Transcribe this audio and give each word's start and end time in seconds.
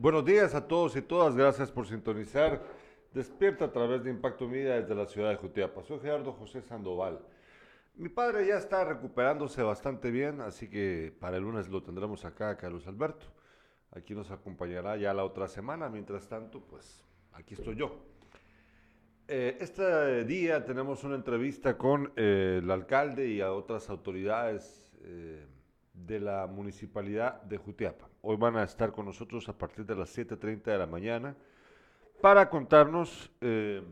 buenos 0.00 0.24
días 0.24 0.54
a 0.54 0.66
todos 0.66 0.96
y 0.96 1.02
todas. 1.02 1.36
Gracias 1.36 1.70
por 1.70 1.86
sintonizar. 1.86 2.62
Despierta 3.12 3.66
a 3.66 3.72
través 3.72 4.02
de 4.02 4.10
Impacto 4.10 4.48
Media 4.48 4.80
desde 4.80 4.94
la 4.94 5.04
ciudad 5.04 5.28
de 5.28 5.36
Jutiapa. 5.36 5.82
Soy 5.82 6.00
Gerardo 6.00 6.32
José 6.32 6.62
Sandoval. 6.62 7.20
Mi 7.96 8.08
padre 8.08 8.46
ya 8.46 8.56
está 8.56 8.82
recuperándose 8.84 9.62
bastante 9.62 10.10
bien, 10.10 10.40
así 10.40 10.70
que 10.70 11.14
para 11.20 11.36
el 11.36 11.42
lunes 11.42 11.68
lo 11.68 11.82
tendremos 11.82 12.24
acá, 12.24 12.56
Carlos 12.56 12.86
Alberto. 12.86 13.26
Aquí 13.90 14.14
nos 14.14 14.30
acompañará 14.30 14.96
ya 14.96 15.12
la 15.12 15.24
otra 15.24 15.48
semana. 15.48 15.90
Mientras 15.90 16.26
tanto, 16.28 16.60
pues 16.60 17.04
aquí 17.32 17.54
estoy 17.54 17.76
yo. 17.76 18.02
Eh, 19.28 19.58
este 19.60 20.24
día 20.24 20.64
tenemos 20.64 21.04
una 21.04 21.14
entrevista 21.14 21.76
con 21.76 22.12
eh, 22.16 22.60
el 22.62 22.70
alcalde 22.70 23.28
y 23.28 23.42
a 23.42 23.52
otras 23.52 23.90
autoridades 23.90 24.92
eh, 25.02 25.46
de 26.06 26.20
la 26.20 26.46
municipalidad 26.46 27.42
de 27.42 27.58
Jutiapa. 27.58 28.08
Hoy 28.22 28.36
van 28.36 28.56
a 28.56 28.64
estar 28.64 28.92
con 28.92 29.06
nosotros 29.06 29.48
a 29.48 29.56
partir 29.56 29.86
de 29.86 29.94
las 29.94 30.16
7.30 30.16 30.62
de 30.64 30.78
la 30.78 30.86
mañana 30.86 31.36
para 32.20 32.48
contarnos 32.50 33.30
eh, 33.40 33.82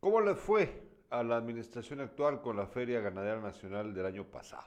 cómo 0.00 0.20
le 0.20 0.34
fue 0.34 0.82
a 1.10 1.22
la 1.22 1.36
administración 1.36 2.00
actual 2.00 2.40
con 2.40 2.56
la 2.56 2.66
Feria 2.66 3.00
Ganadera 3.00 3.40
Nacional 3.40 3.94
del 3.94 4.06
año 4.06 4.24
pasado. 4.24 4.64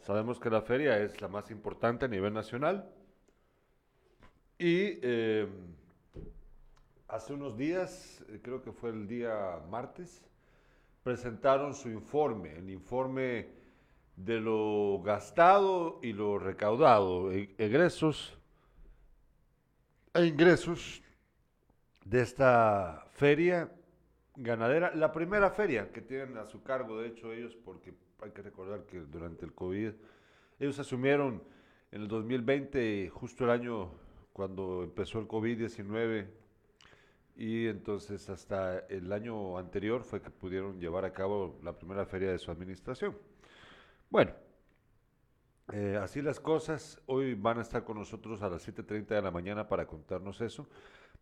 Sabemos 0.00 0.38
que 0.38 0.50
la 0.50 0.62
feria 0.62 0.98
es 0.98 1.20
la 1.20 1.28
más 1.28 1.50
importante 1.50 2.04
a 2.04 2.08
nivel 2.08 2.32
nacional 2.32 2.88
y 4.58 4.98
eh, 5.02 5.48
hace 7.08 7.32
unos 7.32 7.56
días, 7.56 8.24
eh, 8.28 8.40
creo 8.42 8.62
que 8.62 8.72
fue 8.72 8.90
el 8.90 9.06
día 9.06 9.60
martes, 9.70 10.24
presentaron 11.02 11.74
su 11.74 11.88
informe, 11.90 12.56
el 12.56 12.70
informe 12.70 13.57
de 14.24 14.40
lo 14.40 15.00
gastado 15.02 16.00
y 16.02 16.12
lo 16.12 16.38
recaudado, 16.38 17.32
e- 17.32 17.54
egresos 17.56 18.36
e 20.12 20.26
ingresos 20.26 21.02
de 22.04 22.22
esta 22.22 23.06
feria 23.12 23.70
ganadera, 24.34 24.94
la 24.94 25.12
primera 25.12 25.50
feria 25.50 25.92
que 25.92 26.00
tienen 26.00 26.36
a 26.36 26.46
su 26.46 26.62
cargo, 26.62 27.00
de 27.00 27.08
hecho 27.08 27.32
ellos, 27.32 27.54
porque 27.54 27.94
hay 28.20 28.32
que 28.32 28.42
recordar 28.42 28.86
que 28.86 29.00
durante 29.00 29.44
el 29.44 29.52
COVID, 29.52 29.92
ellos 30.58 30.78
asumieron 30.78 31.42
en 31.92 32.02
el 32.02 32.08
2020, 32.08 33.08
justo 33.10 33.44
el 33.44 33.50
año 33.50 33.92
cuando 34.32 34.82
empezó 34.82 35.20
el 35.20 35.28
COVID-19, 35.28 36.26
y 37.36 37.66
entonces 37.68 38.28
hasta 38.30 38.80
el 38.88 39.12
año 39.12 39.58
anterior 39.58 40.02
fue 40.02 40.20
que 40.20 40.30
pudieron 40.30 40.80
llevar 40.80 41.04
a 41.04 41.12
cabo 41.12 41.60
la 41.62 41.78
primera 41.78 42.04
feria 42.04 42.32
de 42.32 42.38
su 42.38 42.50
administración. 42.50 43.16
Bueno, 44.10 44.32
eh, 45.72 45.98
así 46.00 46.22
las 46.22 46.40
cosas. 46.40 47.00
Hoy 47.06 47.34
van 47.34 47.58
a 47.58 47.62
estar 47.62 47.84
con 47.84 47.98
nosotros 47.98 48.40
a 48.42 48.48
las 48.48 48.66
7.30 48.66 49.06
de 49.08 49.22
la 49.22 49.30
mañana 49.30 49.68
para 49.68 49.86
contarnos 49.86 50.40
eso. 50.40 50.66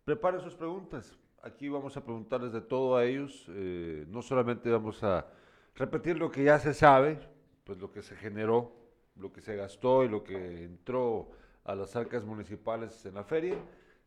Preparen 0.05 0.39
sus 0.39 0.55
preguntas. 0.55 1.17
Aquí 1.43 1.67
vamos 1.67 1.97
a 1.97 2.03
preguntarles 2.03 2.53
de 2.53 2.61
todo 2.61 2.95
a 2.95 3.03
ellos. 3.05 3.45
eh, 3.49 4.05
no 4.07 4.21
solamente 4.21 4.69
vamos 4.71 5.03
a 5.03 5.27
repetir 5.75 6.17
lo 6.17 6.31
que 6.31 6.45
ya 6.45 6.59
se 6.59 6.73
sabe, 6.73 7.19
pues 7.65 7.77
lo 7.77 7.91
que 7.91 8.01
se 8.01 8.15
generó, 8.15 8.71
lo 9.17 9.33
que 9.33 9.41
se 9.41 9.55
gastó 9.57 10.05
y 10.05 10.09
lo 10.09 10.23
que 10.23 10.63
entró 10.63 11.31
a 11.65 11.75
las 11.75 11.95
arcas 11.97 12.23
municipales 12.23 13.05
en 13.05 13.15
la 13.15 13.23
feria, 13.25 13.57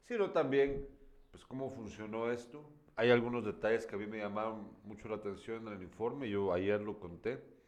sino 0.04 0.30
también 0.30 0.88
pues 1.30 1.44
cómo 1.44 1.68
funcionó 1.70 2.30
esto. 2.30 2.64
Hay 2.96 3.10
algunos 3.10 3.44
detalles 3.44 3.86
que 3.86 3.94
a 3.96 3.98
mí 3.98 4.06
me 4.06 4.18
llamaron 4.18 4.70
mucho 4.84 5.08
la 5.08 5.16
atención 5.16 5.68
en 5.68 5.74
el 5.74 5.82
informe, 5.82 6.30
yo 6.30 6.52
ayer 6.54 6.80
lo 6.80 6.98
conté. 6.98 7.59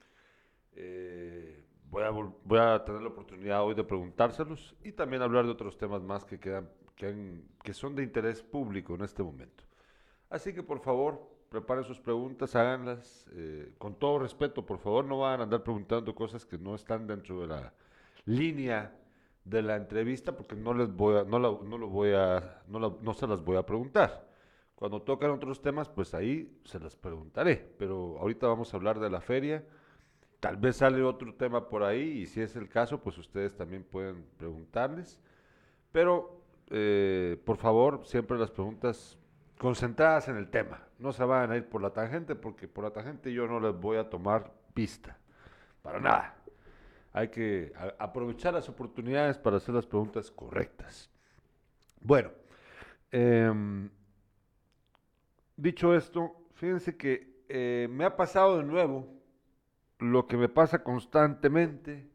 Eh, 0.74 1.64
voy, 1.90 2.02
a, 2.04 2.10
voy 2.10 2.58
a 2.58 2.84
tener 2.84 3.02
la 3.02 3.08
oportunidad 3.08 3.62
hoy 3.64 3.74
de 3.74 3.84
preguntárselos 3.84 4.74
y 4.82 4.92
también 4.92 5.22
hablar 5.22 5.44
de 5.44 5.50
otros 5.52 5.76
temas 5.76 6.02
más 6.02 6.24
que, 6.24 6.38
quedan, 6.40 6.69
que, 6.96 7.06
han- 7.06 7.44
que 7.62 7.74
son 7.74 7.94
de 7.94 8.02
interés 8.02 8.42
público 8.42 8.94
en 8.94 9.02
este 9.02 9.22
momento. 9.22 9.64
Así 10.30 10.52
que 10.54 10.62
por 10.62 10.80
favor, 10.80 11.20
preparen 11.50 11.84
sus 11.84 12.00
preguntas, 12.00 12.56
háganlas 12.56 13.26
eh, 13.34 13.72
con 13.78 13.94
todo 13.96 14.19
respeto, 14.20 14.64
por 14.64 14.78
favor, 14.78 15.04
no 15.04 15.19
van 15.20 15.40
a 15.40 15.42
andar 15.44 15.62
preguntando 15.62 16.14
cosas 16.14 16.46
que 16.46 16.58
no 16.58 16.75
están 16.75 17.06
dentro 17.06 17.40
de 17.42 17.46
la 17.48 17.75
línea 18.25 18.96
de 19.44 19.62
la 19.62 19.76
entrevista 19.76 20.36
porque 20.36 20.54
no 20.56 20.72
les 20.75 20.90
voy 20.94 21.18
a, 21.18 21.25
no, 21.25 21.38
la- 21.38 21.58
no 21.64 21.78
lo 21.78 21.88
voy 21.88 22.12
a, 22.14 22.62
no, 22.68 22.78
la- 22.78 22.94
no 23.00 23.14
se 23.14 23.26
las 23.26 23.42
voy 23.44 23.56
a 23.56 23.66
preguntar. 23.66 24.28
Cuando 24.75 25.02
tocan 25.02 25.30
otros 25.30 25.60
temas, 25.62 25.88
pues 25.88 26.14
ahí 26.14 26.58
se 26.64 26.80
las 26.80 26.96
preguntaré. 26.96 27.56
Pero 27.78 28.18
ahorita 28.18 28.46
vamos 28.48 28.72
a 28.72 28.76
hablar 28.76 28.98
de 28.98 29.10
la 29.10 29.20
feria. 29.20 29.64
Tal 30.42 30.56
vez 30.56 30.78
sale 30.78 31.00
otro 31.04 31.32
tema 31.32 31.68
por 31.68 31.84
ahí 31.84 32.22
y 32.22 32.26
si 32.26 32.40
es 32.40 32.56
el 32.56 32.68
caso, 32.68 33.00
pues 33.00 33.16
ustedes 33.16 33.54
también 33.54 33.84
pueden 33.84 34.24
preguntarles. 34.38 35.20
Pero, 35.92 36.42
eh, 36.68 37.40
por 37.44 37.58
favor, 37.58 38.04
siempre 38.06 38.36
las 38.36 38.50
preguntas 38.50 39.16
concentradas 39.56 40.26
en 40.26 40.36
el 40.36 40.50
tema. 40.50 40.82
No 40.98 41.12
se 41.12 41.22
van 41.22 41.52
a 41.52 41.56
ir 41.56 41.68
por 41.68 41.80
la 41.80 41.90
tangente 41.90 42.34
porque 42.34 42.66
por 42.66 42.82
la 42.82 42.90
tangente 42.90 43.32
yo 43.32 43.46
no 43.46 43.60
les 43.60 43.72
voy 43.72 43.98
a 43.98 44.10
tomar 44.10 44.52
pista. 44.74 45.16
Para 45.80 46.00
nada. 46.00 46.34
Hay 47.12 47.28
que 47.28 47.72
aprovechar 48.00 48.52
las 48.52 48.68
oportunidades 48.68 49.38
para 49.38 49.58
hacer 49.58 49.76
las 49.76 49.86
preguntas 49.86 50.28
correctas. 50.28 51.08
Bueno, 52.00 52.32
em, 53.12 53.88
dicho 55.56 55.94
esto, 55.94 56.34
fíjense 56.54 56.96
que 56.96 57.44
eh, 57.48 57.86
me 57.88 58.04
ha 58.04 58.16
pasado 58.16 58.58
de 58.58 58.64
nuevo 58.64 59.21
lo 60.02 60.26
que 60.26 60.37
me 60.37 60.49
pasa 60.49 60.82
constantemente 60.82 62.08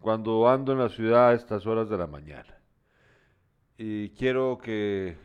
cuando 0.00 0.48
ando 0.48 0.72
en 0.72 0.78
la 0.78 0.88
ciudad 0.90 1.30
a 1.30 1.32
estas 1.32 1.66
horas 1.66 1.88
de 1.88 1.96
la 1.96 2.06
mañana. 2.06 2.58
Y 3.78 4.10
quiero 4.10 4.58
que, 4.58 5.16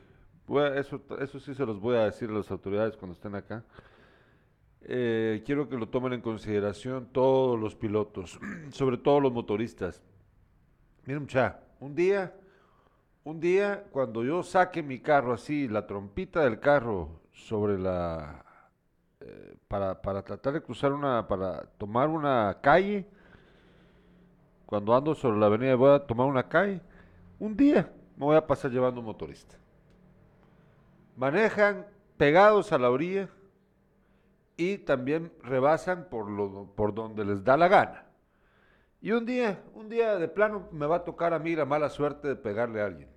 eso, 0.76 1.02
eso 1.20 1.40
sí 1.40 1.54
se 1.54 1.66
los 1.66 1.80
voy 1.80 1.98
a 1.98 2.06
decir 2.06 2.30
a 2.30 2.34
las 2.34 2.50
autoridades 2.50 2.96
cuando 2.96 3.14
estén 3.14 3.36
acá. 3.36 3.64
Eh, 4.82 5.44
quiero 5.46 5.68
que 5.68 5.76
lo 5.76 5.90
tomen 5.90 6.14
en 6.14 6.22
consideración 6.22 7.10
todos 7.12 7.60
los 7.60 7.76
pilotos, 7.76 8.40
sobre 8.72 8.98
todo 8.98 9.20
los 9.20 9.34
motoristas. 9.34 10.02
Miren, 11.06 11.24
mucha, 11.24 11.60
un 11.80 11.94
día, 11.94 12.34
un 13.24 13.40
día 13.40 13.84
cuando 13.92 14.24
yo 14.24 14.42
saque 14.42 14.82
mi 14.82 15.00
carro 15.00 15.34
así, 15.34 15.68
la 15.68 15.86
trompita 15.86 16.44
del 16.44 16.60
carro 16.60 17.22
sobre 17.34 17.78
la, 17.78 18.46
para, 19.68 20.02
para 20.02 20.24
tratar 20.24 20.54
de 20.54 20.62
cruzar 20.62 20.94
una, 20.94 21.28
para 21.28 21.64
tomar 21.78 22.10
una 22.10 22.58
calle, 22.62 23.08
cuando 24.66 24.96
ando 24.96 25.16
sobre 25.16 25.40
la 25.40 25.48
avenida 25.48 25.76
voy 25.76 25.96
a 25.96 26.06
tomar 26.06 26.28
una 26.28 26.48
calle, 26.48 26.82
un 27.40 27.56
día 27.56 27.92
me 28.16 28.26
voy 28.26 28.36
a 28.36 28.46
pasar 28.46 28.72
llevando 28.72 29.00
un 29.00 29.08
motorista. 29.08 29.56
Manejan 31.16 31.88
pegados 32.18 32.72
a 32.72 32.78
la 32.78 32.90
orilla 32.90 33.30
y 34.58 34.78
también 34.78 35.32
rebasan 35.42 36.10
por, 36.10 36.30
lo, 36.30 36.72
por 36.76 36.94
donde 36.94 37.26
les 37.26 37.44
da 37.44 37.58
la 37.58 37.68
gana. 37.68 38.06
Y 39.02 39.12
un 39.12 39.26
día, 39.26 39.64
un 39.74 39.88
día 39.88 40.18
de 40.18 40.28
plano 40.28 40.68
me 40.72 40.86
va 40.86 40.98
a 40.98 41.04
tocar 41.04 41.34
a 41.34 41.40
mí 41.40 41.56
la 41.56 41.66
mala 41.66 41.90
suerte 41.90 42.28
de 42.28 42.36
pegarle 42.36 42.82
a 42.82 42.86
alguien. 42.86 43.10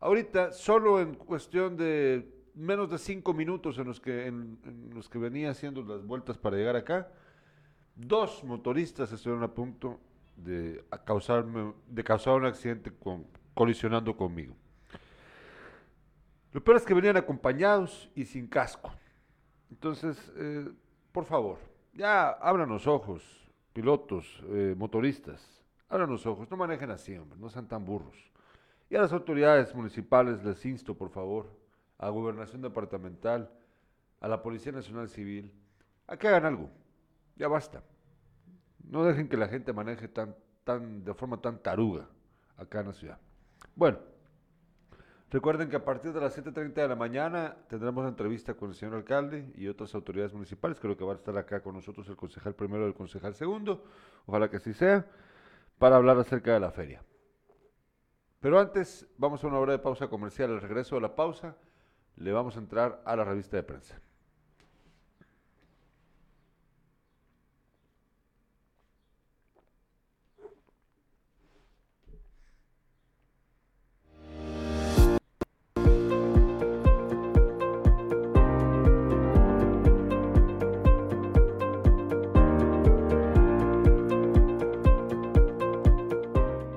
Ahorita, 0.00 0.52
solo 0.52 1.00
en 1.00 1.14
cuestión 1.14 1.76
de 1.76 2.37
menos 2.58 2.90
de 2.90 2.98
cinco 2.98 3.32
minutos 3.32 3.78
en 3.78 3.86
los 3.86 4.00
que, 4.00 4.26
en, 4.26 4.58
en 4.64 4.90
los 4.94 5.08
que 5.08 5.18
venía 5.18 5.50
haciendo 5.50 5.82
las 5.82 6.04
vueltas 6.04 6.36
para 6.36 6.56
llegar 6.56 6.76
acá, 6.76 7.08
dos 7.94 8.42
motoristas 8.44 9.12
estuvieron 9.12 9.44
a 9.44 9.54
punto 9.54 9.98
de 10.36 10.84
a 10.90 10.98
causarme, 10.98 11.72
de 11.88 12.04
causar 12.04 12.34
un 12.34 12.46
accidente 12.46 12.92
con, 12.92 13.26
colisionando 13.54 14.16
conmigo. 14.16 14.54
Lo 16.52 16.62
peor 16.62 16.78
es 16.78 16.84
que 16.84 16.94
venían 16.94 17.16
acompañados 17.16 18.10
y 18.14 18.24
sin 18.24 18.46
casco. 18.46 18.92
Entonces, 19.70 20.32
eh, 20.36 20.68
por 21.12 21.24
favor, 21.24 21.58
ya 21.92 22.30
abran 22.30 22.68
los 22.68 22.86
ojos, 22.86 23.22
pilotos, 23.72 24.42
eh, 24.48 24.74
motoristas, 24.76 25.62
abran 25.88 26.08
los 26.08 26.24
ojos, 26.26 26.50
no 26.50 26.56
manejen 26.56 26.90
así, 26.90 27.16
hombre, 27.16 27.38
no 27.38 27.50
sean 27.50 27.68
tan 27.68 27.84
burros. 27.84 28.16
Y 28.90 28.96
a 28.96 29.02
las 29.02 29.12
autoridades 29.12 29.74
municipales 29.74 30.42
les 30.42 30.64
insto, 30.64 30.94
por 30.96 31.10
favor, 31.10 31.50
a 31.98 32.08
Gobernación 32.08 32.62
Departamental, 32.62 33.50
a 34.20 34.28
la 34.28 34.42
Policía 34.42 34.72
Nacional 34.72 35.08
Civil, 35.08 35.52
a 36.06 36.16
que 36.16 36.28
hagan 36.28 36.46
algo. 36.46 36.70
Ya 37.36 37.48
basta. 37.48 37.82
No 38.88 39.04
dejen 39.04 39.28
que 39.28 39.36
la 39.36 39.48
gente 39.48 39.72
maneje 39.72 40.08
tan, 40.08 40.34
tan, 40.64 41.04
de 41.04 41.14
forma 41.14 41.40
tan 41.40 41.62
taruga 41.62 42.08
acá 42.56 42.80
en 42.80 42.86
la 42.86 42.92
ciudad. 42.92 43.18
Bueno, 43.74 43.98
recuerden 45.30 45.68
que 45.68 45.76
a 45.76 45.84
partir 45.84 46.12
de 46.12 46.20
las 46.20 46.36
7.30 46.36 46.72
de 46.72 46.88
la 46.88 46.96
mañana 46.96 47.56
tendremos 47.68 48.08
entrevista 48.08 48.54
con 48.54 48.70
el 48.70 48.74
señor 48.74 48.94
alcalde 48.94 49.52
y 49.56 49.68
otras 49.68 49.94
autoridades 49.94 50.32
municipales. 50.32 50.80
Creo 50.80 50.96
que 50.96 51.04
va 51.04 51.12
a 51.12 51.16
estar 51.16 51.36
acá 51.36 51.60
con 51.60 51.74
nosotros 51.74 52.08
el 52.08 52.16
concejal 52.16 52.54
primero 52.54 52.84
y 52.84 52.88
el 52.88 52.94
concejal 52.94 53.34
segundo. 53.34 53.84
Ojalá 54.26 54.48
que 54.48 54.56
así 54.56 54.72
sea, 54.72 55.06
para 55.78 55.96
hablar 55.96 56.18
acerca 56.18 56.54
de 56.54 56.60
la 56.60 56.70
feria. 56.70 57.02
Pero 58.40 58.58
antes, 58.58 59.06
vamos 59.18 59.42
a 59.42 59.48
una 59.48 59.58
hora 59.58 59.72
de 59.72 59.78
pausa 59.78 60.08
comercial. 60.08 60.50
Al 60.50 60.60
regreso 60.60 60.94
de 60.94 61.00
la 61.02 61.14
pausa, 61.14 61.56
le 62.18 62.32
vamos 62.32 62.56
a 62.56 62.58
entrar 62.58 63.00
a 63.04 63.16
la 63.16 63.24
revista 63.24 63.56
de 63.56 63.62
prensa. 63.62 64.00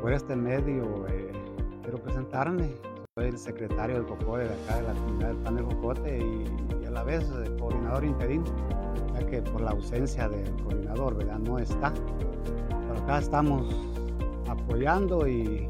Por 0.01 0.13
este 0.13 0.35
medio 0.35 1.07
eh, 1.07 1.31
quiero 1.81 1.97
presentarme 1.99 2.90
soy 3.21 3.29
el 3.29 3.38
secretario 3.38 3.97
del 3.97 4.06
COCODE 4.07 4.47
de 4.47 4.53
acá 4.63 4.77
de 4.77 4.81
la 4.81 4.94
comunidad 4.94 5.27
del 5.27 5.38
Pan 5.38 5.56
de 5.56 5.62
Jocote 5.62 6.18
y, 6.18 6.85
a 6.88 6.89
la 6.89 7.03
vez 7.03 7.23
el 7.29 7.56
coordinador 7.57 8.03
interino, 8.03 8.45
ya 9.13 9.27
que 9.27 9.44
por 9.44 9.62
la 9.62 9.69
ausencia 9.69 10.27
del 10.27 10.51
coordinador, 10.63 11.15
¿verdad? 11.15 11.38
No 11.38 11.59
está. 11.59 11.94
Pero 12.68 13.00
acá 13.00 13.19
estamos 13.19 13.75
apoyando 14.50 15.27
y 15.27 15.68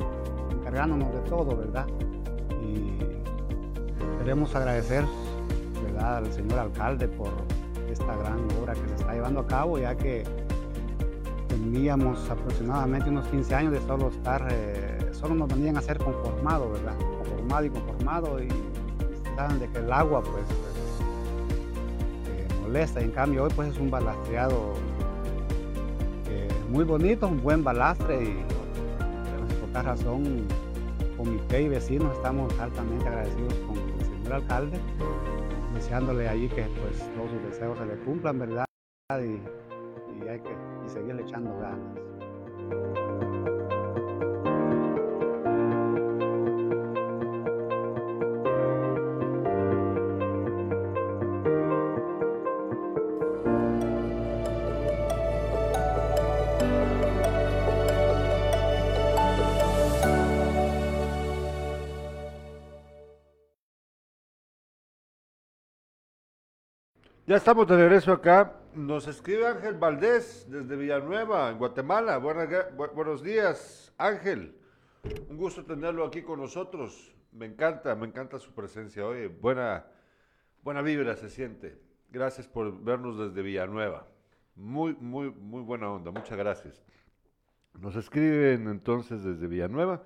encargándonos 0.50 1.14
de 1.14 1.20
todo, 1.30 1.58
¿verdad? 1.58 1.88
Y 2.64 2.98
queremos 4.20 4.56
agradecer, 4.56 5.04
¿verdad? 5.84 6.20
Al 6.20 6.32
señor 6.32 6.58
alcalde 6.58 7.10
por 7.10 7.32
esta 7.92 8.16
gran 8.16 8.48
obra 8.62 8.76
que 8.76 8.88
se 8.88 8.96
está 8.96 9.14
llevando 9.14 9.42
a 9.42 9.48
cabo, 9.48 9.78
ya 9.78 9.94
que 9.98 10.24
teníamos 11.50 12.30
aproximadamente 12.30 13.10
unos 13.10 13.28
15 13.28 13.56
años 13.56 13.74
de 13.74 13.82
solo 13.82 14.08
estar, 14.08 14.48
eh, 14.50 15.10
solo 15.12 15.36
nos 15.36 15.50
venían 15.50 15.76
a 15.76 15.82
ser 15.82 15.98
conformado, 15.98 16.72
¿verdad? 16.72 16.96
Y 17.52 17.70
conformado 17.70 18.42
y 18.42 18.48
saben 19.36 19.60
de 19.60 19.70
que 19.70 19.80
el 19.80 19.92
agua 19.92 20.24
pues, 20.24 20.46
pues 20.46 21.02
molesta 22.62 23.02
y 23.02 23.04
en 23.04 23.12
cambio 23.12 23.44
hoy 23.44 23.52
pues 23.54 23.74
es 23.74 23.78
un 23.78 23.92
balastreado 23.92 24.72
eh, 26.30 26.48
muy 26.70 26.86
bonito, 26.86 27.28
un 27.28 27.44
buen 27.44 27.62
balastre 27.62 28.24
y 28.24 28.42
por 29.60 29.68
esta 29.68 29.82
razón 29.82 30.48
comité 31.18 31.64
y 31.64 31.68
vecinos 31.68 32.16
estamos 32.16 32.58
altamente 32.58 33.06
agradecidos 33.06 33.54
con 33.68 33.78
el 33.78 34.06
señor 34.06 34.34
alcalde, 34.34 34.80
deseándole 35.76 36.30
allí 36.30 36.48
que 36.48 36.64
pues 36.64 37.00
todos 37.16 37.32
sus 37.32 37.44
deseos 37.52 37.78
se 37.78 37.86
le 37.86 37.98
cumplan, 38.06 38.40
¿verdad? 38.40 38.66
Y, 39.20 39.42
y 40.24 40.28
hay 40.30 40.40
que 40.40 40.56
y 40.86 40.90
seguirle 40.90 41.24
echando 41.24 41.54
ganas. 41.60 43.31
Ya 67.32 67.38
estamos 67.38 67.66
de 67.66 67.78
regreso 67.78 68.12
acá. 68.12 68.60
Nos 68.76 69.08
escribe 69.08 69.48
Ángel 69.48 69.76
Valdés 69.76 70.46
desde 70.50 70.76
Villanueva, 70.76 71.50
en 71.50 71.60
Guatemala. 71.60 72.18
buenos 72.18 73.24
días, 73.24 73.94
Ángel. 73.98 74.54
Un 75.30 75.38
gusto 75.38 75.64
tenerlo 75.64 76.04
aquí 76.04 76.24
con 76.24 76.42
nosotros. 76.42 77.16
Me 77.32 77.46
encanta, 77.46 77.96
me 77.96 78.06
encanta 78.06 78.38
su 78.38 78.54
presencia 78.54 79.06
hoy. 79.06 79.28
Buena, 79.28 79.86
buena 80.62 80.82
vibra 80.82 81.16
se 81.16 81.30
siente. 81.30 81.78
Gracias 82.10 82.50
por 82.50 82.84
vernos 82.84 83.18
desde 83.18 83.42
Villanueva. 83.42 84.08
Muy, 84.58 84.98
muy, 85.00 85.32
muy 85.32 85.62
buena 85.62 85.90
onda. 85.90 86.12
Muchas 86.12 86.38
gracias. 86.38 86.84
Nos 87.80 87.96
escriben 87.96 88.68
entonces 88.68 89.24
desde 89.24 89.48
Villanueva. 89.48 90.04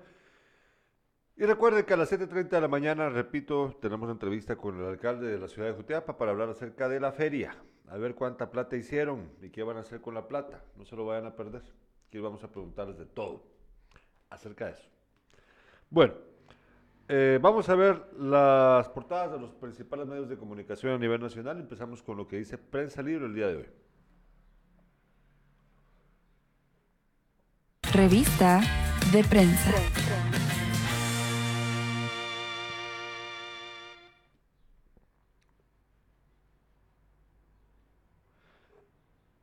Y 1.38 1.44
recuerden 1.44 1.84
que 1.84 1.92
a 1.92 1.98
las 1.98 2.10
7.30 2.10 2.48
de 2.48 2.60
la 2.62 2.68
mañana, 2.68 3.10
repito, 3.10 3.76
tenemos 3.82 4.10
entrevista 4.10 4.56
con 4.56 4.80
el 4.80 4.86
alcalde 4.86 5.26
de 5.26 5.38
la 5.38 5.48
ciudad 5.48 5.68
de 5.68 5.74
Jutiapa 5.74 6.16
para 6.16 6.30
hablar 6.30 6.48
acerca 6.48 6.88
de 6.88 6.98
la 6.98 7.12
feria, 7.12 7.54
a 7.88 7.98
ver 7.98 8.14
cuánta 8.14 8.50
plata 8.50 8.74
hicieron 8.74 9.30
y 9.42 9.50
qué 9.50 9.62
van 9.62 9.76
a 9.76 9.80
hacer 9.80 10.00
con 10.00 10.14
la 10.14 10.28
plata. 10.28 10.64
No 10.76 10.86
se 10.86 10.96
lo 10.96 11.04
vayan 11.04 11.26
a 11.26 11.36
perder. 11.36 11.62
Aquí 12.08 12.18
vamos 12.20 12.42
a 12.42 12.50
preguntarles 12.50 12.96
de 12.96 13.04
todo 13.04 13.44
acerca 14.30 14.64
de 14.64 14.72
eso. 14.72 14.88
Bueno, 15.90 16.14
eh, 17.06 17.38
vamos 17.42 17.68
a 17.68 17.74
ver 17.74 18.02
las 18.18 18.88
portadas 18.88 19.32
de 19.32 19.38
los 19.38 19.52
principales 19.52 20.06
medios 20.06 20.30
de 20.30 20.38
comunicación 20.38 20.94
a 20.94 20.98
nivel 20.98 21.20
nacional. 21.20 21.60
Empezamos 21.60 22.02
con 22.02 22.16
lo 22.16 22.26
que 22.26 22.38
dice 22.38 22.56
Prensa 22.56 23.02
Libre 23.02 23.26
el 23.26 23.34
día 23.34 23.48
de 23.48 23.56
hoy. 23.56 23.66
Revista 27.92 28.62
de 29.12 29.22
prensa. 29.22 29.72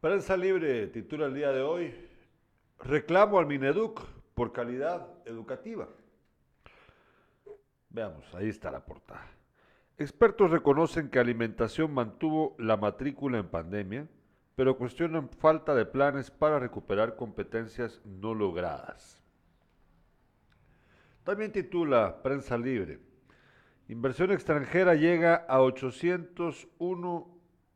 Prensa 0.04 0.36
Libre 0.36 0.88
titula 0.88 1.28
el 1.28 1.34
día 1.34 1.54
de 1.54 1.62
hoy, 1.62 1.96
reclamo 2.80 3.40
al 3.40 3.46
Mineduc 3.46 4.02
por 4.34 4.52
calidad 4.52 5.08
educativa. 5.24 5.88
Veamos, 7.90 8.26
ahí 8.36 8.50
está 8.50 8.70
la 8.70 8.86
portada. 8.86 9.26
Expertos 9.98 10.52
reconocen 10.52 11.10
que 11.10 11.20
alimentación 11.20 11.94
mantuvo 11.94 12.54
la 12.60 12.76
matrícula 12.76 13.38
en 13.38 13.48
pandemia, 13.48 14.10
pero 14.58 14.78
cuestionan 14.78 15.30
falta 15.30 15.74
de 15.74 15.86
planes 15.86 16.30
para 16.30 16.60
recuperar 16.60 17.16
competencias 17.16 18.02
no 18.04 18.34
logradas. 18.34 19.24
También 21.24 21.54
titula 21.54 22.22
Prensa 22.22 22.58
Libre. 22.58 23.00
Inversión 23.88 24.34
extranjera 24.34 24.96
llega 24.96 25.46
a 25.48 25.62
801 25.62 27.33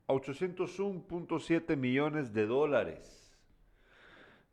a 0.07 0.13
801.7 0.13 1.75
millones 1.75 2.33
de 2.33 2.47
dólares. 2.47 3.35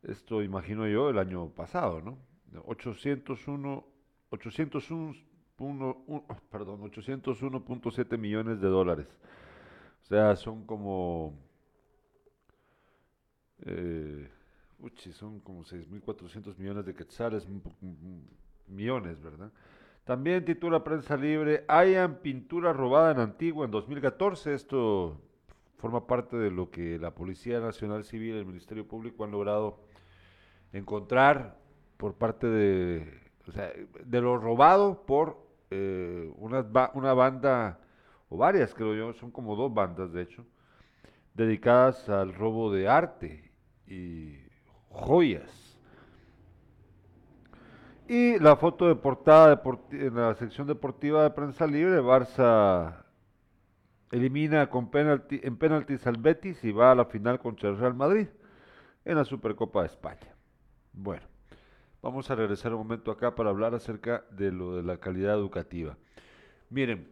Esto 0.02 0.42
imagino 0.42 0.86
yo 0.86 1.10
el 1.10 1.18
año 1.18 1.48
pasado, 1.50 2.00
¿no? 2.00 2.18
801, 2.66 3.86
801, 4.30 6.24
perdón, 6.50 6.80
801.7 6.82 8.18
millones 8.18 8.60
de 8.60 8.68
dólares. 8.68 9.06
O 10.02 10.06
sea, 10.06 10.36
son 10.36 10.66
como, 10.66 11.38
eh, 13.64 14.28
uchi, 14.80 15.12
son 15.12 15.40
como 15.40 15.64
6.400 15.64 16.58
millones 16.58 16.84
de 16.84 16.94
quetzales, 16.94 17.46
millones, 18.66 19.22
¿verdad? 19.22 19.50
También 20.04 20.44
titula 20.44 20.84
Prensa 20.84 21.16
Libre, 21.16 21.64
hayan 21.66 22.16
pintura 22.16 22.74
robada 22.74 23.12
en 23.12 23.20
Antigua 23.20 23.64
en 23.64 23.70
2014. 23.70 24.52
Esto 24.52 25.18
forma 25.84 26.06
parte 26.06 26.38
de 26.38 26.50
lo 26.50 26.70
que 26.70 26.98
la 26.98 27.10
Policía 27.10 27.60
Nacional 27.60 28.04
Civil 28.04 28.36
y 28.36 28.38
el 28.38 28.46
Ministerio 28.46 28.88
Público 28.88 29.22
han 29.22 29.32
logrado 29.32 29.80
encontrar 30.72 31.58
por 31.98 32.14
parte 32.14 32.46
de, 32.46 33.20
de 34.02 34.20
lo 34.22 34.38
robado 34.38 35.04
por 35.04 35.46
eh, 35.70 36.32
una, 36.38 36.64
una 36.94 37.12
banda, 37.12 37.80
o 38.30 38.38
varias 38.38 38.74
creo 38.74 38.94
yo, 38.94 39.12
son 39.12 39.30
como 39.30 39.56
dos 39.56 39.74
bandas 39.74 40.10
de 40.10 40.22
hecho, 40.22 40.46
dedicadas 41.34 42.08
al 42.08 42.32
robo 42.32 42.72
de 42.72 42.88
arte 42.88 43.52
y 43.86 44.38
joyas. 44.88 45.78
Y 48.08 48.38
la 48.38 48.56
foto 48.56 48.88
de 48.88 48.94
portada 48.94 49.62
en 49.90 50.14
la 50.14 50.34
sección 50.34 50.66
deportiva 50.66 51.24
de 51.24 51.30
prensa 51.30 51.66
libre, 51.66 52.00
Barça 52.00 53.03
elimina 54.10 54.68
con 54.70 54.90
penalti, 54.90 55.40
en 55.42 55.56
penaltis 55.56 56.06
al 56.06 56.16
Betis 56.18 56.62
y 56.64 56.72
va 56.72 56.92
a 56.92 56.94
la 56.94 57.04
final 57.06 57.38
contra 57.38 57.68
el 57.70 57.78
Real 57.78 57.94
Madrid 57.94 58.28
en 59.04 59.16
la 59.16 59.24
Supercopa 59.24 59.80
de 59.80 59.86
España. 59.86 60.34
Bueno, 60.92 61.26
vamos 62.02 62.30
a 62.30 62.34
regresar 62.34 62.72
un 62.72 62.78
momento 62.78 63.10
acá 63.10 63.34
para 63.34 63.50
hablar 63.50 63.74
acerca 63.74 64.24
de 64.30 64.52
lo 64.52 64.76
de 64.76 64.82
la 64.82 64.98
calidad 64.98 65.34
educativa. 65.34 65.96
Miren, 66.70 67.08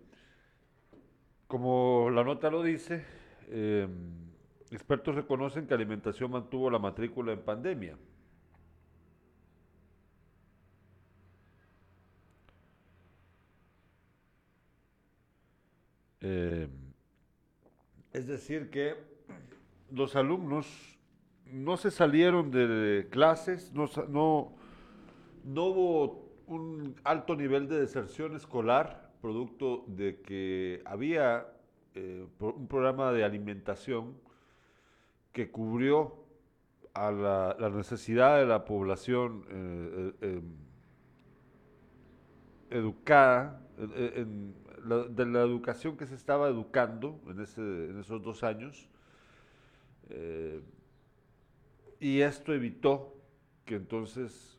como 1.47 2.09
la 2.11 2.25
nota 2.25 2.51
lo 2.51 2.63
dice, 2.63 3.05
em, 3.51 3.89
expertos 4.71 5.15
reconocen 5.15 5.67
que 5.67 5.75
alimentación 5.75 6.31
mantuvo 6.31 6.71
la 6.71 6.79
matrícula 6.79 7.33
en 7.33 7.41
pandemia. 7.41 7.97
Eh, 16.21 16.69
es 18.13 18.27
decir, 18.27 18.71
que 18.71 18.95
los 19.91 20.17
alumnos 20.17 20.67
no 21.47 21.77
se 21.77 21.91
salieron 21.91 22.51
de 22.51 23.09
clases, 23.11 23.73
no, 23.73 23.87
no, 24.09 25.65
hubo 25.65 26.33
un 26.47 26.95
alto 27.05 27.37
nivel 27.37 27.69
de 27.69 27.81
deserción 27.81 28.37
escolar, 28.37 29.13
producto 29.21 29.85
de 29.87 30.21
que 30.21 30.83
había 30.85 31.47
eh, 31.95 32.27
un 32.41 32.67
programa 32.67 33.13
de 33.13 33.25
alimentación 33.25 34.15
que 35.33 35.51
cubrió 35.51 36.23
a 36.95 37.11
la, 37.11 37.71
necesidad 37.71 38.39
de 38.39 38.47
la 38.47 38.65
población 38.65 39.45
eh, 39.49 40.13
eh, 40.21 40.27
em, 40.37 40.43
educada, 42.71 43.61
en, 43.79 44.55
de 44.83 45.27
la 45.27 45.41
educación 45.41 45.97
que 45.97 46.07
se 46.07 46.15
estaba 46.15 46.49
educando 46.49 47.21
en, 47.29 47.41
esos 48.01 48.23
dos 48.23 48.43
años. 48.43 48.89
Eh, 50.11 50.61
y 52.01 52.21
esto 52.21 52.53
evitó 52.53 53.17
que 53.65 53.77
entonces 53.77 54.59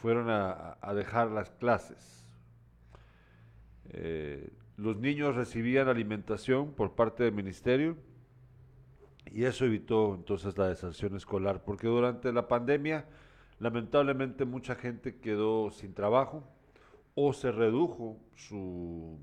fueron 0.00 0.30
a, 0.30 0.78
a 0.80 0.94
dejar 0.94 1.30
las 1.30 1.50
clases. 1.50 2.24
Eh, 3.90 4.50
los 4.76 4.96
niños 4.96 5.34
recibían 5.34 5.88
alimentación 5.88 6.72
por 6.72 6.94
parte 6.94 7.24
del 7.24 7.32
ministerio 7.32 7.96
y 9.32 9.44
eso 9.44 9.64
evitó 9.64 10.14
entonces 10.14 10.56
la 10.58 10.68
deserción 10.68 11.16
escolar, 11.16 11.62
porque 11.64 11.86
durante 11.86 12.32
la 12.32 12.48
pandemia 12.48 13.06
lamentablemente 13.58 14.44
mucha 14.44 14.74
gente 14.74 15.16
quedó 15.16 15.70
sin 15.70 15.94
trabajo 15.94 16.44
o 17.18 17.32
se 17.32 17.50
redujo 17.50 18.20
su 18.34 19.18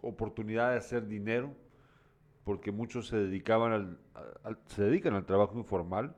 oportunidad 0.00 0.70
de 0.70 0.78
hacer 0.78 1.08
dinero, 1.08 1.52
porque 2.44 2.70
muchos 2.70 3.08
se 3.08 3.16
dedicaban 3.16 3.98
al, 4.44 4.58
se 4.66 4.84
dedican 4.84 5.14
al 5.14 5.26
trabajo 5.26 5.58
informal 5.58 6.14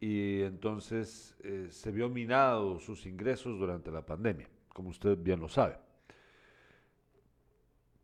y 0.00 0.42
entonces 0.42 1.34
eh, 1.42 1.68
se 1.70 1.90
vio 1.90 2.10
minado 2.10 2.78
sus 2.78 3.06
ingresos 3.06 3.58
durante 3.58 3.90
la 3.90 4.04
pandemia, 4.04 4.46
como 4.68 4.90
usted 4.90 5.16
bien 5.16 5.40
lo 5.40 5.48
sabe. 5.48 5.78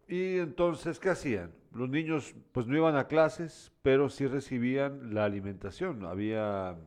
Y 0.08 0.38
entonces, 0.38 0.98
¿qué 0.98 1.10
hacían? 1.10 1.52
Los 1.72 1.90
niños 1.90 2.34
pues 2.52 2.66
no 2.66 2.74
iban 2.74 2.96
a 2.96 3.06
clases, 3.06 3.70
pero 3.82 4.08
sí 4.08 4.26
recibían 4.26 5.12
la 5.12 5.26
alimentación. 5.26 6.06
Había 6.06 6.78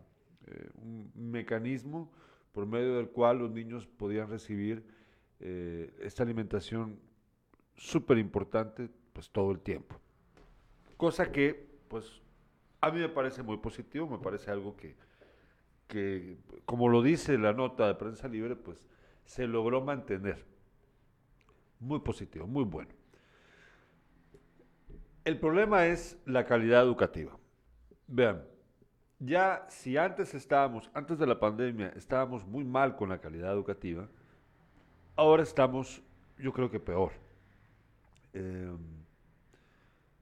eh, 0.48 0.70
un 0.82 1.12
mecanismo 1.14 2.12
por 2.54 2.66
medio 2.66 2.96
del 2.96 3.10
cual 3.10 3.38
los 3.38 3.52
niños 3.52 3.86
podían 3.86 4.30
recibir 4.30 4.97
eh, 5.40 5.96
esta 6.02 6.24
alimentación 6.24 7.00
súper 7.76 8.18
importante 8.18 8.90
pues 9.14 9.30
todo 9.30 9.52
el 9.52 9.60
tiempo. 9.60 10.00
Cosa 10.98 11.32
que 11.32 11.68
pues 11.88 12.22
a 12.82 12.92
mí 12.92 13.00
me 13.00 13.10
parece 13.10 13.44
muy 13.44 13.58
positivo, 13.58 14.08
me 14.08 14.20
parece 14.20 14.52
algo 14.52 14.76
que, 14.76 14.96
que 15.88 16.38
como 16.66 16.90
lo 16.90 17.02
dice 17.02 17.38
la 17.38 17.54
nota 17.54 17.88
de 17.88 17.96
prensa 17.96 18.28
libre, 18.28 18.56
pues 18.56 18.86
se 19.26 19.48
logró 19.48 19.82
mantener. 19.82 20.46
Muy 21.80 22.00
positivo, 22.00 22.48
muy 22.48 22.64
bueno. 22.64 22.90
El 25.24 25.40
problema 25.40 25.88
es 25.88 26.18
la 26.26 26.46
calidad 26.46 26.82
educativa. 26.82 27.38
Vean, 28.08 28.46
ya 29.20 29.66
si 29.70 29.98
antes 29.98 30.34
estábamos, 30.34 30.90
antes 30.94 31.20
de 31.20 31.28
la 31.28 31.40
pandemia, 31.40 31.90
estábamos 31.96 32.46
muy 32.46 32.64
mal 32.64 32.96
con 32.96 33.10
la 33.10 33.20
calidad 33.20 33.52
educativa, 33.52 34.08
ahora 35.18 35.44
estamos, 35.44 36.02
yo 36.38 36.54
creo 36.54 36.70
que 36.72 36.80
peor. 36.80 37.12
Eh, 38.34 38.72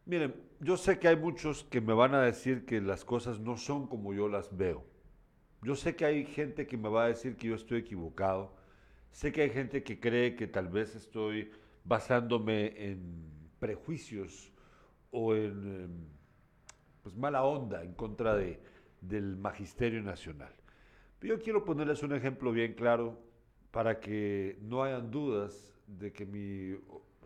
miren, 0.05 0.33
yo 0.61 0.77
sé 0.77 0.97
que 0.97 1.09
hay 1.09 1.17
muchos 1.17 1.65
que 1.65 1.81
me 1.81 1.93
van 1.93 2.15
a 2.15 2.21
decir 2.21 2.65
que 2.65 2.81
las 2.81 3.05
cosas 3.05 3.39
no 3.39 3.57
son 3.57 3.87
como 3.87 4.13
yo 4.13 4.27
las 4.27 4.55
veo. 4.55 4.83
Yo 5.61 5.75
sé 5.75 5.95
que 5.95 6.05
hay 6.05 6.25
gente 6.25 6.65
que 6.65 6.77
me 6.77 6.89
va 6.89 7.05
a 7.05 7.07
decir 7.07 7.35
que 7.35 7.47
yo 7.47 7.55
estoy 7.55 7.79
equivocado. 7.79 8.55
Sé 9.11 9.31
que 9.31 9.41
hay 9.41 9.49
gente 9.49 9.83
que 9.83 9.99
cree 9.99 10.35
que 10.35 10.47
tal 10.47 10.69
vez 10.69 10.95
estoy 10.95 11.51
basándome 11.83 12.73
en 12.91 13.49
prejuicios 13.59 14.51
o 15.11 15.35
en 15.35 15.83
em, 15.83 16.07
pues, 17.03 17.15
mala 17.15 17.43
onda 17.43 17.83
en 17.83 17.93
contra 17.93 18.35
de, 18.35 18.61
del 19.01 19.35
magisterio 19.37 20.01
nacional. 20.01 20.53
Yo 21.21 21.39
quiero 21.39 21.65
ponerles 21.65 22.03
un 22.03 22.13
ejemplo 22.13 22.51
bien 22.51 22.73
claro 22.73 23.17
para 23.75 23.99
que 23.99 24.57
no 24.61 24.83
hayan 24.83 25.11
dudas 25.11 25.51
de 25.87 26.13
que 26.13 26.25
mi 26.25 26.79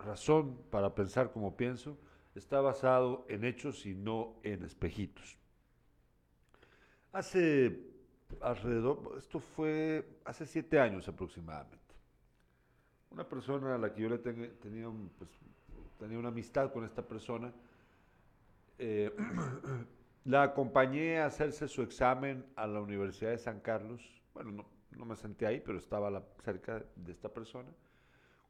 razón 0.03 0.58
para 0.72 0.96
pensar 0.96 1.32
como 1.32 1.56
pienso 1.56 1.96
está 2.34 2.60
basado 2.60 3.24
en 3.29 3.44
hechos 3.46 3.86
y 3.86 3.94
no 3.94 4.34
en 4.44 4.63
espejitos. 4.63 5.38
Hace 7.12 7.79
alrededor, 8.41 9.15
esto 9.18 9.39
fue 9.39 10.06
hace 10.25 10.46
siete 10.46 10.79
años 10.79 11.08
aproximadamente. 11.08 11.77
Una 13.12 13.24
persona 13.27 13.75
a 13.75 13.77
la 13.77 13.94
que 13.94 14.01
yo 14.01 14.10
le 14.10 14.18
ten- 14.20 14.58
tenía, 14.62 14.88
pues, 15.18 15.29
tenía 16.00 16.18
una 16.20 16.29
amistad 16.29 16.72
con 16.72 16.84
esta 16.86 17.01
persona, 17.08 17.53
eh, 18.77 19.12
la 20.25 20.44
acompañé 20.44 21.20
a 21.20 21.25
hacerse 21.25 21.68
su 21.68 21.82
examen 21.82 22.46
a 22.56 22.68
la 22.68 22.82
Universidad 22.82 23.32
de 23.32 23.38
San 23.38 23.60
Carlos. 23.60 24.01
Bueno, 24.34 24.51
no, 24.51 24.65
no 24.91 25.05
me 25.05 25.15
senté 25.15 25.46
ahí, 25.46 25.60
pero 25.60 25.77
estaba 25.77 26.24
cerca 26.43 26.84
de 26.96 27.12
esta 27.12 27.29
persona. 27.29 27.69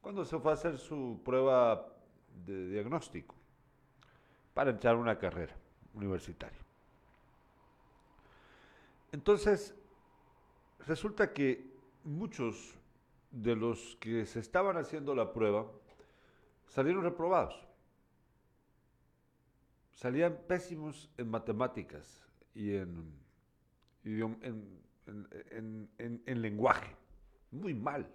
Cuando 0.00 0.24
se 0.24 0.38
fue 0.38 0.50
a 0.50 0.54
hacer 0.54 0.78
su 0.78 1.20
prueba 1.24 1.86
de 2.44 2.68
diagnóstico 2.68 3.34
para 4.54 4.70
entrar 4.70 4.94
a 4.94 4.98
una 4.98 5.18
carrera 5.18 5.54
universitaria. 5.94 6.58
Entonces, 9.12 9.74
resulta 10.86 11.32
que 11.32 11.70
muchos 12.04 12.78
de 13.30 13.56
los 13.56 13.96
que 14.00 14.26
se 14.26 14.40
estaban 14.40 14.76
haciendo 14.76 15.14
la 15.14 15.32
prueba 15.32 15.66
salieron 16.66 17.02
reprobados. 17.02 17.66
Salían 19.92 20.38
pésimos 20.46 21.10
en 21.18 21.28
matemáticas 21.28 22.24
y 22.54 22.74
en, 22.76 23.12
en, 24.04 24.80
en- 25.06 25.28
en- 25.50 25.90
en- 25.98 26.22
en 26.26 26.42
lenguaje. 26.42 26.94
Muy 27.50 27.74
mal. 27.74 28.06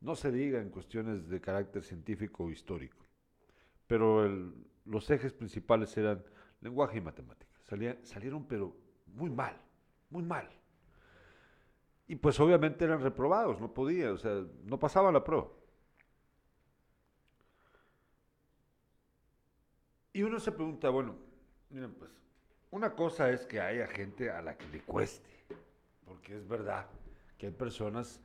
No 0.00 0.14
se 0.14 0.30
diga 0.30 0.60
en 0.60 0.70
cuestiones 0.70 1.28
de 1.28 1.40
carácter 1.40 1.82
científico 1.82 2.44
o 2.44 2.50
histórico. 2.50 2.98
Pero 3.86 4.28
los 4.84 5.10
ejes 5.10 5.32
principales 5.32 5.96
eran 5.96 6.22
lenguaje 6.60 6.98
y 6.98 7.00
matemáticas. 7.00 7.62
Salieron 8.02 8.46
pero 8.46 8.76
muy 9.06 9.30
mal, 9.30 9.56
muy 10.10 10.22
mal. 10.22 10.48
Y 12.08 12.14
pues 12.16 12.38
obviamente 12.38 12.84
eran 12.84 13.00
reprobados, 13.00 13.60
no 13.60 13.72
podían, 13.74 14.10
o 14.12 14.18
sea, 14.18 14.44
no 14.64 14.78
pasaban 14.78 15.14
la 15.14 15.24
prueba. 15.24 15.48
Y 20.12 20.22
uno 20.22 20.38
se 20.40 20.52
pregunta, 20.52 20.88
bueno, 20.90 21.16
miren, 21.70 21.92
pues, 21.94 22.10
una 22.70 22.94
cosa 22.94 23.30
es 23.30 23.44
que 23.46 23.60
haya 23.60 23.86
gente 23.86 24.30
a 24.30 24.40
la 24.40 24.56
que 24.56 24.66
le 24.68 24.80
cueste, 24.80 25.28
porque 26.06 26.36
es 26.36 26.48
verdad 26.48 26.86
que 27.38 27.46
hay 27.48 27.52
personas, 27.52 28.22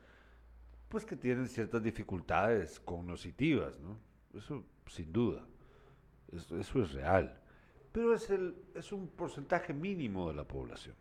pues, 0.89 1.05
que 1.05 1.15
tienen 1.17 1.47
ciertas 1.47 1.83
dificultades 1.83 2.79
cognitivas, 2.79 3.79
¿no? 3.79 3.97
Eso, 4.33 4.63
sin 4.88 5.11
duda, 5.13 5.45
eso, 6.31 6.57
eso 6.57 6.81
es 6.83 6.93
real. 6.93 7.39
Pero 7.91 8.13
es, 8.13 8.29
el, 8.29 8.55
es 8.75 8.91
un 8.93 9.07
porcentaje 9.09 9.73
mínimo 9.73 10.29
de 10.29 10.35
la 10.35 10.47
población. 10.47 10.95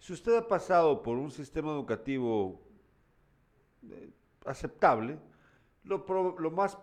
Si 0.00 0.12
usted 0.12 0.36
ha 0.36 0.48
pasado 0.48 1.02
por 1.02 1.16
un 1.18 1.30
sistema 1.30 1.72
educativo 1.72 2.62
eh, 3.90 4.10
aceptable, 4.46 5.18
lo, 5.84 6.04
pro- 6.04 6.36
lo 6.38 6.50
más 6.50 6.78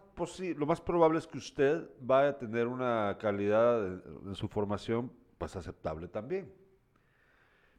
lo 0.58 0.66
más 0.66 0.80
probable 0.80 1.20
es 1.20 1.28
que 1.28 1.38
usted 1.38 1.90
vaya 2.00 2.30
a 2.30 2.38
tener 2.38 2.68
una 2.68 3.18
calidad 3.20 3.82
de 3.82 4.36
su 4.36 4.48
formación 4.48 5.12
pues 5.38 5.56
aceptable 5.58 6.08
también. 6.08 6.50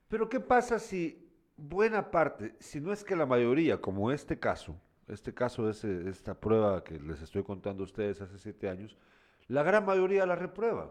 Pero 0.09 0.29
¿qué 0.29 0.41
pasa 0.41 0.79
si 0.79 1.25
buena 1.57 2.11
parte, 2.11 2.55
si 2.61 2.81
no 2.81 2.93
es 2.93 3.05
que 3.05 3.17
la 3.17 3.27
mayoría, 3.27 3.81
como 3.81 4.11
este 4.11 4.39
caso, 4.39 4.81
este 5.09 5.33
caso 5.33 5.65
de 5.65 5.71
ese- 5.73 6.09
esta 6.09 6.35
prueba 6.39 6.83
que 6.85 6.99
les 6.99 7.23
estoy 7.23 7.43
contando 7.43 7.83
a 7.83 7.87
ustedes 7.87 8.21
hace 8.21 8.39
siete 8.39 8.69
años, 8.69 8.97
la 9.49 9.63
gran 9.63 9.85
mayoría 9.87 10.27
la 10.27 10.37
reprueba? 10.37 10.91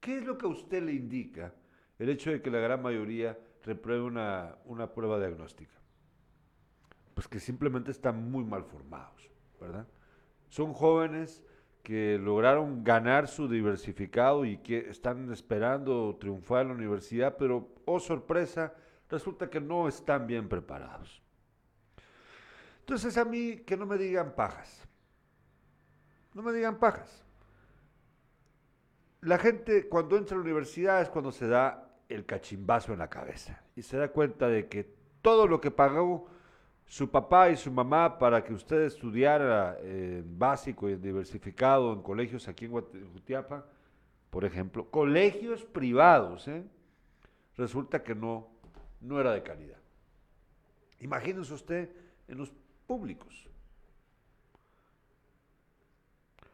¿Qué 0.00 0.18
es 0.18 0.24
lo 0.24 0.36
que 0.38 0.46
a 0.46 0.50
usted 0.50 0.82
le 0.82 0.92
indica 0.92 1.54
el 1.98 2.08
hecho 2.08 2.30
de 2.30 2.42
que 2.42 2.50
la 2.50 2.58
gran 2.58 2.82
mayoría 2.82 3.38
repruebe 3.64 4.02
una, 4.02 4.56
una 4.64 4.92
prueba 4.92 5.18
diagnóstica? 5.18 5.74
Pues 7.14 7.28
que 7.28 7.38
simplemente 7.38 7.90
están 7.90 8.30
muy 8.30 8.44
mal 8.44 8.64
formados, 8.64 9.30
¿verdad? 9.60 9.86
Son 10.48 10.72
jóvenes 10.72 11.42
que 11.82 12.18
lograron 12.18 12.82
ganar 12.82 13.28
su 13.28 13.46
diversificado 13.48 14.44
y 14.44 14.58
que 14.58 14.88
están 14.90 15.30
esperando 15.30 16.16
triunfar 16.18 16.62
en 16.62 16.68
la 16.68 16.74
universidad, 16.74 17.36
pero, 17.38 17.68
oh 17.84 18.00
sorpresa, 18.00 18.74
resulta 19.14 19.48
que 19.48 19.60
no 19.60 19.88
están 19.88 20.26
bien 20.26 20.48
preparados. 20.48 21.22
Entonces 22.80 23.16
a 23.16 23.24
mí 23.24 23.62
que 23.66 23.76
no 23.76 23.86
me 23.86 23.96
digan 23.96 24.34
pajas, 24.34 24.86
no 26.34 26.42
me 26.42 26.52
digan 26.52 26.78
pajas. 26.78 27.24
La 29.22 29.38
gente 29.38 29.88
cuando 29.88 30.18
entra 30.18 30.34
a 30.34 30.38
la 30.38 30.44
universidad 30.44 31.00
es 31.00 31.08
cuando 31.08 31.32
se 31.32 31.48
da 31.48 31.88
el 32.08 32.26
cachimbazo 32.26 32.92
en 32.92 32.98
la 32.98 33.08
cabeza 33.08 33.62
y 33.74 33.82
se 33.82 33.96
da 33.96 34.08
cuenta 34.08 34.48
de 34.48 34.68
que 34.68 34.94
todo 35.22 35.46
lo 35.46 35.60
que 35.60 35.70
pagó 35.70 36.28
su 36.86 37.10
papá 37.10 37.48
y 37.48 37.56
su 37.56 37.72
mamá 37.72 38.18
para 38.18 38.44
que 38.44 38.52
usted 38.52 38.82
estudiara 38.82 39.78
en 39.80 40.38
básico 40.38 40.88
y 40.88 40.92
en 40.92 41.00
diversificado 41.00 41.92
en 41.92 42.02
colegios 42.02 42.46
aquí 42.48 42.66
en 42.66 43.12
Jutiapa, 43.12 43.64
por 44.28 44.44
ejemplo, 44.44 44.90
colegios 44.90 45.64
privados, 45.64 46.46
¿eh? 46.48 46.64
resulta 47.56 48.02
que 48.02 48.14
no, 48.14 48.48
no 49.04 49.20
era 49.20 49.32
de 49.32 49.42
calidad. 49.42 49.78
Imagínense 51.00 51.52
usted 51.52 51.90
en 52.26 52.38
los 52.38 52.52
públicos. 52.86 53.48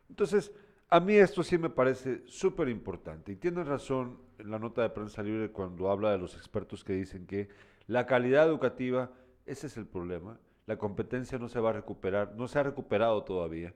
Entonces, 0.09 0.53
a 0.89 0.99
mí 0.99 1.15
esto 1.15 1.43
sí 1.43 1.57
me 1.57 1.71
parece 1.71 2.23
súper 2.27 2.69
importante. 2.69 3.33
Y 3.33 3.37
tienen 3.37 3.65
razón 3.65 4.19
la 4.39 4.59
nota 4.59 4.83
de 4.83 4.91
prensa 4.91 5.23
libre 5.23 5.51
cuando 5.51 5.91
habla 5.91 6.11
de 6.11 6.19
los 6.19 6.35
expertos 6.35 6.83
que 6.83 6.95
dicen 6.95 7.27
que 7.27 7.49
la 7.87 8.07
calidad 8.07 8.47
educativa 8.47 9.11
Ese 9.47 9.67
es 9.67 9.77
el 9.77 9.87
problema. 9.87 10.39
La 10.67 10.77
competencia 10.77 11.39
no 11.39 11.49
se 11.49 11.59
va 11.59 11.71
a 11.71 11.73
recuperar, 11.73 12.35
no 12.37 12.47
se 12.47 12.59
ha 12.59 12.63
recuperado 12.63 13.25
todavía. 13.25 13.75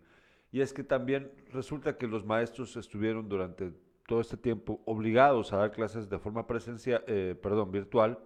Y 0.53 0.61
es 0.61 0.73
que 0.73 0.85
también 0.85 1.33
resulta 1.53 1.97
que 1.97 2.07
los 2.07 2.25
maestros 2.25 2.77
estuvieron 2.77 3.29
durante 3.29 3.73
todo 4.07 4.21
este 4.21 4.37
tiempo 4.37 4.81
obligados 4.85 5.53
a 5.53 5.57
dar 5.57 5.73
clases 5.73 6.09
de 6.09 6.19
forma 6.19 6.47
presencial, 6.47 7.03
eh, 7.09 7.35
perdón, 7.43 7.73
virtual. 7.73 8.19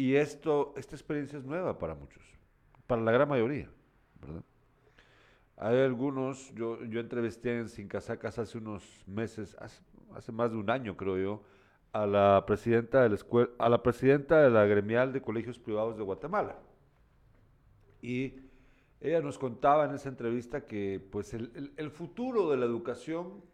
Y 0.00 0.16
esto, 0.16 0.72
esta 0.78 0.96
experiencia 0.96 1.38
es 1.38 1.44
nueva 1.44 1.78
para 1.78 1.94
muchos, 1.94 2.22
para 2.86 3.02
la 3.02 3.12
gran 3.12 3.28
mayoría. 3.28 3.68
Hay 5.58 5.76
algunos, 5.76 6.54
yo, 6.54 6.82
yo 6.84 7.00
entrevisté 7.00 7.58
en 7.58 7.68
Sin 7.68 7.86
Casacas 7.86 8.38
hace 8.38 8.56
unos 8.56 9.04
meses, 9.06 9.54
hace, 9.60 10.32
más 10.32 10.52
de 10.52 10.56
un 10.56 10.70
año 10.70 10.96
creo 10.96 11.18
yo, 11.18 11.42
a 11.92 12.06
la 12.06 12.44
presidenta 12.46 13.02
de 13.02 13.10
la 13.10 13.14
escuela, 13.16 13.50
a 13.58 13.68
la 13.68 13.82
presidenta 13.82 14.40
de 14.40 14.48
la 14.48 14.64
gremial 14.64 15.12
de 15.12 15.20
colegios 15.20 15.58
privados 15.58 15.98
de 15.98 16.02
Guatemala. 16.02 16.56
Y 18.00 18.36
ella 19.02 19.20
nos 19.20 19.36
contaba 19.36 19.84
en 19.84 19.94
esa 19.94 20.08
entrevista 20.08 20.62
que 20.66 21.06
pues 21.12 21.34
el, 21.34 21.74
el, 21.76 21.90
futuro 21.90 22.48
de 22.50 22.56
la 22.56 22.64
educación 22.64 23.44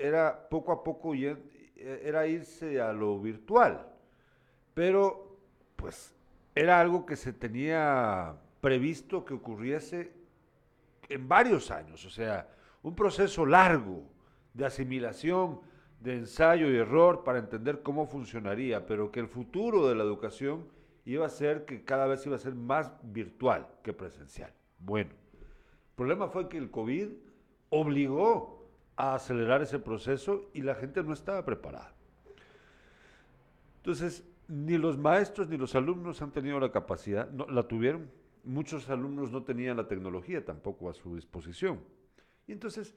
era 0.00 0.48
poco 0.48 0.72
a 0.72 0.82
poco 0.82 1.12
era 1.14 2.26
irse 2.26 2.80
a 2.80 2.92
lo 2.92 3.20
virtual, 3.20 3.86
pero 4.74 5.25
pues 5.76 6.14
era 6.54 6.80
algo 6.80 7.06
que 7.06 7.16
se 7.16 7.32
tenía 7.32 8.34
previsto 8.60 9.24
que 9.24 9.34
ocurriese 9.34 10.12
en 11.08 11.28
varios 11.28 11.70
años, 11.70 12.04
o 12.04 12.10
sea, 12.10 12.48
un 12.82 12.94
proceso 12.94 13.46
largo 13.46 14.02
de 14.54 14.66
asimilación, 14.66 15.60
de 16.00 16.16
ensayo 16.16 16.70
y 16.70 16.76
error 16.76 17.24
para 17.24 17.38
entender 17.38 17.82
cómo 17.82 18.06
funcionaría, 18.06 18.86
pero 18.86 19.10
que 19.10 19.20
el 19.20 19.28
futuro 19.28 19.88
de 19.88 19.94
la 19.94 20.04
educación 20.04 20.66
iba 21.04 21.26
a 21.26 21.30
ser 21.30 21.64
que 21.64 21.84
cada 21.84 22.06
vez 22.06 22.26
iba 22.26 22.36
a 22.36 22.40
ser 22.40 22.54
más 22.54 22.92
virtual 23.02 23.68
que 23.82 23.92
presencial. 23.92 24.52
Bueno, 24.78 25.10
el 25.10 25.94
problema 25.94 26.28
fue 26.28 26.48
que 26.48 26.58
el 26.58 26.70
COVID 26.70 27.08
obligó 27.70 28.68
a 28.96 29.14
acelerar 29.14 29.62
ese 29.62 29.78
proceso 29.78 30.50
y 30.52 30.62
la 30.62 30.74
gente 30.74 31.02
no 31.02 31.12
estaba 31.12 31.44
preparada. 31.44 31.92
Entonces, 33.78 34.24
ni 34.48 34.78
los 34.78 34.96
maestros 34.98 35.48
ni 35.48 35.56
los 35.56 35.74
alumnos 35.74 36.22
han 36.22 36.32
tenido 36.32 36.60
la 36.60 36.70
capacidad, 36.70 37.30
no, 37.30 37.46
la 37.46 37.66
tuvieron 37.66 38.10
muchos 38.46 38.88
alumnos 38.88 39.30
no 39.30 39.42
tenían 39.42 39.76
la 39.76 39.88
tecnología 39.88 40.44
tampoco 40.44 40.88
a 40.88 40.94
su 40.94 41.16
disposición. 41.16 41.80
Y 42.46 42.52
entonces, 42.52 42.94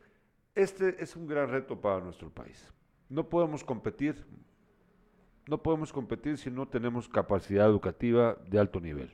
este 0.55 1.03
es 1.03 1.15
un 1.15 1.27
gran 1.27 1.49
reto 1.49 1.81
para 1.81 1.99
nuestro 1.99 2.29
país. 2.29 2.71
No 3.09 3.27
podemos 3.27 3.63
competir, 3.63 4.25
no 5.47 5.61
podemos 5.61 5.91
competir 5.91 6.37
si 6.37 6.51
no 6.51 6.67
tenemos 6.67 7.09
capacidad 7.09 7.65
educativa 7.65 8.37
de 8.47 8.59
alto 8.59 8.79
nivel. 8.79 9.11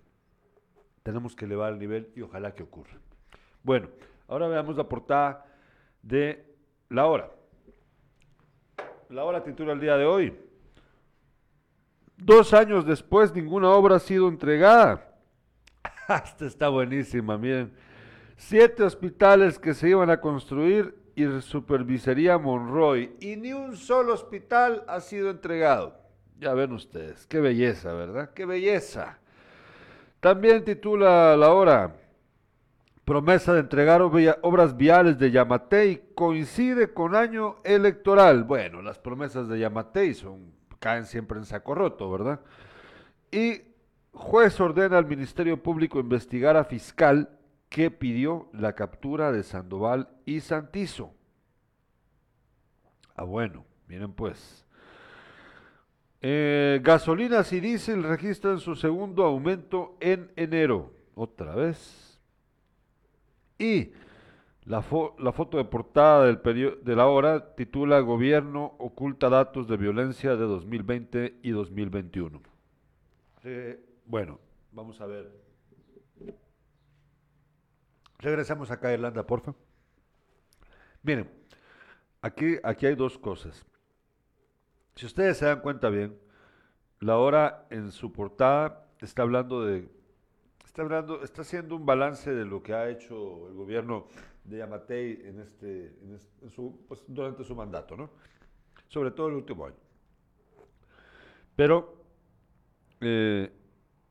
Tenemos 1.04 1.36
que 1.36 1.46
elevar 1.46 1.72
el 1.72 1.80
nivel 1.80 2.12
y 2.16 2.22
ojalá 2.22 2.54
que 2.54 2.64
ocurra. 2.64 3.00
Bueno, 3.64 3.88
ahora 4.28 4.48
veamos 4.48 4.76
la 4.76 4.90
portada 4.90 5.46
de 6.02 6.54
La 6.90 7.06
Hora. 7.06 7.32
La 9.10 9.24
Hora 9.24 9.44
titula 9.44 9.74
el 9.74 9.80
día 9.80 9.98
de 9.98 10.06
hoy. 10.06 10.38
Dos 12.18 12.54
años 12.54 12.86
después, 12.86 13.34
ninguna 13.34 13.70
obra 13.70 13.98
ha 13.98 14.00
sido 14.00 14.28
entregada. 14.28 15.16
Esta 16.08 16.46
está 16.46 16.70
buenísima, 16.70 17.38
miren. 17.38 17.74
Siete 18.38 18.84
hospitales 18.84 19.60
que 19.60 19.74
se 19.74 19.90
iban 19.90 20.10
a 20.10 20.20
construir 20.20 20.96
y 21.16 21.26
supervisaría 21.42 22.38
Monroy. 22.38 23.16
Y 23.20 23.36
ni 23.38 23.54
un 23.54 23.76
solo 23.78 24.14
hospital 24.14 24.84
ha 24.88 25.00
sido 25.00 25.30
entregado. 25.30 25.98
Ya 26.40 26.54
ven 26.54 26.74
ustedes, 26.74 27.26
qué 27.28 27.40
belleza, 27.40 27.94
¿verdad? 27.94 28.32
Qué 28.34 28.46
belleza. 28.46 29.20
También 30.20 30.66
titula 30.66 31.38
la 31.38 31.54
hora, 31.54 31.96
promesa 33.06 33.54
de 33.54 33.62
entregar 33.62 34.02
obras 34.02 34.76
viales 34.76 35.18
de 35.18 35.32
Yamatei 35.32 36.10
coincide 36.14 36.94
con 36.94 37.16
año 37.16 37.58
electoral. 37.64 38.44
Bueno, 38.44 38.82
las 38.82 39.00
promesas 39.00 39.48
de 39.48 39.60
Yamatei 39.60 40.14
son, 40.14 40.52
caen 40.80 41.06
siempre 41.06 41.38
en 41.38 41.46
saco 41.46 41.76
roto, 41.76 42.10
¿verdad? 42.10 42.42
Y 43.32 43.62
Juez 44.12 44.60
ordena 44.60 44.98
al 44.98 45.06
Ministerio 45.06 45.62
Público 45.62 46.00
investigar 46.00 46.56
a 46.56 46.64
fiscal 46.64 47.30
que 47.70 47.92
pidió 47.92 48.50
la 48.54 48.74
captura 48.74 49.32
de 49.32 49.44
Sandoval 49.44 50.10
y 50.26 50.40
Santizo. 50.40 51.14
Ah, 53.16 53.24
bueno, 53.24 53.66
miren 53.88 54.14
pues. 54.14 54.66
Eh, 56.22 56.80
gasolinas 56.82 57.52
y 57.54 57.60
diésel 57.60 58.04
registran 58.04 58.60
su 58.60 58.76
segundo 58.76 59.24
aumento 59.24 59.98
en 60.00 60.32
enero. 60.36 60.94
Otra 61.14 61.56
vez. 61.56 62.20
Y 63.58 63.92
la, 64.66 64.84
la 65.20 65.32
foto 65.32 65.58
de 65.58 65.66
portada 65.66 66.26
del 66.26 66.42
de 66.84 66.96
la 66.96 67.08
hora 67.08 67.56
titula 67.56 68.00
Gobierno 68.00 68.76
oculta 68.80 69.30
datos 69.30 69.68
de 69.68 69.78
violencia 69.78 70.32
de 70.36 70.46
2020 70.46 71.40
y 71.44 71.52
2021. 71.52 72.42
Eh, 73.44 73.80
bueno, 74.06 74.40
vamos 74.72 75.00
a 75.02 75.06
ver. 75.06 75.32
Regresamos 78.18 78.72
acá 78.72 78.88
a 78.88 78.94
Irlanda, 78.94 79.28
porfa. 79.28 79.54
Miren, 81.04 81.30
aquí, 82.22 82.56
aquí 82.64 82.88
hay 82.88 82.96
dos 82.96 83.20
cosas. 83.20 83.64
Si 84.96 85.06
ustedes 85.06 85.38
se 85.38 85.46
dan 85.46 85.60
cuenta 85.60 85.90
bien, 85.90 86.18
la 87.00 87.18
hora 87.18 87.68
en 87.70 87.92
su 87.92 88.12
portada 88.12 88.88
está 89.00 89.22
hablando 89.22 89.64
de, 89.64 89.88
está 90.66 90.82
hablando, 90.82 91.22
está 91.22 91.44
haciendo 91.44 91.76
un 91.76 91.86
balance 91.86 92.34
de 92.34 92.46
lo 92.46 92.64
que 92.64 92.74
ha 92.74 92.90
hecho 92.90 93.48
el 93.50 93.54
gobierno 93.54 94.08
de 94.46 94.58
Yamatei 94.58 95.22
en 95.26 95.40
este, 95.40 95.98
en 96.42 96.50
su, 96.50 96.86
pues, 96.88 97.04
durante 97.08 97.44
su 97.44 97.56
mandato, 97.56 97.98
¿no? 97.98 98.10
Sobre 98.88 99.12
todo 99.12 99.28
el 99.28 99.36
último 99.36 99.66
año. 99.66 99.76
Pero 101.56 102.06
eh, 103.02 103.52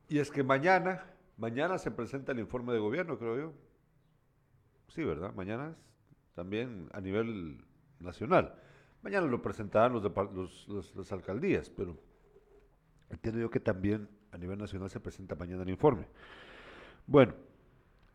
y 0.07 0.19
es 0.19 0.31
que 0.31 0.43
mañana, 0.43 1.03
mañana 1.37 1.77
se 1.77 1.91
presenta 1.91 2.31
el 2.31 2.39
informe 2.39 2.73
de 2.73 2.79
gobierno, 2.79 3.17
creo 3.17 3.37
yo. 3.37 3.53
Sí, 4.89 5.03
¿verdad? 5.03 5.33
Mañana 5.33 5.75
también 6.35 6.89
a 6.93 7.01
nivel 7.01 7.65
nacional. 7.99 8.55
Mañana 9.01 9.27
lo 9.27 9.41
presentarán 9.41 9.93
los, 9.93 10.67
los, 10.67 10.95
las 10.95 11.11
alcaldías, 11.11 11.69
pero 11.69 11.97
entiendo 13.09 13.39
yo 13.41 13.49
que 13.49 13.59
también 13.59 14.09
a 14.31 14.37
nivel 14.37 14.57
nacional 14.57 14.89
se 14.89 14.99
presenta 14.99 15.35
mañana 15.35 15.63
el 15.63 15.69
informe. 15.69 16.07
Bueno, 17.07 17.33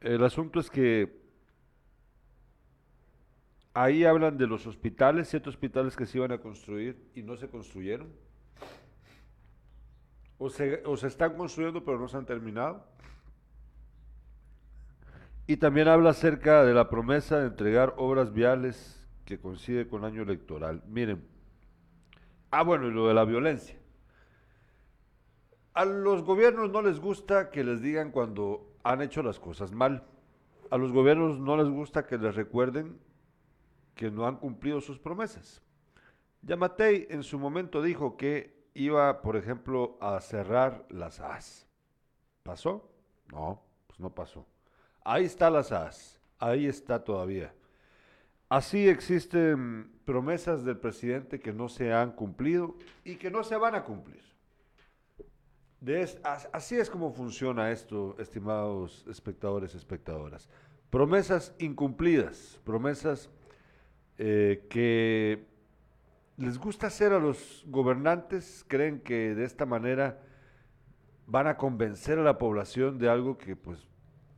el 0.01 0.23
asunto 0.25 0.61
es 0.61 0.71
que 0.71 1.20
ahí 3.75 4.05
hablan 4.05 4.37
de 4.39 4.47
los 4.47 4.67
hospitales, 4.67 5.29
siete 5.29 5.49
hospitales 5.49 5.97
que 5.97 6.07
se 6.07 6.19
iban 6.19 6.33
a 6.33 6.39
construir 6.39 7.11
y 7.15 7.23
no 7.23 7.37
se 7.37 7.49
construyeron 7.49 8.09
o 10.41 10.49
se, 10.49 11.07
están 11.07 11.37
construyendo 11.37 11.85
pero 11.85 11.99
no 11.99 12.09
se 12.09 12.17
han 12.17 12.25
terminado. 12.25 12.85
Y 15.47 15.59
también 15.59 15.89
habla 15.89 16.11
acerca 16.11 16.65
de 16.65 16.73
la 16.73 16.89
promesa 16.89 17.41
de 17.41 17.49
entregar 17.49 17.95
obras 17.99 18.33
viales 18.33 19.07
que 19.27 19.39
coincide 19.39 19.87
con 19.87 20.05
año 20.05 20.23
electoral. 20.23 20.83
Miren, 20.87 21.23
ah 22.51 22.63
bueno, 22.63 22.87
y 22.87 22.91
lo 22.91 23.07
de 23.07 23.15
la 23.15 23.25
violencia. 23.25 23.77
A 25.75 25.85
los 25.85 26.23
gobiernos 26.23 26.71
no 26.71 26.83
les 26.83 27.01
gusta 27.01 27.51
que 27.51 27.63
les 27.63 27.83
digan 27.83 28.11
cuando 28.11 28.67
han 28.83 29.03
hecho 29.03 29.23
las 29.23 29.39
cosas 29.39 29.73
mal. 29.73 30.05
A 30.71 30.79
los 30.79 30.93
gobiernos 30.93 31.39
no 31.39 31.57
les 31.57 31.69
gusta 31.69 32.07
que 32.07 32.17
les 32.17 32.35
recuerden 32.35 32.99
que 34.01 34.11
no 34.11 34.27
han 34.27 34.37
cumplido 34.37 34.81
sus 34.81 34.99
promesas. 34.99 35.61
Yamatei 36.41 37.07
en 37.11 37.23
su 37.23 37.39
momento 37.39 37.83
dijo 37.83 38.17
que 38.17 38.65
iba, 38.73 39.21
por 39.21 39.37
ejemplo, 39.37 39.99
a 40.01 40.19
cerrar 40.23 40.87
las 40.89 41.21
AS. 41.21 41.67
¿Pasó? 42.43 42.91
No, 43.31 43.63
pues 43.87 44.01
no 44.01 44.09
pasó. 44.09 44.47
Ahí 45.05 45.27
está 45.27 45.51
las 45.51 45.71
AS, 45.71 46.19
ahí 46.39 46.67
está 46.67 47.05
todavía. 47.05 47.53
Así 48.49 48.89
existen 48.89 49.93
promesas 50.07 50.65
del 50.65 50.79
presidente 50.79 51.39
que 51.39 51.53
no 51.53 51.69
se 51.69 51.93
han 51.93 52.13
cumplido 52.13 52.77
y 53.05 53.17
que 53.17 53.31
no 53.31 53.45
se 53.45 53.59
van 53.59 53.75
a 53.75 53.85
cumplir. 53.85 54.23
así 56.55 56.77
es 56.77 56.89
como 56.89 57.13
funciona 57.13 57.71
esto, 57.71 58.17
estimados 58.19 59.05
espectadores 59.11 59.75
espectadoras. 59.75 60.49
Promesas 60.89 61.55
incumplidas, 61.59 62.59
promesas 62.65 63.29
eh, 64.23 64.67
que 64.69 65.47
les 66.37 66.59
gusta 66.59 66.89
hacer 66.89 67.15
a 67.15 67.19
los 67.19 67.65
gobernantes, 67.69 68.67
creen 68.69 69.01
que 69.01 69.35
de 69.35 69.47
esta 69.47 69.65
manera 69.65 70.21
van 71.27 71.47
a 71.47 71.57
convencer 71.57 72.19
a 72.19 72.23
la 72.23 72.37
población 72.37 72.99
de 72.99 73.09
algo 73.09 73.39
que, 73.39 73.57
pues, 73.57 73.89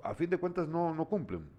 a 0.05 0.15
fin 0.15 0.31
de 0.31 0.39
cuentas 0.39 0.69
no, 0.69 0.95
no 0.95 1.07
cumplen. 1.07 1.51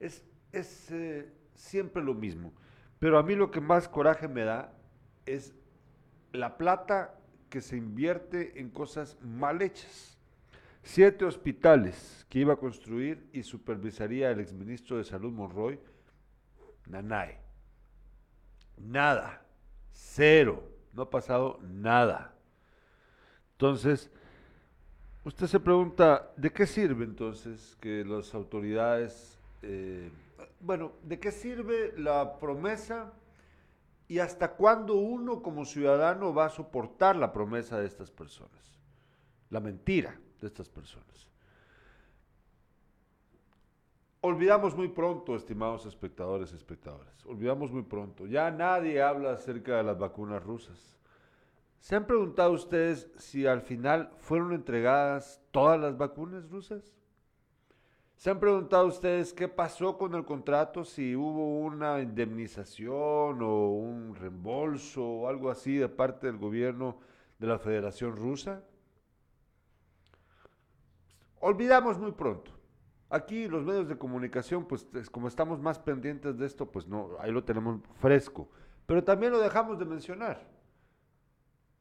Es, 0.00 0.24
es 0.52 0.90
eh, 0.90 1.34
siempre 1.54 2.02
lo 2.02 2.14
mismo. 2.14 2.54
Pero 2.98 3.18
a 3.18 3.22
mí 3.22 3.34
lo 3.34 3.50
que 3.50 3.60
más 3.60 3.90
coraje 3.90 4.26
me 4.26 4.44
da 4.44 4.72
es 5.26 5.54
la 6.32 6.56
plata 6.56 7.20
que 7.50 7.60
se 7.60 7.76
invierte 7.76 8.58
en 8.58 8.70
cosas 8.70 9.18
mal 9.20 9.60
hechas. 9.60 10.18
siete 10.82 11.26
hospitales 11.26 12.24
que 12.30 12.38
iba 12.38 12.54
a 12.54 12.56
construir 12.56 13.28
y 13.34 13.42
supervisaría 13.42 14.30
el 14.30 14.40
exministro 14.40 14.96
de 14.96 15.04
Salud 15.04 15.30
Monroy, 15.30 15.78
Nanay. 16.86 17.38
Nada, 18.76 19.44
cero, 19.92 20.62
no 20.92 21.02
ha 21.02 21.10
pasado 21.10 21.58
nada. 21.62 22.34
Entonces, 23.52 24.10
usted 25.24 25.46
se 25.46 25.60
pregunta, 25.60 26.32
¿de 26.36 26.52
qué 26.52 26.66
sirve 26.66 27.04
entonces 27.04 27.76
que 27.80 28.04
las 28.04 28.34
autoridades, 28.34 29.38
eh, 29.62 30.10
bueno, 30.60 30.92
¿de 31.02 31.20
qué 31.20 31.30
sirve 31.30 31.94
la 31.96 32.38
promesa 32.38 33.12
y 34.08 34.18
hasta 34.18 34.52
cuándo 34.52 34.94
uno 34.94 35.42
como 35.42 35.64
ciudadano 35.64 36.34
va 36.34 36.46
a 36.46 36.50
soportar 36.50 37.16
la 37.16 37.32
promesa 37.32 37.78
de 37.78 37.86
estas 37.86 38.10
personas? 38.10 38.78
La 39.50 39.60
mentira 39.60 40.18
de 40.40 40.46
estas 40.46 40.68
personas. 40.68 41.28
Olvidamos 44.26 44.74
muy 44.74 44.88
pronto, 44.88 45.36
estimados 45.36 45.84
espectadores 45.84 46.50
espectadoras, 46.54 47.26
olvidamos 47.26 47.70
muy 47.70 47.82
pronto. 47.82 48.24
Ya 48.24 48.50
nadie 48.50 49.02
habla 49.02 49.32
acerca 49.32 49.76
de 49.76 49.82
las 49.82 49.98
vacunas 49.98 50.42
rusas. 50.42 50.96
¿Se 51.78 51.94
han 51.94 52.06
preguntado 52.06 52.52
ustedes 52.52 53.10
si 53.18 53.46
al 53.46 53.60
final 53.60 54.10
fueron 54.16 54.54
entregadas 54.54 55.42
todas 55.50 55.78
las 55.78 55.98
vacunas 55.98 56.48
rusas? 56.48 56.96
¿Se 58.16 58.30
han 58.30 58.40
preguntado 58.40 58.86
ustedes 58.86 59.34
qué 59.34 59.46
pasó 59.46 59.98
con 59.98 60.14
el 60.14 60.24
contrato, 60.24 60.86
si 60.86 61.14
hubo 61.14 61.58
una 61.58 62.00
indemnización 62.00 63.42
o 63.42 63.72
un 63.72 64.14
reembolso 64.14 65.06
o 65.06 65.28
algo 65.28 65.50
así 65.50 65.76
de 65.76 65.90
parte 65.90 66.28
del 66.28 66.38
gobierno 66.38 66.96
de 67.38 67.46
la 67.46 67.58
Federación 67.58 68.16
Rusa? 68.16 68.64
Olvidamos 71.40 71.98
muy 71.98 72.12
pronto. 72.12 72.63
Aquí 73.14 73.46
los 73.46 73.64
medios 73.64 73.86
de 73.86 73.96
comunicación, 73.96 74.66
pues 74.66 74.88
como 75.12 75.28
estamos 75.28 75.60
más 75.60 75.78
pendientes 75.78 76.36
de 76.36 76.46
esto, 76.46 76.66
pues 76.72 76.88
no, 76.88 77.10
ahí 77.20 77.30
lo 77.30 77.44
tenemos 77.44 77.80
fresco. 78.00 78.50
Pero 78.86 79.04
también 79.04 79.30
lo 79.30 79.38
dejamos 79.38 79.78
de 79.78 79.84
mencionar, 79.84 80.44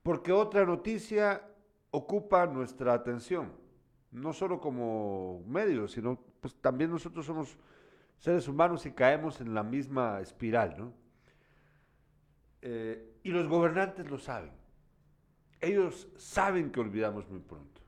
porque 0.04 0.32
otra 0.32 0.63
noticia 0.63 1.41
ocupa 1.89 2.46
nuestra 2.46 2.93
atención, 2.93 3.52
no 4.12 4.32
solo 4.32 4.60
como 4.60 5.43
medios, 5.48 5.93
sino 5.93 6.19
pues 6.39 6.54
también 6.62 6.91
nosotros 6.91 7.26
somos 7.26 7.58
seres 8.19 8.48
humanos 8.48 8.86
y 8.86 8.91
caemos 8.91 9.41
en 9.41 9.56
la 9.56 9.63
misma 9.63 10.22
espiral, 10.22 10.76
¿no? 10.78 10.93
Eh, 12.62 13.17
y 13.24 13.32
los 13.32 13.48
gobernantes 13.48 14.08
lo 14.08 14.19
saben. 14.19 14.52
Ellos 15.60 16.08
saben 16.15 16.72
que 16.72 16.80
olvidamos 16.80 17.28
muy 17.28 17.39
pronto. 17.39 17.82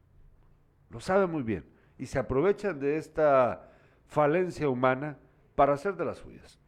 Lo 0.90 1.00
saben 1.00 1.30
muy 1.30 1.44
bien 1.44 1.75
y 1.98 2.06
se 2.06 2.20
aprovechan 2.20 2.80
de 2.80 2.98
esta 2.98 3.70
falencia 4.08 4.70
humana 4.70 5.18
para 5.56 5.74
hacer 5.74 5.96
de 5.96 6.06
las 6.06 6.18
suyas. 6.18 6.60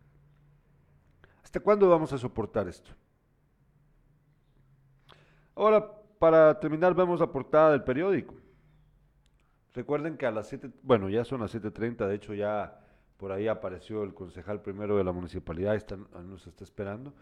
¿Hasta 1.43 1.59
cuándo 1.59 1.89
vamos 1.89 2.11
a 2.13 2.17
soportar 2.17 2.67
esto? 2.67 2.91
Ahora, 5.55 5.91
para 6.19 6.59
terminar, 6.59 6.93
vemos 6.93 7.19
la 7.19 7.31
portada 7.31 7.71
del 7.71 7.83
periódico. 7.83 8.35
Recuerden 9.73 10.17
que 10.17 10.25
a 10.25 10.31
las 10.31 10.47
7, 10.47 10.71
bueno, 10.81 11.09
ya 11.09 11.23
son 11.23 11.41
las 11.41 11.53
7.30, 11.53 12.07
de 12.07 12.15
hecho 12.15 12.33
ya 12.33 12.79
por 13.17 13.31
ahí 13.31 13.47
apareció 13.47 14.03
el 14.03 14.13
concejal 14.13 14.61
primero 14.61 14.97
de 14.97 15.03
la 15.03 15.11
municipalidad, 15.11 15.81
nos 16.23 16.47
está 16.47 16.63
esperando, 16.63 17.13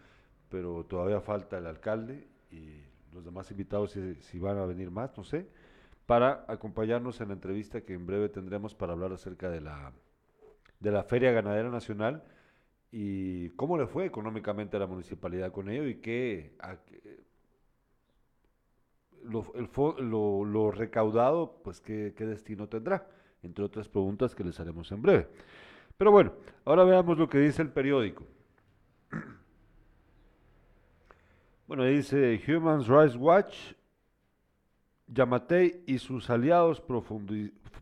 pero 0.48 0.84
todavía 0.84 1.20
falta 1.20 1.58
el 1.58 1.66
alcalde 1.66 2.28
y 2.50 2.82
los 3.12 3.24
demás 3.24 3.50
invitados 3.50 3.92
si 4.20 4.38
van 4.38 4.58
a 4.58 4.66
venir 4.66 4.90
más, 4.90 5.16
no 5.16 5.24
sé 5.24 5.48
para 6.06 6.44
acompañarnos 6.48 7.20
en 7.20 7.28
la 7.28 7.34
entrevista 7.34 7.82
que 7.82 7.94
en 7.94 8.06
breve 8.06 8.28
tendremos 8.28 8.74
para 8.74 8.92
hablar 8.92 9.12
acerca 9.12 9.50
de 9.50 9.60
la, 9.60 9.92
de 10.78 10.90
la 10.92 11.02
Feria 11.02 11.32
Ganadera 11.32 11.68
Nacional 11.68 12.22
y 12.92 13.50
cómo 13.50 13.76
le 13.76 13.86
fue 13.86 14.06
económicamente 14.06 14.76
a 14.76 14.80
la 14.80 14.86
municipalidad 14.86 15.50
con 15.50 15.68
ello 15.68 15.86
y 15.86 15.96
qué, 15.96 16.56
lo, 19.24 20.44
lo, 20.44 20.70
recaudado, 20.70 21.60
pues 21.64 21.80
qué, 21.80 22.14
qué 22.16 22.24
destino 22.24 22.68
tendrá, 22.68 23.08
entre 23.42 23.64
otras 23.64 23.88
preguntas 23.88 24.34
que 24.34 24.44
les 24.44 24.58
haremos 24.60 24.90
en 24.92 25.02
breve. 25.02 25.28
Pero 25.98 26.12
bueno, 26.12 26.32
ahora 26.64 26.84
veamos 26.84 27.18
lo 27.18 27.28
que 27.28 27.38
dice 27.38 27.62
el 27.62 27.70
periódico. 27.70 28.24
Bueno, 31.66 31.82
dice 31.82 32.40
Human 32.46 32.84
Rights 32.84 33.16
Watch 33.16 33.72
Yamatei 35.08 35.82
y 35.86 35.98
sus 35.98 36.30
aliados 36.30 36.82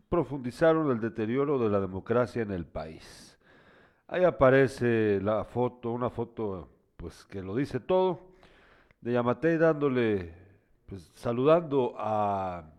profundizaron 0.08 0.90
el 0.90 1.00
deterioro 1.00 1.58
de 1.58 1.70
la 1.70 1.80
democracia 1.80 2.42
en 2.42 2.50
el 2.52 2.66
país. 2.66 3.38
Ahí 4.06 4.24
aparece 4.24 5.20
la 5.22 5.44
foto, 5.44 5.90
una 5.90 6.10
foto 6.10 6.68
pues 6.96 7.24
que 7.24 7.42
lo 7.42 7.56
dice 7.56 7.80
todo, 7.80 8.20
de 9.00 9.12
Yamatei 9.12 9.56
dándole, 9.56 10.32
pues, 10.86 11.10
saludando 11.14 11.94
a 11.98 12.70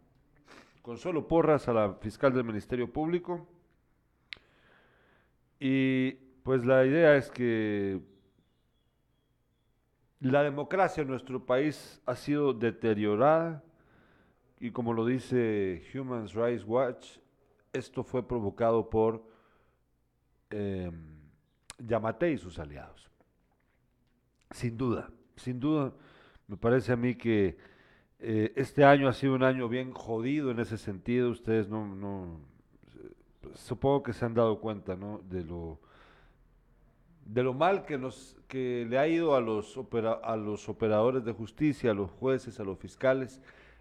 Consuelo 0.82 1.28
Porras, 1.28 1.68
a 1.68 1.74
la 1.74 1.94
fiscal 1.96 2.34
del 2.34 2.44
Ministerio 2.44 2.92
Público. 2.92 3.48
Y 5.60 6.12
pues 6.44 6.64
la 6.66 6.86
idea 6.86 7.16
es 7.16 7.32
que 7.32 8.00
la 10.20 10.44
democracia 10.44 11.02
en 11.02 11.08
nuestro 11.08 11.44
país 11.46 12.02
ha 12.06 12.16
sido 12.16 12.54
deteriorada 12.54 13.64
y 14.66 14.72
como 14.72 14.94
lo 14.94 15.06
dice 15.06 15.84
Human 15.94 16.28
Rights 16.28 16.66
Watch, 16.66 17.20
esto 17.72 18.04
fue 18.04 18.28
provocado 18.28 18.90
por 18.90 19.24
eh, 20.50 20.92
Yamate 21.78 22.32
y 22.32 22.38
sus 22.40 22.58
aliados. 22.58 23.08
Sin 24.50 24.76
duda, 24.76 25.12
sin 25.36 25.60
duda, 25.60 25.94
me 26.48 26.58
parece 26.58 26.94
a 26.94 26.96
mí 26.96 27.14
que 27.14 27.58
eh, 28.20 28.54
este 28.56 28.84
año 28.84 29.08
ha 29.08 29.14
sido 29.14 29.36
un 29.36 29.44
año 29.44 29.70
bien 29.70 29.92
jodido 29.92 30.50
en 30.50 30.60
ese 30.60 30.80
sentido. 30.80 31.30
Ustedes 31.30 31.70
no, 31.70 32.40
supongo 33.54 34.02
que 34.02 34.14
se 34.14 34.26
han 34.26 34.34
dado 34.34 34.60
cuenta, 34.60 34.96
¿no? 34.96 35.22
De 35.30 35.44
lo 35.44 35.80
de 37.24 37.44
lo 37.44 37.54
mal 37.54 37.86
que 37.86 38.00
nos 38.00 38.36
que 38.48 38.88
le 38.90 38.98
ha 38.98 39.08
ido 39.08 39.36
a 39.36 39.42
los 39.42 39.80
a 40.24 40.36
los 40.36 40.70
operadores 40.70 41.24
de 41.24 41.34
justicia, 41.34 41.92
a 41.92 41.94
los 41.94 42.10
jueces, 42.10 42.60
a 42.60 42.64
los 42.64 42.80
fiscales 42.80 43.40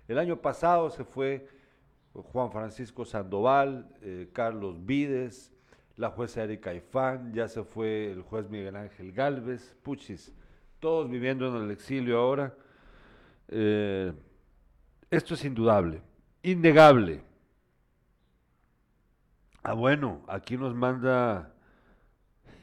el 0.09 0.19
año 0.19 0.41
pasado 0.41 0.91
se 0.91 1.05
fue 1.05 1.49
Juan 2.13 2.53
Francisco 2.53 3.05
Sandoval, 3.05 3.89
eh, 4.03 4.29
Carlos 4.33 4.85
Vides, 4.85 5.53
la 5.97 6.11
jueza 6.11 6.45
Erika 6.45 6.75
Ifán, 6.75 7.33
ya 7.33 7.49
se 7.49 7.65
fue 7.65 8.13
el 8.13 8.23
juez 8.23 8.49
Miguel 8.49 8.77
Ángel 8.77 9.13
Galvez, 9.13 9.75
Puchis, 9.83 10.33
todos 10.79 11.09
viviendo 11.09 11.49
en 11.49 11.65
el 11.65 11.71
exilio 11.71 12.19
ahora. 12.19 12.55
Eh, 13.49 14.13
esto 15.11 15.35
es 15.35 15.45
indudable, 15.45 16.03
innegable. 16.43 17.23
Ah, 19.63 19.73
bueno, 19.73 20.23
aquí 20.29 20.57
nos 20.57 20.75
manda. 20.75 21.55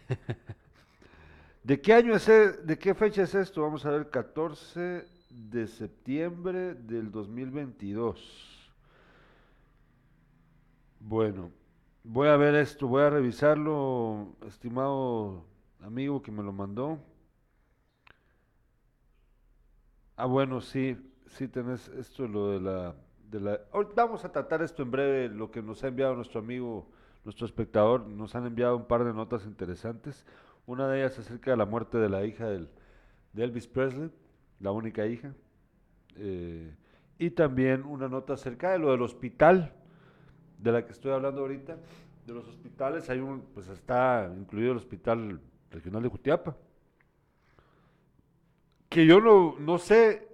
¿De 1.64 1.82
qué 1.82 1.94
año 1.94 2.16
es? 2.16 2.28
E-, 2.30 2.52
¿De 2.64 2.78
qué 2.78 2.94
fecha 2.94 3.24
es 3.24 3.34
esto? 3.34 3.62
Vamos 3.62 3.86
a 3.86 3.92
ver, 3.92 4.10
14 4.10 5.21
de 5.32 5.68
septiembre 5.68 6.74
del 6.74 7.12
2022. 7.12 8.72
Bueno, 11.00 11.52
voy 12.04 12.28
a 12.28 12.38
ver 12.38 12.56
esto, 12.56 12.88
voy 12.88 13.04
a 13.04 13.10
revisarlo, 13.10 14.36
estimado 14.46 15.46
amigo 15.82 16.22
que 16.22 16.32
me 16.32 16.44
lo 16.44 16.52
mandó. 16.52 17.00
Ah, 20.16 20.26
bueno, 20.26 20.62
sí, 20.62 20.98
sí 21.28 21.48
tenés 21.48 21.88
esto, 21.90 22.28
lo 22.28 22.52
de 22.52 22.62
la, 22.62 22.96
de 23.30 23.40
la... 23.40 23.60
Vamos 23.96 24.24
a 24.26 24.32
tratar 24.32 24.62
esto 24.62 24.84
en 24.84 24.92
breve, 24.92 25.30
lo 25.30 25.50
que 25.50 25.62
nos 25.62 25.84
ha 25.84 25.88
enviado 25.88 26.16
nuestro 26.16 26.40
amigo, 26.40 26.88
nuestro 27.24 27.46
espectador, 27.46 28.06
nos 28.06 28.36
han 28.36 28.46
enviado 28.46 28.78
un 28.78 28.86
par 28.86 29.04
de 29.04 29.14
notas 29.14 29.46
interesantes. 29.46 30.26
Una 30.68 30.88
de 30.88 31.00
ellas 31.00 31.18
acerca 31.18 31.52
de 31.52 31.58
la 31.58 31.66
muerte 31.66 31.98
de 31.98 32.10
la 32.10 32.24
hija 32.24 32.48
del, 32.48 32.70
de 33.34 33.44
Elvis 33.44 33.68
Presley 33.68 34.12
la 34.62 34.72
única 34.72 35.06
hija. 35.06 35.34
Eh, 36.16 36.74
y 37.18 37.32
también 37.32 37.84
una 37.84 38.08
nota 38.08 38.34
acerca 38.34 38.72
de 38.72 38.80
lo 38.80 38.92
del 38.92 39.02
hospital, 39.02 39.74
de 40.58 40.72
la 40.72 40.86
que 40.86 40.92
estoy 40.92 41.12
hablando 41.12 41.42
ahorita, 41.42 41.78
de 42.26 42.34
los 42.34 42.48
hospitales, 42.48 43.10
hay 43.10 43.20
un, 43.20 43.42
pues 43.54 43.68
está 43.68 44.32
incluido 44.38 44.72
el 44.72 44.78
Hospital 44.78 45.40
Regional 45.72 46.04
de 46.04 46.10
Jutiapa, 46.10 46.56
que 48.90 49.06
yo 49.06 49.22
no, 49.22 49.56
no 49.60 49.78
sé, 49.78 50.28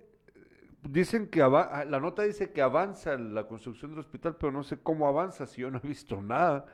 dicen 0.83 1.27
que 1.27 1.39
la 1.39 1.99
nota 2.01 2.23
dice 2.23 2.51
que 2.51 2.61
avanza 2.61 3.17
la 3.17 3.47
construcción 3.47 3.91
del 3.91 3.99
hospital, 3.99 4.35
pero 4.37 4.51
no 4.51 4.63
sé 4.63 4.77
cómo 4.81 5.07
avanza 5.07 5.45
si 5.45 5.61
yo 5.61 5.69
no 5.69 5.79
he 5.83 5.87
visto 5.87 6.21
nada. 6.21 6.65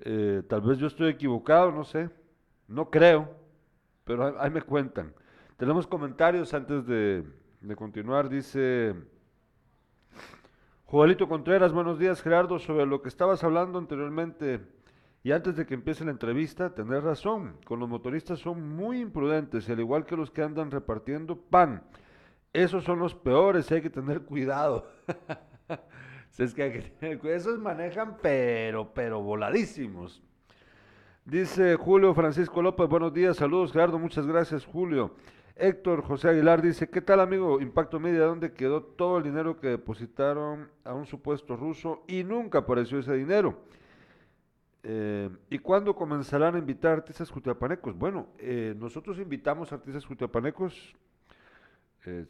Eh, 0.00 0.42
tal 0.48 0.62
vez 0.62 0.78
yo 0.78 0.86
estoy 0.86 1.10
equivocado, 1.10 1.70
no 1.70 1.84
sé, 1.84 2.10
no 2.66 2.90
creo, 2.90 3.28
pero 4.04 4.40
ahí 4.40 4.50
me 4.50 4.62
cuentan. 4.62 5.12
Tenemos 5.56 5.86
comentarios 5.86 6.54
antes 6.54 6.86
de, 6.86 7.24
continuar. 7.76 8.28
Dice 8.28 8.94
Joelito 10.86 11.28
Contreras, 11.28 11.72
buenos 11.72 11.98
días 11.98 12.22
Gerardo, 12.22 12.58
sobre 12.58 12.86
lo 12.86 13.02
que 13.02 13.08
estabas 13.08 13.44
hablando 13.44 13.78
anteriormente 13.78 14.60
y 15.22 15.30
antes 15.30 15.56
de 15.56 15.64
que 15.66 15.74
empiece 15.74 16.04
la 16.04 16.10
entrevista, 16.10 16.74
tenés 16.74 17.04
razón, 17.04 17.56
con 17.64 17.78
los 17.78 17.88
motoristas 17.88 18.40
son 18.40 18.76
muy 18.76 19.00
imprudentes, 19.00 19.68
al 19.70 19.78
igual 19.78 20.04
que 20.04 20.16
los 20.16 20.30
que 20.30 20.42
andan 20.42 20.70
repartiendo 20.70 21.36
pan. 21.36 21.84
Esos 22.52 22.82
son 22.84 22.98
los 22.98 23.14
peores, 23.14 23.70
hay 23.70 23.82
que 23.82 23.90
tener 23.90 24.22
cuidado. 24.24 24.90
es 26.38 26.54
que 26.54 26.62
hay 26.62 26.72
que 26.72 26.80
tener 26.82 27.18
cuidado. 27.18 27.38
Esos 27.38 27.58
manejan, 27.60 28.16
pero, 28.20 28.92
pero 28.92 29.22
voladísimos. 29.22 30.22
Dice 31.24 31.76
Julio 31.76 32.14
Francisco 32.14 32.60
López, 32.62 32.88
buenos 32.88 33.14
días, 33.14 33.36
saludos 33.36 33.72
Gerardo, 33.72 33.96
muchas 33.96 34.26
gracias 34.26 34.66
Julio. 34.66 35.14
Héctor 35.56 36.02
José 36.02 36.30
Aguilar 36.30 36.62
dice, 36.62 36.88
¿qué 36.88 37.00
tal 37.00 37.20
amigo 37.20 37.60
Impacto 37.60 38.00
Media? 38.00 38.24
¿Dónde 38.24 38.52
quedó 38.52 38.82
todo 38.82 39.18
el 39.18 39.24
dinero 39.24 39.60
que 39.60 39.68
depositaron 39.68 40.70
a 40.84 40.94
un 40.94 41.06
supuesto 41.06 41.56
ruso 41.56 42.04
y 42.08 42.24
nunca 42.24 42.58
apareció 42.58 42.98
ese 42.98 43.14
dinero? 43.14 43.60
Eh, 44.82 45.28
¿Y 45.50 45.58
cuándo 45.58 45.94
comenzarán 45.94 46.54
a 46.56 46.58
invitar 46.58 46.92
artistas 46.92 47.30
jutiapanecos? 47.30 47.96
Bueno, 47.96 48.28
eh, 48.38 48.74
nosotros 48.76 49.18
invitamos 49.18 49.72
artistas 49.72 50.04
jutiapanecos, 50.06 50.96
eh, 52.06 52.26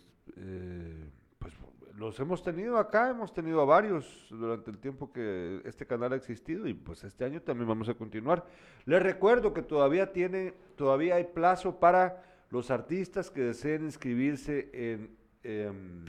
pues 1.39 1.55
los 1.95 2.19
hemos 2.21 2.43
tenido 2.43 2.77
acá, 2.79 3.09
hemos 3.09 3.33
tenido 3.33 3.61
a 3.61 3.65
varios 3.65 4.27
durante 4.31 4.71
el 4.71 4.79
tiempo 4.79 5.13
que 5.13 5.63
este 5.65 5.87
canal 5.87 6.13
ha 6.13 6.17
existido 6.17 6.67
y 6.67 6.75
pues 6.75 7.05
este 7.05 7.25
año 7.25 7.41
también 7.41 7.69
vamos 7.69 7.89
a 7.89 7.95
continuar. 7.95 8.45
Les 8.85 9.03
recuerdo 9.03 9.55
que 9.55 9.63
todavía 9.63 10.13
tiene, 10.13 10.55
todavía 10.77 11.15
hay 11.15 11.25
plazo 11.25 11.79
para 11.79 12.32
los 12.53 12.71
artistas 12.71 13.31
que 13.31 13.41
deseen 13.41 13.85
inscribirse 13.85 14.69
en 14.75 15.17
em, 15.43 16.05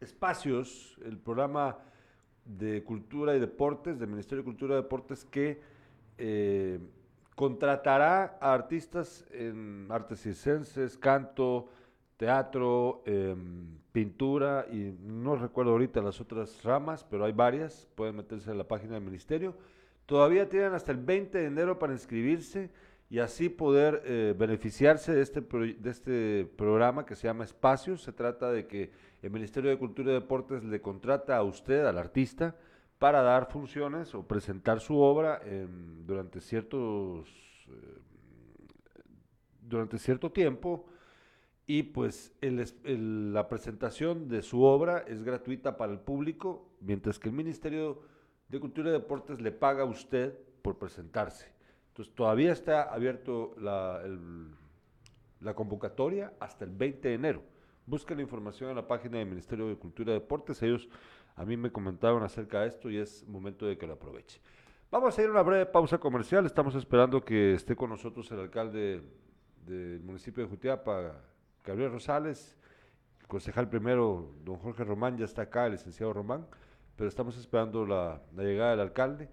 espacios, 0.00 0.98
el 1.04 1.16
programa 1.18 1.78
de 2.44 2.82
Cultura 2.82 3.36
y 3.36 3.38
Deportes, 3.38 4.00
del 4.00 4.08
Ministerio 4.08 4.38
de 4.42 4.44
Cultura 4.44 4.74
y 4.74 4.82
Deportes, 4.82 5.24
que 5.24 5.60
eh, 6.18 6.80
contratará 7.36 8.38
a 8.40 8.52
artistas 8.52 9.24
en 9.30 9.86
artes 9.88 10.20
circenses, 10.20 10.98
canto, 10.98 11.68
teatro, 12.16 13.04
em, 13.06 13.78
pintura 13.92 14.66
y 14.68 14.96
no 15.00 15.36
recuerdo 15.36 15.70
ahorita 15.70 16.02
las 16.02 16.20
otras 16.20 16.64
ramas, 16.64 17.04
pero 17.08 17.24
hay 17.24 17.32
varias, 17.32 17.86
pueden 17.94 18.16
meterse 18.16 18.50
en 18.50 18.58
la 18.58 18.66
página 18.66 18.94
del 18.94 19.04
ministerio. 19.04 19.54
Todavía 20.06 20.48
tienen 20.48 20.72
hasta 20.72 20.90
el 20.90 20.98
20 20.98 21.38
de 21.38 21.44
enero 21.44 21.78
para 21.78 21.92
inscribirse 21.92 22.70
y 23.10 23.20
así 23.20 23.48
poder 23.48 24.02
eh, 24.04 24.34
beneficiarse 24.36 25.14
de 25.14 25.22
este, 25.22 25.40
de 25.40 25.90
este 25.90 26.50
programa 26.56 27.06
que 27.06 27.16
se 27.16 27.26
llama 27.26 27.44
Espacios. 27.44 28.02
Se 28.02 28.12
trata 28.12 28.50
de 28.50 28.66
que 28.66 28.90
el 29.22 29.30
Ministerio 29.30 29.70
de 29.70 29.78
Cultura 29.78 30.10
y 30.10 30.14
Deportes 30.14 30.62
le 30.64 30.80
contrata 30.80 31.36
a 31.36 31.42
usted, 31.42 31.86
al 31.86 31.98
artista, 31.98 32.56
para 32.98 33.22
dar 33.22 33.50
funciones 33.50 34.14
o 34.14 34.26
presentar 34.26 34.80
su 34.80 34.98
obra 34.98 35.40
durante 36.04 36.40
ciertos 36.40 37.28
eh, 37.68 38.00
durante 39.68 39.98
cierto 39.98 40.32
tiempo 40.32 40.86
y 41.66 41.82
pues 41.82 42.32
la 42.40 43.48
presentación 43.48 44.28
de 44.28 44.40
su 44.40 44.62
obra 44.62 45.04
es 45.06 45.22
gratuita 45.22 45.76
para 45.76 45.92
el 45.92 46.00
público, 46.00 46.72
mientras 46.80 47.18
que 47.18 47.28
el 47.28 47.34
Ministerio 47.34 48.00
de 48.48 48.58
Cultura 48.58 48.88
y 48.88 48.92
Deportes 48.92 49.42
le 49.42 49.52
paga 49.52 49.82
a 49.82 49.86
usted 49.86 50.34
por 50.62 50.78
presentarse. 50.78 51.57
Entonces 51.98 52.14
todavía 52.14 52.52
está 52.52 52.82
abierto 52.84 53.56
la, 53.58 54.04
convocatoria 55.52 56.32
hasta 56.38 56.64
el 56.64 56.70
20 56.70 57.08
de 57.08 57.14
enero. 57.14 57.42
Busquen 57.86 58.18
la 58.18 58.22
información 58.22 58.70
en 58.70 58.76
la 58.76 58.86
página 58.86 59.18
del 59.18 59.26
Ministerio 59.26 59.66
de 59.66 59.74
Cultura 59.74 60.12
y 60.12 60.14
Deportes. 60.14 60.62
Ellos 60.62 60.88
a 61.34 61.44
mí 61.44 61.56
me 61.56 61.72
comentaron 61.72 62.22
acerca 62.22 62.60
de 62.60 62.68
esto 62.68 62.88
y 62.88 62.98
es 62.98 63.26
momento 63.26 63.66
de 63.66 63.76
que 63.76 63.84
lo 63.84 63.94
aproveche. 63.94 64.40
Vamos 64.92 65.18
a 65.18 65.22
ir 65.22 65.28
a 65.28 65.32
una 65.32 65.42
breve 65.42 65.66
pausa 65.66 65.98
comercial. 65.98 66.46
Estamos 66.46 66.76
esperando 66.76 67.24
que 67.24 67.54
esté 67.54 67.74
con 67.74 67.90
nosotros 67.90 68.30
el 68.30 68.38
alcalde 68.38 69.02
del 69.66 70.00
municipio 70.00 70.44
de 70.44 70.50
Jutiapa, 70.50 71.20
Gabriel 71.64 71.90
Rosales. 71.90 72.56
El 73.22 73.26
concejal 73.26 73.68
primero, 73.68 74.36
don 74.44 74.54
Jorge 74.58 74.84
Román, 74.84 75.18
ya 75.18 75.24
está 75.24 75.42
acá, 75.42 75.66
el 75.66 75.72
licenciado 75.72 76.12
Román, 76.12 76.46
pero 76.94 77.08
estamos 77.08 77.36
esperando 77.36 77.84
la 77.84 78.22
llegada 78.36 78.70
del 78.70 78.80
alcalde 78.82 79.28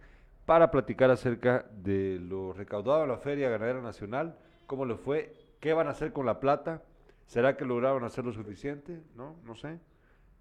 para 0.45 0.71
platicar 0.71 1.09
acerca 1.09 1.65
de 1.71 2.19
lo 2.19 2.53
recaudado 2.53 3.03
en 3.03 3.09
la 3.09 3.17
Feria 3.17 3.49
Ganadera 3.49 3.81
Nacional, 3.81 4.37
cómo 4.67 4.85
le 4.85 4.95
fue, 4.95 5.33
qué 5.59 5.73
van 5.73 5.87
a 5.87 5.91
hacer 5.91 6.13
con 6.13 6.25
la 6.25 6.39
plata, 6.39 6.83
será 7.25 7.57
que 7.57 7.65
lograron 7.65 8.03
hacer 8.03 8.25
lo 8.25 8.31
suficiente, 8.31 9.01
no, 9.15 9.35
no 9.43 9.55
sé. 9.55 9.79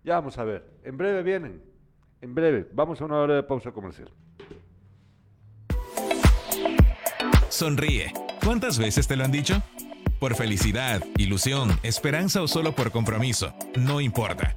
Ya 0.02 0.16
vamos 0.16 0.36
a 0.36 0.44
ver. 0.44 0.64
En 0.84 0.98
breve 0.98 1.22
vienen, 1.22 1.62
en 2.20 2.34
breve. 2.34 2.68
Vamos 2.72 3.00
a 3.00 3.06
una 3.06 3.16
hora 3.16 3.34
de 3.34 3.42
pausa 3.42 3.72
comercial. 3.72 4.10
Sonríe. 7.48 8.12
¿Cuántas 8.44 8.78
veces 8.78 9.08
te 9.08 9.16
lo 9.16 9.24
han 9.24 9.32
dicho? 9.32 9.62
Por 10.20 10.34
felicidad, 10.34 11.02
ilusión, 11.16 11.70
esperanza 11.82 12.42
o 12.42 12.48
solo 12.48 12.74
por 12.74 12.90
compromiso, 12.90 13.54
no 13.76 14.00
importa. 14.00 14.56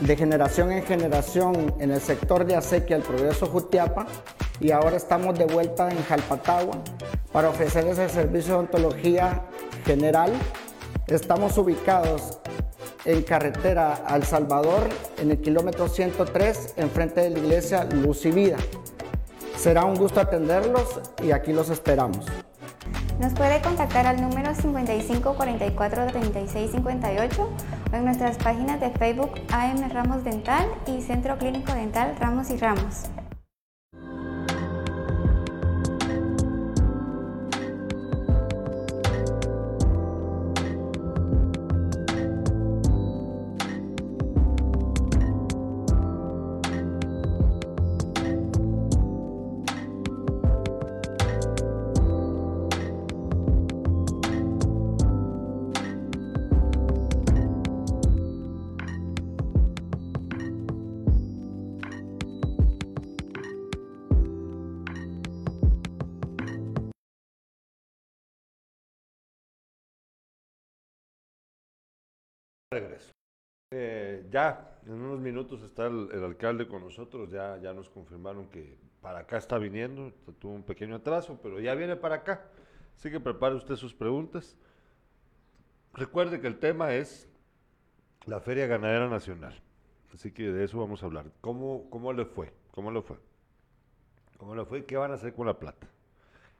de 0.00 0.16
generación 0.16 0.72
en 0.72 0.82
generación 0.84 1.74
en 1.78 1.90
el 1.90 2.00
sector 2.00 2.44
de 2.44 2.56
acequia 2.56 2.96
el 2.96 3.02
progreso 3.02 3.46
Jutiapa 3.46 4.06
y 4.60 4.70
ahora 4.70 4.96
estamos 4.96 5.38
de 5.38 5.46
vuelta 5.46 5.88
en 5.90 6.02
Jalpatagua 6.04 6.78
para 7.32 7.48
ofrecer 7.48 7.86
ese 7.86 8.08
servicio 8.08 8.54
de 8.54 8.60
ontología 8.60 9.42
general. 9.84 10.32
Estamos 11.06 11.56
ubicados 11.58 12.38
en 13.04 13.22
carretera 13.22 13.94
al 14.06 14.24
Salvador 14.24 14.88
en 15.18 15.30
el 15.30 15.40
kilómetro 15.40 15.88
103 15.88 16.74
enfrente 16.76 17.20
de 17.20 17.30
la 17.30 17.38
iglesia 17.38 17.84
Luz 17.84 18.24
y 18.24 18.30
Vida. 18.30 18.56
Será 19.56 19.84
un 19.84 19.94
gusto 19.94 20.20
atenderlos 20.20 21.00
y 21.22 21.30
aquí 21.30 21.52
los 21.52 21.70
esperamos. 21.70 22.26
Nos 23.20 23.32
puede 23.32 23.62
contactar 23.62 24.06
al 24.06 24.20
número 24.20 24.54
55 24.54 25.34
44 25.34 26.06
36 26.08 26.70
58 26.72 27.50
o 27.92 27.96
en 27.96 28.04
nuestras 28.04 28.36
páginas 28.38 28.80
de 28.80 28.90
Facebook 28.90 29.32
AM 29.52 29.88
Ramos 29.90 30.24
Dental 30.24 30.66
y 30.86 31.00
Centro 31.00 31.38
Clínico 31.38 31.72
Dental 31.72 32.16
Ramos 32.18 32.50
y 32.50 32.56
Ramos. 32.56 33.08
Regreso. 72.74 73.12
Eh, 73.70 74.26
ya, 74.30 74.78
en 74.86 74.92
unos 74.92 75.20
minutos 75.20 75.62
está 75.62 75.86
el, 75.86 76.22
alcalde 76.22 76.68
con 76.68 76.82
nosotros, 76.82 77.30
ya, 77.30 77.58
ya 77.58 77.72
nos 77.72 77.88
confirmaron 77.88 78.48
que 78.48 78.78
para 79.00 79.20
acá 79.20 79.36
está 79.36 79.58
viniendo, 79.58 80.12
tuvo 80.38 80.54
un 80.54 80.62
pequeño 80.62 80.96
atraso, 80.96 81.38
pero 81.42 81.60
ya 81.60 81.74
viene 81.74 81.96
para 81.96 82.16
acá. 82.16 82.46
Así 82.96 83.10
que 83.10 83.20
prepare 83.20 83.54
usted 83.54 83.76
sus 83.76 83.94
preguntas. 83.94 84.56
Recuerde 85.92 86.40
que 86.40 86.46
el 86.46 86.58
tema 86.58 86.94
es 86.94 87.28
la 88.26 88.40
Feria 88.40 88.66
Ganadera 88.66 89.08
Nacional. 89.08 89.60
Así 90.12 90.32
que 90.32 90.50
de 90.50 90.64
eso 90.64 90.78
vamos 90.78 91.02
a 91.02 91.06
hablar. 91.06 91.26
¿Cómo, 91.40 91.88
cómo 91.90 92.12
le 92.12 92.24
fue? 92.24 92.52
¿Cómo 92.70 92.90
le 92.90 93.02
fue? 93.02 93.18
¿Cómo 94.38 94.54
le 94.54 94.64
fue? 94.64 94.84
¿Qué 94.84 94.96
van 94.96 95.10
a 95.10 95.14
hacer 95.14 95.34
con 95.34 95.46
la 95.46 95.58
plata? 95.58 95.88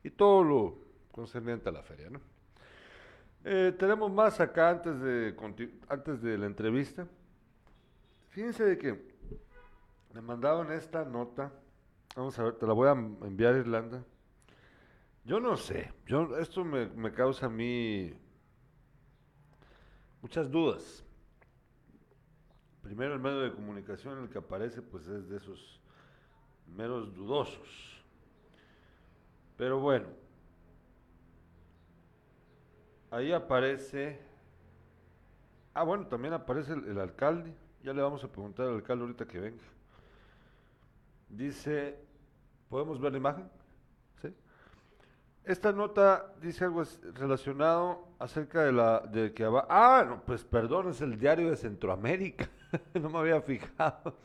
Y 0.02 0.10
todo 0.10 0.42
lo 0.42 0.78
concerniente 1.12 1.68
a 1.68 1.72
la 1.72 1.82
feria, 1.82 2.10
¿no? 2.10 2.20
Eh, 3.44 3.74
tenemos 3.78 4.10
más 4.10 4.40
acá 4.40 4.70
antes 4.70 5.00
de, 5.00 5.36
antes 5.88 6.22
de 6.22 6.38
la 6.38 6.46
entrevista. 6.46 7.06
Fíjense 8.30 8.64
de 8.64 8.78
que 8.78 9.14
me 10.12 10.20
mandaban 10.20 10.72
esta 10.72 11.04
nota 11.04 11.52
Vamos 12.16 12.38
a 12.38 12.44
ver, 12.44 12.54
te 12.54 12.66
la 12.66 12.72
voy 12.72 12.86
a 12.86 12.92
enviar 12.92 13.56
Irlanda. 13.56 14.04
Yo 15.24 15.40
no 15.40 15.56
sé, 15.56 15.92
yo, 16.06 16.36
esto 16.38 16.64
me, 16.64 16.86
me 16.86 17.12
causa 17.12 17.46
a 17.46 17.48
mí 17.48 18.12
muchas 20.22 20.48
dudas. 20.48 21.04
Primero 22.82 23.14
el 23.14 23.20
medio 23.20 23.40
de 23.40 23.52
comunicación 23.52 24.18
en 24.18 24.24
el 24.24 24.30
que 24.30 24.38
aparece 24.38 24.80
pues 24.80 25.08
es 25.08 25.28
de 25.28 25.38
esos 25.38 25.80
meros 26.76 27.12
dudosos. 27.16 28.04
Pero 29.56 29.80
bueno, 29.80 30.06
ahí 33.14 33.32
aparece, 33.32 34.18
ah 35.72 35.84
bueno, 35.84 36.06
también 36.08 36.34
aparece 36.34 36.72
el, 36.72 36.98
alcalde, 36.98 37.54
ya 37.82 37.92
le 37.92 38.02
vamos 38.02 38.24
a 38.24 38.28
preguntar 38.28 38.66
al 38.66 38.74
alcalde 38.74 39.04
ahorita 39.04 39.26
que 39.26 39.38
venga. 39.38 39.62
Dice, 41.28 41.96
¿podemos 42.68 43.00
ver 43.00 43.12
la 43.12 43.18
imagen? 43.18 43.48
¿Sí? 44.20 44.34
Esta 45.44 45.72
nota 45.72 46.32
dice 46.40 46.64
algo 46.64 46.82
relacionado 47.14 48.08
acerca 48.18 48.64
de 48.64 48.72
la 48.72 49.00
de 49.00 49.32
que 49.32 49.44
aba- 49.44 49.66
ah 49.68 50.04
no 50.08 50.22
pues 50.24 50.44
perdón 50.44 50.88
es 50.88 51.00
el 51.00 51.18
diario 51.18 51.50
de 51.50 51.56
Centroamérica 51.56 52.48
no 52.94 53.10
me 53.10 53.18
había 53.18 53.40
fijado 53.42 54.16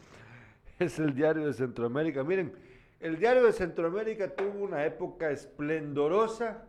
es 0.77 0.97
el 0.99 1.13
diario 1.13 1.45
de 1.47 1.53
Centroamérica 1.53 2.23
miren 2.23 2.53
el 2.99 3.17
diario 3.17 3.43
de 3.43 3.51
Centroamérica 3.51 4.33
tuvo 4.33 4.63
una 4.63 4.85
época 4.85 5.31
esplendorosa 5.31 6.68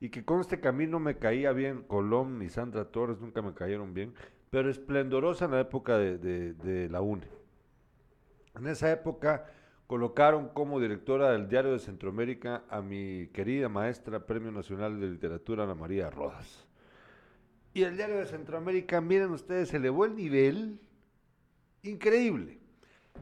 y 0.00 0.10
que 0.10 0.24
conste 0.24 0.60
que 0.60 0.68
a 0.68 0.72
mí 0.72 0.86
no 0.86 1.00
me 1.00 1.16
caía 1.16 1.52
bien 1.52 1.82
Colón 1.82 2.38
ni 2.38 2.48
Sandra 2.48 2.86
Torres 2.86 3.20
nunca 3.20 3.42
me 3.42 3.54
cayeron 3.54 3.94
bien 3.94 4.14
pero 4.50 4.70
esplendorosa 4.70 5.46
en 5.46 5.52
la 5.52 5.60
época 5.60 5.98
de, 5.98 6.88
la 6.90 7.00
UNE 7.00 7.28
en 8.54 8.66
esa 8.66 8.90
época 8.90 9.46
colocaron 9.86 10.48
como 10.48 10.80
directora 10.80 11.30
del 11.30 11.48
Diario 11.48 11.72
de 11.72 11.78
Centroamérica 11.78 12.64
a 12.68 12.82
mi 12.82 13.28
querida 13.28 13.68
maestra 13.68 14.26
Premio 14.26 14.50
Nacional 14.50 15.00
de 15.00 15.08
Literatura 15.08 15.64
Ana 15.64 15.74
María 15.74 16.10
Rodas. 16.10 16.66
Y 17.72 17.82
el 17.82 17.96
Diario 17.96 18.16
de 18.16 18.26
Centroamérica, 18.26 19.00
miren 19.00 19.30
ustedes, 19.30 19.72
elevó 19.74 20.06
el 20.06 20.16
nivel 20.16 20.80
increíble. 21.82 22.58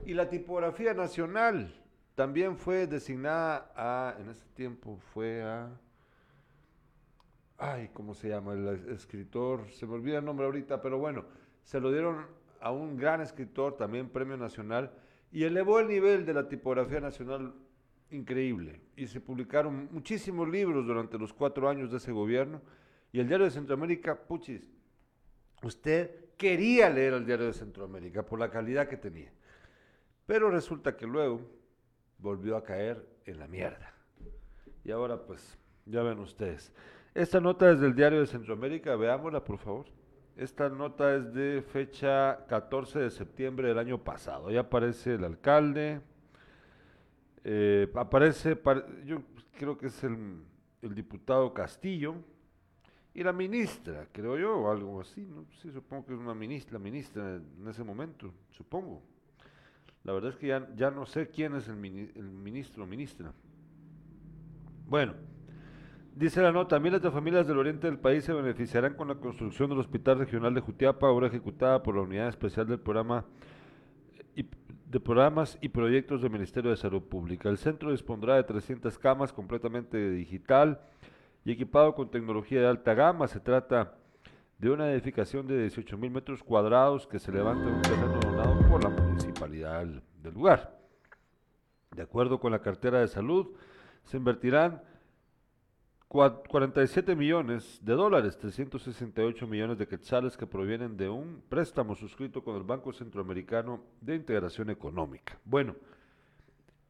Y 0.07 0.15
la 0.15 0.29
tipografía 0.29 0.95
nacional 0.95 1.75
también 2.15 2.57
fue 2.57 2.87
designada 2.87 3.73
a, 3.77 4.17
en 4.21 4.31
ese 4.31 4.45
tiempo 4.55 4.99
fue 5.13 5.43
a, 5.43 5.69
ay, 7.59 7.91
¿cómo 7.93 8.15
se 8.15 8.29
llama? 8.29 8.53
El 8.53 8.69
es- 8.69 8.87
escritor, 8.87 9.71
se 9.71 9.87
me 9.87 9.95
olvida 9.95 10.19
el 10.19 10.25
nombre 10.25 10.47
ahorita, 10.47 10.81
pero 10.83 10.99
bueno, 10.99 11.25
se 11.63 11.81
lo 11.81 11.91
dieron 11.93 12.27
a 12.61 12.71
un 12.71 12.97
gran 12.97 13.21
escritor, 13.21 13.77
también 13.77 14.09
premio 14.09 14.37
nacional, 14.37 14.91
y 15.33 15.45
elevó 15.45 15.81
el 15.81 15.89
nivel 15.89 16.25
de 16.25 16.35
la 16.35 16.49
tipografía 16.49 17.01
nacional 17.01 17.55
increíble. 18.11 18.81
Y 18.97 19.07
se 19.07 19.21
publicaron 19.21 19.89
muchísimos 19.91 20.49
libros 20.49 20.87
durante 20.87 21.19
los 21.19 21.33
cuatro 21.33 21.69
años 21.69 21.91
de 21.91 21.97
ese 21.99 22.13
gobierno. 22.13 22.61
Y 23.13 23.21
el 23.21 23.29
Diario 23.29 23.45
de 23.47 23.51
Centroamérica, 23.51 24.15
puchis, 24.17 24.71
usted 25.63 26.31
quería 26.37 26.89
leer 26.91 27.15
el 27.15 27.27
Diario 27.27 27.47
de 27.47 27.53
Centroamérica 27.53 28.25
por 28.25 28.39
la 28.39 28.51
calidad 28.51 28.89
que 28.89 28.97
tenía. 28.97 29.33
Pero 30.27 30.51
resulta 30.51 30.97
que 30.97 31.07
luego 31.07 31.41
volvió 32.19 32.57
a 32.57 32.65
caer 32.65 33.05
en 33.27 33.39
la 33.39 33.47
mierda. 33.47 33.93
Y 34.85 34.91
ahora 34.91 35.21
pues, 35.21 35.59
ya 35.87 36.03
ven 36.03 36.19
ustedes. 36.19 36.73
Esta 37.15 37.41
nota 37.41 37.71
es 37.71 37.81
del 37.81 37.95
Diario 37.95 38.21
de 38.21 38.27
Centroamérica, 38.27 38.97
veámosla 38.97 39.45
por 39.45 39.59
favor. 39.59 39.87
Esta 40.37 40.69
nota 40.69 41.15
es 41.15 41.33
de 41.33 41.63
fecha 41.63 42.45
14 42.49 42.99
de 42.99 43.11
septiembre 43.11 43.69
del 43.69 43.79
año 43.79 44.03
pasado. 44.03 44.49
Ahí 44.49 44.57
aparece 44.57 45.15
el 45.15 45.25
alcalde, 45.25 46.01
eh, 47.45 47.89
aparece, 47.95 48.57
par- 48.57 48.87
yo 49.05 49.23
creo 49.59 49.77
que 49.79 49.87
es 49.87 50.03
el, 50.05 50.43
diputado 50.83 51.55
Castillo 51.55 52.15
y 53.15 53.23
la 53.23 53.33
ministra, 53.33 54.07
creo 54.13 54.37
yo, 54.37 54.57
o 54.59 54.71
algo 54.71 55.01
así, 55.01 55.23
¿no? 55.25 55.47
Sí, 55.63 55.71
supongo 55.71 56.05
que 56.07 56.13
es 56.15 56.19
una 56.19 56.35
ministra, 56.35 56.75
la 56.75 56.79
ministra 56.85 57.37
en 57.37 57.69
ese 57.69 57.83
momento, 57.85 58.35
supongo. 58.51 59.01
La 60.03 60.13
verdad 60.13 60.33
es 60.33 60.37
que 60.37 60.49
ya, 60.49 60.69
ya 60.77 60.91
no 60.91 61.07
sé 61.07 61.29
quién 61.29 61.55
es 61.55 61.69
el, 61.69 61.77
mini- 61.77 62.11
el 62.17 62.29
ministro 62.29 62.85
o 62.85 62.87
ministra. 62.87 63.33
Bueno, 64.87 65.15
dice 66.15 66.43
la 66.43 66.53
nota, 66.53 66.79
miles 66.79 67.03
de 67.03 67.11
familias 67.11 67.47
del 67.47 67.59
oriente 67.59 67.87
del 67.87 67.99
país 67.99 68.25
se 68.25 68.33
beneficiarán 68.33 68.95
con 68.95 69.09
la 69.09 69.17
construcción 69.17 69.71
del 69.71 69.79
Hospital 69.79 70.19
Regional 70.19 70.55
de 70.55 70.61
Jutiapa, 70.61 71.09
obra 71.09 71.27
ejecutada 71.27 71.83
por 71.83 71.95
la 71.97 72.03
Unidad 72.03 72.29
Especial 72.29 72.67
del 72.67 72.81
Programa 72.81 73.25
de 74.95 75.01
Programas 75.01 75.59
y 75.61 75.71
Proyectos 75.71 76.23
del 76.23 76.31
Ministerio 76.31 76.71
de 76.71 76.77
Salud 76.77 77.03
Pública. 77.03 77.49
El 77.49 77.59
centro 77.59 77.91
dispondrá 77.91 78.37
de 78.37 78.45
300 78.45 78.97
camas 78.97 79.33
completamente 79.33 80.11
digital 80.11 80.81
y 81.45 81.51
equipado 81.51 81.97
con 81.97 82.13
tecnología 82.13 82.61
de 82.61 82.69
alta 82.69 82.95
gama. 82.95 83.27
Se 83.27 83.41
trata 83.41 83.97
de 84.59 84.71
una 84.71 84.93
edificación 84.93 85.49
de 85.49 85.63
18 85.63 85.99
mil 85.99 86.13
metros 86.13 86.45
cuadrados 86.45 87.09
que 87.09 87.19
se 87.19 87.33
levanta 87.33 87.69
en 87.69 87.75
un 87.75 87.83
terreno 87.83 88.21
donado 88.21 88.69
por 88.69 88.85
la 88.85 88.91
municipalidad 88.91 89.85
del, 89.85 90.33
lugar. 90.33 90.79
De 91.95 92.03
acuerdo 92.03 92.39
con 92.39 92.53
la 92.53 92.61
cartera 92.61 93.01
de 93.01 93.09
salud, 93.09 93.49
se 94.05 94.17
invertirán 94.17 94.81
47 96.15 97.17
millones 97.17 97.81
de 97.83 97.93
dólares, 97.93 98.39
368 98.39 99.49
millones 99.49 99.79
de 99.79 99.89
quetzales 99.89 100.37
que 100.37 100.47
provienen 100.47 100.97
de 100.97 101.09
un 101.09 101.43
préstamo 101.49 101.97
suscrito 101.97 102.45
con 102.45 102.55
el 102.55 102.63
Banco 102.63 102.93
Centroamericano 102.93 103.83
de 104.01 104.15
Integración 104.15 104.71
Económica. 104.71 105.37
Bueno, 105.45 105.75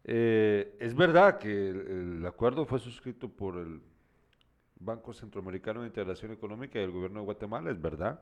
eh, 0.05 0.77
es 0.79 0.95
verdad 0.95 1.39
que 1.39 1.70
el, 1.70 2.27
acuerdo 2.27 2.66
fue 2.66 2.79
suscrito 2.79 3.31
por 3.31 3.57
el 3.57 3.81
Banco 4.79 5.14
Centroamericano 5.14 5.81
de 5.81 5.87
Integración 5.87 6.33
Económica 6.33 6.79
y 6.79 6.83
el 6.83 6.91
gobierno 6.91 7.20
de 7.20 7.25
Guatemala, 7.25 7.70
es 7.70 7.81
verdad. 7.81 8.20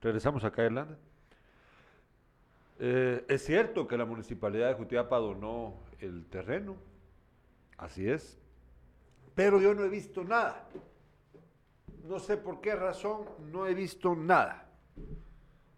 Regresamos 0.00 0.44
acá 0.44 0.62
a 0.62 0.66
Irlanda. 0.66 0.96
Eh, 2.78 3.24
es 3.28 3.44
cierto 3.44 3.88
que 3.88 3.98
la 3.98 4.04
municipalidad 4.04 4.68
de 4.68 4.74
Jutiapa 4.74 5.18
donó 5.18 5.74
el 5.98 6.24
terreno, 6.26 6.76
así 7.76 8.08
es, 8.08 8.39
pero 9.34 9.60
yo 9.60 9.74
no 9.74 9.84
he 9.84 9.88
visto 9.88 10.24
nada. 10.24 10.68
No 12.04 12.18
sé 12.18 12.36
por 12.36 12.60
qué 12.60 12.74
razón, 12.74 13.24
no 13.52 13.66
he 13.66 13.74
visto 13.74 14.14
nada. 14.14 14.66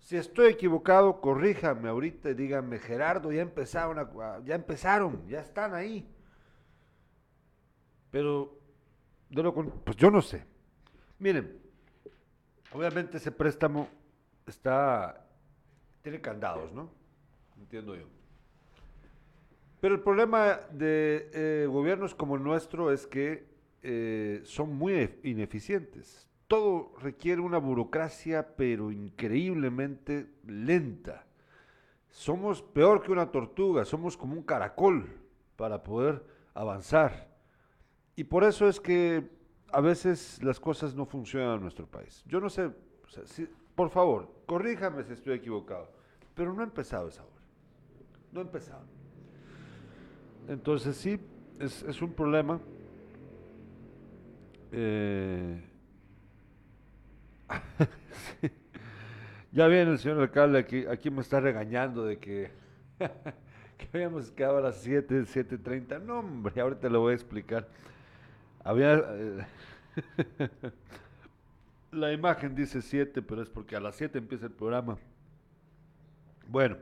Si 0.00 0.16
estoy 0.16 0.52
equivocado, 0.52 1.20
corríjame 1.20 1.88
ahorita 1.88 2.30
y 2.30 2.34
díganme, 2.34 2.78
Gerardo, 2.78 3.30
ya 3.32 3.42
empezaron, 3.42 3.98
a- 3.98 4.40
ya 4.44 4.54
empezaron, 4.54 5.26
ya 5.28 5.40
están 5.40 5.74
ahí. 5.74 6.08
Pero, 8.10 8.58
de 9.30 9.42
lo 9.42 9.54
pues 9.54 9.96
yo 9.96 10.10
no 10.10 10.20
sé. 10.20 10.44
Miren, 11.18 11.60
obviamente 12.72 13.16
ese 13.18 13.30
préstamo 13.30 13.88
está, 14.46 15.24
tiene 16.02 16.20
candados, 16.20 16.72
¿no? 16.72 16.90
Entiendo 17.58 17.94
yo. 17.94 18.06
Pero 19.82 19.96
el 19.96 20.00
problema 20.00 20.60
de 20.70 21.28
eh, 21.34 21.66
gobiernos 21.68 22.14
como 22.14 22.36
el 22.36 22.44
nuestro 22.44 22.92
es 22.92 23.04
que 23.04 23.48
eh, 23.82 24.40
son 24.44 24.76
muy 24.76 24.92
ef- 24.92 25.16
ineficientes. 25.24 26.28
Todo 26.46 26.92
requiere 27.00 27.40
una 27.40 27.58
burocracia, 27.58 28.54
pero 28.54 28.92
increíblemente 28.92 30.28
lenta. 30.46 31.26
Somos 32.10 32.62
peor 32.62 33.02
que 33.02 33.10
una 33.10 33.32
tortuga, 33.32 33.84
somos 33.84 34.16
como 34.16 34.34
un 34.34 34.44
caracol 34.44 35.08
para 35.56 35.82
poder 35.82 36.24
avanzar. 36.54 37.28
Y 38.14 38.22
por 38.22 38.44
eso 38.44 38.68
es 38.68 38.78
que 38.78 39.28
a 39.72 39.80
veces 39.80 40.40
las 40.44 40.60
cosas 40.60 40.94
no 40.94 41.06
funcionan 41.06 41.56
en 41.56 41.62
nuestro 41.62 41.88
país. 41.88 42.22
Yo 42.28 42.38
no 42.40 42.48
sé, 42.48 42.70
si- 43.24 43.48
por 43.74 43.90
favor, 43.90 44.32
corríjame 44.46 45.02
si 45.02 45.14
estoy 45.14 45.34
equivocado, 45.34 45.90
pero 46.36 46.52
no 46.52 46.60
ha 46.60 46.64
empezado 46.66 47.08
esa 47.08 47.24
obra. 47.24 47.42
No 48.30 48.38
ha 48.38 48.44
empezado. 48.44 49.01
Entonces 50.48 50.96
sí, 50.96 51.18
es, 51.58 52.02
un 52.02 52.12
problema. 52.12 52.60
Eh. 54.72 55.62
Ya 59.52 59.66
viene 59.66 59.90
el 59.90 59.98
señor 59.98 60.18
alcalde 60.18 60.58
aquí, 60.58 60.86
aquí 60.86 61.10
me 61.10 61.20
está 61.20 61.38
regañando 61.38 62.06
de 62.06 62.18
que, 62.18 62.50
que 62.98 63.88
habíamos 63.92 64.30
quedado 64.30 64.56
a 64.56 64.60
las 64.62 64.76
7, 64.80 65.24
7.30. 65.24 66.00
No, 66.00 66.20
hombre, 66.20 66.58
ahorita 66.58 66.88
le 66.88 66.96
voy 66.96 67.12
a 67.12 67.14
explicar. 67.14 67.68
Había... 68.64 68.94
eh, 68.94 69.46
la 71.92 72.14
imagen 72.14 72.54
dice 72.54 72.80
7, 72.80 73.20
pero 73.20 73.42
es 73.42 73.50
porque 73.50 73.76
a 73.76 73.80
las 73.80 73.94
7 73.96 74.16
empieza 74.16 74.46
el 74.46 74.52
programa. 74.52 74.96
Bueno, 76.48 76.78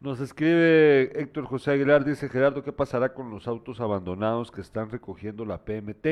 nos 0.00 0.20
escribe 0.20 1.20
Héctor 1.20 1.46
José 1.46 1.72
Aguilar, 1.72 2.04
dice 2.04 2.28
Gerardo, 2.28 2.62
¿qué 2.62 2.72
pasará 2.72 3.14
con 3.14 3.30
los 3.30 3.48
autos 3.48 3.80
abandonados 3.80 4.50
que 4.50 4.60
están 4.60 4.90
recogiendo 4.90 5.44
la 5.44 5.64
PMT? 5.64 6.06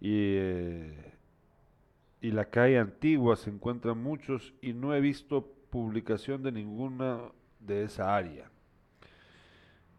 Y, 0.00 0.34
eh, 0.36 1.12
y 2.20 2.30
la 2.32 2.46
calle 2.46 2.78
antigua 2.78 3.36
se 3.36 3.50
encuentran 3.50 3.98
muchos 3.98 4.54
y 4.60 4.72
no 4.72 4.94
he 4.94 5.00
visto 5.00 5.46
publicación 5.70 6.42
de 6.42 6.52
ninguna 6.52 7.20
de 7.60 7.84
esa 7.84 8.14
área. 8.14 8.50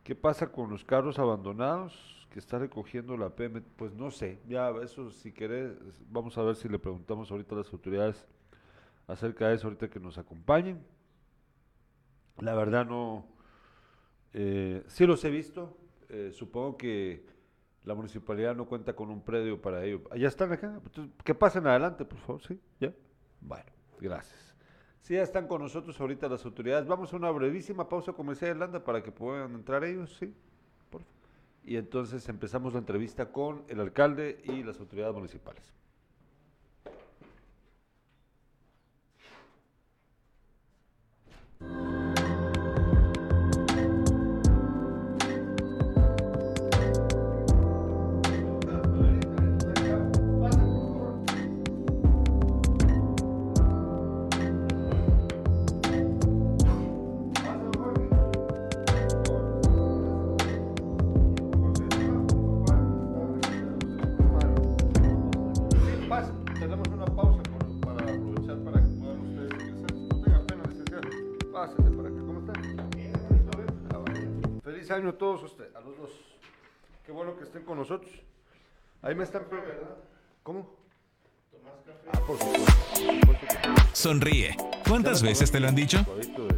¿Qué 0.04 0.16
pasa 0.16 0.52
con 0.52 0.70
los 0.70 0.84
carros 0.84 1.18
abandonados 1.18 2.28
que 2.30 2.40
está 2.40 2.60
recogiendo 2.60 3.16
la 3.16 3.30
PM? 3.30 3.62
Pues 3.78 3.94
no 3.94 4.12
sé, 4.12 4.40
ya 4.48 4.70
eso 4.84 5.12
si 5.12 5.32
querés, 5.32 5.72
vamos 6.10 6.38
a 6.38 6.44
ver 6.44 6.56
si 6.58 6.68
le 6.68 6.78
preguntamos 6.78 7.32
ahorita 7.32 7.56
a 7.56 7.60
las 7.60 7.72
autoridades 7.72 8.26
acerca 9.08 9.48
de 9.48 9.56
eso, 9.56 9.68
ahorita 9.68 9.90
que 9.90 10.02
nos 10.02 10.18
acompañen. 10.18 10.84
La 12.40 12.56
verdad 12.56 12.86
no, 12.86 13.28
eh, 14.34 14.84
sí 14.88 15.06
los 15.06 15.24
he 15.24 15.30
visto, 15.30 15.78
eh, 16.10 16.32
supongo 16.34 16.78
que 16.78 17.26
la 17.84 17.94
municipalidad 17.94 18.56
no 18.56 18.66
cuenta 18.66 18.96
con 18.96 19.10
un 19.10 19.22
predio 19.22 19.62
para 19.62 19.84
ello. 19.84 20.02
¿Ya 20.16 20.28
están 20.28 20.52
acá? 20.52 20.80
que 21.24 21.36
pasen 21.36 21.68
adelante, 21.68 22.06
por 22.06 22.20
favor, 22.20 22.42
¿sí? 22.42 22.60
¿Ya? 22.80 22.94
Bueno, 23.42 23.72
gracias. 24.00 24.56
Sí, 25.02 25.16
ya 25.16 25.22
están 25.22 25.48
con 25.48 25.62
nosotros 25.62 26.00
ahorita 26.00 26.30
las 26.30 26.46
autoridades. 26.46 26.88
Vamos 26.88 27.12
a 27.14 27.18
una 27.18 27.30
brevísima 27.30 27.90
pausa 27.90 28.14
comercial, 28.14 28.52
Irlanda, 28.52 28.84
para 28.84 29.04
que 29.04 29.12
puedan 29.12 29.54
entrar 29.54 29.84
ellos, 29.84 30.16
¿sí? 30.18 30.34
Por 30.90 31.04
y 31.66 31.78
entonces 31.78 32.28
empezamos 32.30 32.74
la 32.74 32.80
entrevista 32.80 33.32
con 33.32 33.64
el 33.68 33.80
alcalde 33.80 34.42
y 34.46 34.64
las 34.64 34.80
autoridades 34.80 35.14
municipales. 35.14 35.64
Año 74.92 75.10
a 75.10 75.18
todos 75.18 75.44
ustedes, 75.44 75.76
a 75.76 75.80
los 75.80 75.98
dos. 75.98 76.12
Qué 77.06 77.12
bueno 77.12 77.36
que 77.38 77.44
estén 77.44 77.64
con 77.64 77.78
nosotros. 77.78 78.12
Ahí 79.02 79.16
me 79.16 79.24
están... 79.24 79.44
¿Cómo? 80.42 80.70
Ah, 82.12 82.20
Sonríe. 83.94 84.56
¿Cuántas 84.88 85.22
veces 85.22 85.52
te 85.52 85.60
lo 85.60 85.68
han 85.68 85.76
dicho? 85.76 86.06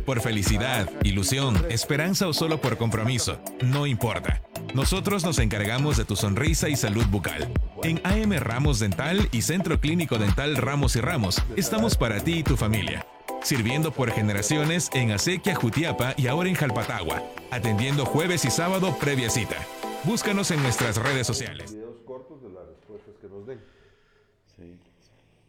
Por 0.06 0.22
felicidad, 0.22 0.90
ilusión, 1.04 1.66
esperanza 1.70 2.28
o 2.28 2.34
solo 2.34 2.60
por 2.62 2.78
compromiso. 2.78 3.40
No 3.64 3.88
importa. 3.88 4.42
Nosotros 4.74 5.24
nos 5.24 5.40
encargamos 5.40 5.98
de 5.98 6.06
tu 6.06 6.16
sonrisa 6.16 6.70
y 6.70 6.76
salud 6.76 7.06
bucal. 7.08 7.52
En 7.84 8.02
AM 8.04 8.34
Ramos 8.40 8.80
Dental 8.80 9.28
y 9.32 9.42
Centro 9.42 9.80
Clínico 9.80 10.18
Dental 10.18 10.58
Ramos 10.58 10.96
y 10.96 11.02
Ramos, 11.02 11.42
estamos 11.56 11.98
para 11.98 12.20
ti 12.20 12.40
y 12.40 12.44
tu 12.44 12.58
familia 12.58 13.06
sirviendo 13.46 13.92
por 13.92 14.10
generaciones 14.10 14.90
en 14.96 15.12
Acequia, 15.12 15.54
Jutiapa 15.54 16.16
y 16.18 16.26
ahora 16.26 16.50
en 16.50 16.56
Jalpatagua, 16.56 17.22
atendiendo 17.52 18.04
jueves 18.04 18.44
y 18.44 18.50
sábado 18.50 18.98
previa 19.00 19.30
cita. 19.30 19.58
Búscanos 20.04 20.50
en 20.50 20.64
nuestras 20.64 20.98
redes 20.98 21.28
sociales. 21.28 21.72
Videos 21.72 22.02
cortos 22.02 22.42
de 22.42 22.50
las 22.50 22.68
respuestas 22.68 23.14
que 23.22 23.28
nos 23.28 23.46
den. 23.46 23.60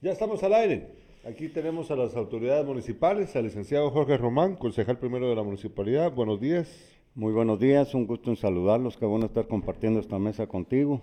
Ya 0.02 0.12
estamos 0.12 0.42
al 0.42 0.52
aire. 0.52 0.88
Aquí 1.26 1.48
tenemos 1.48 1.90
a 1.90 1.96
las 1.96 2.14
autoridades 2.14 2.66
municipales, 2.66 3.34
al 3.34 3.44
licenciado 3.44 3.90
Jorge 3.90 4.18
Román, 4.18 4.56
concejal 4.56 4.98
primero 4.98 5.30
de 5.30 5.34
la 5.34 5.42
municipalidad. 5.42 6.12
Buenos 6.12 6.38
días. 6.38 6.68
Muy 7.14 7.32
buenos 7.32 7.58
días, 7.58 7.94
un 7.94 8.06
gusto 8.06 8.28
en 8.28 8.36
saludarlos, 8.36 8.98
que 8.98 9.06
bueno 9.06 9.24
estar 9.24 9.48
compartiendo 9.48 10.00
esta 10.00 10.18
mesa 10.18 10.46
contigo 10.46 11.00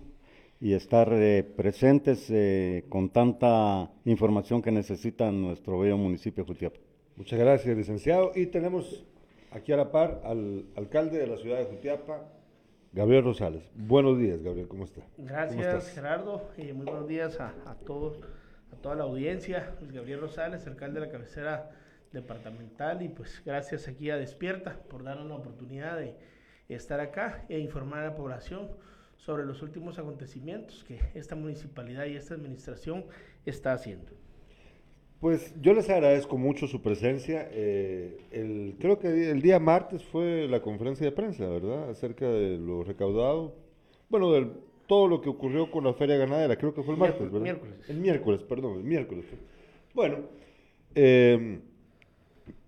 y 0.60 0.74
estar 0.74 1.12
eh, 1.12 1.44
presentes 1.44 2.30
eh, 2.30 2.86
con 2.90 3.10
tanta 3.10 3.92
información 4.06 4.62
que 4.62 4.72
necesita 4.72 5.32
nuestro 5.32 5.80
bello 5.80 5.98
municipio 5.98 6.44
de 6.44 6.48
Jutiapa. 6.48 6.80
Muchas 7.16 7.40
gracias, 7.40 7.78
licenciado. 7.78 8.32
Y 8.36 8.48
tenemos 8.48 9.06
aquí 9.52 9.72
a 9.72 9.78
la 9.78 9.92
par 9.92 10.22
al 10.24 10.66
alcalde 10.76 11.20
de 11.20 11.28
la 11.28 11.38
ciudad 11.38 11.60
de 11.60 11.66
Jutiapa, 11.66 12.24
Gabriel 12.92 13.24
Rosales. 13.24 13.64
Buenos 13.76 14.18
días, 14.20 14.42
Gabriel, 14.42 14.68
¿cómo 14.68 14.86
está? 14.86 15.02
Gracias, 15.18 15.90
Gerardo, 15.90 16.50
y 16.58 16.74
muy 16.74 16.86
buenos 16.86 17.08
días 17.08 17.40
a, 17.40 17.76
todos, 17.86 18.20
a 18.72 18.76
toda 18.78 18.96
la 18.96 19.04
audiencia. 19.04 19.76
Pues 19.80 19.92
Gabriel 19.92 20.22
Rosales, 20.22 20.66
alcalde 20.68 21.00
de 21.00 21.08
la 21.08 21.12
cabecera 21.12 21.72
departamental, 22.12 23.02
y 23.02 23.10
pues 23.10 23.42
gracias 23.44 23.88
aquí 23.88 24.12
a 24.12 24.18
Despierta 24.18 24.78
por 24.90 25.04
darnos 25.04 25.28
la 25.28 25.36
oportunidad 25.36 25.98
de 25.98 26.16
estar 26.70 27.00
acá 27.00 27.46
e 27.50 27.60
informar 27.60 28.00
a 28.00 28.06
la 28.12 28.16
población 28.16 28.70
sobre 29.26 29.46
los 29.46 29.62
últimos 29.62 29.98
acontecimientos 30.00 30.84
que 30.84 31.00
esta 31.14 31.36
municipalidad 31.36 32.06
y 32.06 32.16
esta 32.16 32.34
administración 32.34 33.06
está 33.46 33.74
haciendo. 33.74 34.12
Pues 35.22 35.54
yo 35.62 35.74
les 35.74 35.90
agradezco 35.90 36.38
mucho 36.38 36.68
su 36.68 36.82
presencia. 36.82 37.48
Eh, 37.52 38.18
el, 38.32 38.76
creo 38.80 39.00
que 39.00 39.32
el 39.32 39.42
día 39.42 39.58
martes 39.60 40.04
fue 40.04 40.48
la 40.50 40.62
conferencia 40.62 41.06
de 41.06 41.14
prensa, 41.14 41.48
¿verdad? 41.48 41.90
Acerca 41.90 42.28
de 42.28 42.58
lo 42.58 42.84
recaudado. 42.84 43.56
Bueno, 44.10 44.34
de 44.34 44.48
todo 44.88 45.08
lo 45.08 45.22
que 45.22 45.30
ocurrió 45.30 45.72
con 45.72 45.86
la 45.86 45.94
feria 45.94 46.18
ganadera, 46.18 46.58
creo 46.58 46.74
que 46.74 46.84
fue 46.84 46.96
el 46.96 47.00
martes, 47.00 47.22
¿verdad? 47.22 47.40
Miércoles. 47.40 47.76
El 47.90 47.98
miércoles, 48.00 48.44
perdón, 48.44 48.80
el 48.80 48.84
miércoles. 48.84 49.26
Bueno, 49.94 50.18
eh, 50.96 51.60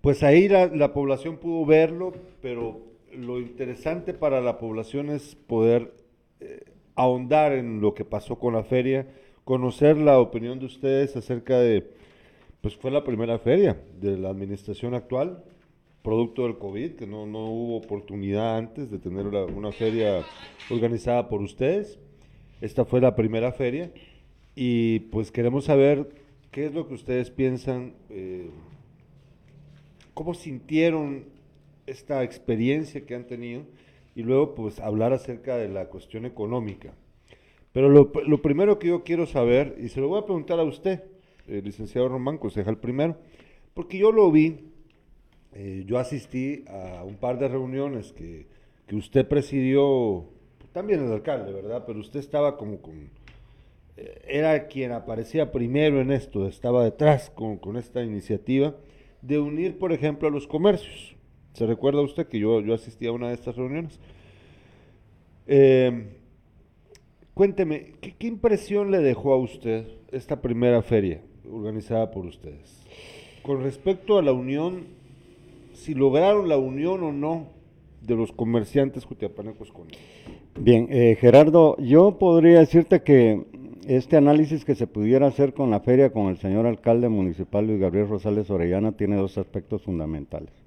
pues 0.00 0.22
ahí 0.22 0.48
la, 0.48 0.68
la 0.68 0.94
población 0.94 1.36
pudo 1.36 1.66
verlo, 1.66 2.14
pero 2.40 2.80
lo 3.12 3.38
interesante 3.38 4.14
para 4.14 4.40
la 4.40 4.56
población 4.56 5.10
es 5.10 5.34
poder 5.34 6.05
eh, 6.40 6.64
ahondar 6.94 7.52
en 7.52 7.80
lo 7.80 7.94
que 7.94 8.04
pasó 8.04 8.38
con 8.38 8.54
la 8.54 8.64
feria, 8.64 9.06
conocer 9.44 9.96
la 9.96 10.18
opinión 10.18 10.58
de 10.58 10.66
ustedes 10.66 11.16
acerca 11.16 11.58
de, 11.58 11.90
pues 12.60 12.74
fue 12.76 12.90
la 12.90 13.04
primera 13.04 13.38
feria 13.38 13.80
de 14.00 14.18
la 14.18 14.30
administración 14.30 14.94
actual, 14.94 15.44
producto 16.02 16.44
del 16.44 16.58
COVID, 16.58 16.92
que 16.92 17.06
no, 17.06 17.26
no 17.26 17.46
hubo 17.46 17.76
oportunidad 17.76 18.56
antes 18.56 18.90
de 18.90 18.98
tener 18.98 19.26
una, 19.26 19.72
feria 19.72 20.24
organizada 20.70 21.28
por 21.28 21.42
ustedes. 21.42 21.98
Esta 22.60 22.84
fue 22.84 23.00
la 23.00 23.14
primera 23.14 23.52
feria 23.52 23.90
y 24.54 25.00
pues 25.00 25.30
queremos 25.30 25.64
saber 25.64 26.08
qué 26.50 26.66
es 26.66 26.74
lo 26.74 26.88
que 26.88 26.94
ustedes 26.94 27.30
piensan, 27.30 27.94
eh, 28.08 28.50
cómo 30.14 30.32
sintieron 30.32 31.24
esta 31.86 32.22
experiencia 32.22 33.04
que 33.04 33.14
han 33.14 33.26
tenido 33.26 33.62
y 34.16 34.22
luego 34.22 34.54
pues 34.54 34.80
hablar 34.80 35.12
acerca 35.12 35.56
de 35.56 35.68
la 35.68 35.86
cuestión 35.86 36.24
económica. 36.24 36.94
Pero 37.72 37.90
lo, 37.90 38.10
lo 38.26 38.42
primero 38.42 38.78
que 38.78 38.88
yo 38.88 39.04
quiero 39.04 39.26
saber, 39.26 39.76
y 39.78 39.90
se 39.90 40.00
lo 40.00 40.08
voy 40.08 40.20
a 40.20 40.24
preguntar 40.24 40.58
a 40.58 40.64
usted, 40.64 41.04
el 41.46 41.62
licenciado 41.62 42.08
Román, 42.08 42.38
concejal 42.38 42.78
primero, 42.78 43.18
porque 43.74 43.98
yo 43.98 44.12
lo 44.12 44.32
vi, 44.32 44.72
eh, 45.52 45.84
yo 45.86 45.98
asistí 45.98 46.64
a 46.66 47.04
un 47.04 47.16
par 47.16 47.38
de 47.38 47.48
reuniones 47.48 48.14
que, 48.14 48.46
que 48.86 48.96
usted 48.96 49.28
presidió, 49.28 50.24
también 50.72 51.04
el 51.04 51.12
alcalde, 51.12 51.52
¿verdad? 51.52 51.84
Pero 51.86 52.00
usted 52.00 52.20
estaba 52.20 52.56
como 52.56 52.80
con, 52.80 53.10
eh, 53.98 54.22
era 54.26 54.66
quien 54.66 54.92
aparecía 54.92 55.52
primero 55.52 56.00
en 56.00 56.10
esto, 56.10 56.46
estaba 56.46 56.84
detrás 56.84 57.28
con, 57.28 57.58
con, 57.58 57.76
esta 57.76 58.02
iniciativa 58.02 58.74
de 59.20 59.38
unir, 59.38 59.78
por 59.78 59.92
ejemplo, 59.92 60.28
a 60.28 60.30
los 60.30 60.46
comercios. 60.46 61.15
¿Se 61.56 61.64
recuerda 61.64 62.02
usted 62.02 62.26
que 62.26 62.38
yo, 62.38 62.60
yo 62.60 62.74
asistí 62.74 63.06
a 63.06 63.12
una 63.12 63.28
de 63.28 63.34
estas 63.34 63.56
reuniones? 63.56 63.98
Eh, 65.46 66.04
cuénteme, 67.32 67.94
¿qué, 68.02 68.26
impresión 68.26 68.90
le 68.90 68.98
dejó 68.98 69.32
a 69.32 69.38
usted 69.38 69.86
esta 70.12 70.42
primera 70.42 70.82
feria 70.82 71.22
organizada 71.50 72.10
por 72.10 72.26
ustedes? 72.26 72.84
Con 73.42 73.62
respecto 73.62 74.18
a 74.18 74.22
la 74.22 74.34
unión, 74.34 74.84
si 75.72 75.94
lograron 75.94 76.46
la 76.50 76.58
unión 76.58 77.02
o 77.02 77.10
no 77.10 77.46
de 78.02 78.16
los 78.16 78.32
comerciantes 78.32 79.06
cutiapanecos 79.06 79.72
con 79.72 79.86
él. 79.88 79.96
Bien, 80.60 80.88
eh, 80.90 81.16
Gerardo, 81.18 81.78
yo 81.78 82.18
podría 82.18 82.58
decirte 82.58 83.02
que 83.02 83.46
este 83.86 84.18
análisis 84.18 84.66
que 84.66 84.74
se 84.74 84.86
pudiera 84.86 85.26
hacer 85.26 85.54
con 85.54 85.70
la 85.70 85.80
feria 85.80 86.12
con 86.12 86.26
el 86.26 86.36
señor 86.36 86.66
alcalde 86.66 87.08
municipal 87.08 87.66
Luis 87.66 87.80
Gabriel 87.80 88.10
Rosales 88.10 88.50
Orellana 88.50 88.92
tiene 88.92 89.16
dos 89.16 89.38
aspectos 89.38 89.84
fundamentales 89.84 90.65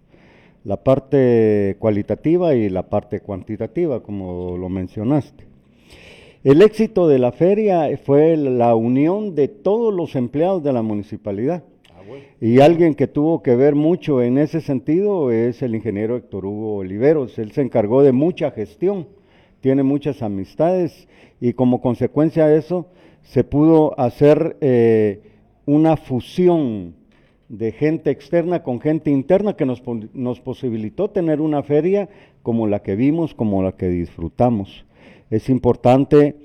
la 0.63 0.77
parte 0.77 1.77
cualitativa 1.79 2.53
y 2.55 2.69
la 2.69 2.83
parte 2.83 3.21
cuantitativa, 3.21 4.01
como 4.01 4.57
lo 4.57 4.69
mencionaste. 4.69 5.45
El 6.43 6.61
éxito 6.61 7.07
de 7.07 7.19
la 7.19 7.31
feria 7.31 7.89
fue 8.03 8.37
la 8.37 8.73
unión 8.75 9.35
de 9.35 9.47
todos 9.47 9.93
los 9.93 10.15
empleados 10.15 10.63
de 10.63 10.71
la 10.71 10.81
municipalidad. 10.81 11.63
Ah, 11.93 12.01
y 12.39 12.61
alguien 12.61 12.95
que 12.95 13.07
tuvo 13.07 13.43
que 13.43 13.55
ver 13.55 13.75
mucho 13.75 14.21
en 14.21 14.37
ese 14.37 14.61
sentido 14.61 15.31
es 15.31 15.61
el 15.61 15.75
ingeniero 15.75 16.15
Héctor 16.15 16.45
Hugo 16.45 16.77
Oliveros. 16.77 17.37
Él 17.39 17.51
se 17.51 17.61
encargó 17.61 18.03
de 18.03 18.13
mucha 18.13 18.51
gestión, 18.51 19.07
tiene 19.59 19.83
muchas 19.83 20.21
amistades 20.21 21.09
y 21.41 21.53
como 21.53 21.81
consecuencia 21.81 22.47
de 22.47 22.57
eso 22.57 22.87
se 23.23 23.43
pudo 23.43 23.99
hacer 23.99 24.55
eh, 24.61 25.21
una 25.65 25.97
fusión 25.97 26.95
de 27.49 27.71
gente 27.71 28.11
externa 28.11 28.63
con 28.63 28.79
gente 28.79 29.09
interna 29.09 29.55
que 29.55 29.65
nos, 29.65 29.81
nos 30.13 30.39
posibilitó 30.39 31.09
tener 31.09 31.41
una 31.41 31.63
feria 31.63 32.07
como 32.43 32.67
la 32.67 32.81
que 32.81 32.95
vimos, 32.95 33.33
como 33.33 33.63
la 33.63 33.73
que 33.73 33.89
disfrutamos. 33.89 34.85
Es 35.31 35.49
importante 35.49 36.35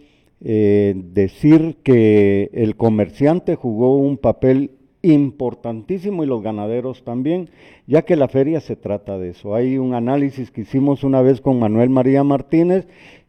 eh, 0.40 0.94
decir 0.96 1.76
que 1.82 2.50
el 2.52 2.76
comerciante 2.76 3.55
jugó 3.55 3.96
un 3.98 4.16
papel 4.16 4.72
importantísimo 5.05 6.24
y 6.24 6.26
los 6.26 6.42
ganaderos 6.42 7.05
también, 7.05 7.50
ya 7.86 8.02
que 8.02 8.16
la 8.16 8.28
feria 8.28 8.61
se 8.61 8.74
trata 8.74 9.18
de 9.18 9.30
eso. 9.30 9.55
Hay 9.55 9.78
un 9.78 9.94
análisis 9.94 10.50
que 10.50 10.62
hicimos 10.62 11.05
una 11.05 11.22
vez 11.22 11.40
con 11.40 11.59
Manuel 11.59 11.90
María 11.90 12.24
Martínez, 12.24 12.86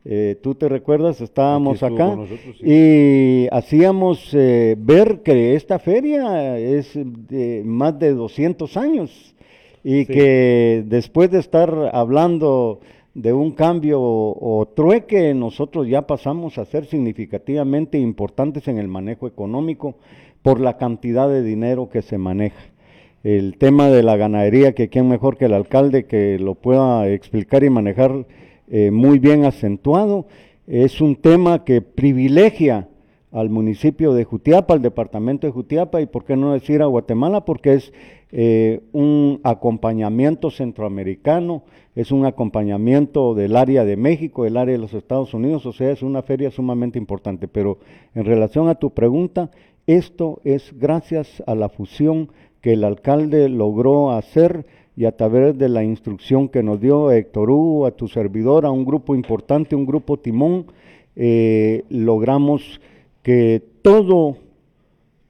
eh, 0.07 0.38
tú 0.41 0.53
te 0.53 0.69
recuerdas, 0.69 1.19
estábamos 1.19 1.82
acá 1.82 2.15
y 2.61 3.47
hacíamos 3.51 4.30
eh, 4.34 4.76
ver 4.78 5.23
que 5.23 5.55
esta 5.55 5.80
feria 5.80 6.59
es 6.59 6.91
de 6.93 7.63
más 7.65 7.97
de 7.97 8.13
200 8.13 8.78
años 8.78 9.36
y 9.84 10.05
que 10.05 10.84
después 10.86 11.32
de 11.32 11.39
estar 11.39 11.89
hablando 11.91 12.82
de 13.15 13.34
un 13.34 13.51
cambio 13.51 13.99
o, 13.99 14.67
trueque, 14.76 15.34
nosotros 15.34 15.88
ya 15.88 16.05
pasamos 16.05 16.57
a 16.57 16.65
ser 16.65 16.86
significativamente 16.86 17.97
importantes 17.97 18.67
en 18.67 18.78
el 18.78 18.88
manejo 18.88 19.26
económico 19.26 19.95
por 20.46 20.60
la 20.60 20.78
cantidad 20.78 21.28
de 21.28 21.41
dinero 21.41 21.89
que 21.89 22.04
se 22.04 22.20
maneja. 22.20 22.62
El 23.24 23.58
tema 23.58 23.89
de 23.89 24.04
la 24.04 24.16
ganadería, 24.16 24.76
que 24.76 24.89
quién 24.89 25.10
mejor 25.10 25.38
que 25.38 25.46
el 25.46 25.56
alcalde 25.56 26.06
que 26.06 26.38
lo 26.38 26.54
pueda 26.54 27.10
explicar 27.10 27.64
y 27.64 27.72
manejar 27.72 28.28
eh, 28.68 28.91
muy 28.91 29.18
bien 29.18 29.46
acentuado, 29.46 30.28
es 30.68 31.02
un 31.02 31.16
tema 31.16 31.64
que 31.64 31.82
privilegia 31.82 32.88
al 33.32 33.50
municipio 33.50 34.14
de 34.14 34.24
Jutiapa, 34.24 34.76
al 34.76 34.84
departamento 34.84 35.48
de 35.48 35.52
Jutiapa 35.52 36.00
y 36.00 36.06
por 36.06 36.26
qué 36.26 36.38
no 36.38 36.54
decir 36.54 36.84
a 36.84 36.86
Guatemala, 36.86 37.43
porque 37.43 37.74
es 37.74 37.91
eh, 38.32 38.82
un 38.91 39.39
acompañamiento 39.43 40.52
centroamericano, 40.52 41.64
es 41.96 42.12
un 42.12 42.24
acompañamiento 42.28 43.34
del 43.34 43.56
área 43.56 43.84
de 43.84 43.98
México, 43.98 44.43
del 44.43 44.58
área 44.58 44.74
de 44.74 44.80
los 44.80 44.93
Estados 44.93 45.34
Unidos, 45.34 45.66
o 45.66 45.74
sea, 45.74 45.89
es 45.89 46.04
una 46.04 46.22
feria 46.22 46.52
sumamente 46.52 47.00
importante. 47.00 47.48
Pero 47.48 47.80
en 48.14 48.26
relación 48.26 48.70
a 48.70 48.76
tu 48.76 48.91
pregunta, 48.91 49.50
esto 49.88 50.42
es 50.44 50.74
gracias 50.78 51.44
a 51.46 51.56
la 51.56 51.70
fusión 51.70 52.30
que 52.62 52.74
el 52.74 52.84
alcalde 52.84 53.50
logró 53.50 54.12
hacer 54.12 54.66
y 54.98 55.06
a 55.06 55.16
través 55.16 55.58
de 55.58 55.70
la 55.70 55.84
instrucción 55.84 56.50
que 56.50 56.64
nos 56.64 56.80
dio 56.80 57.12
Héctor 57.12 57.50
Hugo, 57.50 57.86
a 57.86 57.92
tu 57.92 58.08
servidor, 58.08 58.66
a 58.66 58.72
un 58.72 58.86
grupo 58.86 59.14
importante, 59.14 59.76
un 59.76 59.86
grupo 59.86 60.18
timón, 60.18 60.68
eh, 61.16 61.84
logramos 61.90 62.82
que 63.22 63.62
todo 63.82 64.38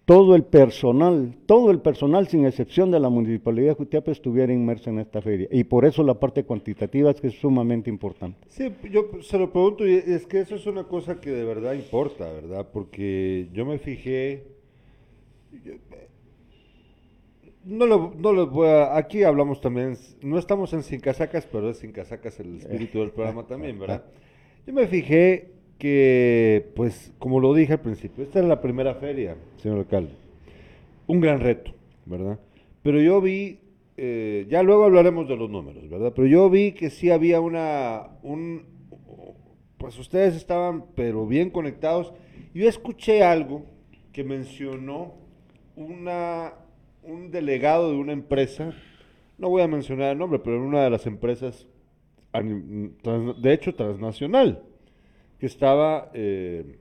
todo 0.06 0.36
el 0.36 0.44
personal, 0.44 1.36
todo 1.48 1.72
el 1.72 1.80
personal 1.82 2.28
sin 2.28 2.46
excepción 2.46 2.92
de 2.92 3.00
la 3.00 3.10
Municipalidad 3.10 3.70
de 3.70 3.74
Jutiapa 3.74 4.12
estuviera 4.12 4.54
inmerso 4.54 4.92
en 4.92 5.00
esta 5.00 5.20
feria. 5.22 5.48
Y 5.52 5.64
por 5.64 5.84
eso 5.84 6.04
la 6.04 6.20
parte 6.20 6.44
cuantitativa 6.44 7.10
es 7.10 7.20
que 7.20 7.28
es 7.28 7.40
sumamente 7.40 7.90
importante. 7.90 8.38
Sí, 8.48 8.72
yo 8.92 9.10
se 9.22 9.40
lo 9.40 9.52
pregunto 9.52 9.88
y 9.88 9.96
es 9.96 10.28
que 10.28 10.40
eso 10.40 10.56
es 10.56 10.68
una 10.68 10.84
cosa 10.84 11.20
que 11.20 11.32
de 11.32 11.44
verdad 11.44 11.74
importa, 11.74 12.32
¿verdad? 12.32 12.68
Porque 12.72 13.50
yo 13.52 13.66
me 13.66 13.80
fijé, 13.80 14.44
no 17.64 17.88
lo, 17.88 18.14
no 18.16 18.48
voy 18.48 18.68
a, 18.68 18.96
aquí 18.96 19.24
hablamos 19.24 19.60
también, 19.60 19.98
no 20.22 20.38
estamos 20.38 20.72
en 20.74 20.84
Sin 20.84 21.00
Casacas, 21.00 21.48
pero 21.52 21.72
es 21.72 21.78
Sin 21.78 21.92
Casacas 21.92 22.40
el 22.40 22.58
espíritu 22.58 23.00
del 23.00 23.10
programa 23.10 23.48
también, 23.48 23.80
¿verdad? 23.80 24.06
Yo 24.68 24.74
me 24.74 24.86
fijé 24.86 25.55
que, 25.78 26.72
pues, 26.76 27.14
como 27.20 27.40
lo 27.40 27.54
dije 27.54 27.74
al 27.74 27.82
principio, 27.82 28.24
esta 28.24 28.40
es 28.40 28.46
la 28.46 28.62
primera 28.62 28.96
feria, 28.96 29.36
señor 29.58 29.80
alcalde. 29.80 30.14
Un 31.08 31.20
gran 31.20 31.40
reto, 31.40 31.72
¿verdad? 32.06 32.40
Pero 32.82 33.02
yo 33.02 33.22
vi, 33.22 33.60
eh, 33.98 34.46
ya 34.50 34.64
luego 34.64 34.86
hablaremos 34.86 35.28
de 35.28 35.36
los 35.36 35.50
números, 35.50 35.90
¿verdad? 35.90 36.14
Pero 36.16 36.28
yo 36.28 36.50
vi 36.50 36.72
que 36.72 36.90
sí 36.90 37.12
había 37.12 37.42
una, 37.42 38.08
un, 38.24 38.64
pues 39.78 40.00
ustedes 40.00 40.36
estaban, 40.36 40.86
pero 40.96 41.28
bien 41.28 41.50
conectados. 41.50 42.14
Yo 42.54 42.70
escuché 42.70 43.24
algo 43.24 43.66
que 44.14 44.24
mencionó 44.24 45.16
una, 45.76 46.54
un 47.04 47.32
delegado 47.32 47.92
de 47.92 47.98
una 47.98 48.14
empresa, 48.14 48.74
no 49.38 49.50
voy 49.50 49.62
a 49.62 49.68
mencionar 49.68 50.14
el 50.14 50.18
nombre, 50.18 50.40
pero 50.40 50.66
una 50.66 50.84
de 50.84 50.90
las 50.90 51.06
empresas, 51.06 51.68
de 52.34 53.54
hecho, 53.54 53.76
transnacional 53.76 54.64
estaba 55.46 56.12
eh, 56.14 56.80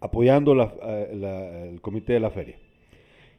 apoyando 0.00 0.54
eh, 0.62 1.70
el 1.72 1.80
comité 1.80 2.14
de 2.14 2.20
la 2.20 2.30
feria. 2.30 2.56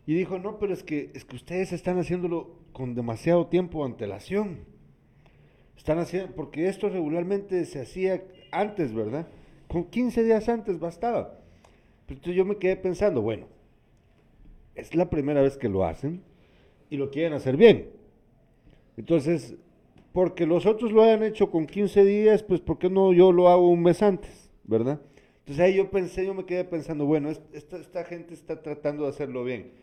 Y 0.07 0.13
dijo, 0.13 0.37
no, 0.37 0.59
pero 0.59 0.73
es 0.73 0.83
que, 0.83 1.11
es 1.13 1.25
que 1.25 1.35
ustedes 1.35 1.73
están 1.73 1.97
haciéndolo 1.97 2.59
con 2.73 2.93
demasiado 2.93 3.47
tiempo 3.47 3.79
de 3.79 3.91
antelación. 3.91 4.65
Están 5.77 5.99
haciendo, 5.99 6.35
porque 6.35 6.67
esto 6.67 6.89
regularmente 6.89 7.65
se 7.65 7.81
hacía 7.81 8.23
antes, 8.51 8.93
¿verdad? 8.93 9.27
Con 9.67 9.85
15 9.85 10.23
días 10.23 10.47
antes 10.47 10.79
bastaba. 10.79 11.39
entonces 12.07 12.35
yo 12.35 12.45
me 12.45 12.57
quedé 12.57 12.75
pensando, 12.75 13.21
bueno, 13.21 13.47
es 14.75 14.93
la 14.93 15.09
primera 15.09 15.41
vez 15.41 15.57
que 15.57 15.69
lo 15.69 15.85
hacen 15.85 16.21
y 16.89 16.97
lo 16.97 17.09
quieren 17.09 17.33
hacer 17.33 17.57
bien. 17.57 17.89
Entonces, 18.97 19.55
porque 20.15 20.45
los 20.45 20.65
otros 20.65 20.93
lo 20.93 21.03
hayan 21.03 21.23
hecho 21.23 21.51
con 21.51 21.67
15 21.67 22.05
días, 22.05 22.41
pues 22.41 22.61
¿por 22.61 22.77
qué 22.77 22.89
no 22.89 23.11
yo 23.11 23.33
lo 23.33 23.49
hago 23.49 23.69
un 23.69 23.83
mes 23.83 24.01
antes, 24.01 24.49
verdad? 24.63 25.01
Entonces 25.39 25.61
ahí 25.61 25.75
yo 25.75 25.91
pensé, 25.91 26.25
yo 26.25 26.33
me 26.33 26.45
quedé 26.45 26.63
pensando, 26.63 27.05
bueno, 27.05 27.29
esta, 27.29 28.05
gente 28.05 28.33
está 28.33 28.61
tratando 28.61 29.03
de 29.03 29.09
hacerlo 29.09 29.43
bien, 29.43 29.73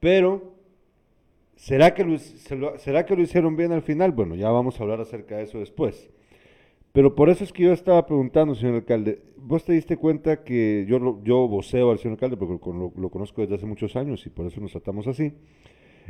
pero 0.00 0.52
¿será 1.54 1.94
que, 1.94 2.02
lo, 2.02 2.18
¿será 2.80 3.06
que 3.06 3.14
lo 3.14 3.22
hicieron 3.22 3.56
bien 3.56 3.70
al 3.70 3.82
final? 3.82 4.10
Bueno, 4.10 4.34
ya 4.34 4.50
vamos 4.50 4.80
a 4.80 4.82
hablar 4.82 5.00
acerca 5.00 5.36
de 5.36 5.44
eso 5.44 5.60
después. 5.60 6.10
Pero 6.90 7.14
por 7.14 7.28
eso 7.30 7.44
es 7.44 7.52
que 7.52 7.62
yo 7.62 7.72
estaba 7.72 8.04
preguntando, 8.04 8.56
señor 8.56 8.74
alcalde, 8.74 9.22
vos 9.36 9.64
te 9.64 9.74
diste 9.74 9.96
cuenta 9.96 10.42
que 10.42 10.86
yo, 10.88 11.22
yo 11.22 11.46
voceo 11.46 11.92
al 11.92 12.00
señor 12.00 12.14
alcalde 12.14 12.36
porque 12.36 12.68
lo, 12.68 12.92
lo, 12.96 13.10
conozco 13.10 13.42
desde 13.42 13.54
hace 13.54 13.66
muchos 13.66 13.94
años 13.94 14.26
y 14.26 14.30
por 14.30 14.44
eso 14.46 14.60
nos 14.60 14.72
tratamos 14.72 15.06
así. 15.06 15.34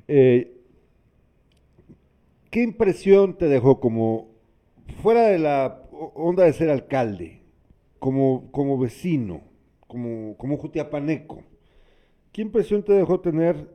Eh, 0.07 0.58
¿Qué 2.51 2.63
impresión 2.63 3.37
te 3.37 3.47
dejó 3.47 3.79
como 3.79 4.29
fuera 5.03 5.27
de 5.27 5.39
la 5.39 5.83
onda 5.91 6.45
de 6.45 6.53
ser 6.53 6.71
alcalde, 6.71 7.43
como, 7.99 8.51
como 8.51 8.79
vecino, 8.79 9.43
como, 9.87 10.37
como 10.37 10.57
jutiapaneco? 10.57 11.43
¿Qué 12.33 12.43
impresión 12.43 12.83
te 12.83 12.93
dejó 12.93 13.21
tener 13.21 13.69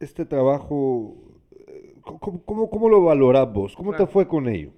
este 0.00 0.24
trabajo? 0.24 1.16
Eh, 1.52 1.94
¿Cómo, 2.02 2.68
cómo, 2.68 2.88
lo 2.88 3.04
valorás 3.04 3.52
vos? 3.52 3.76
¿Cómo 3.76 3.94
te 3.94 4.06
fue 4.06 4.26
con 4.26 4.48
ello? 4.48 4.72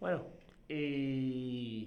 Bueno, 0.00 0.22
eh, 0.68 1.86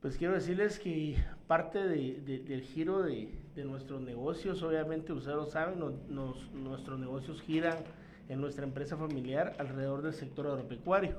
pues 0.00 0.16
quiero 0.16 0.34
decirles 0.34 0.80
que 0.80 1.14
parte 1.46 1.78
del 1.78 2.62
giro 2.62 3.02
de, 3.02 3.28
nuestros 3.64 4.00
negocios, 4.00 4.62
obviamente 4.64 5.12
ustedes 5.12 5.36
lo 5.36 5.46
saben, 5.46 5.78
nuestros 6.08 6.98
negocios 6.98 7.40
giran 7.42 7.76
en 8.28 8.40
nuestra 8.40 8.64
empresa 8.64 8.96
familiar 8.96 9.54
alrededor 9.58 10.02
del 10.02 10.14
sector 10.14 10.46
agropecuario. 10.46 11.16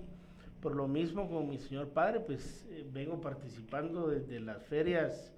Por 0.61 0.75
lo 0.75 0.87
mismo, 0.87 1.27
como 1.27 1.43
mi 1.43 1.57
señor 1.57 1.89
padre, 1.89 2.19
pues 2.21 2.65
eh, 2.69 2.85
vengo 2.91 3.19
participando 3.19 4.07
desde 4.07 4.39
las 4.39 4.63
ferias 4.63 5.33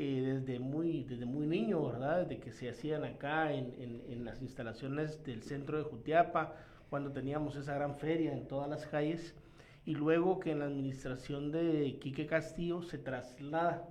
eh, 0.00 0.40
desde, 0.40 0.60
muy, 0.60 1.02
desde 1.02 1.26
muy 1.26 1.44
niño, 1.44 1.84
¿verdad? 1.84 2.22
Desde 2.22 2.38
que 2.38 2.52
se 2.52 2.68
hacían 2.68 3.02
acá 3.02 3.52
en, 3.52 3.74
en, 4.08 4.24
las 4.24 4.40
instalaciones 4.40 5.24
del 5.24 5.42
centro 5.42 5.76
de 5.76 5.82
Jutiapa, 5.82 6.54
cuando 6.88 7.10
teníamos 7.10 7.56
esa 7.56 7.74
gran 7.74 7.96
feria 7.96 8.32
en 8.32 8.46
todas 8.46 8.70
las 8.70 8.86
calles, 8.86 9.34
y 9.84 9.96
luego 9.96 10.38
que 10.38 10.52
en 10.52 10.60
la 10.60 10.66
administración 10.66 11.50
de 11.50 11.98
Quique 12.00 12.26
Castillo 12.26 12.80
se 12.82 12.96
traslada 12.98 13.88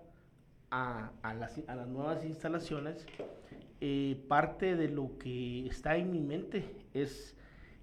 a, 0.72 1.12
a, 1.24 1.34
las, 1.34 1.60
a 1.68 1.76
las 1.76 1.90
nuevas 1.90 2.24
instalaciones, 2.24 3.06
eh, 3.82 4.24
parte 4.30 4.78
de 4.78 4.88
lo 4.88 5.18
que 5.18 5.68
está 5.68 5.98
en 5.98 6.14
mi 6.14 6.22
mente 6.22 6.64
es 7.02 7.36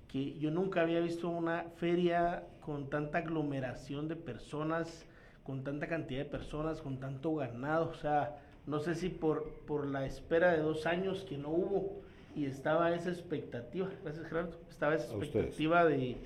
que 0.08 0.38
yo 0.38 0.50
nunca 0.50 0.82
había 0.82 1.00
visto 1.00 1.28
una 1.28 1.64
feria 1.76 2.44
con 2.60 2.88
tanta 2.88 3.18
aglomeración 3.18 4.08
de 4.08 4.16
personas, 4.16 5.06
con 5.42 5.64
tanta 5.64 5.88
cantidad 5.88 6.20
de 6.20 6.30
personas, 6.30 6.80
con 6.80 6.98
tanto 6.98 7.34
ganado. 7.34 7.90
O 7.90 7.94
sea, 7.94 8.38
no 8.66 8.78
sé 8.78 8.94
si 8.94 9.08
por, 9.08 9.50
por 9.66 9.86
la 9.86 10.06
espera 10.06 10.52
de 10.52 10.58
dos 10.58 10.86
años 10.86 11.24
que 11.28 11.36
no 11.36 11.50
hubo 11.50 12.04
y 12.34 12.46
estaba 12.46 12.94
esa 12.94 13.10
expectativa, 13.10 13.88
gracias 14.02 14.26
Gerardo, 14.26 14.58
estaba 14.68 14.94
esa 14.94 15.14
expectativa 15.14 15.84
de, 15.84 16.16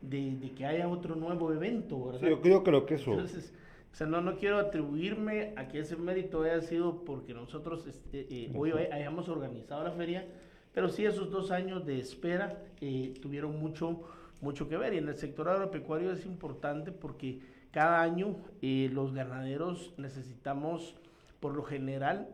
de, 0.00 0.52
que 0.56 0.64
haya 0.64 0.88
otro 0.88 1.14
nuevo 1.14 1.52
evento, 1.52 2.06
¿verdad? 2.06 2.28
yo 2.28 2.40
creo, 2.40 2.62
creo 2.62 2.86
que 2.86 2.94
eso. 2.94 3.12
O 3.12 3.96
sea, 3.96 4.06
no, 4.06 4.20
no 4.20 4.36
quiero 4.36 4.58
atribuirme 4.58 5.52
a 5.56 5.66
que 5.66 5.80
ese 5.80 5.96
mérito 5.96 6.42
haya 6.42 6.60
sido 6.60 7.04
porque 7.04 7.34
nosotros 7.34 7.86
este, 7.86 8.26
eh, 8.30 8.52
hoy 8.54 8.70
hayamos 8.70 9.28
organizado 9.28 9.82
la 9.82 9.90
feria, 9.90 10.26
pero 10.72 10.88
sí 10.88 11.04
esos 11.04 11.30
dos 11.30 11.50
años 11.50 11.86
de 11.86 11.98
espera 11.98 12.62
eh, 12.80 13.14
tuvieron 13.20 13.58
mucho, 13.58 14.02
mucho 14.40 14.68
que 14.68 14.76
ver. 14.76 14.94
Y 14.94 14.98
en 14.98 15.08
el 15.08 15.16
sector 15.16 15.48
agropecuario 15.48 16.12
es 16.12 16.24
importante 16.26 16.92
porque 16.92 17.40
cada 17.70 18.02
año 18.02 18.36
eh, 18.62 18.90
los 18.92 19.12
ganaderos 19.12 19.92
necesitamos, 19.96 20.96
por 21.40 21.54
lo 21.54 21.62
general, 21.62 22.28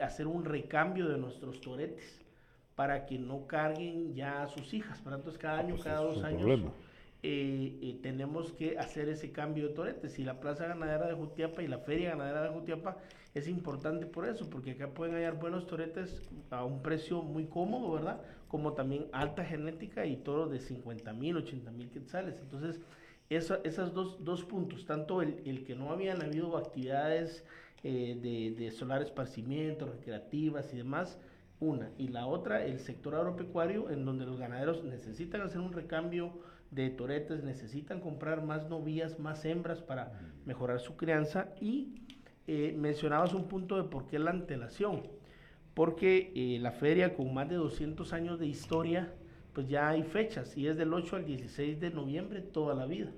hacer 0.00 0.26
un 0.26 0.44
recambio 0.44 1.08
de 1.08 1.18
nuestros 1.18 1.60
toretes 1.60 2.24
para 2.76 3.06
que 3.06 3.18
no 3.18 3.46
carguen 3.46 4.14
ya 4.14 4.42
a 4.42 4.48
sus 4.48 4.72
hijas. 4.74 5.00
Para 5.00 5.16
entonces 5.16 5.40
cada 5.40 5.58
año, 5.58 5.76
cada 5.82 6.00
dos 6.00 6.22
años 6.22 6.60
eh, 7.22 7.98
tenemos 8.02 8.52
que 8.52 8.78
hacer 8.78 9.08
ese 9.08 9.32
cambio 9.32 9.68
de 9.68 9.74
toretes. 9.74 10.18
Y 10.18 10.24
la 10.24 10.40
Plaza 10.40 10.66
Ganadera 10.66 11.06
de 11.06 11.14
Jutiapa 11.14 11.62
y 11.62 11.68
la 11.68 11.78
Feria 11.78 12.10
Ganadera 12.10 12.42
de 12.42 12.50
Jutiapa 12.50 12.98
es 13.34 13.48
importante 13.48 14.06
por 14.06 14.26
eso, 14.26 14.48
porque 14.48 14.72
acá 14.72 14.88
pueden 14.88 15.14
hallar 15.14 15.38
buenos 15.38 15.66
toretes 15.66 16.22
a 16.50 16.64
un 16.64 16.82
precio 16.82 17.22
muy 17.22 17.46
cómodo, 17.46 17.92
¿verdad? 17.92 18.22
Como 18.48 18.72
también 18.72 19.06
alta 19.12 19.44
genética 19.44 20.06
y 20.06 20.16
toros 20.16 20.50
de 20.50 20.58
50 20.58 21.12
mil, 21.12 21.36
80 21.36 21.70
mil 21.72 21.90
quetzales. 21.90 22.38
Entonces, 22.40 22.80
eso, 23.28 23.58
esos 23.64 23.92
dos, 23.92 24.24
dos 24.24 24.44
puntos, 24.44 24.86
tanto 24.86 25.20
el, 25.20 25.42
el, 25.44 25.64
que 25.64 25.74
no 25.74 25.90
habían 25.90 26.22
habido 26.22 26.56
actividades 26.56 27.44
eh, 27.82 28.18
de, 28.22 28.54
de 28.56 28.70
solar 28.70 29.02
esparcimiento, 29.02 29.86
recreativas 29.86 30.72
y 30.72 30.76
demás, 30.78 31.18
una. 31.60 31.90
Y 31.98 32.08
la 32.08 32.26
otra, 32.26 32.64
el 32.64 32.78
sector 32.78 33.16
agropecuario, 33.16 33.90
en 33.90 34.04
donde 34.04 34.26
los 34.26 34.38
ganaderos 34.38 34.84
necesitan 34.84 35.42
hacer 35.42 35.60
un 35.60 35.72
recambio 35.72 36.32
de 36.70 36.90
toretes, 36.90 37.42
necesitan 37.44 38.00
comprar 38.00 38.44
más 38.44 38.68
novillas, 38.68 39.18
más 39.18 39.44
hembras 39.44 39.80
para 39.80 40.12
mejorar 40.44 40.80
su 40.80 40.96
crianza. 40.96 41.48
Y 41.60 41.94
eh, 42.46 42.74
mencionabas 42.76 43.34
un 43.34 43.48
punto 43.48 43.76
de 43.76 43.88
por 43.88 44.06
qué 44.06 44.18
la 44.18 44.30
antelación. 44.30 45.02
Porque 45.74 46.32
eh, 46.34 46.58
la 46.60 46.72
feria 46.72 47.14
con 47.14 47.34
más 47.34 47.48
de 47.48 47.56
200 47.56 48.12
años 48.12 48.38
de 48.38 48.46
historia, 48.46 49.12
pues 49.52 49.68
ya 49.68 49.88
hay 49.88 50.02
fechas 50.02 50.56
y 50.56 50.66
es 50.66 50.76
del 50.76 50.92
8 50.92 51.16
al 51.16 51.24
16 51.24 51.80
de 51.80 51.90
noviembre 51.90 52.40
toda 52.40 52.74
la 52.74 52.86
vida. 52.86 53.10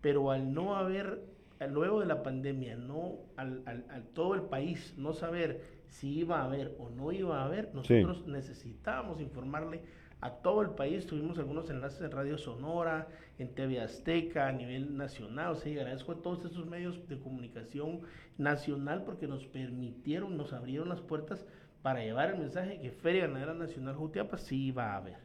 Pero 0.00 0.30
al 0.30 0.52
no 0.52 0.76
haber, 0.76 1.22
luego 1.70 2.00
de 2.00 2.06
la 2.06 2.22
pandemia, 2.22 2.76
no 2.76 3.18
al, 3.36 3.62
al, 3.66 4.04
todo 4.14 4.34
el 4.34 4.42
país 4.42 4.94
no 4.96 5.12
saber 5.12 5.62
si 5.88 6.18
iba 6.20 6.40
a 6.40 6.44
haber 6.44 6.74
o 6.78 6.88
no 6.90 7.12
iba 7.12 7.40
a 7.40 7.44
haber, 7.44 7.72
nosotros 7.74 8.26
necesitábamos 8.26 9.20
informarle 9.20 9.82
a 10.22 10.30
todo 10.30 10.62
el 10.62 10.70
país. 10.70 11.06
Tuvimos 11.06 11.38
algunos 11.38 11.68
enlaces 11.68 12.00
en 12.00 12.12
Radio 12.12 12.38
Sonora, 12.38 13.08
en 13.38 13.48
TV 13.48 13.80
Azteca, 13.80 14.48
a 14.48 14.52
nivel 14.52 14.96
nacional. 14.96 15.52
O 15.52 15.56
sea, 15.56 15.70
y 15.70 15.78
agradezco 15.78 16.12
a 16.12 16.22
todos 16.22 16.44
esos 16.44 16.64
medios 16.64 17.06
de 17.08 17.18
comunicación 17.18 18.00
nacional 18.38 19.02
porque 19.04 19.26
nos 19.26 19.44
permitieron, 19.44 20.36
nos 20.36 20.52
abrieron 20.52 20.88
las 20.88 21.00
puertas 21.00 21.44
para 21.82 22.04
llevar 22.04 22.30
el 22.30 22.38
mensaje 22.38 22.78
que 22.80 22.92
Feria 22.92 23.26
Ganadera 23.26 23.54
Nacional 23.54 23.96
Jutiapa 23.96 24.38
sí 24.38 24.66
iba 24.66 24.92
a 24.92 24.98
haber. 24.98 25.16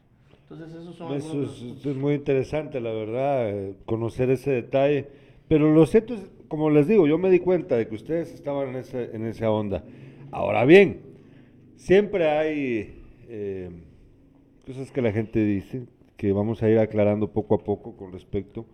Entonces, 0.42 0.74
esos 0.74 0.96
son 0.96 1.14
Eso 1.14 1.42
es, 1.44 1.86
es, 1.86 1.96
muy 1.96 2.14
interesante, 2.14 2.80
la 2.80 2.92
verdad, 2.92 3.50
eh, 3.50 3.76
conocer 3.86 4.30
ese 4.30 4.50
detalle. 4.50 5.06
Pero 5.46 5.72
lo 5.72 5.86
cierto 5.86 6.14
es, 6.14 6.28
como 6.48 6.70
les 6.70 6.88
digo, 6.88 7.06
yo 7.06 7.18
me 7.18 7.30
di 7.30 7.38
cuenta 7.38 7.76
de 7.76 7.86
que 7.86 7.94
ustedes 7.94 8.34
estaban 8.34 8.70
en, 8.70 8.76
ese, 8.76 9.14
en 9.14 9.26
esa 9.26 9.50
onda. 9.50 9.84
Ahora 10.32 10.64
bien, 10.64 11.02
siempre 11.76 12.28
hay 12.28 13.02
eh, 13.28 13.70
cosas 14.68 14.90
que 14.90 15.00
la 15.00 15.12
gente 15.12 15.42
dice 15.42 15.86
que 16.18 16.30
vamos 16.30 16.62
a 16.62 16.68
ir 16.68 16.78
aclarando 16.78 17.32
poco 17.32 17.54
a 17.54 17.64
poco 17.64 17.96
con 17.96 18.12
respecto 18.12 18.66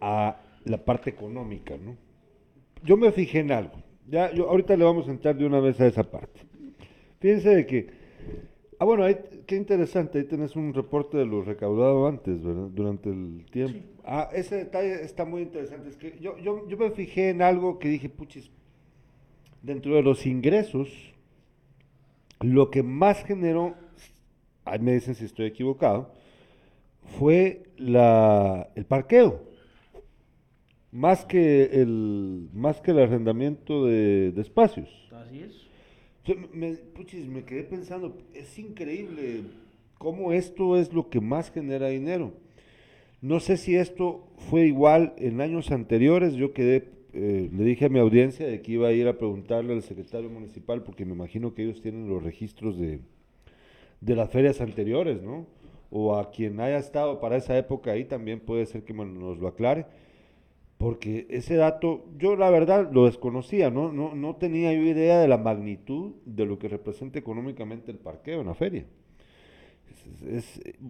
a 0.00 0.40
la 0.64 0.84
parte 0.84 1.10
económica, 1.10 1.76
¿no? 1.76 1.96
Yo 2.84 2.96
me 2.96 3.10
fijé 3.10 3.40
en 3.40 3.50
algo. 3.50 3.82
Ya, 4.08 4.32
yo, 4.32 4.48
ahorita 4.48 4.76
le 4.76 4.84
vamos 4.84 5.08
a 5.08 5.10
entrar 5.10 5.36
de 5.36 5.44
una 5.44 5.58
vez 5.58 5.80
a 5.80 5.86
esa 5.88 6.04
parte. 6.04 6.42
Fíjense 7.18 7.56
de 7.56 7.66
que, 7.66 7.88
ah, 8.78 8.84
bueno, 8.84 9.04
qué 9.46 9.56
interesante, 9.56 10.18
ahí 10.18 10.24
tenés 10.26 10.54
un 10.54 10.72
reporte 10.72 11.16
de 11.16 11.26
lo 11.26 11.42
recaudado 11.42 12.06
antes, 12.06 12.40
¿verdad? 12.44 12.68
Durante 12.68 13.08
el 13.10 13.46
tiempo. 13.50 13.80
Ah, 14.04 14.28
ese 14.32 14.54
detalle 14.54 15.02
está 15.02 15.24
muy 15.24 15.42
interesante. 15.42 15.88
Es 15.88 15.96
que 15.96 16.16
yo, 16.20 16.38
yo, 16.38 16.68
yo 16.68 16.76
me 16.76 16.92
fijé 16.92 17.30
en 17.30 17.42
algo 17.42 17.80
que 17.80 17.88
dije, 17.88 18.08
puchis, 18.08 18.52
dentro 19.60 19.96
de 19.96 20.02
los 20.02 20.24
ingresos, 20.24 20.88
lo 22.40 22.70
que 22.70 22.84
más 22.84 23.24
generó, 23.24 23.74
ahí 24.66 24.78
me 24.80 24.92
dicen 24.92 25.14
si 25.14 25.24
estoy 25.24 25.46
equivocado, 25.46 26.12
fue 27.18 27.62
la, 27.78 28.68
el 28.74 28.84
parqueo. 28.84 29.44
Más 30.92 31.24
que 31.24 31.64
el, 31.64 32.48
más 32.52 32.80
que 32.80 32.90
el 32.90 32.98
arrendamiento 32.98 33.86
de, 33.86 34.32
espacios. 34.38 34.88
Así 35.12 35.42
es. 35.42 35.66
me, 36.52 36.72
puchis, 36.72 37.26
me 37.26 37.44
quedé 37.44 37.64
pensando, 37.64 38.16
es 38.34 38.58
increíble 38.58 39.42
cómo 39.98 40.32
esto 40.32 40.76
es 40.76 40.92
lo 40.92 41.08
que 41.08 41.20
más 41.20 41.50
genera 41.50 41.88
dinero. 41.88 42.32
No 43.20 43.40
sé 43.40 43.56
si 43.56 43.76
esto 43.76 44.26
fue 44.50 44.66
igual 44.66 45.14
en 45.16 45.40
años 45.40 45.70
anteriores, 45.70 46.34
yo 46.34 46.52
quedé 46.52 46.96
eh, 47.18 47.48
le 47.50 47.64
dije 47.64 47.86
a 47.86 47.88
mi 47.88 47.98
audiencia 47.98 48.46
de 48.46 48.60
que 48.60 48.72
iba 48.72 48.88
a 48.88 48.92
ir 48.92 49.08
a 49.08 49.16
preguntarle 49.16 49.72
al 49.72 49.82
secretario 49.82 50.28
municipal, 50.28 50.82
porque 50.82 51.06
me 51.06 51.12
imagino 51.12 51.54
que 51.54 51.62
ellos 51.62 51.80
tienen 51.80 52.10
los 52.10 52.22
registros 52.22 52.78
de, 52.78 53.00
de 54.00 54.16
las 54.16 54.30
ferias 54.30 54.60
anteriores, 54.60 55.22
¿no? 55.22 55.46
O 55.90 56.16
a 56.16 56.30
quien 56.30 56.60
haya 56.60 56.78
estado 56.78 57.20
para 57.20 57.36
esa 57.36 57.56
época 57.56 57.92
ahí 57.92 58.04
también 58.04 58.40
puede 58.40 58.66
ser 58.66 58.82
que 58.84 58.92
nos 58.92 59.38
lo 59.38 59.48
aclare, 59.48 59.86
porque 60.78 61.26
ese 61.30 61.54
dato 61.56 62.04
yo 62.18 62.36
la 62.36 62.50
verdad 62.50 62.90
lo 62.92 63.06
desconocía, 63.06 63.70
¿no? 63.70 63.92
No, 63.92 64.14
no 64.14 64.36
tenía 64.36 64.72
yo 64.72 64.82
idea 64.82 65.20
de 65.20 65.28
la 65.28 65.38
magnitud 65.38 66.12
de 66.24 66.44
lo 66.44 66.58
que 66.58 66.68
representa 66.68 67.18
económicamente 67.18 67.90
el 67.90 67.98
parqueo 67.98 68.40
en 68.40 68.46
la 68.46 68.54
feria. 68.54 68.84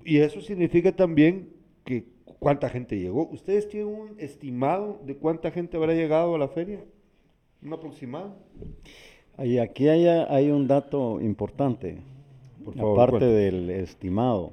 y 0.05 0.19
eso 0.19 0.41
significa 0.41 0.95
también 0.95 1.51
que 1.85 2.05
cuánta 2.39 2.69
gente 2.69 2.99
llegó. 2.99 3.29
¿Ustedes 3.29 3.69
tienen 3.69 3.89
un 3.89 4.15
estimado 4.19 5.01
de 5.05 5.17
cuánta 5.17 5.51
gente 5.51 5.77
habrá 5.77 5.95
llegado 5.95 6.35
a 6.35 6.39
la 6.39 6.49
feria? 6.49 6.85
¿Un 7.63 7.73
aproximado? 7.73 8.37
Y 9.39 9.59
aquí 9.59 9.89
hay, 9.89 10.07
hay 10.07 10.51
un 10.51 10.67
dato 10.67 11.21
importante, 11.21 11.99
aparte 12.79 13.25
del 13.25 13.71
estimado. 13.71 14.53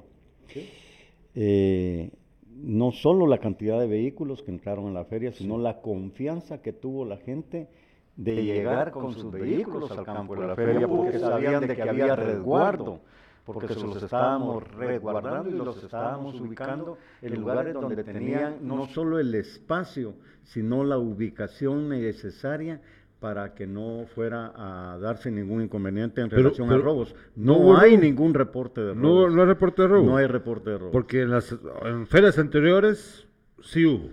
Eh, 1.36 2.12
no 2.56 2.92
solo 2.92 3.28
la 3.28 3.40
cantidad 3.40 3.80
de 3.80 3.88
vehículos 3.88 4.44
que 4.44 4.52
entraron 4.52 4.86
en 4.88 4.94
la 4.94 5.06
feria, 5.06 5.32
sino 5.32 5.58
la 5.58 5.82
confianza 5.82 6.62
que 6.62 6.74
tuvo 6.74 7.06
la 7.06 7.18
gente 7.18 7.68
de, 8.16 8.44
llegar 8.44 8.92
con 8.92 9.14
sus 9.14 9.32
vehículos 9.32 9.92
al 9.92 10.06
campo 10.06 10.36
de 10.36 10.48
la 10.48 10.56
feria, 10.56 10.88
porque 10.88 11.18
sabían 11.20 11.68
de 11.68 11.76
que 11.76 11.82
había 11.82 12.16
resguardo 12.16 13.02
porque 13.46 13.74
se 13.74 13.82
los 13.82 14.02
estábamos 14.02 14.64
resguardando 14.76 15.50
y 15.50 15.54
los 15.54 15.84
estábamos 15.84 16.40
ubicando 16.40 16.98
en 17.22 17.36
lugares 17.36 17.74
donde 17.74 18.04
tenían 18.04 18.60
no 18.62 18.88
solo 18.88 19.20
el 19.20 19.36
espacio, 19.36 20.14
sino 20.44 20.84
la 20.84 20.98
ubicación 20.98 21.90
necesaria 21.90 22.82
para 23.24 23.54
que 23.54 23.66
no 23.66 24.06
fuera 24.14 24.52
a 24.54 24.98
darse 24.98 25.32
ningún 25.32 25.62
inconveniente 25.62 26.20
en 26.20 26.30
relación 26.30 26.70
a 26.74 26.78
robos. 26.78 27.16
No, 27.38 27.78
hay 27.78 27.96
ningún 27.96 28.34
reporte 28.34 28.82
de 28.82 28.94
robos. 28.94 29.02
No, 29.02 29.30
no 29.30 29.42
hay 29.44 29.48
reporte 29.48 29.82
de 29.82 29.88
robos. 29.88 30.06
No 30.06 30.18
hay 30.18 30.28
reporte 30.28 30.70
de 30.72 30.78
robos. 30.78 30.92
Porque 30.92 31.22
en 31.22 31.32
las 31.32 31.58
en 31.86 32.06
ferias 32.06 32.38
anteriores 32.38 33.26
sí 33.62 33.86
hubo. 33.86 34.10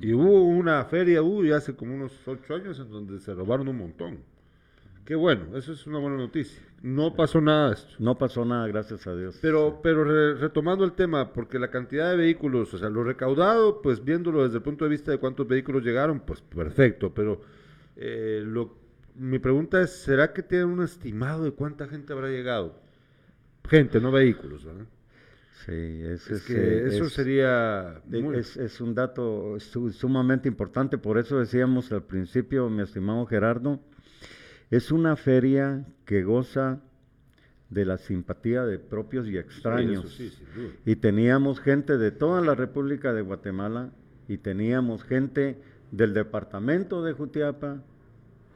Y 0.00 0.12
hubo 0.14 0.48
una 0.48 0.84
feria, 0.86 1.22
hubo 1.22 1.44
ya 1.44 1.58
hace 1.58 1.76
como 1.76 1.94
unos 1.94 2.26
ocho 2.26 2.56
años, 2.56 2.80
en 2.80 2.90
donde 2.90 3.20
se 3.20 3.32
robaron 3.32 3.68
un 3.68 3.78
montón. 3.78 4.18
Qué 5.04 5.14
bueno, 5.14 5.56
eso 5.56 5.72
es 5.72 5.86
una 5.86 6.00
buena 6.00 6.16
noticia. 6.16 6.60
No 6.82 7.14
pasó 7.14 7.40
nada 7.40 7.68
de 7.68 7.74
esto. 7.74 7.94
No 8.00 8.18
pasó 8.18 8.44
nada, 8.44 8.66
gracias 8.66 9.06
a 9.06 9.14
Dios. 9.14 9.38
Pero, 9.40 9.78
pero 9.80 10.02
retomando 10.34 10.84
el 10.84 10.94
tema, 10.94 11.32
porque 11.32 11.60
la 11.60 11.70
cantidad 11.70 12.10
de 12.10 12.16
vehículos, 12.16 12.74
o 12.74 12.78
sea, 12.78 12.90
lo 12.90 13.04
recaudado, 13.04 13.80
pues 13.80 14.04
viéndolo 14.04 14.42
desde 14.42 14.56
el 14.56 14.62
punto 14.64 14.86
de 14.86 14.90
vista 14.90 15.12
de 15.12 15.18
cuántos 15.18 15.46
vehículos 15.46 15.84
llegaron, 15.84 16.18
pues 16.18 16.40
perfecto. 16.40 17.14
Pero 17.14 17.42
eh, 17.96 18.42
lo, 18.44 18.76
mi 19.14 19.38
pregunta 19.38 19.80
es, 19.82 19.90
¿será 19.90 20.32
que 20.32 20.42
tienen 20.42 20.68
un 20.68 20.82
estimado 20.82 21.44
de 21.44 21.52
cuánta 21.52 21.86
gente 21.88 22.12
habrá 22.12 22.28
llegado? 22.28 22.80
Gente, 23.68 24.00
no 24.00 24.10
vehículos, 24.10 24.64
¿verdad? 24.64 24.86
Sí, 25.66 25.72
es, 25.72 26.30
es, 26.30 26.42
que 26.44 26.86
eso 26.86 27.10
sería... 27.10 28.00
Es, 28.34 28.56
es, 28.56 28.80
un 28.80 28.94
dato 28.94 29.58
sumamente 29.60 30.48
importante, 30.48 30.96
por 30.96 31.18
eso 31.18 31.38
decíamos 31.38 31.92
al 31.92 32.04
principio, 32.04 32.70
mi 32.70 32.82
estimado 32.82 33.26
Gerardo, 33.26 33.78
es 34.70 34.90
una 34.90 35.16
feria 35.16 35.84
que 36.06 36.22
goza 36.22 36.80
de 37.70 37.84
la 37.84 37.98
simpatía 37.98 38.64
de 38.64 38.78
propios 38.78 39.26
y 39.28 39.38
extraños. 39.38 40.20
y 40.84 40.96
teníamos 40.96 41.60
gente 41.60 41.98
de 41.98 42.10
toda 42.10 42.40
la 42.40 42.54
República 42.54 43.12
de 43.12 43.22
Guatemala 43.22 43.92
y 44.28 44.38
teníamos 44.38 45.04
gente 45.04 45.60
del 45.90 46.14
departamento 46.14 47.02
de 47.02 47.12
Jutiapa, 47.12 47.82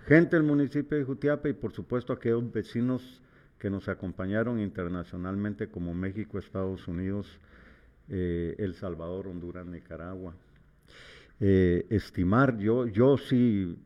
gente 0.06 0.36
del 0.36 0.44
municipio 0.44 0.96
de 0.96 1.04
Jutiapa 1.04 1.48
y 1.48 1.52
por 1.52 1.72
supuesto 1.72 2.12
aquellos 2.12 2.50
vecinos 2.52 3.20
que 3.58 3.70
nos 3.70 3.88
acompañaron 3.88 4.60
internacionalmente 4.60 5.68
como 5.68 5.94
México, 5.94 6.38
Estados 6.38 6.86
Unidos, 6.86 7.38
eh, 8.08 8.54
El 8.58 8.74
Salvador, 8.74 9.28
Honduras, 9.28 9.66
Nicaragua. 9.66 10.34
Eh, 11.40 11.86
estimar, 11.90 12.58
yo, 12.58 12.86
yo 12.86 13.16
sí 13.16 13.76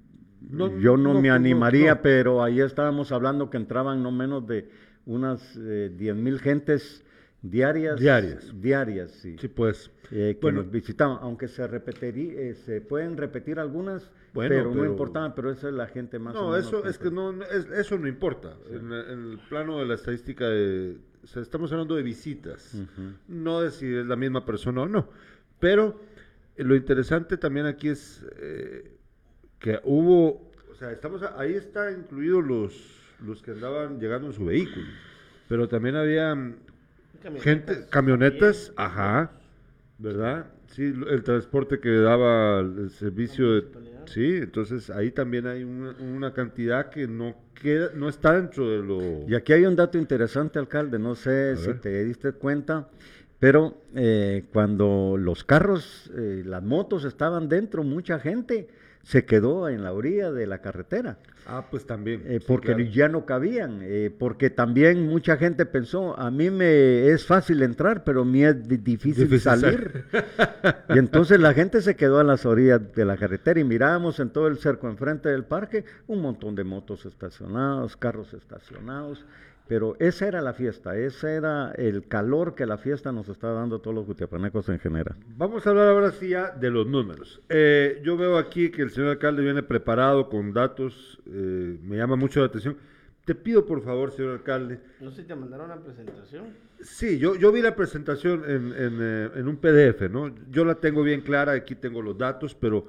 yo 0.41 0.97
no, 0.97 1.21
me 1.21 1.31
animaría, 1.31 2.01
pero 2.01 2.43
ahí 2.43 2.61
estábamos 2.61 3.11
hablando 3.13 3.51
que 3.51 3.57
entraban 3.57 4.03
no 4.03 4.13
menos 4.13 4.47
de 4.47 4.69
unas 5.07 5.57
eh, 5.57 5.93
diez 5.97 6.15
mil 6.15 6.39
gentes 6.39 7.05
diarias. 7.43 7.99
Diarias. 8.01 8.61
Diarias, 8.61 9.11
sí. 9.13 9.37
Sí, 9.39 9.49
pues. 9.49 9.91
Eh, 10.11 10.39
que 10.41 10.53
nos 10.53 10.71
visitaban, 10.71 11.19
aunque 11.21 11.49
se 11.49 11.67
repetiría, 11.67 12.33
eh, 12.41 12.55
se 12.55 12.81
pueden 12.81 13.17
repetir 13.17 13.59
algunas, 13.59 14.11
pero, 14.33 14.75
no 14.75 14.85
importaban, 14.87 15.35
pero 15.35 15.51
esa 15.51 15.69
es 15.69 15.75
la 15.75 15.87
gente 15.87 16.19
más. 16.19 16.35
No, 16.35 16.57
eso 16.57 16.85
es 16.87 16.97
que 16.99 17.11
no, 17.11 17.43
eso 17.43 17.99
no 17.99 18.09
importa. 18.09 18.57
En, 18.71 18.91
el 18.93 19.39
plano 19.49 19.79
de 19.79 19.87
la 19.87 19.95
estadística 19.95 20.47
o 20.47 21.27
sea, 21.27 21.43
estamos 21.43 21.71
hablando 21.73 21.95
de 21.95 22.03
visitas, 22.03 22.75
no 23.27 23.61
de 23.61 23.71
si 23.71 23.87
es 23.95 24.07
la 24.07 24.17
misma 24.17 24.47
persona 24.47 24.83
o 24.83 24.89
no. 24.89 25.11
Pero 25.61 26.01
eh, 26.57 26.65
lo 26.65 26.75
interesante 26.75 27.37
también 27.37 27.67
aquí 27.67 27.89
es 27.89 28.25
eh, 28.39 28.91
que 29.59 29.79
hubo, 29.85 30.51
o 30.71 30.75
sea, 30.75 30.91
estamos 30.93 31.23
a- 31.23 31.39
ahí 31.39 31.53
está 31.55 31.91
incluidos 31.93 32.45
los, 32.47 33.03
los 33.27 33.43
que 33.43 33.51
andaban 33.51 33.99
llegando 34.01 34.29
en 34.29 34.33
su 34.33 34.45
vehículo, 34.47 34.87
pero 35.49 35.69
también 35.69 35.97
había 35.97 36.35
mm, 37.25 37.37
gente, 37.39 37.87
camionetas, 37.91 38.73
ajá, 38.77 39.33
¿verdad? 39.99 40.47
Sí, 40.69 40.83
el 41.11 41.23
transporte 41.23 41.81
que 41.81 41.91
daba 41.91 42.61
el 42.61 42.91
servicio 42.91 43.53
de... 43.55 43.65
Sí, 44.07 44.37
entonces 44.37 44.91
ahí 44.91 45.11
también 45.11 45.47
hay 45.47 45.65
una, 45.65 45.95
una 45.99 46.33
cantidad 46.33 46.89
que 46.89 47.07
no 47.07 47.35
queda, 47.61 47.91
no 47.95 48.09
está 48.09 48.35
dentro 48.35 48.69
de 48.69 48.79
lo... 48.79 49.29
Y 49.29 49.35
aquí 49.35 49.53
hay 49.53 49.65
un 49.65 49.77
dato 49.77 49.99
interesante, 49.99 50.59
alcalde, 50.59 50.99
no 50.99 51.15
sé 51.15 51.57
si 51.57 51.69
ver. 51.69 51.81
te 51.81 52.05
diste 52.05 52.33
cuenta, 52.33 52.89
pero 53.39 53.83
eh, 53.95 54.45
cuando 54.53 55.17
los 55.19 55.45
carros, 55.45 56.11
eh, 56.15 56.43
las 56.45 56.63
motos 56.63 57.05
estaban 57.05 57.49
dentro, 57.49 57.83
mucha 57.83 58.19
gente 58.19 58.69
se 59.09 59.25
quedó 59.25 59.71
en 59.71 59.83
la 59.83 59.95
orilla 59.95 60.31
de 60.31 60.47
la 60.47 60.59
carretera. 60.59 61.17
Ah, 61.47 61.65
pues 61.71 61.87
también. 61.87 62.23
eh, 62.27 62.41
sí, 62.41 62.45
porque 62.47 62.75
claro. 62.75 62.91
ya 62.91 63.09
no 63.09 63.25
cabían, 63.25 63.79
eh, 63.81 64.15
porque 64.19 64.51
también 64.51 65.07
mucha 65.09 65.39
gente 65.39 65.65
pensó, 65.65 66.15
a 66.21 66.31
mí 66.31 66.51
me 66.51 67.09
es 67.09 67.25
fácil 67.25 67.63
entrar, 67.63 68.05
pero 68.05 68.27
me 68.27 68.47
es 68.51 68.69
di- 68.69 68.77
difícil, 68.77 69.25
Difícil 69.25 69.41
salir. 69.41 70.05
y 70.91 70.99
entonces 70.99 71.41
la 71.41 71.55
gente 71.55 71.81
se 71.81 71.97
quedó 71.97 72.19
a 72.19 72.25
las 72.25 72.45
orillas 72.45 72.83
de 72.95 73.05
la 73.07 73.17
carretera 73.17 73.59
y 73.59 73.65
mirábamos 73.65 74.21
en 74.21 74.29
todo 74.29 74.47
el 74.47 74.59
cerco 74.59 74.91
enfrente 74.91 75.31
del 75.31 75.45
parque 75.45 75.87
un 76.07 76.21
montón 76.21 76.55
de 76.55 76.65
motos 76.65 77.07
estacionados, 77.07 77.97
carros 77.97 78.35
estacionados, 78.35 79.25
pero 79.69 79.97
esa 79.99 80.27
era 80.27 80.41
la 80.41 80.55
fiesta, 80.55 80.97
ese 80.97 81.35
era 81.35 81.73
el 81.73 82.09
calor 82.09 82.55
que 82.55 82.65
la 82.65 82.79
fiesta 82.79 83.13
nos 83.13 83.29
estaba 83.29 83.53
dando 83.61 83.77
a 83.77 83.83
todos 83.83 83.95
los 83.95 84.07
jutiapanecos 84.07 84.69
en 84.71 84.79
general. 84.79 85.17
Vamos 85.37 85.67
a 85.67 85.71
hablar 85.71 85.89
ahora 85.89 86.11
sí 86.11 86.31
ya 86.31 86.51
de 86.51 86.71
los 86.71 86.87
números. 86.87 87.43
Eh, 87.51 88.01
yo 88.03 88.17
veo 88.17 88.39
aquí 88.39 88.71
que 88.71 88.83
el 88.83 88.91
señor 88.91 89.11
alcalde 89.11 89.43
viene 89.43 89.63
preparado 89.63 90.31
con 90.31 90.55
datos, 90.55 91.21
eh, 91.27 91.79
me 91.83 91.99
llama 91.99 92.17
mucho 92.17 92.41
la 92.41 92.47
atención. 92.47 92.77
Te 93.27 93.35
pido 93.35 93.67
por 93.67 93.83
favor, 93.83 94.11
señor 94.11 94.33
alcalde. 94.33 94.81
No 95.01 95.11
sé 95.11 95.21
si 95.21 95.29
te 95.29 95.37
mandaron 95.37 95.67
una 95.67 95.77
presentación. 95.83 96.47
Sí, 96.81 97.19
yo, 97.19 97.37
yo 97.37 97.53
vi 97.53 97.61
la 97.61 97.77
presentación 97.77 98.45
en, 98.47 98.73
en, 98.73 98.99
eh, 99.03 99.31
en 99.35 99.49
un 99.49 99.59
PDF, 99.59 100.11
¿no? 100.11 100.35
Yo 100.51 100.65
la 100.65 100.77
tengo 100.77 101.03
bien 101.03 101.21
clara, 101.21 101.53
aquí 101.53 101.75
tengo 101.75 102.01
los 102.01 102.17
datos, 102.17 102.55
pero, 102.55 102.87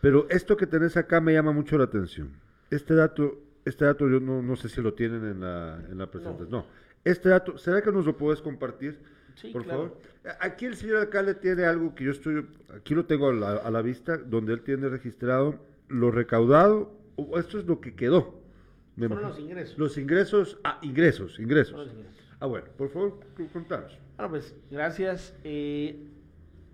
pero 0.00 0.26
esto 0.30 0.56
que 0.56 0.66
tenés 0.66 0.96
acá 0.96 1.20
me 1.20 1.34
llama 1.34 1.52
mucho 1.52 1.76
la 1.76 1.84
atención. 1.84 2.30
Este 2.70 2.94
dato, 2.94 3.38
este 3.64 3.84
dato 3.84 4.08
yo 4.08 4.20
no, 4.20 4.42
no 4.42 4.56
sé 4.56 4.68
si 4.68 4.80
lo 4.80 4.94
tienen 4.94 5.24
en 5.24 5.40
la, 5.40 5.80
en 5.90 5.98
la 5.98 6.10
presentación. 6.10 6.50
No. 6.50 6.66
Este 7.04 7.28
dato, 7.28 7.58
¿será 7.58 7.82
que 7.82 7.90
nos 7.92 8.06
lo 8.06 8.16
puedes 8.16 8.40
compartir? 8.40 8.98
Sí, 9.34 9.50
por 9.50 9.64
claro. 9.64 9.96
favor. 10.24 10.36
Aquí 10.40 10.66
el 10.66 10.76
señor 10.76 10.98
alcalde 10.98 11.34
tiene 11.34 11.64
algo 11.64 11.94
que 11.94 12.04
yo 12.04 12.10
estoy, 12.12 12.46
aquí 12.76 12.94
lo 12.94 13.06
tengo 13.06 13.30
a 13.30 13.32
la, 13.32 13.52
a 13.56 13.70
la 13.70 13.82
vista, 13.82 14.18
donde 14.18 14.52
él 14.52 14.62
tiene 14.62 14.88
registrado 14.88 15.58
lo 15.88 16.10
recaudado, 16.10 16.96
o 17.16 17.38
esto 17.38 17.58
es 17.58 17.66
lo 17.66 17.80
que 17.80 17.94
quedó. 17.94 18.40
Me 18.96 19.08
Fueron 19.08 19.24
imagino. 19.24 19.28
los 19.28 19.38
ingresos. 19.50 19.78
Los 19.78 19.98
ingresos, 19.98 20.58
ah, 20.64 20.78
ingresos, 20.82 21.38
ingresos. 21.38 21.72
Fueron 21.72 21.88
los 21.88 21.96
ingresos. 21.96 22.36
Ah, 22.40 22.46
bueno, 22.46 22.66
por 22.76 22.90
favor, 22.90 23.20
contanos. 23.52 23.98
Bueno, 24.16 24.30
pues 24.30 24.54
gracias. 24.70 25.34
Eh, 25.44 26.08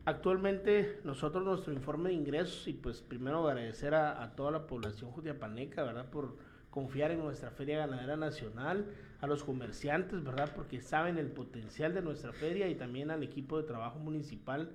actualmente 0.04 1.00
nosotros 1.04 1.44
nuestro 1.44 1.72
informe 1.72 2.08
de 2.10 2.14
ingresos 2.16 2.66
y 2.66 2.72
pues 2.72 3.02
primero 3.02 3.46
agradecer 3.46 3.94
a, 3.94 4.22
a 4.22 4.34
toda 4.34 4.50
la 4.50 4.66
población 4.66 5.10
jutiapaneca, 5.10 5.82
¿verdad? 5.84 6.10
Por 6.10 6.36
confiar 6.78 7.10
en 7.10 7.18
nuestra 7.18 7.50
Feria 7.50 7.78
Ganadera 7.78 8.16
Nacional, 8.16 8.86
a 9.20 9.26
los 9.26 9.42
comerciantes, 9.42 10.22
¿verdad? 10.22 10.52
Porque 10.54 10.80
saben 10.80 11.18
el 11.18 11.26
potencial 11.26 11.92
de 11.92 12.02
nuestra 12.02 12.32
feria 12.32 12.68
y 12.68 12.76
también 12.76 13.10
al 13.10 13.24
equipo 13.24 13.60
de 13.60 13.66
trabajo 13.66 13.98
municipal, 13.98 14.70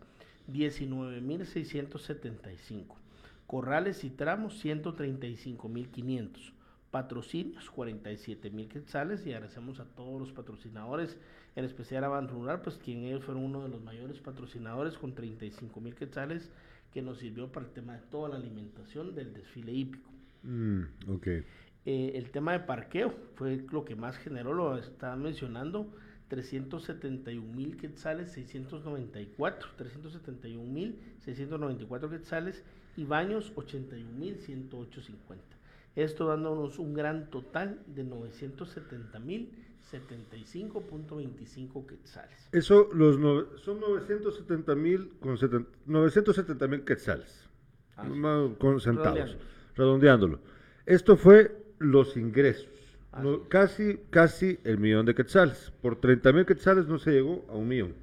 19.675. 0.52 2.94
Corrales 3.48 4.04
y 4.04 4.10
tramos, 4.10 4.64
135.500. 4.64 6.52
Patrocinios, 6.90 7.70
47.000 7.70 8.68
quetzales. 8.68 9.26
Y 9.26 9.32
agradecemos 9.32 9.80
a 9.80 9.84
todos 9.84 10.20
los 10.20 10.32
patrocinadores, 10.32 11.18
en 11.56 11.64
especial 11.64 12.04
a 12.04 12.08
Ban 12.08 12.28
Rural, 12.28 12.62
pues 12.62 12.76
quien 12.78 13.04
ellos 13.04 13.24
fueron 13.24 13.44
uno 13.44 13.62
de 13.62 13.68
los 13.68 13.82
mayores 13.82 14.18
patrocinadores 14.18 14.98
con 14.98 15.14
35.000 15.14 15.94
quetzales, 15.94 16.50
que 16.92 17.02
nos 17.02 17.18
sirvió 17.18 17.52
para 17.52 17.66
el 17.66 17.72
tema 17.72 17.94
de 17.94 18.00
toda 18.10 18.30
la 18.30 18.36
alimentación 18.36 19.14
del 19.14 19.32
desfile 19.32 19.72
hípico. 19.72 20.10
Mm. 20.42 20.82
Eh, 21.86 22.12
el 22.14 22.30
tema 22.30 22.52
de 22.52 22.60
parqueo 22.60 23.14
fue 23.36 23.64
lo 23.70 23.84
que 23.84 23.94
más 23.94 24.16
generó, 24.18 24.52
lo 24.52 24.76
estaban 24.76 25.22
mencionando, 25.22 25.90
371 26.28 27.52
mil 27.54 27.76
quetzales, 27.76 28.32
694, 28.32 29.68
371 29.76 30.72
mil 30.72 30.98
694 31.20 32.10
quetzales 32.10 32.62
y 32.96 33.04
baños 33.04 33.52
81 33.56 34.12
mil 34.12 34.38
108.50. 34.38 35.59
Esto 35.96 36.26
dándonos 36.26 36.78
un 36.78 36.94
gran 36.94 37.30
total 37.30 37.80
de 37.86 38.04
970 38.04 39.18
mil 39.18 39.50
75.25 39.90 41.86
quetzales. 41.86 42.48
Eso 42.52 42.88
los 42.92 43.18
no- 43.18 43.44
son 43.58 43.80
970 43.80 44.74
mil 44.74 45.12
con 45.20 45.36
seten- 45.36 45.66
970 45.86 46.66
mil 46.68 46.82
quetzales. 46.84 47.44
Ah, 47.96 48.48
con 48.58 48.80
centavos. 48.80 49.36
Redondeándolo. 49.76 50.38
Esto 50.86 51.16
fue 51.16 51.56
los 51.78 52.16
ingresos. 52.16 52.68
No- 53.20 53.34
es. 53.34 53.40
casi, 53.48 53.98
casi 54.10 54.58
el 54.64 54.78
millón 54.78 55.06
de 55.06 55.14
quetzales. 55.14 55.72
Por 55.82 55.96
30 56.00 56.32
mil 56.32 56.46
quetzales 56.46 56.86
no 56.86 56.98
se 56.98 57.10
llegó 57.12 57.44
a 57.48 57.54
un 57.56 57.66
millón 57.68 57.94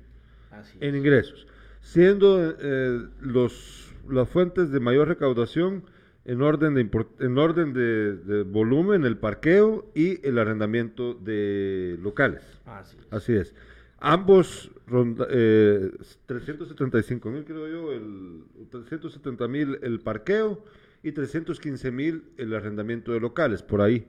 Así 0.52 0.78
en 0.82 0.96
es. 0.96 1.00
ingresos. 1.00 1.48
Siendo 1.82 2.54
eh, 2.60 3.08
los, 3.22 3.94
las 4.10 4.30
fuentes 4.30 4.72
de 4.72 4.80
mayor 4.82 5.08
recaudación 5.08 5.84
en 6.28 6.42
orden 6.42 6.74
de, 6.76 6.90
en 7.20 7.38
orden 7.38 7.74
de, 7.74 8.18
de 8.18 8.44
volumen, 8.44 9.06
el 9.06 9.18
parqueo 9.18 9.90
y 9.96 10.26
el 10.28 10.38
arrendamiento 10.38 11.14
de 11.14 11.98
locales. 12.02 12.44
Así 12.66 12.98
es. 13.00 13.14
Así 13.14 13.34
es. 13.34 13.56
Ambos, 14.00 14.70
ronda, 14.88 15.26
eh, 15.30 15.90
375 16.26 17.32
mil, 17.32 17.46
creo 17.46 17.68
yo, 17.70 17.94
el 17.94 18.44
370 18.70 19.48
mil 19.48 19.80
el 19.82 20.02
parqueo 20.02 20.66
y 21.02 21.14
315 21.14 21.92
mil 21.92 22.26
el 22.38 22.54
arrendamiento 22.54 23.14
de 23.14 23.22
locales, 23.22 23.64
por 23.64 23.82
ahí. 23.82 24.06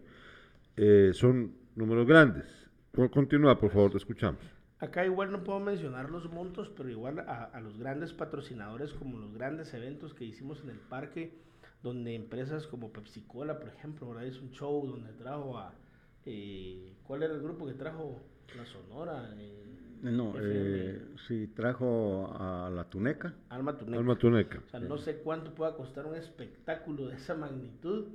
Eh, 0.77 1.13
son 1.15 1.53
números 1.77 2.07
grandes. 2.07 2.47
Continúa, 3.13 3.61
por 3.61 3.71
favor, 3.71 3.93
te 3.93 3.99
escuchamos. 3.99 4.41
Acá 4.81 5.07
igual 5.07 5.31
no 5.31 5.45
puedo 5.45 5.61
mencionar 5.61 6.11
los 6.11 6.29
montos, 6.33 6.69
pero 6.77 6.89
igual 6.89 7.21
a, 7.21 7.45
a 7.45 7.61
los 7.61 7.79
grandes 7.79 8.13
patrocinadores 8.13 8.93
como 8.93 9.19
los 9.19 9.33
grandes 9.33 9.73
eventos 9.73 10.15
que 10.15 10.25
hicimos 10.25 10.61
en 10.65 10.71
el 10.71 10.79
parque, 10.79 11.33
donde 11.83 12.15
empresas 12.15 12.67
como 12.67 12.93
Pepsi 12.93 13.23
Cola, 13.23 13.59
por 13.59 13.69
ejemplo, 13.69 14.09
¿verdad? 14.09 14.27
es 14.27 14.41
un 14.41 14.51
show 14.51 14.87
donde 14.87 15.13
trajo 15.13 15.59
a... 15.59 15.73
eh, 16.27 16.93
¿Cuál 17.07 17.23
era 17.23 17.35
el 17.35 17.41
grupo 17.43 17.67
que 17.67 17.75
trajo 17.75 18.21
la 18.57 18.65
Sonora? 18.67 19.31
Eh, 19.39 19.65
No, 20.03 20.35
eh, 20.41 21.01
sí, 21.27 21.49
trajo 21.55 22.33
a 22.39 22.71
la 22.71 22.85
Tuneca. 22.85 23.35
Alma 23.49 23.77
Tuneca. 23.77 23.99
Alma 23.99 24.17
Tuneca. 24.17 24.63
O 24.67 24.71
sea, 24.71 24.81
no 24.81 24.99
sé 24.99 25.19
cuánto 25.19 25.55
pueda 25.55 25.75
costar 25.77 26.07
un 26.07 26.15
espectáculo 26.17 27.09
de 27.09 27.17
esa 27.17 27.35
magnitud, 27.35 28.07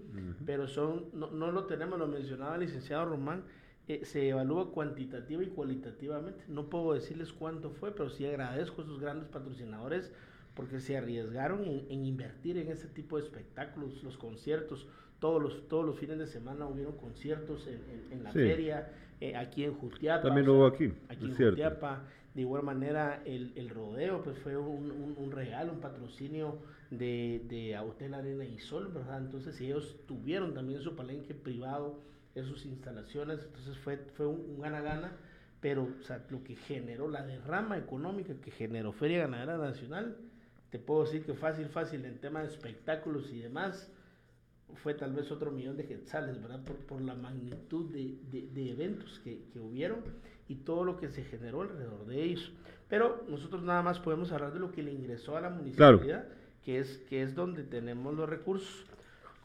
pero 0.45 0.67
son, 0.67 1.05
no, 1.13 1.31
no 1.31 1.51
lo 1.51 1.65
tenemos, 1.65 1.99
lo 1.99 2.07
mencionaba 2.07 2.55
el 2.55 2.61
licenciado 2.61 3.05
Román, 3.05 3.43
eh, 3.89 4.05
se 4.05 4.29
evalúa 4.29 4.71
cuantitativa 4.71 5.43
y 5.43 5.47
cualitativamente. 5.47 6.43
No 6.47 6.69
puedo 6.69 6.93
decirles 6.93 7.33
cuánto 7.33 7.69
fue, 7.71 7.91
pero 7.93 8.09
sí 8.09 8.25
agradezco 8.25 8.81
a 8.81 8.85
esos 8.85 8.99
grandes 8.99 9.27
patrocinadores 9.27 10.11
porque 10.55 10.79
se 10.79 10.97
arriesgaron 10.97 11.63
en, 11.65 11.85
en 11.89 12.05
invertir 12.05 12.57
en 12.57 12.69
este 12.69 12.87
tipo 12.87 13.17
de 13.17 13.23
espectáculos, 13.23 14.03
los 14.03 14.17
conciertos. 14.17 14.87
Todos 15.19 15.41
los, 15.41 15.67
todos 15.67 15.85
los 15.85 15.97
fines 15.97 16.19
de 16.19 16.27
semana 16.27 16.67
hubieron 16.67 16.97
conciertos 16.97 17.65
en, 17.67 17.75
en- 17.89 18.11
en 18.11 18.23
la 18.23 18.31
Sí. 18.31 18.39
feria, 18.39 18.91
eh, 19.21 19.35
aquí 19.35 19.63
en 19.63 19.73
Jutiapa. 19.73 20.23
También 20.27 20.47
o 20.47 20.51
lo 20.51 20.53
sea, 20.53 20.59
hubo 20.67 20.75
aquí, 20.75 20.93
Aquí 21.09 21.25
en 21.25 21.35
cierto. 21.35 21.51
Jutiapa. 21.55 22.03
De 22.33 22.41
igual 22.41 22.63
manera, 22.63 23.21
el, 23.25 23.53
el 23.55 23.69
rodeo 23.69 24.23
pues 24.23 24.37
fue 24.39 24.57
un, 24.57 24.89
un- 24.91 25.15
un 25.17 25.31
regalo, 25.31 25.71
un 25.71 25.79
patrocinio 25.79 26.57
de, 26.89 27.41
de 27.47 27.77
Hotel 27.77 28.13
Arena 28.15 28.43
y 28.43 28.59
Sol, 28.59 28.91
¿verdad? 28.93 29.19
Entonces 29.19 29.59
ellos 29.61 29.95
tuvieron 30.07 30.53
también 30.53 30.81
su 30.81 30.95
palenque 30.95 31.33
privado 31.35 31.99
en 32.35 32.45
sus 32.45 32.65
instalaciones, 32.65 33.39
entonces 33.45 33.77
fue, 33.77 33.97
fue 34.15 34.25
un 34.25 34.59
gana-gana, 34.59 35.11
pero 35.61 35.83
o 35.99 36.03
sea, 36.03 36.25
lo 36.31 36.43
que 36.43 36.55
generó, 36.55 37.07
la 37.07 37.23
derrama 37.25 37.77
económica 37.77 38.33
que 38.41 38.49
generó 38.51 38.91
Feria 38.91 39.19
Ganadera 39.19 39.57
Nacional, 39.59 40.17
te 40.73 40.79
puedo 40.79 41.03
decir 41.03 41.23
que 41.23 41.35
fácil, 41.35 41.69
fácil 41.69 42.03
en 42.03 42.17
tema 42.17 42.41
de 42.41 42.47
espectáculos 42.47 43.31
y 43.31 43.41
demás, 43.41 43.91
fue 44.81 44.95
tal 44.95 45.13
vez 45.13 45.31
otro 45.31 45.51
millón 45.51 45.77
de 45.77 45.85
quetzales, 45.85 46.41
¿verdad? 46.41 46.63
Por, 46.63 46.77
por 46.77 46.99
la 46.99 47.13
magnitud 47.13 47.91
de, 47.91 48.17
de, 48.31 48.71
eventos 48.71 49.19
que, 49.19 49.43
que, 49.53 49.59
hubieron 49.59 49.99
y 50.47 50.55
todo 50.55 50.83
lo 50.83 50.97
que 50.97 51.09
se 51.09 51.25
generó 51.25 51.61
alrededor 51.61 52.07
de 52.07 52.23
ellos. 52.23 52.51
Pero 52.89 53.23
nosotros 53.29 53.61
nada 53.61 53.83
más 53.83 53.99
podemos 53.99 54.31
hablar 54.31 54.51
de 54.51 54.59
lo 54.59 54.71
que 54.71 54.81
le 54.81 54.91
ingresó 54.91 55.37
a 55.37 55.41
la 55.41 55.51
municipalidad, 55.51 56.27
que, 56.65 56.79
es, 56.79 56.97
que 57.07 57.21
es 57.21 57.35
donde 57.35 57.61
tenemos 57.61 58.15
los 58.15 58.27
recursos. 58.27 58.87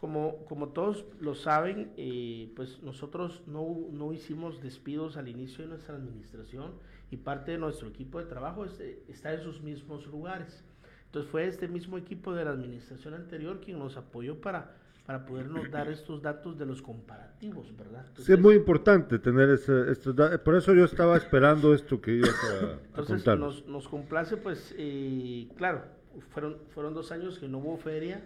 Como, 0.00 0.46
como 0.46 0.68
todos 0.68 1.04
lo 1.20 1.34
saben, 1.34 1.92
eh, 1.98 2.54
pues 2.56 2.82
nosotros 2.82 3.42
no, 3.46 3.76
no, 3.90 4.14
hicimos 4.14 4.62
despidos 4.62 5.18
al 5.18 5.28
inicio 5.28 5.64
de 5.64 5.72
nuestra 5.72 5.96
administración 5.96 6.72
y 7.10 7.18
parte 7.18 7.52
de 7.52 7.58
nuestro 7.58 7.88
equipo 7.88 8.18
de 8.18 8.24
trabajo 8.24 8.64
está 8.64 9.34
en 9.34 9.42
sus 9.42 9.60
mismos 9.60 10.06
lugares. 10.06 10.64
Entonces 11.08 11.30
fue 11.30 11.46
este 11.46 11.68
mismo 11.68 11.98
equipo 11.98 12.34
de 12.34 12.44
la 12.44 12.52
administración 12.52 13.14
anterior 13.14 13.60
quien 13.60 13.78
nos 13.78 13.96
apoyó 13.96 14.40
para, 14.40 14.76
para 15.04 15.24
podernos 15.26 15.70
dar 15.70 15.88
estos 15.92 16.22
datos 16.22 16.58
de 16.58 16.66
los 16.66 16.80
comparativos, 16.80 17.76
¿verdad? 17.76 18.06
sí, 18.16 18.32
es 18.32 18.40
muy 18.40 18.54
importante 18.54 19.18
tener 19.18 19.50
ese, 19.50 19.90
estos 19.90 20.14
datos. 20.14 20.40
Por 20.40 20.56
eso 20.56 20.74
yo 20.74 20.84
estaba 20.84 21.16
esperando 21.18 21.74
esto 21.74 22.00
que 22.00 22.12
ibas 22.12 22.36
a, 22.44 23.00
Entonces 23.00 23.38
nos, 23.38 23.66
nos, 23.66 23.88
complace, 23.88 24.36
pues, 24.36 24.74
eh, 24.78 25.48
claro, 25.56 25.82
fueron, 26.30 26.58
fueron 26.74 26.94
dos 26.94 27.10
años 27.10 27.38
que 27.38 27.48
no 27.48 27.58
hubo 27.58 27.76
feria 27.78 28.22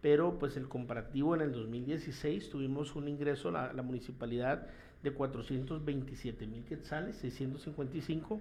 pero 0.00 0.38
pues 0.38 0.56
el 0.56 0.68
comparativo 0.68 1.34
en 1.34 1.42
el 1.42 1.52
2016 1.52 2.50
tuvimos 2.50 2.94
un 2.94 3.08
ingreso 3.08 3.48
a 3.48 3.72
la, 3.72 3.82
municipalidad 3.82 4.66
de 5.02 5.12
427 5.12 6.46
mil 6.46 6.64
quetzales, 6.64 7.16
655, 7.16 8.40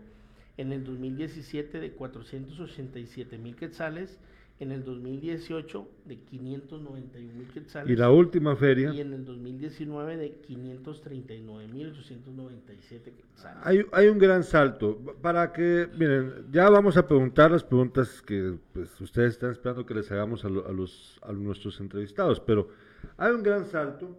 en 0.57 0.73
el 0.73 0.83
2017 0.83 1.79
de 1.79 1.91
487 1.91 3.37
mil 3.37 3.55
quetzales 3.55 4.19
en 4.59 4.71
el 4.71 4.83
2018 4.83 5.87
de 6.05 6.17
591 6.17 7.33
mil 7.33 7.47
quetzales. 7.49 7.91
Y 7.91 7.95
la 7.95 8.09
última 8.09 8.55
feria. 8.55 8.91
Y 8.91 9.01
en 9.01 9.13
el 9.13 9.23
2019 9.23 10.17
de 10.17 10.31
539 10.31 11.67
mil 11.67 11.89
897 11.89 13.13
quetzales. 13.13 13.59
Hay, 13.63 13.85
hay 13.91 14.07
un 14.07 14.17
gran 14.17 14.43
salto. 14.43 14.97
Para 15.21 15.53
que, 15.53 15.87
miren, 15.95 16.47
ya 16.51 16.69
vamos 16.69 16.97
a 16.97 17.07
preguntar 17.07 17.51
las 17.51 17.63
preguntas 17.63 18.21
que 18.23 18.57
pues, 18.73 18.99
ustedes 18.99 19.33
están 19.33 19.51
esperando 19.51 19.85
que 19.85 19.93
les 19.93 20.11
hagamos 20.11 20.43
a, 20.43 20.49
los, 20.49 21.19
a 21.21 21.31
nuestros 21.33 21.79
entrevistados, 21.79 22.39
pero 22.39 22.69
hay 23.17 23.31
un 23.33 23.43
gran 23.43 23.65
salto 23.65 24.17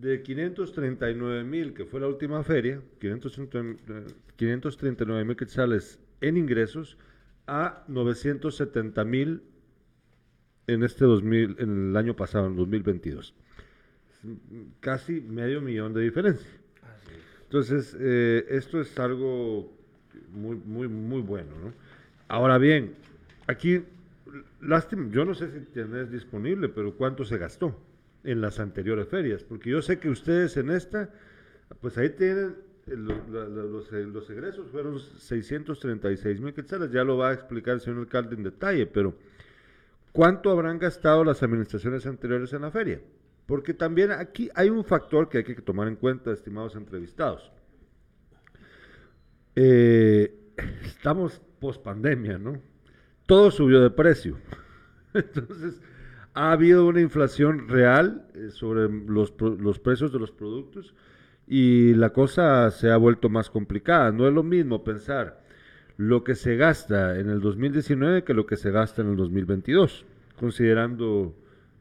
de 0.00 0.22
539 0.22 1.44
mil, 1.44 1.74
que 1.74 1.84
fue 1.84 2.00
la 2.00 2.08
última 2.08 2.42
feria, 2.42 2.80
539 2.98 5.24
mil 5.24 5.36
quetzales 5.36 6.00
en 6.20 6.38
ingresos, 6.38 6.96
a 7.46 7.84
970 7.88 9.04
mil 9.04 9.42
en 10.66 10.82
este 10.84 11.04
2000, 11.04 11.56
en 11.58 11.90
el 11.90 11.96
año 11.96 12.16
pasado, 12.16 12.46
en 12.46 12.56
2022. 12.56 13.34
Casi 14.80 15.20
medio 15.20 15.60
millón 15.60 15.92
de 15.92 16.00
diferencia. 16.02 16.48
Entonces, 17.44 17.94
eh, 17.98 18.46
esto 18.48 18.80
es 18.80 18.98
algo 18.98 19.70
muy, 20.30 20.56
muy, 20.56 20.88
muy 20.88 21.20
bueno, 21.20 21.50
¿no? 21.62 21.74
Ahora 22.28 22.56
bien, 22.58 22.94
aquí, 23.48 23.82
lástima, 24.60 25.08
yo 25.10 25.24
no 25.24 25.34
sé 25.34 25.50
si 25.50 25.60
tienes 25.72 26.12
disponible, 26.12 26.68
pero 26.68 26.94
¿cuánto 26.94 27.24
se 27.24 27.38
gastó 27.38 27.89
en 28.24 28.40
las 28.40 28.60
anteriores 28.60 29.08
ferias? 29.08 29.42
Porque 29.42 29.70
yo 29.70 29.82
sé 29.82 29.98
que 29.98 30.10
ustedes 30.10 30.56
en 30.56 30.70
esta, 30.70 31.10
pues 31.80 31.96
ahí 31.98 32.10
tienen 32.10 32.56
los, 32.86 33.92
los, 33.92 34.30
egresos 34.30 34.68
fueron 34.70 34.98
636 34.98 36.40
mil 36.40 36.54
quetzales, 36.54 36.90
ya 36.90 37.04
lo 37.04 37.16
va 37.16 37.30
a 37.30 37.32
explicar 37.32 37.74
el 37.74 37.80
señor 37.80 38.00
alcalde 38.00 38.34
en 38.34 38.42
detalle, 38.42 38.86
pero 38.86 39.14
¿cuánto 40.12 40.50
habrán 40.50 40.78
gastado 40.78 41.24
las 41.24 41.42
administraciones 41.42 42.06
anteriores 42.06 42.52
en 42.52 42.62
la 42.62 42.70
feria? 42.70 43.00
Porque 43.46 43.74
también 43.74 44.12
aquí 44.12 44.50
hay 44.54 44.70
un 44.70 44.84
factor 44.84 45.28
que 45.28 45.38
hay 45.38 45.44
que 45.44 45.54
tomar 45.56 45.88
en 45.88 45.96
cuenta, 45.96 46.32
estimados 46.32 46.76
entrevistados. 46.76 47.50
Eh, 49.56 50.32
estamos 50.84 51.40
post 51.58 51.82
pandemia, 51.82 52.38
¿no? 52.38 52.60
Todo 53.26 53.50
subió 53.50 53.80
de 53.80 53.90
precio. 53.90 54.38
Entonces, 55.14 55.80
ha 56.40 56.52
habido 56.52 56.86
una 56.86 57.02
inflación 57.02 57.68
real 57.68 58.24
eh, 58.34 58.48
sobre 58.48 58.88
los, 58.88 59.34
los 59.38 59.78
precios 59.78 60.10
de 60.10 60.18
los 60.18 60.30
productos 60.30 60.94
y 61.46 61.92
la 61.94 62.10
cosa 62.10 62.70
se 62.70 62.90
ha 62.90 62.96
vuelto 62.96 63.28
más 63.28 63.50
complicada. 63.50 64.10
No 64.10 64.26
es 64.26 64.32
lo 64.32 64.42
mismo 64.42 64.82
pensar 64.82 65.42
lo 65.98 66.24
que 66.24 66.34
se 66.34 66.56
gasta 66.56 67.18
en 67.18 67.28
el 67.28 67.40
2019 67.40 68.24
que 68.24 68.32
lo 68.32 68.46
que 68.46 68.56
se 68.56 68.70
gasta 68.70 69.02
en 69.02 69.10
el 69.10 69.16
2022, 69.16 70.06
considerando 70.38 71.34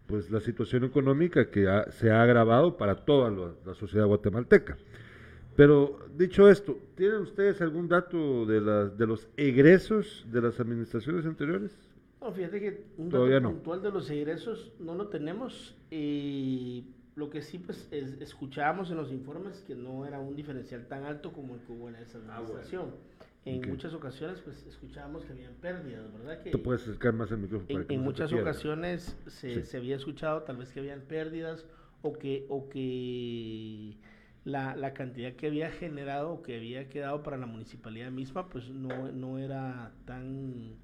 pues 0.08 0.30
la 0.30 0.42
situación 0.42 0.84
económica 0.84 1.50
que 1.50 1.66
se 1.92 2.12
ha 2.12 2.22
agravado 2.22 2.76
para 2.76 2.96
toda 2.96 3.32
la, 3.66 3.74
sociedad 3.76 4.08
guatemalteca. 4.08 4.76
Pero 5.56 6.00
dicho 6.18 6.50
esto, 6.50 6.78
¿tienen 6.96 7.22
ustedes 7.22 7.62
algún 7.62 7.88
dato 7.88 8.46
de, 8.46 8.60
las, 8.60 8.98
de 8.98 9.08
los 9.08 9.30
egresos 9.38 10.26
de 10.30 10.42
las 10.42 10.60
administraciones 10.60 11.26
anteriores? 11.26 11.89
No, 12.22 12.32
fíjate 12.32 12.60
que 12.60 12.86
un 12.98 13.10
dato 13.10 13.50
puntual 13.50 13.82
de 13.82 13.92
los 13.92 14.10
egresos 14.10 14.74
no 14.80 14.94
lo 14.94 15.08
tenemos 15.08 15.76
y 15.90 16.86
lo 17.16 17.30
que 17.30 17.42
sí, 17.42 17.60
pues, 17.60 17.88
escuchábamos 17.92 18.90
en 18.92 18.98
los 18.98 19.12
informes 19.12 19.62
que 19.68 19.76
no 19.76 20.06
era 20.06 20.20
un 20.20 20.36
diferencial 20.36 20.88
tan 20.88 21.06
alto 21.06 21.32
como 21.32 21.56
el 21.56 21.62
que 21.62 21.72
hubo 21.72 21.90
en 21.90 21.96
esa 21.96 22.18
ah, 22.30 22.38
administración. 22.38 22.96
En 23.46 23.68
muchas 23.70 23.94
ocasiones, 23.94 24.42
pues, 24.42 24.66
escuchábamos 24.68 25.24
que 25.26 25.32
habían 25.34 25.54
pérdidas, 25.56 26.12
¿verdad? 26.14 26.42
Que 26.44 26.52
Tú 26.52 26.62
puedes 26.62 26.84
acercar 26.84 27.14
más 27.14 27.32
el 27.32 27.40
micrófono. 27.40 27.86
En, 27.88 28.02
muchas 28.02 28.32
ocasiones 28.34 29.18
se, 29.28 29.64
se, 29.64 29.78
había 29.78 29.96
escuchado 29.96 30.44
tal 30.44 30.58
vez 30.58 30.72
que 30.72 30.82
habían 30.82 31.02
pérdidas 31.02 31.66
o 32.02 32.14
que, 32.14 32.46
o 32.50 32.70
que 32.70 33.98
la, 34.44 34.76
la, 34.76 34.94
cantidad 34.94 35.34
que 35.34 35.48
había 35.48 35.72
generado 35.72 36.32
o 36.32 36.42
que 36.42 36.58
había 36.58 36.90
quedado 36.90 37.24
para 37.24 37.38
la 37.38 37.46
municipalidad 37.46 38.12
misma, 38.12 38.50
pues 38.50 38.70
no, 38.70 39.12
no 39.12 39.40
era 39.40 39.94
tan 40.06 40.76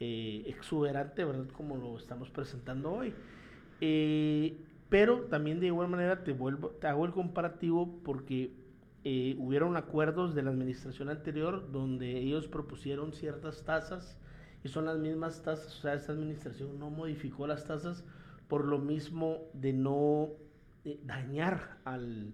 eh, 0.00 0.44
exuberante, 0.46 1.24
¿verdad? 1.24 1.46
Como 1.52 1.76
lo 1.76 1.96
estamos 1.96 2.30
presentando 2.30 2.92
hoy. 2.92 3.14
Eh, 3.80 4.56
pero 4.88 5.22
también 5.22 5.60
de 5.60 5.66
igual 5.66 5.88
manera 5.88 6.22
te, 6.22 6.32
vuelvo, 6.32 6.68
te 6.68 6.86
hago 6.86 7.04
el 7.04 7.12
comparativo 7.12 7.98
porque 8.04 8.52
eh, 9.04 9.36
hubieron 9.38 9.76
acuerdos 9.76 10.34
de 10.34 10.42
la 10.42 10.50
administración 10.50 11.10
anterior 11.10 11.70
donde 11.70 12.18
ellos 12.18 12.48
propusieron 12.48 13.12
ciertas 13.12 13.64
tasas 13.64 14.16
y 14.62 14.68
son 14.68 14.86
las 14.86 14.98
mismas 14.98 15.42
tasas, 15.42 15.76
o 15.78 15.82
sea, 15.82 15.94
esta 15.94 16.12
administración 16.12 16.78
no 16.78 16.88
modificó 16.88 17.46
las 17.46 17.66
tasas 17.66 18.04
por 18.48 18.64
lo 18.64 18.78
mismo 18.78 19.42
de 19.52 19.74
no 19.74 20.30
eh, 20.84 20.98
dañar 21.04 21.76
al, 21.84 22.32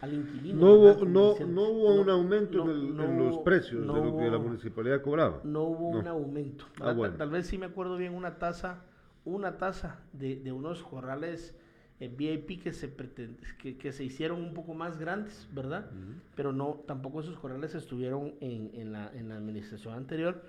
al 0.00 0.14
inquilino. 0.14 0.60
No 0.60 0.72
hubo, 0.72 1.04
no, 1.04 1.34
no 1.46 1.62
hubo 1.62 1.94
un 2.00 2.10
aumento 2.10 2.70
en, 2.70 3.18
los 3.18 3.38
precios 3.38 3.80
de 3.80 3.86
lo 3.86 4.16
que 4.16 4.30
la 4.30 4.38
municipalidad 4.38 5.02
cobraba. 5.02 5.40
No 5.44 5.62
hubo 5.62 5.88
un 5.88 6.06
aumento. 6.06 6.66
Ah, 6.80 6.94
tal, 7.16 7.30
vez 7.30 7.46
sí 7.46 7.58
me 7.58 7.66
acuerdo 7.66 7.96
bien 7.96 8.14
una 8.14 8.38
tasa, 8.38 8.84
una 9.24 9.58
tasa 9.58 10.00
de, 10.12 10.36
de 10.36 10.52
unos 10.52 10.82
corrales 10.82 11.54
eh, 12.00 12.08
VIP 12.08 12.62
que 12.62 12.72
se, 12.72 12.94
que, 13.60 13.76
que, 13.76 13.92
se 13.92 14.04
hicieron 14.04 14.40
un 14.40 14.54
poco 14.54 14.72
más 14.72 14.98
grandes, 14.98 15.48
¿verdad? 15.52 15.90
Pero 16.36 16.52
no, 16.52 16.84
tampoco 16.86 17.20
esos 17.20 17.36
corrales 17.38 17.74
estuvieron 17.74 18.34
en, 18.40 18.70
en, 18.74 18.92
la, 18.92 19.10
en 19.12 19.28
la 19.28 19.36
administración 19.36 19.94
anterior. 19.94 20.42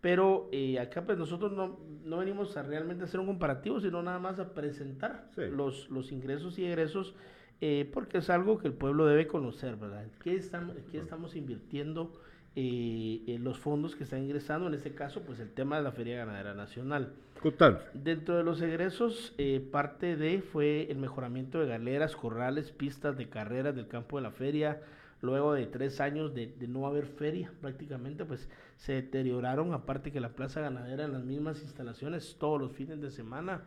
Pero 0.00 0.48
eh, 0.52 0.78
acá 0.80 1.04
pues 1.04 1.16
nosotros 1.16 1.52
no, 1.52 1.78
no, 2.04 2.18
venimos 2.18 2.56
a 2.56 2.62
realmente 2.62 3.04
hacer 3.04 3.20
un 3.20 3.26
comparativo, 3.26 3.80
sino 3.80 4.02
nada 4.02 4.18
más 4.18 4.38
a 4.40 4.52
presentar 4.52 5.30
los, 5.36 5.88
los 5.90 6.12
ingresos 6.12 6.58
y 6.58 6.64
egresos, 6.64 7.14
eh, 7.60 7.88
porque 7.92 8.18
es 8.18 8.30
algo 8.30 8.58
que 8.58 8.68
el 8.68 8.74
pueblo 8.74 9.06
debe 9.06 9.26
conocer, 9.26 9.76
¿verdad? 9.76 10.04
¿Qué 10.22 10.34
estamos, 10.34 10.76
qué 10.90 10.98
estamos 10.98 11.36
invirtiendo? 11.36 12.12
Eh, 12.58 13.36
los 13.40 13.58
fondos 13.58 13.94
que 13.94 14.04
están 14.04 14.22
ingresando, 14.22 14.66
en 14.66 14.74
este 14.74 14.94
caso, 14.94 15.20
pues 15.20 15.40
el 15.40 15.50
tema 15.50 15.76
de 15.76 15.82
la 15.82 15.92
Feria 15.92 16.16
Ganadera 16.16 16.54
Nacional. 16.54 17.12
Total. 17.42 17.82
Dentro 17.92 18.38
de 18.38 18.44
los 18.44 18.62
egresos, 18.62 19.34
eh, 19.36 19.60
parte 19.60 20.16
de 20.16 20.40
fue 20.40 20.90
el 20.90 20.96
mejoramiento 20.96 21.60
de 21.60 21.66
galeras, 21.66 22.16
corrales, 22.16 22.72
pistas 22.72 23.18
de 23.18 23.28
carreras 23.28 23.76
del 23.76 23.88
campo 23.88 24.16
de 24.16 24.22
la 24.22 24.30
feria. 24.30 24.80
Luego 25.20 25.52
de 25.52 25.66
tres 25.66 26.00
años 26.00 26.34
de, 26.34 26.54
no 26.66 26.86
haber 26.86 27.06
feria, 27.06 27.52
prácticamente, 27.60 28.24
pues 28.24 28.48
se 28.76 28.94
deterioraron, 28.94 29.74
aparte 29.74 30.10
que 30.12 30.20
la 30.20 30.30
plaza 30.30 30.60
ganadera 30.60 31.04
en 31.04 31.12
las 31.12 31.24
mismas 31.24 31.62
instalaciones 31.62 32.36
todos 32.38 32.60
los 32.60 32.72
fines 32.72 33.00
de 33.00 33.10
semana, 33.10 33.62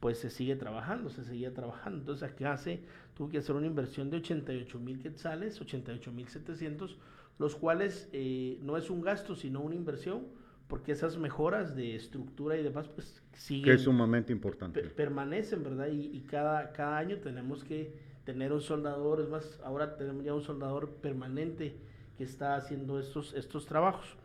pues 0.00 0.18
se 0.18 0.30
sigue 0.30 0.54
trabajando, 0.54 1.10
se 1.10 1.24
seguía 1.24 1.52
trabajando. 1.52 1.98
Entonces, 2.00 2.30
aquí 2.30 2.44
hace, 2.44 2.82
tuvo 3.18 3.28
que 3.28 3.38
hacer 3.38 3.56
una 3.56 3.66
inversión 3.66 4.08
de 4.08 4.18
88 4.18 4.78
mil 4.78 5.00
quetzales, 5.00 5.60
88 5.60 6.12
mil 6.12 6.28
700 6.28 6.96
los 7.38 7.54
cuales 7.54 8.08
eh, 8.12 8.58
no 8.62 8.76
es 8.76 8.90
un 8.90 9.00
gasto, 9.00 9.36
sino 9.36 9.60
una 9.60 9.74
inversión, 9.74 10.26
porque 10.66 10.92
esas 10.92 11.16
mejoras 11.16 11.74
de 11.74 11.94
estructura 11.94 12.56
y 12.56 12.62
demás, 12.62 12.88
pues 12.88 13.22
siguen. 13.32 13.64
Que 13.64 13.72
es 13.74 13.82
sumamente 13.82 14.32
importante. 14.32 14.82
permanecen, 14.82 15.62
¿verdad? 15.62 15.88
Y, 15.88 16.20
cada, 16.28 16.72
cada 16.72 16.98
año 16.98 17.18
tenemos 17.18 17.64
que 17.64 17.94
tener 18.24 18.52
un 18.52 18.60
soldador, 18.60 19.20
es 19.20 19.28
más, 19.28 19.60
ahora 19.64 19.96
tenemos 19.96 20.24
ya 20.24 20.34
un 20.34 20.42
soldador 20.42 20.90
permanente 20.96 21.76
que 22.18 22.24
está 22.24 22.56
haciendo 22.56 22.98
estos, 22.98 23.32
estos 23.34 23.66
trabajos. 23.66 24.16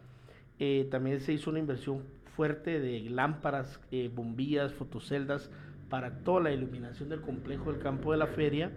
Eh, 0.59 0.87
también 0.91 1.19
se 1.21 1.33
hizo 1.33 1.49
una 1.49 1.59
inversión 1.59 2.01
fuerte 2.35 2.79
de 2.79 2.99
lámparas, 3.09 3.79
eh, 3.91 4.11
bombillas, 4.13 4.73
fotoceldas 4.73 5.49
para 5.93 6.23
toda 6.23 6.41
la 6.41 6.51
iluminación 6.51 7.07
del 7.07 7.21
complejo 7.21 7.71
del 7.71 7.79
campo 7.79 8.13
de 8.13 8.17
la 8.17 8.25
feria. 8.25 8.71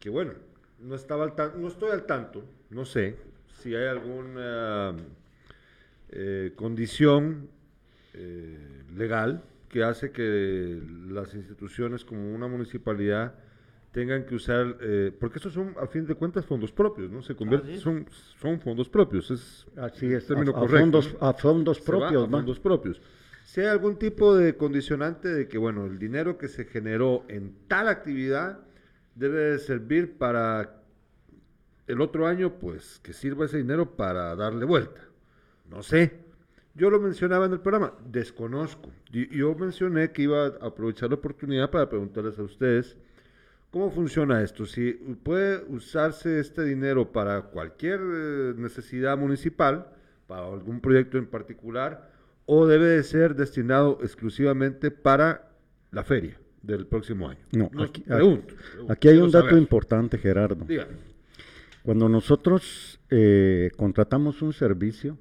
que, 0.00 0.10
bueno, 0.10 0.32
no, 0.80 0.94
estaba 0.94 1.24
al 1.24 1.60
no 1.60 1.68
estoy 1.68 1.90
al 1.90 2.06
tanto, 2.06 2.42
no 2.70 2.84
sé 2.84 3.16
si 3.60 3.74
hay 3.74 3.86
alguna 3.86 4.96
eh, 6.08 6.52
condición 6.56 7.48
eh, 8.14 8.82
legal 8.96 9.42
que 9.68 9.84
hace 9.84 10.10
que 10.10 10.80
las 11.10 11.34
instituciones 11.34 12.04
como 12.04 12.34
una 12.34 12.48
municipalidad 12.48 13.34
tengan 13.92 14.24
que 14.26 14.34
usar, 14.34 14.76
eh, 14.80 15.12
porque 15.18 15.38
estos 15.38 15.52
son 15.54 15.74
a 15.80 15.86
fin 15.86 16.06
de 16.06 16.14
cuentas 16.14 16.44
fondos 16.46 16.70
propios, 16.72 17.10
¿no? 17.10 17.22
Se 17.22 17.34
convierte, 17.34 17.68
Así 17.68 17.76
es. 17.76 17.82
son, 17.82 18.06
son 18.40 18.60
fondos 18.60 18.88
propios, 18.88 19.30
es 19.30 19.66
Así 19.76 20.12
es, 20.12 20.26
término 20.26 20.52
a, 20.52 20.56
a 20.56 20.60
correcto, 20.60 20.80
fondos, 20.80 21.16
a 21.20 21.32
fondos 21.32 21.80
propios, 21.80 22.24
a 22.24 22.26
¿no? 22.26 22.36
fondos 22.38 22.60
propios. 22.60 23.00
Si 23.44 23.60
hay 23.62 23.68
algún 23.68 23.96
tipo 23.96 24.36
de 24.36 24.56
condicionante 24.56 25.28
de 25.28 25.48
que, 25.48 25.56
bueno, 25.56 25.86
el 25.86 25.98
dinero 25.98 26.36
que 26.36 26.48
se 26.48 26.66
generó 26.66 27.24
en 27.28 27.54
tal 27.66 27.88
actividad 27.88 28.60
debe 29.14 29.38
de 29.52 29.58
servir 29.58 30.18
para 30.18 30.82
el 31.86 32.00
otro 32.02 32.26
año, 32.26 32.58
pues 32.58 33.00
que 33.02 33.14
sirva 33.14 33.46
ese 33.46 33.56
dinero 33.56 33.96
para 33.96 34.36
darle 34.36 34.66
vuelta. 34.66 35.00
No 35.70 35.82
sé. 35.82 36.18
Yo 36.74 36.90
lo 36.90 37.00
mencionaba 37.00 37.46
en 37.46 37.52
el 37.54 37.60
programa, 37.60 37.94
desconozco. 38.06 38.90
Y- 39.10 39.34
Yo 39.36 39.54
mencioné 39.54 40.12
que 40.12 40.22
iba 40.22 40.44
a 40.46 40.66
aprovechar 40.66 41.08
la 41.08 41.14
oportunidad 41.16 41.70
para 41.70 41.88
preguntarles 41.88 42.38
a 42.38 42.42
ustedes 42.42 42.96
cómo 43.70 43.90
funciona 43.90 44.42
esto. 44.42 44.66
Si 44.66 44.92
puede 45.22 45.62
usarse 45.68 46.40
este 46.40 46.64
dinero 46.64 47.12
para 47.12 47.42
cualquier 47.42 48.00
eh, 48.02 48.54
necesidad 48.56 49.16
municipal, 49.18 49.88
para 50.26 50.46
algún 50.46 50.80
proyecto 50.80 51.18
en 51.18 51.26
particular, 51.26 52.10
o 52.46 52.66
debe 52.66 52.86
de 52.86 53.02
ser 53.02 53.34
destinado 53.34 53.98
exclusivamente 54.02 54.90
para 54.90 55.50
la 55.90 56.02
feria 56.04 56.38
del 56.62 56.86
próximo 56.86 57.28
año. 57.28 57.40
No, 57.52 57.70
No, 57.72 57.82
aquí, 57.84 58.02
pregunto, 58.02 58.54
aquí- 58.54 58.64
pregunto, 58.70 58.92
aquí 58.92 59.08
hay 59.08 59.18
un 59.18 59.30
dato 59.30 59.46
saber. 59.46 59.62
importante, 59.62 60.18
Gerardo. 60.18 60.64
Dígame. 60.66 60.92
Cuando 61.82 62.08
nosotros 62.08 63.00
eh, 63.10 63.70
contratamos 63.76 64.42
un 64.42 64.52
servicio, 64.52 65.16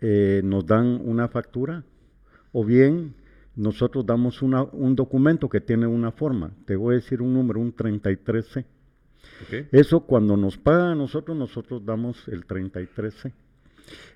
eh, 0.00 0.40
nos 0.44 0.66
dan 0.66 1.00
una 1.04 1.28
factura 1.28 1.84
o 2.52 2.64
bien 2.64 3.14
nosotros 3.58 4.06
damos 4.06 4.40
una- 4.42 4.62
un 4.62 4.94
documento 4.94 5.48
que 5.48 5.60
tiene 5.60 5.86
una 5.86 6.12
forma. 6.12 6.50
Te 6.64 6.76
voy 6.76 6.94
a 6.94 6.96
decir 6.98 7.20
un 7.20 7.34
número, 7.34 7.60
un 7.60 7.72
33C. 7.74 8.64
Ok. 9.42 9.66
Eso 9.72 10.00
cuando 10.00 10.36
nos 10.36 10.56
paga 10.56 10.92
a 10.92 10.94
nosotros, 10.94 11.36
nosotros 11.36 11.84
damos 11.84 12.26
el 12.28 12.46
33C. 12.46 13.32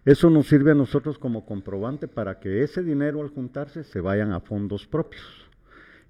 Eso 0.04 0.30
nos 0.30 0.46
sirve 0.48 0.72
a 0.72 0.74
nosotros 0.74 1.18
como 1.18 1.44
comprobante 1.44 2.06
para 2.08 2.38
que 2.40 2.62
ese 2.62 2.82
dinero 2.82 3.20
al 3.22 3.28
juntarse 3.28 3.84
se 3.84 4.00
vayan 4.00 4.32
a 4.32 4.40
fondos 4.40 4.86
propios. 4.86 5.22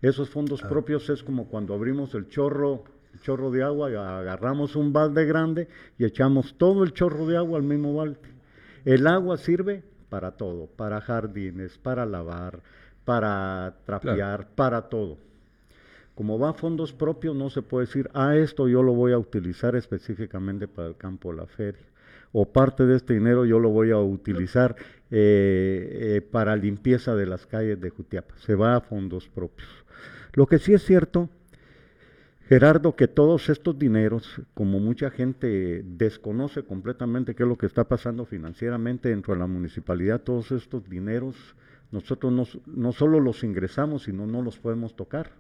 Esos 0.01 0.29
fondos 0.31 0.61
propios 0.63 1.09
es 1.11 1.23
como 1.23 1.47
cuando 1.49 1.75
abrimos 1.75 2.15
el 2.15 2.29
chorro, 2.29 2.85
el 3.15 3.21
chorro 3.21 3.51
de 3.51 3.63
agua, 3.63 3.89
agarramos 4.19 4.75
un 4.77 4.93
balde 4.93 5.25
grande 5.27 5.69
y 5.99 6.05
echamos 6.05 6.57
todo 6.59 6.83
el 6.83 6.93
chorro 6.93 7.27
de 7.27 7.37
agua 7.37 7.59
al 7.59 7.65
mismo 7.65 7.95
balde. 7.95 8.19
El 8.85 9.07
agua 9.07 9.37
sirve 9.37 9.85
para 10.09 10.33
todo, 10.33 10.67
para 10.67 11.01
jardines, 11.01 11.79
para 11.79 12.05
lavar, 12.05 12.63
para 13.05 13.75
trapear, 13.85 14.49
para 14.55 14.83
todo. 14.83 15.19
Como 16.15 16.39
va 16.39 16.51
a 16.51 16.55
fondos 16.55 16.93
propios, 16.93 17.35
no 17.35 17.49
se 17.51 17.63
puede 17.63 17.87
decir, 17.87 18.11
ah, 18.13 18.37
esto 18.37 18.69
yo 18.69 18.83
lo 18.83 18.93
voy 18.93 19.13
a 19.13 19.19
utilizar 19.19 19.77
específicamente 19.77 20.69
para 20.69 20.89
el 20.89 20.97
campo 20.97 21.31
de 21.31 21.39
la 21.39 21.47
feria. 21.47 21.83
O 22.33 22.47
parte 22.47 22.87
de 22.87 22.97
este 22.97 23.15
dinero 23.15 23.45
yo 23.45 23.59
lo 23.59 23.71
voy 23.71 23.91
a 23.91 23.99
utilizar 23.99 24.77
eh, 25.11 26.17
eh, 26.17 26.21
para 26.23 26.57
limpieza 26.57 27.15
de 27.15 27.27
las 27.27 27.47
calles 27.47 27.81
de 27.81 27.91
Jutiapa. 27.91 28.35
Se 28.39 28.55
va 28.55 28.77
a 28.77 28.81
fondos 28.81 29.29
propios. 29.29 29.69
Lo 30.35 30.47
que 30.47 30.59
sí 30.59 30.73
es 30.73 30.83
cierto, 30.83 31.29
Gerardo, 32.49 32.97
que 32.97 33.09
todos 33.09 33.49
estos 33.49 33.79
dineros, 33.79 34.41
como 34.55 34.81
mucha 34.81 35.11
gente 35.11 35.83
desconoce 35.85 36.63
completamente 36.63 37.35
qué 37.35 37.45
es 37.45 37.49
lo 37.49 37.57
que 37.57 37.67
está 37.67 37.85
pasando 37.85 38.25
financieramente 38.25 39.11
dentro 39.11 39.35
de 39.35 39.41
la 39.41 39.47
municipalidad, 39.47 40.21
todos 40.21 40.53
estos 40.53 40.89
dineros, 40.89 41.37
nosotros 41.93 42.33
no, 42.33 42.45
no 42.67 42.93
solo 42.93 43.21
los 43.21 43.45
ingresamos, 43.45 44.03
sino 44.05 44.27
no 44.27 44.43
los 44.43 44.59
podemos 44.59 44.97
tocar. 44.97 45.31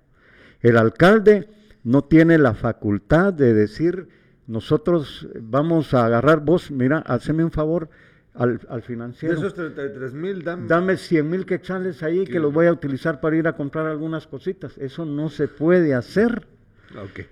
El 0.61 0.77
alcalde 0.77 1.49
no 1.83 2.03
tiene 2.05 2.39
la 2.39 2.55
facultad 2.55 3.33
de 3.33 3.53
decir, 3.53 4.07
nosotros 4.47 5.27
vamos 5.41 5.95
a 5.95 6.05
agarrar, 6.07 6.41
vos, 6.45 6.71
mira, 6.71 6.99
haceme 6.99 7.43
un 7.43 7.51
favor 7.51 7.89
al, 8.35 8.61
al 8.69 8.81
De 8.81 8.87
financiero. 8.87 9.35
esos 9.35 9.55
33 9.55 10.15
mil, 10.15 10.45
dame, 10.45 10.67
Dame 10.69 10.97
100 10.97 11.29
mil 11.29 11.45
quetzales 11.47 12.03
ahí 12.03 12.25
Que- 12.25 12.39
los 12.39 12.53
voy 12.53 12.67
a 12.67 12.73
utilizar 12.73 13.21
para 13.21 13.37
ir 13.37 13.49
a 13.49 13.57
comprar 13.57 13.87
algunas 13.87 14.27
cositas. 14.27 14.79
Eso 14.79 15.05
no 15.05 15.29
se 15.31 15.49
puede 15.49 15.95
hacer. 15.95 16.47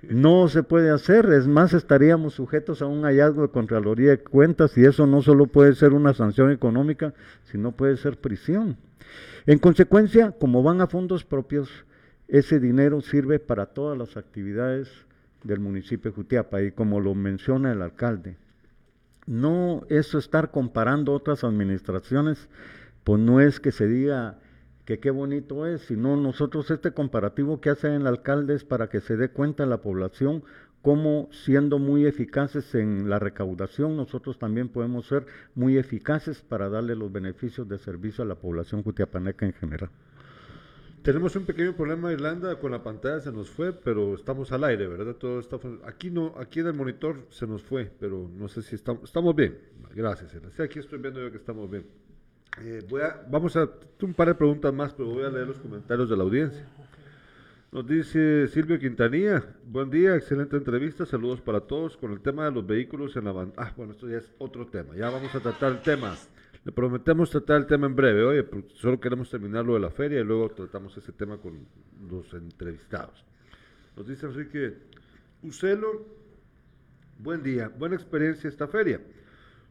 No 0.08 0.48
se 0.48 0.62
puede 0.62 0.90
hacer, 0.90 1.26
es 1.26 1.46
más, 1.46 1.72
estaríamos 1.74 2.34
sujetos 2.34 2.82
a 2.82 2.86
un 2.86 3.02
hallazgo 3.02 3.42
de 3.42 3.48
Contraloría 3.48 4.10
de 4.10 4.18
Cuentas 4.18 4.76
y 4.78 4.84
eso 4.84 5.06
no 5.06 5.22
solo 5.22 5.46
puede 5.46 5.74
ser 5.74 5.92
una 5.92 6.14
sanción 6.14 6.50
económica, 6.50 7.14
sino 7.44 7.72
puede 7.72 7.96
ser 7.96 8.16
prisión. 8.18 8.76
En 9.46 9.58
consecuencia, 9.58 10.32
como 10.32 10.62
van 10.62 10.80
a 10.80 10.86
fondos 10.86 11.24
propios, 11.24 11.84
ese 12.28 12.60
dinero 12.60 13.00
sirve 13.00 13.38
para 13.38 13.66
todas 13.66 13.98
las 13.98 14.16
actividades 14.16 14.88
del 15.42 15.60
municipio 15.60 16.10
de 16.10 16.14
Jutiapa 16.14 16.62
y 16.62 16.72
como 16.72 17.00
lo 17.00 17.14
menciona 17.14 17.72
el 17.72 17.82
alcalde, 17.82 18.36
no 19.26 19.84
eso 19.88 20.18
estar 20.18 20.50
comparando 20.50 21.12
otras 21.12 21.44
administraciones, 21.44 22.48
pues 23.04 23.20
no 23.20 23.40
es 23.40 23.60
que 23.60 23.72
se 23.72 23.86
diga 23.86 24.38
que 24.90 24.98
qué 24.98 25.10
bonito 25.12 25.66
es, 25.66 25.82
sino 25.82 26.16
nosotros 26.16 26.68
este 26.72 26.90
comparativo 26.90 27.60
que 27.60 27.70
hace 27.70 27.94
el 27.94 28.08
alcalde 28.08 28.56
es 28.56 28.64
para 28.64 28.88
que 28.88 29.00
se 29.00 29.16
dé 29.16 29.28
cuenta 29.28 29.64
la 29.64 29.82
población 29.82 30.42
cómo 30.82 31.28
siendo 31.30 31.78
muy 31.78 32.06
eficaces 32.06 32.74
en 32.74 33.08
la 33.08 33.20
recaudación, 33.20 33.96
nosotros 33.96 34.40
también 34.40 34.68
podemos 34.68 35.06
ser 35.06 35.26
muy 35.54 35.78
eficaces 35.78 36.42
para 36.42 36.68
darle 36.68 36.96
los 36.96 37.12
beneficios 37.12 37.68
de 37.68 37.78
servicio 37.78 38.24
a 38.24 38.26
la 38.26 38.34
población 38.34 38.82
jutiapaneca 38.82 39.46
en 39.46 39.52
general. 39.52 39.90
Tenemos 41.04 41.36
un 41.36 41.44
pequeño 41.44 41.76
problema, 41.76 42.12
Irlanda, 42.12 42.58
con 42.58 42.72
la 42.72 42.82
pantalla 42.82 43.20
se 43.20 43.30
nos 43.30 43.48
fue, 43.48 43.72
pero 43.72 44.16
estamos 44.16 44.50
al 44.50 44.64
aire, 44.64 44.88
¿verdad? 44.88 45.14
Todo 45.14 45.38
está 45.38 45.56
aquí 45.84 46.10
no, 46.10 46.34
aquí 46.36 46.58
en 46.58 46.66
el 46.66 46.74
monitor 46.74 47.28
se 47.30 47.46
nos 47.46 47.62
fue, 47.62 47.92
pero 48.00 48.28
no 48.28 48.48
sé 48.48 48.60
si 48.62 48.74
estamos, 48.74 49.04
estamos 49.04 49.36
bien. 49.36 49.56
Gracias, 49.94 50.32
sí, 50.32 50.62
aquí 50.62 50.80
estoy 50.80 50.98
viendo 50.98 51.20
yo 51.20 51.30
que 51.30 51.36
estamos 51.36 51.70
bien. 51.70 52.09
Eh, 52.58 52.86
vamos 53.28 53.56
a 53.56 53.70
un 54.02 54.14
par 54.14 54.28
de 54.28 54.34
preguntas 54.34 54.72
más, 54.74 54.92
pero 54.92 55.10
voy 55.10 55.24
a 55.24 55.30
leer 55.30 55.46
los 55.46 55.58
comentarios 55.58 56.08
de 56.10 56.16
la 56.16 56.22
audiencia. 56.24 56.66
Nos 57.72 57.86
dice 57.86 58.48
Silvio 58.48 58.78
Quintanilla, 58.80 59.44
buen 59.64 59.90
día, 59.90 60.16
excelente 60.16 60.56
entrevista, 60.56 61.06
saludos 61.06 61.40
para 61.40 61.60
todos 61.60 61.96
con 61.96 62.10
el 62.10 62.20
tema 62.20 62.44
de 62.44 62.50
los 62.50 62.66
vehículos 62.66 63.14
en 63.14 63.26
la 63.26 63.48
Ah, 63.56 63.72
bueno, 63.76 63.92
esto 63.92 64.08
ya 64.08 64.18
es 64.18 64.32
otro 64.38 64.66
tema, 64.66 64.96
ya 64.96 65.08
vamos 65.08 65.32
a 65.34 65.40
tratar 65.40 65.72
el 65.72 65.80
tema. 65.80 66.16
Le 66.64 66.72
prometemos 66.72 67.30
tratar 67.30 67.58
el 67.58 67.66
tema 67.66 67.86
en 67.86 67.94
breve. 67.94 68.24
Oye, 68.24 68.44
solo 68.74 69.00
queremos 69.00 69.30
terminar 69.30 69.64
lo 69.64 69.74
de 69.74 69.80
la 69.80 69.90
feria 69.90 70.20
y 70.20 70.24
luego 70.24 70.50
tratamos 70.50 70.96
ese 70.96 71.12
tema 71.12 71.38
con 71.38 71.64
los 72.10 72.34
entrevistados. 72.34 73.24
Nos 73.96 74.08
dice 74.08 74.26
Enrique 74.26 74.74
Ucelo, 75.42 76.04
buen 77.18 77.42
día, 77.42 77.68
buena 77.68 77.94
experiencia 77.94 78.48
esta 78.48 78.66
feria. 78.66 79.00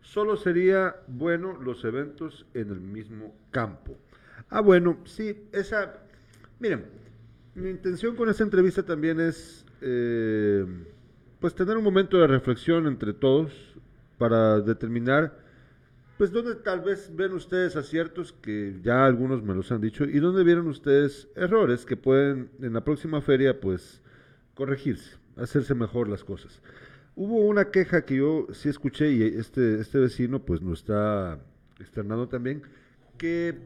Solo 0.02 0.38
sería 0.38 0.96
bueno 1.08 1.60
los 1.62 1.84
eventos 1.86 2.46
en 2.54 2.70
el 2.70 2.80
mismo 2.80 3.36
campo. 3.52 3.98
Ah, 4.50 4.62
bueno, 4.62 5.00
sí, 5.06 5.48
esa... 5.52 5.98
Miren, 6.60 6.86
mi 7.56 7.70
intención 7.70 8.16
con 8.16 8.30
esta 8.30 8.44
entrevista 8.44 8.84
también 8.84 9.20
es, 9.20 9.66
eh, 9.82 10.66
pues, 11.40 11.54
tener 11.56 11.78
un 11.78 11.84
momento 11.84 12.18
de 12.18 12.28
reflexión 12.28 12.88
entre 12.88 13.14
todos 13.14 13.52
para 14.18 14.60
determinar 14.60 15.50
pues 16.20 16.34
¿dónde 16.34 16.56
tal 16.56 16.82
vez 16.82 17.16
ven 17.16 17.32
ustedes 17.32 17.78
aciertos 17.78 18.34
que 18.34 18.78
ya 18.84 19.06
algunos 19.06 19.42
me 19.42 19.56
los 19.56 19.72
han 19.72 19.80
dicho 19.80 20.04
y 20.04 20.20
dónde 20.20 20.44
vieron 20.44 20.68
ustedes 20.68 21.30
errores 21.34 21.86
que 21.86 21.96
pueden 21.96 22.50
en 22.62 22.74
la 22.74 22.84
próxima 22.84 23.22
feria 23.22 23.62
pues 23.62 24.02
corregirse, 24.54 25.16
hacerse 25.38 25.76
mejor 25.76 26.10
las 26.10 26.26
cosas? 26.26 26.62
Hubo 27.22 27.40
una 27.40 27.70
queja 27.70 28.06
que 28.06 28.16
yo 28.16 28.48
sí 28.54 28.70
escuché 28.70 29.12
y 29.12 29.22
este, 29.24 29.82
este 29.82 30.00
vecino 30.00 30.46
pues 30.46 30.62
nos 30.62 30.80
está 30.80 31.38
externando 31.78 32.30
también, 32.30 32.62
que 33.18 33.60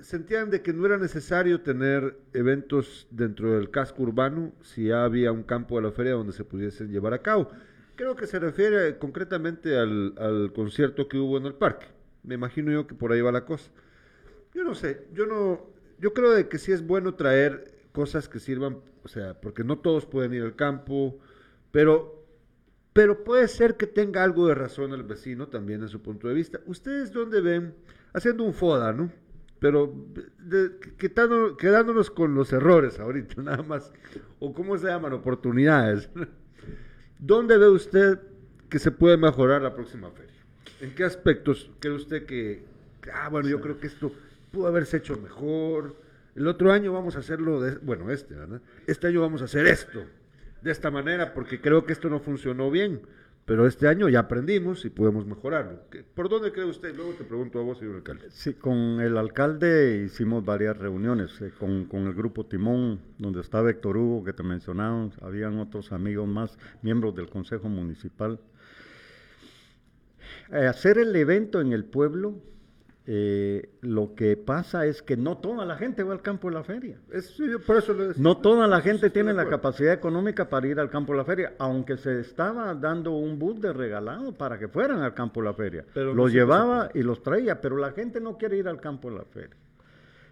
sentían 0.00 0.48
de 0.48 0.62
que 0.62 0.72
no 0.72 0.86
era 0.86 0.96
necesario 0.96 1.60
tener 1.60 2.16
eventos 2.32 3.06
dentro 3.10 3.52
del 3.52 3.70
casco 3.70 4.04
urbano 4.04 4.54
si 4.62 4.86
ya 4.86 5.04
había 5.04 5.30
un 5.30 5.42
campo 5.42 5.76
de 5.76 5.82
la 5.82 5.92
feria 5.92 6.12
donde 6.12 6.32
se 6.32 6.42
pudiesen 6.42 6.90
llevar 6.90 7.12
a 7.12 7.20
cabo. 7.20 7.50
Creo 7.96 8.16
que 8.16 8.26
se 8.26 8.38
refiere 8.38 8.96
concretamente 8.96 9.76
al, 9.76 10.50
concierto 10.54 11.06
que 11.06 11.18
hubo 11.18 11.36
en 11.36 11.44
el 11.44 11.54
parque. 11.56 11.88
Me 12.22 12.36
imagino 12.36 12.72
yo 12.72 12.86
que 12.86 12.94
por 12.94 13.12
ahí 13.12 13.20
va 13.20 13.30
la 13.30 13.44
cosa. 13.44 13.70
Yo 14.54 14.64
no 14.64 14.74
sé, 14.74 15.06
yo 15.12 15.26
no, 15.26 15.66
yo 15.98 16.14
creo 16.14 16.30
de 16.30 16.48
que 16.48 16.56
sí 16.56 16.72
es 16.72 16.86
bueno 16.86 17.14
traer 17.14 17.74
cosas 17.92 18.26
que 18.26 18.40
sirvan, 18.40 18.78
o 19.02 19.08
sea, 19.08 19.38
porque 19.38 19.64
no 19.64 19.80
todos 19.80 20.06
pueden 20.06 20.32
ir 20.32 20.44
al 20.44 20.56
campo, 20.56 21.20
pero, 21.74 22.13
pero 22.94 23.24
puede 23.24 23.48
ser 23.48 23.76
que 23.76 23.88
tenga 23.88 24.22
algo 24.22 24.46
de 24.46 24.54
razón 24.54 24.92
el 24.92 25.02
vecino 25.02 25.48
también 25.48 25.82
en 25.82 25.88
su 25.88 26.00
punto 26.00 26.28
de 26.28 26.34
vista. 26.34 26.60
¿Ustedes 26.64 27.12
dónde 27.12 27.40
ven? 27.40 27.74
Haciendo 28.12 28.44
un 28.44 28.54
foda, 28.54 28.92
¿no? 28.92 29.10
Pero 29.58 29.92
quedándonos 30.96 32.10
con 32.10 32.36
los 32.36 32.52
errores 32.52 33.00
ahorita, 33.00 33.42
nada 33.42 33.64
más. 33.64 33.92
O 34.38 34.54
cómo 34.54 34.78
se 34.78 34.86
llaman, 34.86 35.12
oportunidades. 35.12 36.08
¿Dónde 37.18 37.58
ve 37.58 37.68
usted 37.68 38.20
que 38.68 38.78
se 38.78 38.92
puede 38.92 39.16
mejorar 39.16 39.60
la 39.62 39.74
próxima 39.74 40.10
feria? 40.12 40.32
¿En 40.80 40.94
qué 40.94 41.02
aspectos 41.02 41.72
cree 41.80 41.94
usted 41.94 42.26
que, 42.26 42.64
ah, 43.12 43.28
bueno, 43.28 43.48
yo 43.48 43.60
creo 43.60 43.78
que 43.80 43.88
esto 43.88 44.12
pudo 44.52 44.68
haberse 44.68 44.98
hecho 44.98 45.16
mejor? 45.16 45.96
El 46.36 46.46
otro 46.46 46.70
año 46.70 46.92
vamos 46.92 47.16
a 47.16 47.20
hacerlo, 47.20 47.60
de, 47.60 47.76
bueno, 47.78 48.12
este, 48.12 48.34
¿verdad? 48.34 48.60
Este 48.86 49.08
año 49.08 49.20
vamos 49.20 49.42
a 49.42 49.46
hacer 49.46 49.66
esto, 49.66 50.04
de 50.64 50.72
esta 50.72 50.90
manera, 50.90 51.34
porque 51.34 51.60
creo 51.60 51.84
que 51.84 51.92
esto 51.92 52.08
no 52.08 52.18
funcionó 52.18 52.70
bien. 52.70 53.02
Pero 53.44 53.66
este 53.66 53.86
año 53.88 54.08
ya 54.08 54.20
aprendimos 54.20 54.86
y 54.86 54.90
podemos 54.90 55.26
mejorarlo. 55.26 55.80
¿Por 56.14 56.30
dónde 56.30 56.50
cree 56.50 56.64
usted? 56.64 56.96
Luego 56.96 57.12
te 57.12 57.24
pregunto 57.24 57.60
a 57.60 57.62
vos, 57.62 57.78
señor 57.78 57.96
alcalde. 57.96 58.30
Sí, 58.30 58.54
con 58.54 59.02
el 59.02 59.18
alcalde 59.18 60.02
hicimos 60.06 60.42
varias 60.42 60.78
reuniones, 60.78 61.38
eh, 61.42 61.52
con, 61.60 61.84
con, 61.84 62.06
el 62.06 62.14
grupo 62.14 62.46
Timón, 62.46 63.00
donde 63.18 63.42
estaba 63.42 63.68
Héctor 63.68 63.98
Hugo, 63.98 64.24
que 64.24 64.32
te 64.32 64.42
mencionaban, 64.42 65.12
habían 65.20 65.58
otros 65.58 65.92
amigos 65.92 66.26
más, 66.26 66.58
miembros 66.80 67.14
del 67.14 67.28
Consejo 67.28 67.68
Municipal. 67.68 68.40
Eh, 70.50 70.66
hacer 70.66 70.96
el 70.96 71.14
evento 71.14 71.60
en 71.60 71.74
el 71.74 71.84
pueblo 71.84 72.40
eh, 73.06 73.68
lo 73.82 74.14
que 74.14 74.34
pasa 74.38 74.86
es 74.86 75.02
que 75.02 75.18
no 75.18 75.36
toda 75.36 75.66
la 75.66 75.76
gente 75.76 76.02
va 76.02 76.14
al 76.14 76.22
campo 76.22 76.48
de 76.48 76.54
la 76.54 76.64
feria. 76.64 76.98
por 77.66 77.76
eso 77.76 77.94
no 78.16 78.38
toda 78.38 78.66
la 78.66 78.80
gente 78.80 79.10
tiene 79.10 79.34
la 79.34 79.46
capacidad 79.46 79.92
económica 79.92 80.48
para 80.48 80.66
ir 80.66 80.80
al 80.80 80.88
campo 80.88 81.12
de 81.12 81.18
la 81.18 81.24
feria, 81.26 81.52
aunque 81.58 81.98
se 81.98 82.20
estaba 82.20 82.74
dando 82.74 83.12
un 83.12 83.38
bus 83.38 83.60
de 83.60 83.74
regalado 83.74 84.32
para 84.32 84.58
que 84.58 84.68
fueran 84.68 85.02
al 85.02 85.12
campo 85.12 85.40
de 85.40 85.46
la 85.46 85.54
feria. 85.54 85.84
los 85.94 86.32
llevaba 86.32 86.90
y 86.94 87.02
los 87.02 87.22
traía, 87.22 87.60
pero 87.60 87.76
la 87.76 87.92
gente 87.92 88.20
no 88.20 88.38
quiere 88.38 88.56
ir 88.56 88.68
al 88.68 88.80
campo 88.80 89.10
de 89.10 89.16
la 89.16 89.24
feria. 89.24 89.56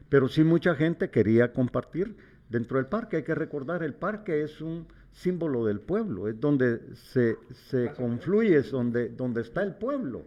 Pero 0.09 0.29
sí 0.29 0.43
mucha 0.43 0.75
gente 0.75 1.11
quería 1.11 1.53
compartir 1.53 2.17
dentro 2.49 2.79
del 2.79 2.87
parque. 2.87 3.19
Hay 3.19 3.23
que 3.23 3.35
recordar, 3.35 3.83
el 3.83 3.95
parque 3.95 4.43
es 4.43 4.63
un 4.63 4.87
símbolo 5.11 5.67
del 5.67 5.81
pueblo, 5.81 6.27
es 6.27 6.41
donde 6.41 6.81
se, 6.95 7.37
se 7.69 7.93
confluye, 7.93 8.57
es 8.57 8.71
donde, 8.71 9.11
donde 9.11 9.43
está 9.43 9.63
el 9.63 9.75
pueblo 9.75 10.25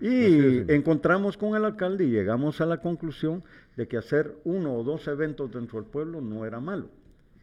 y 0.00 0.72
encontramos 0.72 1.36
con 1.36 1.56
el 1.56 1.64
alcalde 1.64 2.04
y 2.04 2.10
llegamos 2.10 2.60
a 2.60 2.66
la 2.66 2.78
conclusión 2.78 3.42
de 3.76 3.86
que 3.86 3.96
hacer 3.96 4.34
uno 4.44 4.74
o 4.74 4.84
dos 4.84 5.06
eventos 5.08 5.52
dentro 5.52 5.80
del 5.80 5.90
pueblo 5.90 6.20
no 6.20 6.44
era 6.44 6.60
malo, 6.60 6.88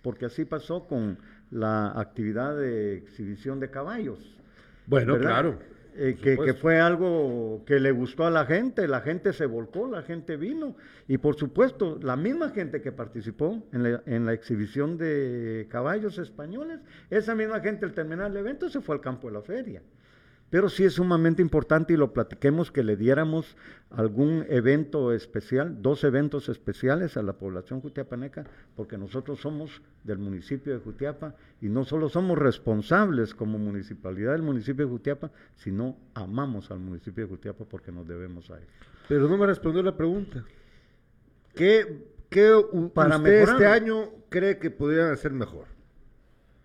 porque 0.01 0.25
así 0.25 0.45
pasó 0.45 0.87
con 0.87 1.17
la 1.51 1.99
actividad 1.99 2.57
de 2.57 2.97
exhibición 2.97 3.59
de 3.59 3.69
caballos. 3.69 4.19
Bueno, 4.87 5.17
claro. 5.17 5.57
Eh, 5.97 6.17
que, 6.21 6.53
fue 6.55 6.81
algo 6.81 7.63
que 7.65 7.79
le 7.79 7.91
gustó 7.91 8.25
a 8.25 8.29
la 8.29 8.45
gente, 8.45 8.85
la 8.85 8.99
gente 8.99 9.31
se 9.31 9.45
volcó, 9.45 9.89
la 9.89 10.01
gente 10.01 10.35
vino 10.35 10.75
y 11.07 11.17
por 11.19 11.37
supuesto 11.37 11.97
la 12.01 12.17
misma 12.17 12.49
gente 12.49 12.81
que 12.81 12.91
participó 12.91 13.63
en 13.71 13.83
la, 13.83 14.03
en 14.05 14.25
la 14.25 14.33
exhibición 14.33 14.97
de 14.97 15.67
caballos 15.69 16.17
españoles, 16.17 16.81
esa 17.09 17.33
misma 17.33 17.61
gente 17.61 17.85
al 17.85 17.93
terminar 17.93 18.29
el 18.29 18.35
evento 18.35 18.69
se 18.69 18.81
fue 18.81 18.95
al 18.95 19.01
campo 19.01 19.27
de 19.27 19.35
la 19.35 19.41
feria. 19.41 19.81
Pero 20.55 20.69
sí 20.69 20.85
es 20.85 20.93
sumamente 20.93 21.41
importante 21.41 21.91
y 21.91 21.97
lo 21.97 22.13
platiquemos 22.13 22.71
que 22.71 22.81
le 22.81 22.95
diéramos 22.95 23.57
algún 23.89 24.45
evento 24.47 25.11
especial, 25.11 25.81
dos 25.81 26.05
eventos 26.05 26.47
especiales 26.47 27.17
a 27.17 27.23
la 27.23 27.33
población 27.33 27.81
jutiapaneca, 27.81 28.45
porque 28.73 28.97
nosotros 28.97 29.41
somos 29.41 29.81
del 30.05 30.17
municipio 30.17 30.71
de 30.71 30.79
Jutiapa 30.79 31.35
y 31.59 31.67
no 31.67 31.83
solo 31.83 32.07
somos 32.07 32.37
responsables 32.37 33.35
como 33.35 33.57
municipalidad 33.57 34.31
del 34.31 34.43
municipio 34.43 34.85
de 34.85 34.91
Jutiapa, 34.93 35.29
sino 35.55 35.97
amamos 36.13 36.71
al 36.71 36.79
municipio 36.79 37.25
de 37.25 37.31
Jutiapa 37.31 37.65
porque 37.65 37.91
nos 37.91 38.07
debemos 38.07 38.49
a 38.49 38.57
él. 38.57 38.67
Pero 39.09 39.27
no 39.27 39.37
me 39.37 39.47
respondió 39.47 39.83
la 39.83 39.97
pregunta. 39.97 40.45
¿Qué, 41.53 42.13
qué 42.29 42.53
para 42.93 43.17
usted 43.17 43.41
este 43.41 43.65
año 43.65 44.09
cree 44.29 44.57
que 44.57 44.71
podrían 44.71 45.11
hacer 45.11 45.33
mejor? 45.33 45.65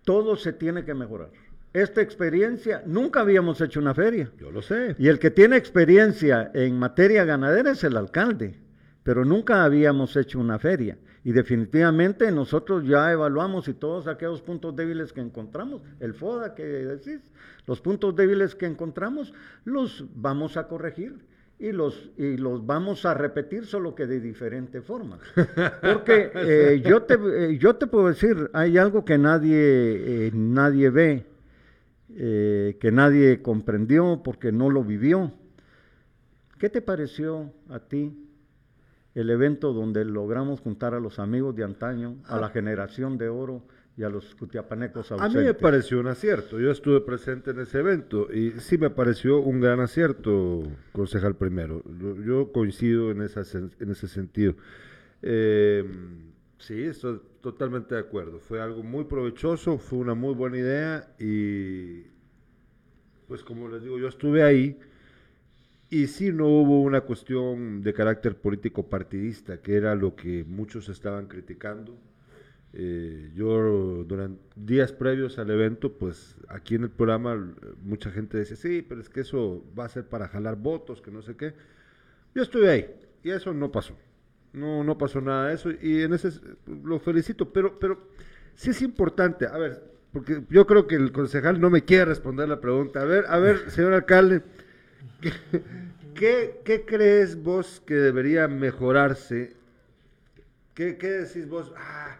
Todo 0.05 0.37
se 0.37 0.53
tiene 0.53 0.85
que 0.85 0.93
mejorar 0.93 1.50
esta 1.73 2.01
experiencia, 2.01 2.83
nunca 2.85 3.21
habíamos 3.21 3.61
hecho 3.61 3.79
una 3.79 3.93
feria. 3.93 4.29
Yo 4.37 4.51
lo 4.51 4.61
sé. 4.61 4.95
Y 4.99 5.07
el 5.07 5.19
que 5.19 5.31
tiene 5.31 5.55
experiencia 5.55 6.51
en 6.53 6.77
materia 6.77 7.23
ganadera 7.23 7.71
es 7.71 7.83
el 7.83 7.95
alcalde, 7.95 8.59
pero 9.03 9.23
nunca 9.23 9.63
habíamos 9.63 10.15
hecho 10.17 10.39
una 10.39 10.59
feria. 10.59 10.97
Y 11.23 11.31
definitivamente 11.31 12.31
nosotros 12.31 12.85
ya 12.85 13.11
evaluamos 13.11 13.67
y 13.67 13.73
todos 13.73 14.07
aquellos 14.07 14.41
puntos 14.41 14.75
débiles 14.75 15.13
que 15.13 15.21
encontramos, 15.21 15.81
el 15.99 16.13
FODA 16.13 16.55
que 16.55 16.63
decís, 16.63 17.21
los 17.67 17.79
puntos 17.79 18.15
débiles 18.15 18.55
que 18.55 18.65
encontramos, 18.65 19.33
los 19.63 20.05
vamos 20.15 20.57
a 20.57 20.67
corregir 20.67 21.19
y 21.59 21.71
los, 21.71 22.09
y 22.17 22.37
los 22.37 22.65
vamos 22.65 23.05
a 23.05 23.13
repetir, 23.13 23.67
solo 23.67 23.93
que 23.93 24.07
de 24.07 24.19
diferente 24.19 24.81
forma. 24.81 25.19
Porque 25.81 26.31
eh, 26.33 26.81
yo, 26.83 27.03
te, 27.03 27.13
eh, 27.13 27.57
yo 27.59 27.75
te 27.75 27.85
puedo 27.85 28.07
decir, 28.07 28.49
hay 28.51 28.79
algo 28.79 29.05
que 29.05 29.19
nadie, 29.19 30.27
eh, 30.27 30.31
nadie 30.33 30.89
ve 30.89 31.30
eh, 32.15 32.77
que 32.79 32.91
nadie 32.91 33.41
comprendió 33.41 34.21
porque 34.23 34.51
no 34.51 34.69
lo 34.69 34.83
vivió. 34.83 35.31
¿Qué 36.57 36.69
te 36.69 36.81
pareció 36.81 37.51
a 37.69 37.79
ti 37.79 38.27
el 39.15 39.29
evento 39.29 39.73
donde 39.73 40.05
logramos 40.05 40.61
juntar 40.61 40.93
a 40.93 40.99
los 40.99 41.19
amigos 41.19 41.55
de 41.55 41.63
antaño, 41.63 42.17
a 42.25 42.39
la 42.39 42.47
ah. 42.47 42.49
generación 42.49 43.17
de 43.17 43.29
oro, 43.29 43.63
y 43.97 44.03
a 44.03 44.09
los 44.09 44.35
cutiapanecos 44.35 45.11
A 45.11 45.15
ausentes. 45.15 45.41
mí 45.41 45.45
me 45.45 45.53
pareció 45.53 45.99
un 45.99 46.07
acierto. 46.07 46.59
Yo 46.59 46.71
estuve 46.71 47.01
presente 47.01 47.51
en 47.51 47.59
ese 47.59 47.79
evento 47.79 48.31
y 48.33 48.51
sí 48.59 48.77
me 48.77 48.89
pareció 48.89 49.39
un 49.39 49.59
gran 49.59 49.79
acierto, 49.79 50.63
concejal 50.93 51.35
primero. 51.35 51.83
Yo 52.25 52.51
coincido 52.51 53.11
en, 53.11 53.21
esa, 53.21 53.41
en 53.57 53.91
ese 53.91 54.07
sentido. 54.07 54.55
Eh, 55.21 55.85
sí, 56.61 56.83
estoy 56.83 57.19
totalmente 57.41 57.95
de 57.95 58.01
acuerdo. 58.01 58.39
Fue 58.39 58.61
algo 58.61 58.83
muy 58.83 59.05
provechoso, 59.05 59.77
fue 59.77 59.99
una 59.99 60.13
muy 60.13 60.33
buena 60.33 60.57
idea 60.57 61.13
y, 61.19 62.03
pues 63.27 63.43
como 63.43 63.67
les 63.69 63.83
digo, 63.83 63.97
yo 63.99 64.07
estuve 64.07 64.43
ahí 64.43 64.77
y 65.89 66.07
sí 66.07 66.31
no 66.31 66.47
hubo 66.47 66.81
una 66.81 67.01
cuestión 67.01 67.81
de 67.81 67.93
carácter 67.93 68.37
político 68.37 68.87
partidista, 68.89 69.61
que 69.61 69.75
era 69.75 69.95
lo 69.95 70.15
que 70.15 70.45
muchos 70.45 70.87
estaban 70.89 71.27
criticando. 71.27 71.97
Eh, 72.73 73.31
yo 73.35 74.05
durante 74.05 74.41
días 74.55 74.93
previos 74.93 75.37
al 75.37 75.49
evento, 75.49 75.91
pues 75.91 76.37
aquí 76.47 76.75
en 76.75 76.83
el 76.83 76.89
programa 76.89 77.33
eh, 77.33 77.65
mucha 77.83 78.11
gente 78.11 78.37
decía, 78.37 78.55
sí, 78.55 78.81
pero 78.87 79.01
es 79.01 79.09
que 79.09 79.21
eso 79.21 79.65
va 79.77 79.85
a 79.85 79.89
ser 79.89 80.05
para 80.07 80.29
jalar 80.29 80.55
votos, 80.55 81.01
que 81.01 81.11
no 81.11 81.21
sé 81.21 81.35
qué. 81.35 81.53
Yo 82.33 82.43
estuve 82.43 82.69
ahí 82.69 82.85
y 83.23 83.31
eso 83.31 83.53
no 83.53 83.71
pasó. 83.71 83.97
No, 84.53 84.83
no 84.83 84.97
pasó 84.97 85.21
nada 85.21 85.47
de 85.47 85.55
eso 85.55 85.71
y 85.71 86.01
en 86.03 86.13
ese 86.13 86.29
lo 86.83 86.99
felicito, 86.99 87.51
pero, 87.53 87.79
pero 87.79 87.99
sí 88.55 88.71
es 88.71 88.81
importante, 88.81 89.45
a 89.47 89.57
ver, 89.57 89.81
porque 90.11 90.43
yo 90.49 90.67
creo 90.67 90.87
que 90.87 90.95
el 90.95 91.13
concejal 91.13 91.61
no 91.61 91.69
me 91.69 91.85
quiere 91.85 92.05
responder 92.05 92.49
la 92.49 92.59
pregunta. 92.59 93.01
A 93.01 93.05
ver, 93.05 93.25
a 93.29 93.39
ver, 93.39 93.69
señor 93.71 93.93
alcalde, 93.93 94.41
¿qué, 95.21 95.31
qué, 96.15 96.61
qué 96.65 96.85
crees 96.85 97.41
vos 97.41 97.81
que 97.85 97.95
debería 97.95 98.47
mejorarse? 98.47 99.55
¿Qué, 100.73 100.97
qué 100.97 101.07
decís 101.09 101.47
vos? 101.49 101.71
Ah, 101.77 102.17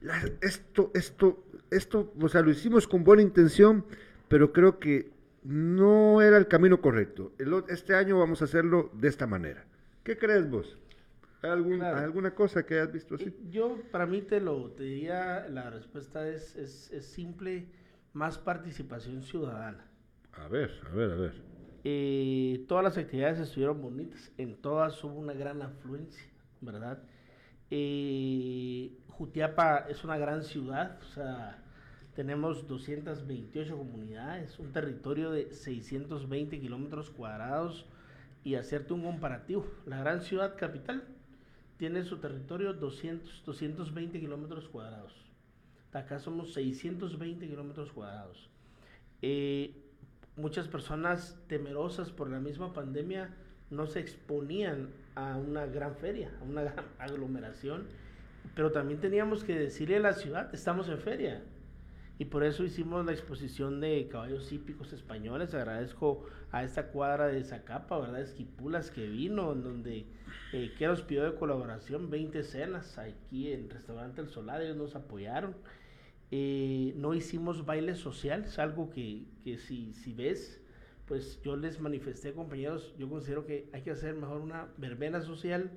la- 0.00 0.22
esto, 0.40 0.90
esto, 0.94 1.44
esto, 1.70 2.12
o 2.20 2.28
sea, 2.28 2.42
lo 2.42 2.50
hicimos 2.50 2.86
con 2.88 3.04
buena 3.04 3.22
intención, 3.22 3.84
pero 4.28 4.52
creo 4.52 4.78
que 4.78 5.10
no 5.44 6.22
era 6.22 6.38
el 6.38 6.48
camino 6.48 6.80
correcto. 6.80 7.32
El 7.38 7.54
este 7.68 7.94
año 7.94 8.18
vamos 8.18 8.40
a 8.42 8.46
hacerlo 8.46 8.90
de 8.94 9.08
esta 9.08 9.26
manera. 9.26 9.64
¿Qué 10.02 10.16
crees 10.18 10.48
vos? 10.50 10.78
¿Hay 11.44 11.50
algún- 11.50 11.78
Claro. 11.78 11.98
¿Alguna 11.98 12.34
cosa 12.34 12.64
que 12.64 12.74
hayas 12.74 12.92
visto 12.92 13.14
así? 13.16 13.34
Yo, 13.50 13.78
para 13.92 14.06
mí, 14.06 14.22
te 14.22 14.40
lo 14.40 14.70
te 14.70 14.84
diría, 14.84 15.46
la 15.48 15.70
respuesta 15.70 16.26
es, 16.28 16.56
es, 16.56 16.90
es 16.90 17.04
simple, 17.06 17.66
más 18.12 18.38
participación 18.38 19.22
ciudadana. 19.22 19.84
A 20.32 20.48
ver, 20.48 20.70
a 20.90 20.94
ver, 20.94 21.10
a 21.12 21.16
ver. 21.16 21.32
Eh, 21.84 22.64
todas 22.66 22.82
las 22.82 22.96
actividades 22.96 23.38
estuvieron 23.40 23.82
bonitas, 23.82 24.32
en 24.38 24.56
todas 24.56 25.02
hubo 25.04 25.14
una 25.18 25.34
gran 25.34 25.60
afluencia, 25.60 26.24
¿verdad? 26.62 26.98
Eh, 27.70 28.96
Jutiapa 29.08 29.86
es 29.88 30.02
una 30.04 30.16
gran 30.16 30.42
ciudad, 30.44 30.98
o 31.02 31.04
sea, 31.12 31.62
tenemos 32.14 32.66
228 32.66 33.76
comunidades, 33.76 34.58
un 34.58 34.72
territorio 34.72 35.30
de 35.30 35.52
620 35.52 36.58
kilómetros 36.60 37.10
cuadrados 37.10 37.86
y 38.44 38.54
hacerte 38.54 38.92
un 38.94 39.02
comparativo, 39.02 39.66
la 39.86 39.98
gran 39.98 40.22
ciudad 40.22 40.56
capital 40.56 41.02
tiene 41.76 42.04
su 42.04 42.18
territorio 42.18 42.72
200, 42.72 43.42
220 43.44 44.20
kilómetros 44.20 44.68
cuadrados. 44.68 45.12
Acá 45.92 46.18
somos 46.18 46.52
620 46.54 47.46
kilómetros 47.46 47.92
cuadrados. 47.92 48.50
Eh, 49.22 49.74
muchas 50.36 50.68
personas 50.68 51.38
temerosas 51.46 52.10
por 52.10 52.28
la 52.28 52.40
misma 52.40 52.72
pandemia 52.72 53.34
no 53.70 53.86
se 53.86 54.00
exponían 54.00 54.88
a 55.14 55.36
una 55.36 55.66
gran 55.66 55.96
feria, 55.96 56.32
a 56.40 56.44
una 56.44 56.62
gran 56.62 56.84
aglomeración, 56.98 57.86
pero 58.54 58.72
también 58.72 59.00
teníamos 59.00 59.44
que 59.44 59.58
decirle 59.58 59.96
a 59.96 60.00
la 60.00 60.12
ciudad, 60.12 60.54
estamos 60.54 60.88
en 60.88 60.98
feria. 60.98 61.42
Y 62.18 62.26
por 62.26 62.44
eso 62.44 62.62
hicimos 62.62 63.04
la 63.04 63.12
exposición 63.12 63.80
de 63.80 64.06
caballos 64.08 64.52
hípicos 64.52 64.92
españoles. 64.92 65.52
Agradezco 65.52 66.24
a 66.52 66.62
esta 66.62 66.88
cuadra 66.92 67.26
de 67.26 67.42
Zacapa, 67.42 67.98
¿verdad? 67.98 68.20
Esquipulas 68.20 68.92
que 68.92 69.08
vino, 69.08 69.52
en 69.52 69.64
donde 69.64 70.06
eh, 70.52 70.72
que 70.78 70.86
nos 70.86 71.02
pidió 71.02 71.24
de 71.24 71.34
colaboración 71.36 72.10
20 72.10 72.44
cenas 72.44 72.98
aquí 72.98 73.52
en 73.52 73.68
Restaurante 73.68 74.20
El 74.20 74.28
Solar, 74.28 74.62
ellos 74.62 74.76
nos 74.76 74.94
apoyaron. 74.94 75.56
Eh, 76.30 76.94
no 76.96 77.14
hicimos 77.14 77.66
baile 77.66 77.96
social, 77.96 78.44
es 78.44 78.58
algo 78.60 78.90
que, 78.90 79.24
que 79.42 79.58
si, 79.58 79.92
si 79.94 80.12
ves, 80.12 80.60
pues 81.06 81.40
yo 81.42 81.56
les 81.56 81.80
manifesté, 81.80 82.32
compañeros, 82.32 82.94
yo 82.96 83.08
considero 83.08 83.44
que 83.44 83.68
hay 83.72 83.82
que 83.82 83.90
hacer 83.90 84.14
mejor 84.14 84.40
una 84.40 84.68
verbena 84.76 85.20
social 85.20 85.70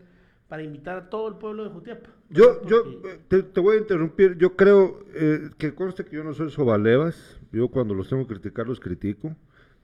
para 0.48 0.64
invitar 0.64 0.98
a 0.98 1.10
todo 1.10 1.28
el 1.28 1.36
pueblo 1.36 1.64
de 1.64 1.70
Jutiapa. 1.70 2.10
Yo, 2.30 2.66
yo 2.68 2.84
Porque- 2.84 3.20
te, 3.28 3.44
te 3.44 3.60
voy 3.60 3.78
a 3.78 3.80
interrumpir. 3.80 4.38
Yo 4.38 4.56
creo 4.56 5.00
eh, 5.14 5.50
que 5.58 5.74
conste 5.74 6.06
que 6.06 6.16
yo 6.16 6.24
no 6.24 6.34
soy 6.34 6.50
sobalevas. 6.52 7.40
Yo 7.52 7.68
cuando 7.70 7.94
los 7.94 8.10
tengo 8.10 8.26
que 8.28 8.34
criticar 8.36 8.68
los 8.68 8.80
critico. 8.80 9.36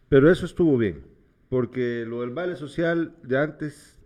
Pero 0.10 0.30
eso 0.31 0.45
estuvo 0.45 0.77
bien. 0.77 1.03
Porque 1.49 2.06
lo 2.07 2.22
del 2.22 2.31
baile 2.31 2.56
social 2.56 3.14
de 3.23 3.38
antes 3.38 3.99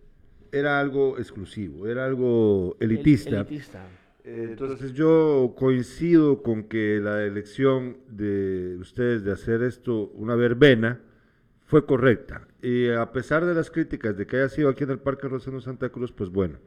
era 0.52 0.80
algo 0.80 1.18
exclusivo, 1.18 1.88
era 1.88 2.06
algo 2.06 2.76
el- 2.80 2.92
elitista. 2.92 3.42
elitista. 3.42 3.86
Eh, 4.24 4.48
Entonces 4.52 4.94
yo 4.94 5.54
coincido 5.58 6.42
con 6.44 6.64
que 6.64 7.00
la 7.02 7.24
elección 7.24 7.98
de 8.10 8.78
ustedes 8.80 9.24
de 9.24 9.32
hacer 9.32 9.62
esto 9.64 10.10
una 10.16 10.36
verbena 10.36 11.00
fue 11.68 11.86
correcta. 11.86 12.48
Y 12.62 12.90
a 12.90 13.12
pesar 13.12 13.46
de 13.46 13.54
las 13.54 13.70
críticas 13.70 14.18
de 14.18 14.26
que 14.26 14.38
haya 14.38 14.50
sido 14.50 14.70
aquí 14.70 14.84
en 14.84 14.90
el 14.92 15.00
Parque 15.00 15.28
Rosendo 15.28 15.62
Santa 15.62 15.90
Cruz, 15.90 16.12
pues 16.12 16.30
bueno, 16.32 16.58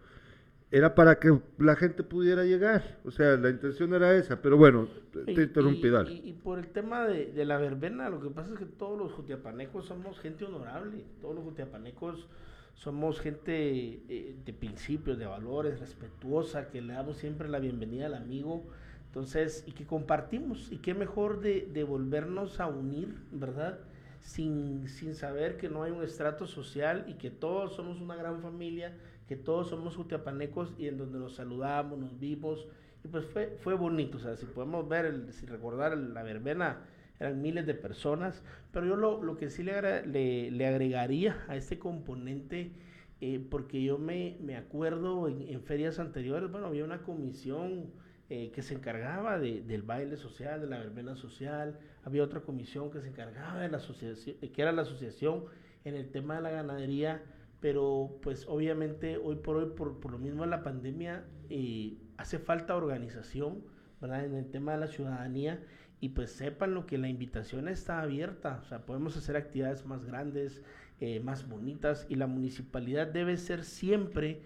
era 0.70 0.94
para 0.94 1.18
que 1.18 1.36
la 1.58 1.74
gente 1.74 2.04
pudiera 2.04 2.44
llegar. 2.44 2.98
O 3.04 3.10
sea, 3.10 3.36
la 3.36 3.50
intención 3.50 3.92
era 3.92 4.14
esa. 4.14 4.40
Pero 4.40 4.56
bueno, 4.56 4.86
te 5.12 5.32
Y- 5.32 5.40
interrumpí, 5.40 5.88
y, 5.88 5.90
dale. 5.90 6.12
y- 6.12 6.28
y 6.28 6.32
por 6.34 6.60
el 6.60 6.68
tema 6.68 7.06
de, 7.08 7.32
de 7.32 7.44
la 7.44 7.58
verbena, 7.58 8.08
lo 8.08 8.20
que 8.20 8.30
pasa 8.30 8.52
es 8.52 8.58
que 8.60 8.66
todos 8.66 8.96
los 8.96 9.12
jutiapanecos 9.12 9.86
somos 9.86 10.20
gente 10.20 10.44
honorable. 10.44 11.04
Todos 11.20 11.34
los 11.34 11.44
jutiapanecos 11.44 12.28
somos 12.74 13.20
gente 13.20 14.00
eh, 14.08 14.36
de 14.44 14.52
principios, 14.52 15.18
de 15.18 15.26
valores, 15.26 15.80
respetuosa, 15.80 16.68
que 16.68 16.80
le 16.80 16.92
damos 16.92 17.16
siempre 17.16 17.48
la 17.48 17.58
bienvenida 17.58 18.06
al 18.06 18.14
amigo. 18.14 18.62
Entonces, 19.08 19.64
y 19.66 19.72
que 19.72 19.84
compartimos. 19.86 20.70
Y 20.70 20.76
qué 20.78 20.94
mejor 20.94 21.40
de, 21.40 21.68
de 21.72 21.82
volvernos 21.84 22.60
a 22.60 22.68
unir, 22.68 23.08
¿verdad? 23.32 23.80
Sin, 24.20 24.86
sin 24.88 25.14
saber 25.14 25.56
que 25.56 25.68
no 25.68 25.82
hay 25.82 25.90
un 25.92 26.02
estrato 26.04 26.46
social 26.46 27.04
y 27.08 27.14
que 27.14 27.30
todos 27.30 27.74
somos 27.74 28.00
una 28.00 28.16
gran 28.16 28.40
familia, 28.42 28.96
que 29.26 29.36
todos 29.36 29.68
somos 29.68 29.96
jutiapanecos 29.96 30.74
y 30.78 30.88
en 30.88 30.98
donde 30.98 31.18
nos 31.18 31.34
saludamos, 31.36 31.98
nos 31.98 32.18
vimos. 32.18 32.68
Y 33.04 33.08
pues 33.08 33.24
fue, 33.26 33.56
fue 33.60 33.74
bonito, 33.74 34.18
o 34.18 34.20
sea, 34.20 34.36
si 34.36 34.44
podemos 34.46 34.86
ver, 34.88 35.06
el, 35.06 35.32
si 35.32 35.46
recordar 35.46 35.96
la 35.96 36.22
verbena, 36.22 36.84
eran 37.18 37.40
miles 37.40 37.66
de 37.66 37.74
personas, 37.74 38.42
pero 38.72 38.86
yo 38.86 38.96
lo, 38.96 39.22
lo 39.22 39.36
que 39.36 39.48
sí 39.50 39.62
le, 39.62 40.06
le, 40.06 40.50
le 40.50 40.66
agregaría 40.66 41.42
a 41.48 41.56
este 41.56 41.78
componente, 41.78 42.72
eh, 43.20 43.44
porque 43.50 43.82
yo 43.82 43.98
me, 43.98 44.36
me 44.40 44.56
acuerdo 44.56 45.28
en, 45.28 45.42
en 45.48 45.62
ferias 45.62 45.98
anteriores, 45.98 46.50
bueno, 46.50 46.66
había 46.66 46.84
una 46.84 47.02
comisión 47.02 47.90
eh, 48.28 48.50
que 48.52 48.62
se 48.62 48.74
encargaba 48.74 49.38
de- 49.38 49.62
del 49.62 49.82
baile 49.82 50.16
social, 50.16 50.60
de 50.60 50.66
la 50.66 50.78
verbena 50.78 51.16
social, 51.16 51.78
había 52.04 52.22
otra 52.22 52.40
comisión 52.40 52.90
que 52.90 53.00
se 53.00 53.08
encargaba 53.08 53.60
de 53.60 53.68
la 53.68 53.78
asociación, 53.78 54.36
eh, 54.40 54.50
que 54.50 54.62
era 54.62 54.72
la 54.72 54.82
asociación 54.82 55.44
en 55.84 55.94
el 55.94 56.10
tema 56.10 56.36
de 56.36 56.42
la 56.42 56.50
ganadería, 56.50 57.22
pero 57.60 58.18
pues 58.22 58.46
obviamente 58.48 59.18
hoy 59.18 59.36
por 59.36 59.56
hoy, 59.56 59.70
por, 59.76 60.00
por 60.00 60.12
lo 60.12 60.18
mismo 60.18 60.42
de 60.42 60.50
la 60.50 60.62
pandemia, 60.62 61.24
eh, 61.48 61.96
hace 62.16 62.38
falta 62.38 62.76
organización, 62.76 63.62
¿verdad? 64.00 64.24
En 64.24 64.34
el 64.34 64.50
tema 64.50 64.72
de 64.72 64.78
la 64.78 64.86
ciudadanía 64.86 65.62
y 66.00 66.10
pues 66.10 66.32
sepan 66.32 66.74
lo 66.74 66.86
que 66.86 66.96
la 66.96 67.08
invitación 67.08 67.68
está 67.68 68.00
abierta, 68.00 68.60
o 68.62 68.64
sea, 68.64 68.86
podemos 68.86 69.16
hacer 69.16 69.36
actividades 69.36 69.84
más 69.84 70.04
grandes, 70.04 70.62
eh, 71.00 71.20
más 71.20 71.48
bonitas 71.48 72.06
y 72.08 72.14
la 72.14 72.26
municipalidad 72.26 73.06
debe 73.06 73.36
ser 73.36 73.64
siempre 73.64 74.42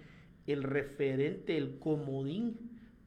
el 0.47 0.63
referente, 0.63 1.57
el 1.57 1.79
comodín, 1.79 2.59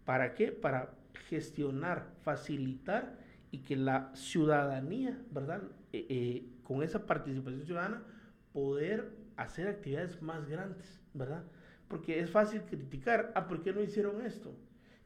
¿para 0.06 0.34
qué? 0.34 0.52
Para 0.52 0.94
gestionar, 1.28 2.14
facilitar 2.22 3.18
y 3.57 3.63
que 3.63 3.75
la 3.75 4.11
ciudadanía, 4.13 5.19
¿verdad? 5.31 5.63
Eh, 5.91 6.05
eh, 6.09 6.45
con 6.63 6.84
esa 6.84 7.07
participación 7.07 7.65
ciudadana, 7.65 8.03
poder 8.53 9.09
hacer 9.35 9.67
actividades 9.67 10.21
más 10.21 10.47
grandes, 10.47 11.01
¿verdad? 11.13 11.43
Porque 11.88 12.19
es 12.19 12.29
fácil 12.29 12.61
criticar, 12.61 13.31
ah, 13.35 13.47
¿por 13.47 13.63
qué 13.63 13.73
no 13.73 13.81
hicieron 13.81 14.21
esto? 14.21 14.53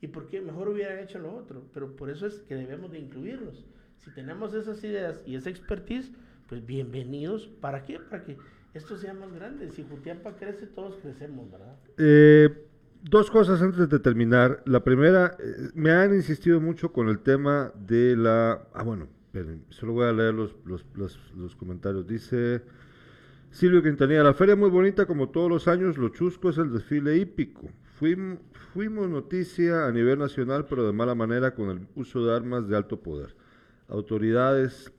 ¿Y 0.02 0.08
por 0.08 0.28
qué 0.28 0.42
mejor 0.42 0.68
hubieran 0.68 1.00
hecho 1.00 1.20
lo 1.20 1.34
otro? 1.34 1.64
Pero 1.74 1.96
por 1.96 2.10
eso 2.10 2.28
es 2.28 2.42
que 2.42 2.56
debemos 2.56 2.92
de 2.92 3.00
incluirlos. 3.00 3.66
Si 4.00 4.12
tenemos 4.12 4.54
esas 4.54 4.84
ideas 4.84 5.22
y 5.26 5.36
esa 5.36 5.50
expertise, 5.50 6.12
pues 6.48 6.66
bienvenidos. 6.66 7.48
¿Para 7.48 7.84
qué? 7.84 8.00
Para 8.00 8.24
que 8.24 8.38
esto 8.74 8.98
sea 8.98 9.14
más 9.14 9.32
grande. 9.32 9.72
Si 9.72 9.84
Jutiapa 9.84 10.36
crece, 10.36 10.66
todos 10.68 10.98
crecemos, 10.98 11.50
¿verdad? 11.52 11.78
Eh, 11.98 12.68
dos 13.04 13.32
cosas 13.32 13.62
antes 13.62 13.90
de 13.90 14.00
terminar. 14.00 14.62
La 14.66 14.84
primera, 14.84 15.38
eh, 15.40 15.70
me 15.74 15.92
han 15.92 16.14
insistido 16.14 16.60
mucho 16.60 16.92
con 16.92 17.10
el 17.10 17.20
tema 17.20 17.72
de 17.76 18.16
la... 18.16 18.68
Ah, 18.74 18.84
bueno, 18.84 19.08
esperen, 19.26 19.66
solo 19.70 19.94
voy 19.94 20.08
a 20.08 20.12
leer 20.12 20.34
los, 20.34 20.56
los, 20.66 20.86
los, 21.36 21.56
comentarios. 21.56 22.08
Dice 22.08 22.62
Silvio 23.50 23.82
Quintanilla, 23.82 24.24
la 24.24 24.34
feria 24.34 24.56
muy 24.56 24.70
bonita 24.70 25.06
como 25.06 25.30
todos 25.30 25.50
los 25.50 25.68
años, 25.68 25.98
lo 25.98 26.10
chusco 26.10 26.50
es 26.50 26.58
el 26.58 26.72
desfile 26.72 27.18
hípico. 27.18 27.70
fuimos, 27.98 28.40
fuimos 28.74 29.10
noticia 29.10 29.86
a 29.86 29.92
nivel 29.92 30.20
nacional, 30.20 30.66
pero 30.70 30.86
de 30.86 30.94
mala 30.94 31.16
manera 31.16 31.54
con 31.54 31.70
el 31.70 31.88
uso 31.96 32.26
de 32.26 32.36
armas 32.36 32.68
de 32.68 32.78
alto 32.78 33.02
poder. 33.02 33.36
Autoridades, 33.88 34.92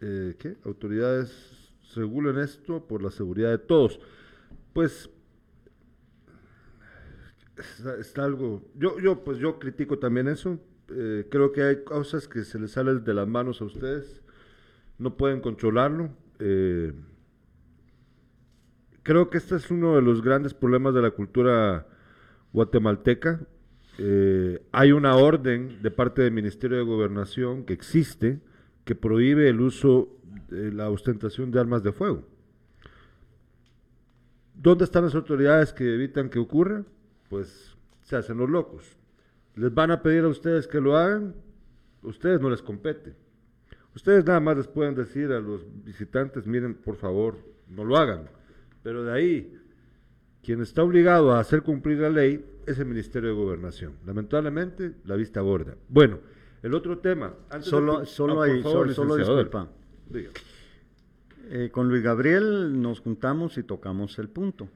eh, 0.00 0.36
¿qué? 0.38 0.56
Autoridades 0.64 1.72
regulen 1.94 2.38
esto 2.38 2.86
por 2.86 3.02
la 3.02 3.10
seguridad 3.10 3.50
de 3.50 3.58
todos. 3.58 3.98
Pues 4.72 5.10
está, 7.56 8.24
algo. 8.24 8.62
Yo, 8.74 8.98
yo, 8.98 9.24
pues 9.24 9.38
yo 9.38 9.58
critico 9.58 9.98
también 9.98 10.28
eso. 10.28 10.58
Eh, 10.90 11.26
creo 11.30 11.52
que 11.52 11.62
hay 11.62 11.84
cosas 11.84 12.28
que 12.28 12.44
se 12.44 12.58
les 12.58 12.72
salen 12.72 13.04
de 13.04 13.14
las 13.14 13.28
manos 13.28 13.60
a 13.60 13.64
ustedes. 13.64 14.22
No 14.98 15.16
pueden 15.16 15.40
controlarlo. 15.40 16.10
Eh, 16.38 16.92
creo 19.02 19.30
que 19.30 19.38
este 19.38 19.56
es 19.56 19.70
uno 19.70 19.96
de 19.96 20.02
los 20.02 20.22
grandes 20.22 20.54
problemas 20.54 20.94
de 20.94 21.02
la 21.02 21.10
cultura 21.10 21.86
guatemalteca. 22.52 23.40
Eh, 23.98 24.64
hay 24.72 24.92
una 24.92 25.16
orden 25.16 25.82
de 25.82 25.90
parte 25.90 26.22
del 26.22 26.32
Ministerio 26.32 26.78
de 26.78 26.84
Gobernación 26.84 27.64
que 27.64 27.72
existe 27.72 28.40
que 28.84 28.94
prohíbe 28.94 29.48
el 29.48 29.60
uso 29.60 30.08
de 30.48 30.72
la 30.72 30.90
ostentación 30.90 31.50
de 31.50 31.60
armas 31.60 31.82
de 31.82 31.92
fuego. 31.92 32.26
¿Dónde 34.54 34.84
están 34.84 35.04
las 35.04 35.14
autoridades 35.14 35.72
que 35.72 35.94
evitan 35.94 36.30
que 36.30 36.38
ocurra? 36.38 36.84
Pues 37.32 37.74
se 38.02 38.14
hacen 38.14 38.36
los 38.36 38.50
locos. 38.50 38.84
Les 39.54 39.72
van 39.72 39.90
a 39.90 40.02
pedir 40.02 40.24
a 40.24 40.28
ustedes 40.28 40.66
que 40.66 40.82
lo 40.82 40.98
hagan, 40.98 41.34
ustedes 42.02 42.42
no 42.42 42.50
les 42.50 42.60
compete. 42.60 43.14
Ustedes 43.94 44.26
nada 44.26 44.38
más 44.38 44.58
les 44.58 44.68
pueden 44.68 44.94
decir 44.94 45.32
a 45.32 45.40
los 45.40 45.64
visitantes, 45.82 46.46
miren, 46.46 46.74
por 46.74 46.96
favor, 46.96 47.38
no 47.70 47.86
lo 47.86 47.96
hagan. 47.96 48.28
Pero 48.82 49.02
de 49.02 49.12
ahí, 49.14 49.58
quien 50.42 50.60
está 50.60 50.82
obligado 50.82 51.32
a 51.32 51.40
hacer 51.40 51.62
cumplir 51.62 52.00
la 52.00 52.10
ley 52.10 52.44
es 52.66 52.78
el 52.78 52.84
Ministerio 52.84 53.30
de 53.30 53.34
Gobernación. 53.34 53.94
Lamentablemente, 54.04 54.96
la 55.06 55.16
vista 55.16 55.40
gorda. 55.40 55.74
Bueno, 55.88 56.18
el 56.62 56.74
otro 56.74 56.98
tema. 56.98 57.32
solo 57.60 58.04
solo, 58.04 58.42
hay, 58.42 58.62
solo, 58.62 59.16
disculpa. 59.16 59.70
Eh, 61.48 61.70
con 61.72 61.88
Luis 61.88 62.02
Gabriel 62.02 62.78
nos 62.78 63.00
juntamos 63.00 63.56
y 63.56 63.62
tocamos 63.62 64.18
el 64.18 64.28
punto. 64.28 64.68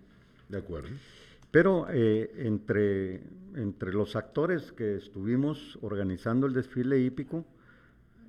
De 0.48 0.56
acuerdo. 0.56 0.88
Pero 1.56 1.86
eh, 1.88 2.34
entre, 2.36 3.22
entre 3.54 3.90
los 3.90 4.14
actores 4.14 4.72
que 4.72 4.96
estuvimos 4.96 5.78
organizando 5.80 6.46
el 6.46 6.52
desfile 6.52 6.98
hípico, 6.98 7.46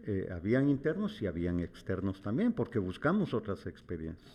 eh, 0.05 0.29
habían 0.31 0.69
internos 0.69 1.21
y 1.21 1.27
habían 1.27 1.59
externos 1.59 2.21
también, 2.21 2.53
porque 2.53 2.79
buscamos 2.79 3.33
otras 3.33 3.67
experiencias. 3.67 4.31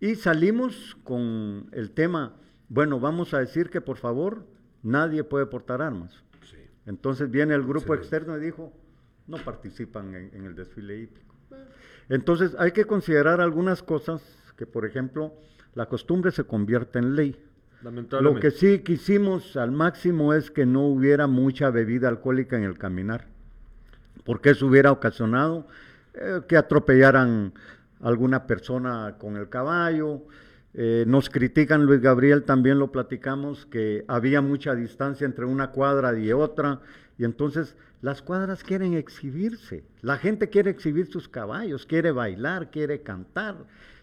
Y 0.00 0.16
salimos 0.16 0.96
con 1.04 1.68
el 1.70 1.92
tema, 1.92 2.34
bueno, 2.68 2.98
vamos 2.98 3.34
a 3.34 3.38
decir 3.38 3.70
que 3.70 3.80
por 3.80 3.98
favor 3.98 4.46
nadie 4.82 5.22
puede 5.22 5.46
portar 5.46 5.80
armas. 5.80 6.24
Entonces 6.86 7.30
viene 7.30 7.54
el 7.54 7.62
grupo 7.62 7.94
externo 7.94 8.36
y 8.36 8.40
dijo, 8.40 8.72
no 9.28 9.36
participan 9.44 10.12
en, 10.16 10.44
el 10.44 10.56
desfile 10.56 10.98
hípico. 10.98 11.36
Entonces 12.08 12.56
hay 12.58 12.72
que 12.72 12.84
considerar 12.84 13.40
algunas 13.40 13.80
cosas 13.80 14.22
que, 14.56 14.66
por 14.66 14.86
ejemplo, 14.86 15.32
la 15.74 15.86
costumbre 15.86 16.32
se 16.32 16.42
convierte 16.42 16.98
en 16.98 17.14
ley. 17.14 17.51
Lo 18.20 18.38
que 18.38 18.52
sí 18.52 18.80
quisimos 18.80 19.56
al 19.56 19.72
máximo 19.72 20.34
es 20.34 20.50
que 20.50 20.66
no 20.66 20.86
hubiera 20.86 21.26
mucha 21.26 21.70
bebida 21.70 22.08
alcohólica 22.08 22.56
en 22.56 22.62
el 22.62 22.78
caminar, 22.78 23.26
porque 24.24 24.50
eso 24.50 24.68
hubiera 24.68 24.92
ocasionado 24.92 25.66
eh, 26.14 26.42
que 26.46 26.56
atropellaran 26.56 27.52
alguna 28.00 28.46
persona 28.46 29.16
con 29.18 29.36
el 29.36 29.48
caballo. 29.48 30.22
Eh, 30.74 31.04
nos 31.08 31.28
critican, 31.28 31.84
Luis 31.84 32.00
Gabriel, 32.00 32.44
también 32.44 32.78
lo 32.78 32.92
platicamos, 32.92 33.66
que 33.66 34.04
había 34.06 34.40
mucha 34.40 34.76
distancia 34.76 35.24
entre 35.24 35.44
una 35.44 35.72
cuadra 35.72 36.16
y 36.16 36.32
otra, 36.32 36.80
y 37.18 37.24
entonces 37.24 37.76
las 38.00 38.22
cuadras 38.22 38.62
quieren 38.62 38.94
exhibirse, 38.94 39.84
la 40.02 40.18
gente 40.18 40.50
quiere 40.50 40.70
exhibir 40.70 41.06
sus 41.08 41.28
caballos, 41.28 41.84
quiere 41.84 42.12
bailar, 42.12 42.70
quiere 42.70 43.02
cantar, 43.02 43.56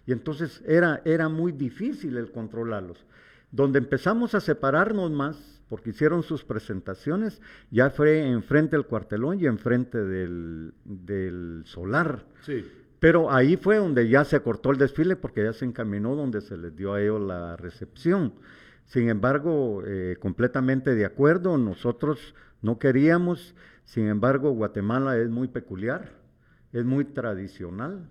y 0.05 0.11
entonces 0.11 0.61
era, 0.65 1.01
era 1.05 1.29
muy 1.29 1.53
difícil 1.53 2.17
el 2.17 2.31
controlarlos. 2.31 3.05
Donde 3.51 3.79
empezamos 3.79 4.35
a 4.35 4.39
separarnos 4.39 5.11
más, 5.11 5.61
porque 5.69 5.91
hicieron 5.91 6.23
sus 6.23 6.43
presentaciones, 6.43 7.41
ya 7.71 7.89
fue 7.89 8.27
enfrente 8.27 8.75
del 8.75 8.85
cuartelón 8.85 9.39
y 9.39 9.45
enfrente 9.45 9.97
del, 9.97 10.73
del 10.83 11.61
solar. 11.65 12.25
Sí. 12.41 12.65
Pero 12.99 13.31
ahí 13.31 13.55
fue 13.55 13.77
donde 13.77 14.09
ya 14.09 14.25
se 14.25 14.41
cortó 14.41 14.71
el 14.71 14.77
desfile 14.77 15.15
porque 15.15 15.43
ya 15.43 15.53
se 15.53 15.65
encaminó 15.65 16.15
donde 16.15 16.41
se 16.41 16.57
les 16.57 16.75
dio 16.75 16.93
a 16.93 17.01
ellos 17.01 17.21
la 17.21 17.55
recepción. 17.55 18.33
Sin 18.85 19.07
embargo, 19.07 19.83
eh, 19.85 20.17
completamente 20.19 20.95
de 20.95 21.05
acuerdo, 21.05 21.57
nosotros 21.57 22.35
no 22.61 22.79
queríamos, 22.79 23.55
sin 23.85 24.07
embargo, 24.07 24.51
Guatemala 24.51 25.17
es 25.17 25.29
muy 25.29 25.47
peculiar, 25.47 26.11
es 26.73 26.83
muy 26.83 27.05
tradicional, 27.05 28.09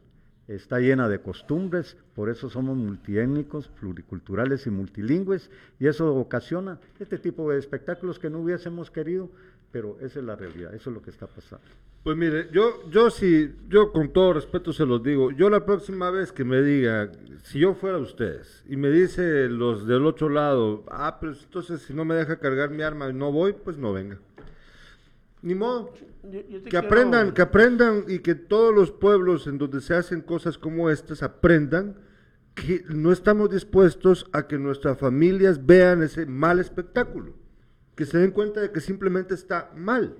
está 0.48 0.80
llena 0.80 1.08
de 1.08 1.20
costumbres, 1.20 1.96
por 2.14 2.30
eso 2.30 2.48
somos 2.48 2.76
multiétnicos, 2.76 3.68
pluriculturales 3.68 4.66
y 4.66 4.70
multilingües, 4.70 5.50
y 5.78 5.86
eso 5.86 6.14
ocasiona 6.14 6.80
este 6.98 7.18
tipo 7.18 7.50
de 7.50 7.58
espectáculos 7.58 8.18
que 8.18 8.30
no 8.30 8.40
hubiésemos 8.40 8.90
querido, 8.90 9.30
pero 9.70 9.98
esa 10.00 10.18
es 10.18 10.24
la 10.24 10.36
realidad, 10.36 10.74
eso 10.74 10.90
es 10.90 10.94
lo 10.94 11.02
que 11.02 11.10
está 11.10 11.26
pasando. 11.26 11.64
Pues 12.02 12.16
mire, 12.16 12.48
yo, 12.52 12.88
yo 12.90 13.10
sí, 13.10 13.54
yo 13.68 13.92
con 13.92 14.12
todo 14.12 14.32
respeto 14.32 14.72
se 14.72 14.86
los 14.86 15.02
digo, 15.02 15.30
yo 15.30 15.50
la 15.50 15.66
próxima 15.66 16.10
vez 16.10 16.32
que 16.32 16.44
me 16.44 16.62
diga, 16.62 17.12
si 17.42 17.58
yo 17.58 17.74
fuera 17.74 17.98
ustedes, 17.98 18.64
y 18.66 18.76
me 18.76 18.88
dice 18.90 19.48
los 19.48 19.86
del 19.86 20.06
otro 20.06 20.30
lado, 20.30 20.84
ah, 20.90 21.18
pero 21.20 21.34
entonces 21.34 21.82
si 21.82 21.92
no 21.92 22.06
me 22.06 22.14
deja 22.14 22.38
cargar 22.38 22.70
mi 22.70 22.82
arma 22.82 23.10
y 23.10 23.12
no 23.12 23.30
voy, 23.30 23.52
pues 23.52 23.76
no 23.76 23.92
venga. 23.92 24.18
Ni 25.42 25.54
modo. 25.54 25.92
que 26.68 26.76
aprendan, 26.76 27.32
que 27.32 27.42
aprendan 27.42 28.04
y 28.08 28.18
que 28.20 28.34
todos 28.34 28.74
los 28.74 28.90
pueblos 28.90 29.46
en 29.46 29.58
donde 29.58 29.80
se 29.80 29.94
hacen 29.94 30.20
cosas 30.20 30.58
como 30.58 30.90
estas 30.90 31.22
aprendan 31.22 31.96
que 32.54 32.82
no 32.88 33.12
estamos 33.12 33.50
dispuestos 33.50 34.28
a 34.32 34.48
que 34.48 34.58
nuestras 34.58 34.98
familias 34.98 35.64
vean 35.64 36.02
ese 36.02 36.26
mal 36.26 36.58
espectáculo. 36.58 37.34
Que 37.94 38.04
se 38.04 38.18
den 38.18 38.32
cuenta 38.32 38.60
de 38.60 38.72
que 38.72 38.80
simplemente 38.80 39.34
está 39.34 39.72
mal. 39.76 40.16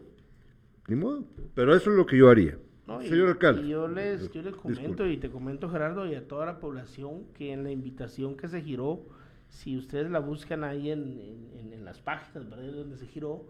Ni 0.86 0.96
modo. 0.96 1.24
Pero 1.54 1.74
eso 1.74 1.90
es 1.90 1.96
lo 1.96 2.06
que 2.06 2.16
yo 2.16 2.30
haría. 2.30 2.58
Señor 3.02 3.28
alcalde. 3.28 3.62
Y 3.62 3.68
yo 3.68 3.86
les, 3.86 4.30
yo 4.30 4.40
les 4.42 4.56
comento 4.56 5.06
y 5.06 5.18
te 5.18 5.30
comento 5.30 5.68
Gerardo 5.68 6.06
y 6.06 6.14
a 6.14 6.26
toda 6.26 6.46
la 6.46 6.58
población 6.58 7.24
que 7.34 7.52
en 7.52 7.62
la 7.62 7.70
invitación 7.70 8.36
que 8.36 8.48
se 8.48 8.62
giró, 8.62 9.04
si 9.48 9.76
ustedes 9.76 10.10
la 10.10 10.20
buscan 10.20 10.64
ahí 10.64 10.90
en, 10.90 11.50
en, 11.54 11.84
las 11.84 12.00
páginas 12.00 12.48
¿verdad? 12.48 12.72
donde 12.72 12.96
se 12.96 13.06
giró, 13.06 13.46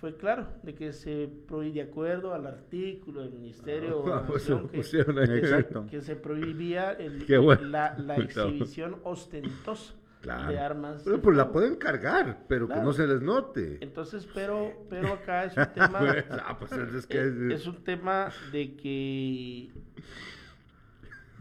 fue 0.00 0.16
claro 0.16 0.48
de 0.62 0.74
que 0.74 0.94
se 0.94 1.28
prohibía 1.46 1.84
de 1.84 1.90
acuerdo 1.90 2.32
al 2.32 2.46
artículo 2.46 3.20
del 3.20 3.32
Ministerio 3.32 4.02
ah, 4.12 4.24
pues 4.26 4.50
que, 4.72 6.00
se 6.00 6.16
prohibía 6.16 6.96
la, 7.60 7.96
la 7.98 8.16
exhibición 8.16 8.96
ostentosa 9.04 9.94
de 10.22 10.58
armas. 10.58 11.02
Pero 11.04 11.20
pues 11.20 11.36
la 11.36 11.52
pueden 11.52 11.76
cargar, 11.76 12.44
pero 12.48 12.66
que 12.68 12.76
no 12.76 12.92
se 12.92 13.06
les 13.06 13.20
note. 13.20 13.78
Entonces, 13.80 14.26
pero, 14.34 14.86
pero 14.88 15.12
acá 15.12 15.44
es 15.44 15.56
un 15.56 15.66
tema. 15.74 16.14
Ah, 16.44 16.58
pues 16.58 16.72
es, 16.72 17.66
un 17.66 17.84
tema 17.84 18.30
de 18.52 18.76
que 18.76 19.70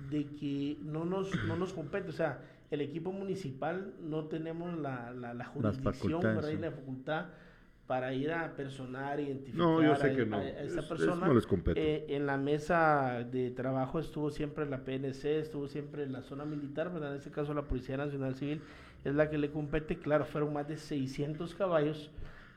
de 0.09 0.25
que 0.35 0.77
no 0.81 1.05
nos, 1.05 1.31
no 1.45 1.55
nos 1.55 1.71
compete, 1.71 2.09
o 2.09 2.13
sea, 2.13 2.41
el 2.71 2.81
equipo 2.81 3.11
municipal 3.11 3.93
no 4.01 4.25
tenemos 4.25 4.77
la, 4.77 5.11
la, 5.11 5.33
la 5.33 5.45
jurisdicción. 5.45 6.21
Y 6.51 6.57
la 6.57 6.71
facultad 6.71 7.27
para 7.89 8.13
ir 8.13 8.31
a 8.31 8.55
personar, 8.55 9.19
identificar 9.19 9.67
a, 9.67 10.43
esa 10.61 10.87
persona. 10.87 11.27
Eh, 11.73 12.05
en 12.09 12.27
la 12.27 12.37
mesa 12.37 13.23
de 13.23 13.49
trabajo 13.49 13.97
estuvo 13.97 14.29
siempre 14.29 14.67
la 14.67 14.85
PNC, 14.85 15.39
estuvo 15.39 15.67
siempre 15.67 16.07
la 16.07 16.21
zona 16.21 16.45
militar, 16.45 16.93
¿verdad? 16.93 17.13
En 17.13 17.17
este 17.17 17.31
caso 17.31 17.51
la 17.55 17.63
Policía 17.63 17.97
Nacional 17.97 18.35
Civil 18.35 18.61
es 19.03 19.15
la 19.15 19.31
que 19.31 19.39
le 19.39 19.49
compete. 19.49 19.97
Claro, 19.97 20.25
fueron 20.25 20.53
más 20.53 20.67
de 20.67 20.77
600 20.77 21.55
caballos. 21.55 22.11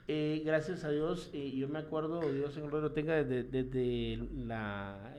Eh, 0.07 0.43
gracias 0.45 0.85
a 0.85 0.91
Dios, 0.91 1.31
eh, 1.33 1.51
yo 1.57 1.67
me 1.67 1.79
acuerdo, 1.79 2.21
Dios 2.31 2.55
en 2.59 2.65
el 2.65 2.71
lo 2.71 2.93
tenga, 2.93 3.15
desde, 3.25 3.43
desde 3.43 4.29
la, 4.37 5.15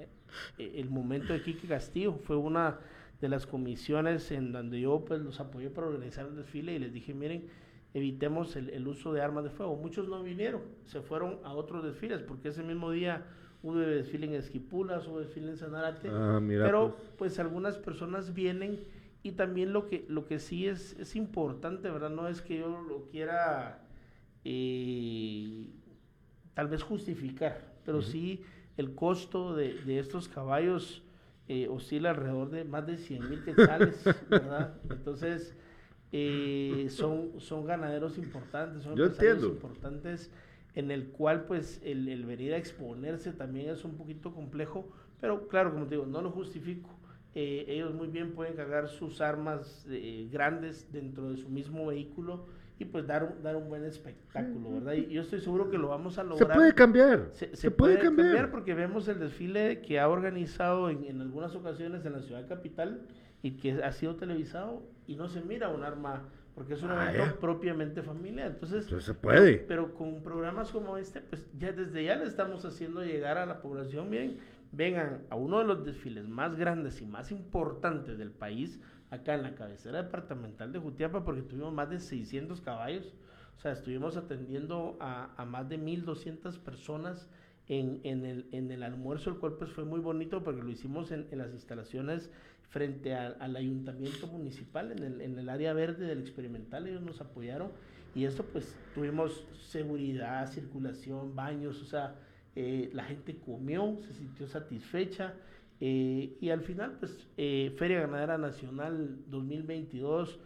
el 0.59 0.91
momento 0.91 1.33
de 1.33 1.41
Quique 1.41 1.67
Castillo, 1.67 2.13
fue 2.13 2.35
una 2.35 2.77
de 3.19 3.29
las 3.29 3.47
comisiones 3.47 4.29
en 4.29 4.51
donde 4.51 4.79
yo 4.79 5.03
pues 5.03 5.21
los 5.21 5.39
apoyé 5.39 5.71
para 5.71 5.87
organizar 5.87 6.27
el 6.27 6.35
desfile 6.35 6.75
y 6.75 6.77
les 6.77 6.93
dije, 6.93 7.15
miren, 7.15 7.47
evitemos 7.93 8.55
el, 8.55 8.87
uso 8.87 9.13
de 9.13 9.21
armas 9.21 9.43
de 9.43 9.49
fuego. 9.49 9.75
Muchos 9.75 10.07
no 10.07 10.23
vinieron, 10.23 10.61
se 10.85 11.01
fueron 11.01 11.39
a 11.43 11.53
otros 11.53 11.83
desfiles, 11.83 12.21
porque 12.21 12.49
ese 12.49 12.63
mismo 12.63 12.91
día 12.91 13.25
hubo 13.61 13.77
desfile 13.77 14.27
en 14.27 14.33
Esquipulas, 14.33 15.07
hubo 15.07 15.19
desfile 15.19 15.51
en 15.51 15.57
Sanarate, 15.57 16.09
ah, 16.11 16.39
pero 16.47 16.95
pues. 16.95 17.11
pues. 17.17 17.39
algunas 17.39 17.77
personas 17.77 18.33
vienen 18.33 18.79
y 19.21 19.33
también 19.33 19.71
lo 19.71 19.87
que, 19.87 20.05
lo 20.09 20.25
que 20.25 20.39
sí 20.39 20.67
es, 20.67 20.99
es 20.99 21.15
importante, 21.15 21.89
¿verdad? 21.89 22.09
No 22.09 22.27
es 22.27 22.41
que 22.41 22.59
yo 22.59 22.81
lo 22.81 23.05
quiera 23.09 23.85
eh, 24.43 25.69
tal 26.55 26.67
vez 26.67 26.83
justificar, 26.83 27.73
pero 27.85 28.01
sí 28.01 28.41
el 28.75 28.95
costo 28.95 29.55
de, 29.55 29.75
de 29.85 29.99
estos 29.99 30.27
caballos 30.27 31.03
eh, 31.47 31.67
oscila 31.67 32.11
alrededor 32.11 32.49
de 32.49 32.63
más 32.63 32.87
de 32.87 32.97
100 32.97 33.29
mil 33.29 33.43
quetzales, 33.43 34.03
¿verdad? 34.29 34.75
Entonces 34.89 35.55
eh, 36.15 36.87
son, 36.91 37.31
son 37.39 37.65
ganaderos 37.65 38.19
importantes, 38.19 38.83
son 38.83 38.95
Yo 38.95 39.05
entiendo. 39.05 39.47
importantes 39.47 40.31
en 40.75 40.91
el 40.91 41.07
cual 41.07 41.45
pues 41.45 41.81
el, 41.83 42.07
el 42.07 42.23
venir 42.25 42.53
a 42.53 42.57
exponerse 42.57 43.33
también 43.33 43.71
es 43.71 43.83
un 43.83 43.97
poquito 43.97 44.31
complejo, 44.31 44.87
pero 45.19 45.47
claro, 45.47 45.73
como 45.73 45.85
te 45.87 45.95
digo, 45.95 46.05
no 46.05 46.21
lo 46.21 46.29
justifico. 46.29 46.89
Eh, 47.33 47.65
ellos 47.67 47.95
muy 47.95 48.09
bien 48.09 48.33
pueden 48.33 48.53
cargar 48.55 48.87
sus 48.89 49.21
armas 49.21 49.87
eh, 49.89 50.29
grandes 50.31 50.91
dentro 50.91 51.31
de 51.31 51.37
su 51.37 51.49
mismo 51.49 51.87
vehículo 51.87 52.45
y 52.77 52.85
pues 52.85 53.07
dar 53.07 53.23
un, 53.23 53.41
dar 53.41 53.55
un 53.55 53.67
buen 53.67 53.83
espectáculo, 53.83 54.73
¿verdad? 54.73 54.93
Y 54.93 55.07
yo 55.07 55.21
estoy 55.21 55.41
seguro 55.41 55.71
que 55.71 55.79
lo 55.79 55.87
vamos 55.87 56.19
a 56.19 56.23
lograr. 56.23 56.47
Se 56.47 56.53
puede 56.53 56.75
cambiar. 56.75 57.29
Se, 57.31 57.55
se 57.55 57.71
puede, 57.71 57.97
cambiar. 57.97 58.51
porque 58.51 58.75
vemos 58.75 59.07
el 59.07 59.19
desfile 59.19 59.81
que 59.81 59.99
ha 59.99 60.09
organizado 60.09 60.91
en, 60.91 61.05
en, 61.05 61.21
algunas 61.21 61.55
ocasiones 61.55 62.05
en 62.05 62.13
la 62.13 62.21
ciudad 62.21 62.47
capital 62.47 63.01
y 63.41 63.57
que 63.57 63.83
ha 63.83 63.91
sido 63.91 64.15
televisado 64.15 64.83
y 65.07 65.15
no 65.15 65.27
se 65.27 65.41
mira 65.41 65.69
un 65.69 65.83
arma 65.83 66.23
porque 66.55 66.75
es 66.75 66.83
un 66.83 66.91
ah, 66.91 67.11
evento 67.11 67.39
propiamente 67.39 68.03
familiar. 68.03 68.51
Entonces, 68.51 68.85
se 69.03 69.13
puede. 69.13 69.57
Pero, 69.57 69.67
pero, 69.67 69.93
con 69.95 70.21
programas 70.21 70.71
como 70.71 70.97
este, 70.97 71.21
pues 71.21 71.47
ya 71.57 71.71
desde 71.71 72.03
ya 72.03 72.15
le 72.15 72.25
estamos 72.25 72.63
haciendo 72.63 73.03
llegar 73.03 73.37
a 73.37 73.45
la 73.45 73.61
población, 73.61 74.09
bien, 74.09 74.37
vengan 74.71 75.23
a 75.29 75.35
uno 75.35 75.59
de 75.59 75.65
los 75.65 75.83
desfiles 75.83 76.27
más 76.27 76.55
grandes 76.55 77.01
y 77.01 77.05
más 77.05 77.31
importantes 77.31 78.17
del 78.17 78.31
país, 78.31 78.79
acá 79.09 79.33
en 79.33 79.43
la 79.43 79.55
cabecera 79.55 80.03
departamental 80.03 80.71
de 80.71 80.79
Jutiapa, 80.79 81.23
porque 81.23 81.41
tuvimos 81.41 81.73
más 81.73 81.89
de 81.89 81.99
600 81.99 82.61
caballos, 82.61 83.13
o 83.57 83.59
sea, 83.59 83.71
estuvimos 83.71 84.17
atendiendo 84.17 84.97
a, 84.99 85.29
a 85.37 85.45
más 85.45 85.69
de 85.69 85.79
1.200 85.79 86.59
personas 86.59 87.29
en, 87.67 88.01
en, 88.03 88.25
el, 88.25 88.47
en 88.51 88.71
el 88.71 88.83
almuerzo, 88.83 89.29
el 89.29 89.37
cual 89.37 89.53
pues 89.53 89.71
fue 89.71 89.85
muy 89.85 89.99
bonito 89.99 90.43
porque 90.43 90.61
lo 90.61 90.69
hicimos 90.69 91.11
en, 91.11 91.27
en 91.31 91.37
las 91.37 91.53
instalaciones 91.53 92.29
frente 92.73 93.13
a, 93.13 93.27
al 93.39 93.55
ayuntamiento 93.55 94.25
municipal, 94.25 94.91
en 94.91 95.03
el, 95.03 95.21
en 95.21 95.37
el 95.37 95.47
área 95.47 95.73
verde 95.73 96.07
del 96.07 96.19
experimental, 96.19 96.87
ellos 96.87 97.03
nos 97.03 97.21
apoyaron. 97.21 97.71
Y 98.15 98.25
esto 98.25 98.43
pues 98.43 98.75
tuvimos 98.95 99.45
seguridad, 99.69 100.51
circulación, 100.51 101.35
baños, 101.35 101.81
o 101.81 101.85
sea, 101.85 102.15
eh, 102.55 102.89
la 102.93 103.03
gente 103.03 103.37
comió, 103.37 103.99
se 104.07 104.13
sintió 104.13 104.47
satisfecha. 104.47 105.35
Eh, 105.79 106.35
y 106.41 106.49
al 106.49 106.61
final, 106.61 106.97
pues, 106.99 107.27
eh, 107.37 107.75
Feria 107.77 108.01
Ganadera 108.01 108.37
Nacional 108.39 109.19
2022 109.27 110.39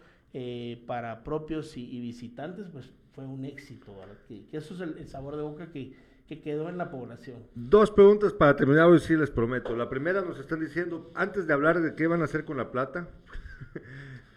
para 0.86 1.24
propios 1.24 1.76
y, 1.78 2.00
visitantes, 2.00 2.68
pues 2.72 2.92
fue 3.14 3.26
un 3.26 3.44
éxito, 3.44 3.96
que, 4.28 4.46
que, 4.46 4.58
eso 4.58 4.76
es 4.76 4.82
el, 4.82 5.08
sabor 5.08 5.36
de 5.36 5.42
boca 5.42 5.72
que, 5.72 5.96
que, 6.28 6.42
quedó 6.42 6.70
en 6.70 6.78
la 6.78 6.92
población. 6.92 7.38
Dos 7.56 7.92
preguntas 7.92 8.34
para 8.34 8.56
terminar 8.56 8.88
hoy, 8.88 9.00
sí 9.00 9.16
les 9.16 9.32
prometo. 9.32 9.76
La 9.76 9.90
primera 9.90 10.22
nos 10.22 10.40
están 10.40 10.60
diciendo, 10.60 11.12
antes 11.16 11.48
de 11.48 11.54
hablar 11.54 11.82
de 11.82 11.96
qué 11.96 12.08
van 12.08 12.22
a 12.22 12.26
hacer 12.26 12.46
con 12.46 12.58
la 12.58 12.72
plata, 12.72 13.08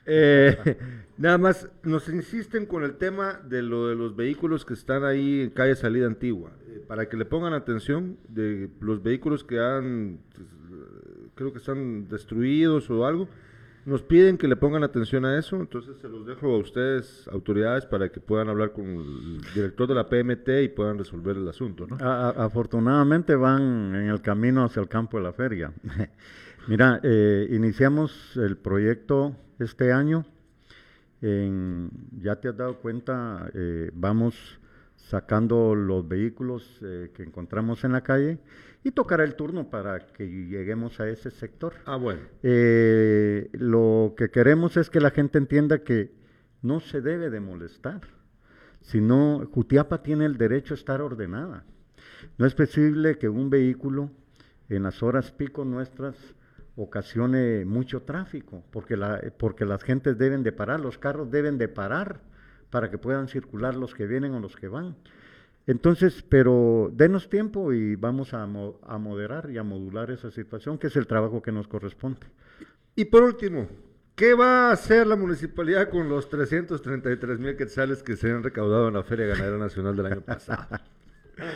nada 1.18 1.38
más 1.38 1.68
nos 1.82 2.08
insisten 2.08 2.66
con 2.66 2.84
el 2.84 2.96
tema 2.96 3.40
de 3.44 3.62
lo 3.62 3.88
de 3.88 3.96
los 3.96 4.16
vehículos 4.16 4.64
que 4.64 4.74
están 4.74 5.04
ahí 5.04 5.42
en 5.42 5.50
calle 5.50 5.74
Salida 5.76 6.06
Antigua 6.06 6.50
para 6.90 7.08
que 7.08 7.16
le 7.16 7.24
pongan 7.24 7.52
atención 7.52 8.18
de 8.28 8.68
los 8.80 9.00
vehículos 9.00 9.44
que 9.44 9.60
han, 9.60 10.18
pues, 10.34 10.48
creo 11.36 11.52
que 11.52 11.58
están 11.58 12.08
destruidos 12.08 12.90
o 12.90 13.06
algo. 13.06 13.28
Nos 13.86 14.02
piden 14.02 14.36
que 14.36 14.46
le 14.46 14.56
pongan 14.56 14.84
atención 14.84 15.24
a 15.24 15.38
eso, 15.38 15.56
entonces 15.56 15.96
se 15.98 16.08
los 16.08 16.26
dejo 16.26 16.54
a 16.54 16.58
ustedes, 16.58 17.26
autoridades, 17.28 17.86
para 17.86 18.10
que 18.10 18.20
puedan 18.20 18.48
hablar 18.48 18.72
con 18.72 18.84
el 18.84 19.40
director 19.54 19.88
de 19.88 19.94
la 19.94 20.08
PMT 20.08 20.48
y 20.64 20.68
puedan 20.68 20.98
resolver 20.98 21.36
el 21.36 21.48
asunto. 21.48 21.86
¿no? 21.86 21.96
afortunadamente 21.98 23.34
van 23.34 23.94
en 23.94 24.08
el 24.08 24.20
camino 24.20 24.64
hacia 24.64 24.82
el 24.82 24.88
campo 24.88 25.16
de 25.16 25.22
la 25.22 25.32
feria. 25.32 25.72
Mira, 26.68 27.00
eh, 27.02 27.48
iniciamos 27.50 28.36
el 28.36 28.58
proyecto 28.58 29.34
este 29.58 29.92
año. 29.92 30.26
Ya 31.22 32.36
te 32.36 32.48
has 32.48 32.56
dado 32.56 32.78
cuenta, 32.78 33.50
eh, 33.54 33.90
vamos 33.94 34.58
sacando 34.96 35.74
los 35.74 36.06
vehículos 36.06 36.78
eh, 36.82 37.10
que 37.14 37.22
encontramos 37.22 37.84
en 37.84 37.92
la 37.92 38.02
calle 38.02 38.38
y 38.82 38.92
tocar 38.92 39.20
el 39.20 39.34
turno 39.34 39.68
para 39.68 40.06
que 40.06 40.26
lleguemos 40.26 41.00
a 41.00 41.08
ese 41.08 41.30
sector. 41.30 41.74
Ah, 41.84 41.96
bueno. 41.96 42.22
Eh, 42.42 43.48
lo 43.52 44.14
que 44.16 44.30
queremos 44.30 44.76
es 44.76 44.88
que 44.88 45.00
la 45.00 45.10
gente 45.10 45.38
entienda 45.38 45.80
que 45.80 46.14
no 46.62 46.80
se 46.80 47.00
debe 47.00 47.30
de 47.30 47.40
molestar, 47.40 48.00
sino 48.80 49.46
Jutiapa 49.52 50.02
tiene 50.02 50.24
el 50.24 50.38
derecho 50.38 50.74
a 50.74 50.76
estar 50.76 51.02
ordenada. 51.02 51.64
No 52.38 52.46
es 52.46 52.54
posible 52.54 53.18
que 53.18 53.28
un 53.28 53.50
vehículo 53.50 54.10
en 54.68 54.82
las 54.82 55.02
horas 55.02 55.30
pico 55.32 55.64
nuestras 55.64 56.16
ocasione 56.76 57.64
mucho 57.66 58.02
tráfico, 58.02 58.64
porque, 58.70 58.96
la, 58.96 59.20
porque 59.38 59.64
las 59.64 59.82
gentes 59.82 60.16
deben 60.16 60.42
de 60.42 60.52
parar, 60.52 60.80
los 60.80 60.96
carros 60.96 61.30
deben 61.30 61.58
de 61.58 61.68
parar 61.68 62.20
para 62.70 62.90
que 62.90 62.98
puedan 62.98 63.28
circular 63.28 63.74
los 63.76 63.94
que 63.94 64.06
vienen 64.06 64.32
o 64.34 64.40
los 64.40 64.56
que 64.56 64.68
van. 64.68 64.96
Entonces, 65.66 66.24
pero 66.28 66.90
denos 66.92 67.28
tiempo 67.28 67.72
y 67.72 67.94
vamos 67.96 68.34
a, 68.34 68.42
a 68.42 68.98
moderar 68.98 69.50
y 69.50 69.58
a 69.58 69.62
modular 69.62 70.10
esa 70.10 70.30
situación, 70.30 70.78
que 70.78 70.88
es 70.88 70.96
el 70.96 71.06
trabajo 71.06 71.42
que 71.42 71.52
nos 71.52 71.68
corresponde. 71.68 72.26
Y 72.96 73.04
por 73.06 73.22
último, 73.22 73.68
¿Qué 74.20 74.34
va 74.34 74.68
a 74.68 74.72
hacer 74.72 75.06
la 75.06 75.16
municipalidad 75.16 75.88
con 75.88 76.10
los 76.10 76.28
333 76.28 77.38
mil 77.38 77.56
quetzales 77.56 78.02
que 78.02 78.16
se 78.16 78.30
han 78.30 78.42
recaudado 78.42 78.88
en 78.88 78.92
la 78.92 79.02
Feria 79.02 79.24
Ganadera 79.24 79.56
Nacional 79.56 79.96
del 79.96 80.04
año 80.04 80.20
pasado? 80.20 80.78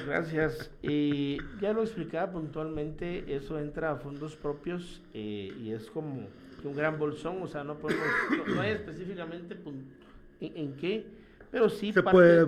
Gracias. 0.06 0.70
Y 0.80 1.36
ya 1.60 1.74
lo 1.74 1.82
explicaba 1.82 2.32
puntualmente, 2.32 3.36
eso 3.36 3.58
entra 3.58 3.90
a 3.90 3.96
fondos 3.96 4.36
propios 4.36 5.02
eh, 5.12 5.52
y 5.62 5.72
es 5.72 5.90
como 5.90 6.26
un 6.64 6.74
gran 6.74 6.98
bolsón, 6.98 7.42
o 7.42 7.46
sea, 7.46 7.64
no 7.64 7.76
podemos, 7.76 8.06
no, 8.54 8.62
hay 8.62 8.70
específicamente 8.72 9.58
en, 10.40 10.76
qué, 10.76 11.04
pero 11.54 11.68
sí 11.68 11.92
parte, 11.92 12.46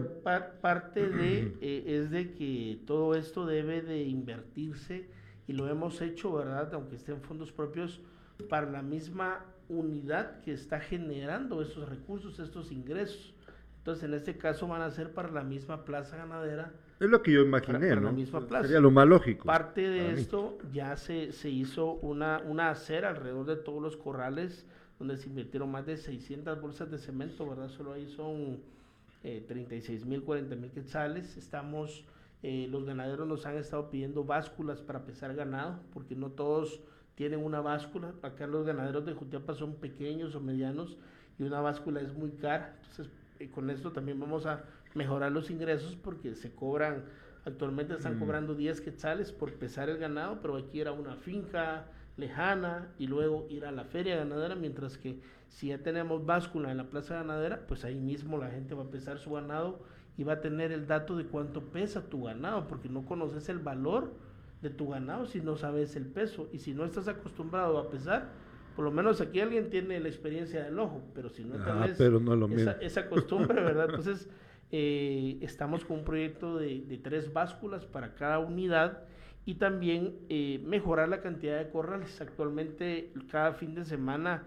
parte 0.61 1.09
de 1.09 1.57
eh, 1.61 1.85
es 1.87 2.11
de 2.11 2.35
que 2.35 2.81
todo 2.87 3.15
esto 3.15 3.47
debe 3.47 3.81
de 3.81 4.03
invertirse 4.03 5.09
y 5.47 5.53
lo 5.53 5.69
hemos 5.69 6.03
hecho, 6.03 6.33
¿verdad? 6.33 6.75
Aunque 6.75 6.97
esté 6.97 7.13
en 7.13 7.23
fondos 7.23 7.53
propios, 7.53 8.01
para 8.49 8.69
la 8.69 8.83
misma 8.83 9.45
unidad 9.69 10.41
que 10.41 10.53
está 10.53 10.81
generando 10.81 11.63
esos 11.63 11.89
recursos, 11.89 12.41
estos 12.41 12.73
ingresos. 12.73 13.33
Entonces, 13.79 14.03
en 14.03 14.15
este 14.15 14.37
caso 14.37 14.67
van 14.67 14.83
a 14.83 14.91
ser 14.91 15.13
para 15.13 15.31
la 15.31 15.45
misma 15.45 15.85
plaza 15.85 16.17
ganadera. 16.17 16.73
Es 16.99 17.09
lo 17.09 17.23
que 17.23 17.31
yo 17.31 17.43
imaginé, 17.43 17.95
¿no? 17.95 18.01
la 18.03 18.11
misma 18.11 18.41
plaza. 18.45 18.65
Sería 18.65 18.81
lo 18.81 18.91
más 18.91 19.07
lógico. 19.07 19.45
Parte 19.45 19.89
de 19.89 20.15
esto 20.15 20.59
ya 20.73 20.97
se, 20.97 21.31
se 21.31 21.49
hizo 21.49 21.93
una, 21.93 22.43
una 22.45 22.71
acera 22.71 23.11
alrededor 23.11 23.47
de 23.47 23.55
todos 23.55 23.81
los 23.81 23.97
corrales 23.97 24.67
donde 24.99 25.17
se 25.17 25.29
invirtieron 25.29 25.71
más 25.71 25.87
de 25.87 25.97
600 25.97 26.61
bolsas 26.61 26.91
de 26.91 26.99
cemento, 26.99 27.49
¿verdad? 27.49 27.69
Solo 27.69 27.93
ahí 27.93 28.09
son 28.09 28.75
eh, 29.23 29.45
36 29.47 30.05
mil, 30.07 30.23
40 30.23 30.57
mil 30.57 30.71
quetzales. 30.71 31.37
Estamos, 31.37 32.05
eh, 32.43 32.69
los 32.71 32.85
ganaderos 32.85 33.27
nos 33.27 33.47
han 33.47 33.57
estado 33.57 33.91
pidiendo 33.91 34.25
básculas 34.25 34.81
para 34.81 35.05
pesar 35.05 35.35
ganado, 35.35 35.81
porque 35.93 36.15
no 36.15 36.31
todos 36.31 36.81
tienen 37.15 37.45
una 37.45 37.61
báscula. 37.61 38.15
Acá 38.23 38.47
los 38.47 38.65
ganaderos 38.65 39.05
de 39.05 39.15
Jutiapa 39.15 39.55
son 39.55 39.77
pequeños 39.77 40.35
o 40.35 40.41
medianos 40.41 40.97
y 41.39 41.43
una 41.43 41.61
báscula 41.61 42.01
es 42.01 42.15
muy 42.15 42.31
cara. 42.33 42.77
Entonces, 42.81 43.11
eh, 43.41 43.51
con 43.51 43.71
esto 43.71 43.93
también 43.93 44.21
vamos 44.21 44.47
a 44.47 44.65
mejorar 44.95 45.33
los 45.33 45.51
ingresos 45.51 45.97
porque 45.97 46.35
se 46.35 46.55
cobran, 46.55 47.05
actualmente 47.45 47.95
están 47.95 48.17
mm. 48.17 48.19
cobrando 48.19 48.55
10 48.55 48.81
quetzales 48.81 49.33
por 49.33 49.53
pesar 49.55 49.89
el 49.89 49.99
ganado, 49.99 50.41
pero 50.41 50.57
aquí 50.57 50.81
era 50.81 50.93
una 50.93 51.17
finca, 51.17 51.87
lejana 52.17 52.89
y 52.99 53.07
luego 53.07 53.47
ir 53.51 53.65
a 53.67 53.73
la 53.73 53.85
feria 53.85 54.17
ganadera, 54.17 54.55
mientras 54.55 54.97
que 54.97 55.21
si 55.49 55.69
ya 55.69 55.79
tenemos 55.79 56.25
báscula 56.25 56.71
en 56.71 56.79
la 56.79 56.85
plaza 56.85 57.17
ganadera, 57.17 57.67
pues 57.67 57.85
ahí 57.85 57.99
mismo 57.99 58.39
la 58.39 58.51
gente 58.51 58.75
va 58.75 58.85
a 58.85 58.91
pesar 58.91 59.19
su 59.19 59.33
ganado 59.33 59.81
y 60.17 60.25
va 60.25 60.35
a 60.35 60.41
tener 60.41 60.73
el 60.73 60.87
dato 60.87 61.17
de 61.17 61.27
cuánto 61.27 61.65
pesa 61.65 62.09
tu 62.09 62.25
ganado, 62.25 62.67
porque 62.69 62.89
no 62.89 63.05
conoces 63.05 63.49
el 63.49 63.59
valor 63.59 64.15
de 64.63 64.71
tu 64.71 64.89
ganado 64.89 65.27
si 65.27 65.41
no 65.41 65.57
sabes 65.57 65.95
el 65.97 66.07
peso 66.07 66.49
y 66.53 66.59
si 66.59 66.73
no 66.73 66.85
estás 66.85 67.07
acostumbrado 67.09 67.79
a 67.79 67.91
pesar, 67.91 68.31
por 68.75 68.85
lo 68.85 68.91
menos 68.91 69.21
aquí 69.21 69.41
alguien 69.41 69.69
tiene 69.69 70.01
la 70.01 70.09
experiencia 70.09 70.65
del 70.65 70.79
ojo, 70.79 71.03
pero 71.15 71.29
si 71.29 71.45
no 71.45 71.57
ah, 71.61 71.87
pero 71.97 72.19
no 72.19 72.35
lo 72.35 72.49
esa, 72.49 72.73
esa, 72.73 73.09
costumbre, 73.09 73.63
¿verdad? 73.63 73.87
Entonces, 73.91 74.29
eh, 74.71 75.39
estamos 75.43 75.85
con 75.85 75.99
un 75.99 76.05
proyecto 76.05 76.57
de, 76.57 76.81
de 76.81 76.99
tres 76.99 77.33
básculas 77.33 77.85
para 77.85 78.15
cada 78.15 78.39
unidad 78.39 79.05
y 79.47 79.55
también 79.55 80.17
eh, 80.29 80.61
mejorar 80.65 81.09
la 81.09 81.23
cantidad 81.23 81.57
de 81.57 81.71
corrales. 81.71 82.21
Actualmente 82.21 83.13
cada 83.31 83.53
fin 83.53 83.77
de 83.77 83.85
semana 83.85 84.43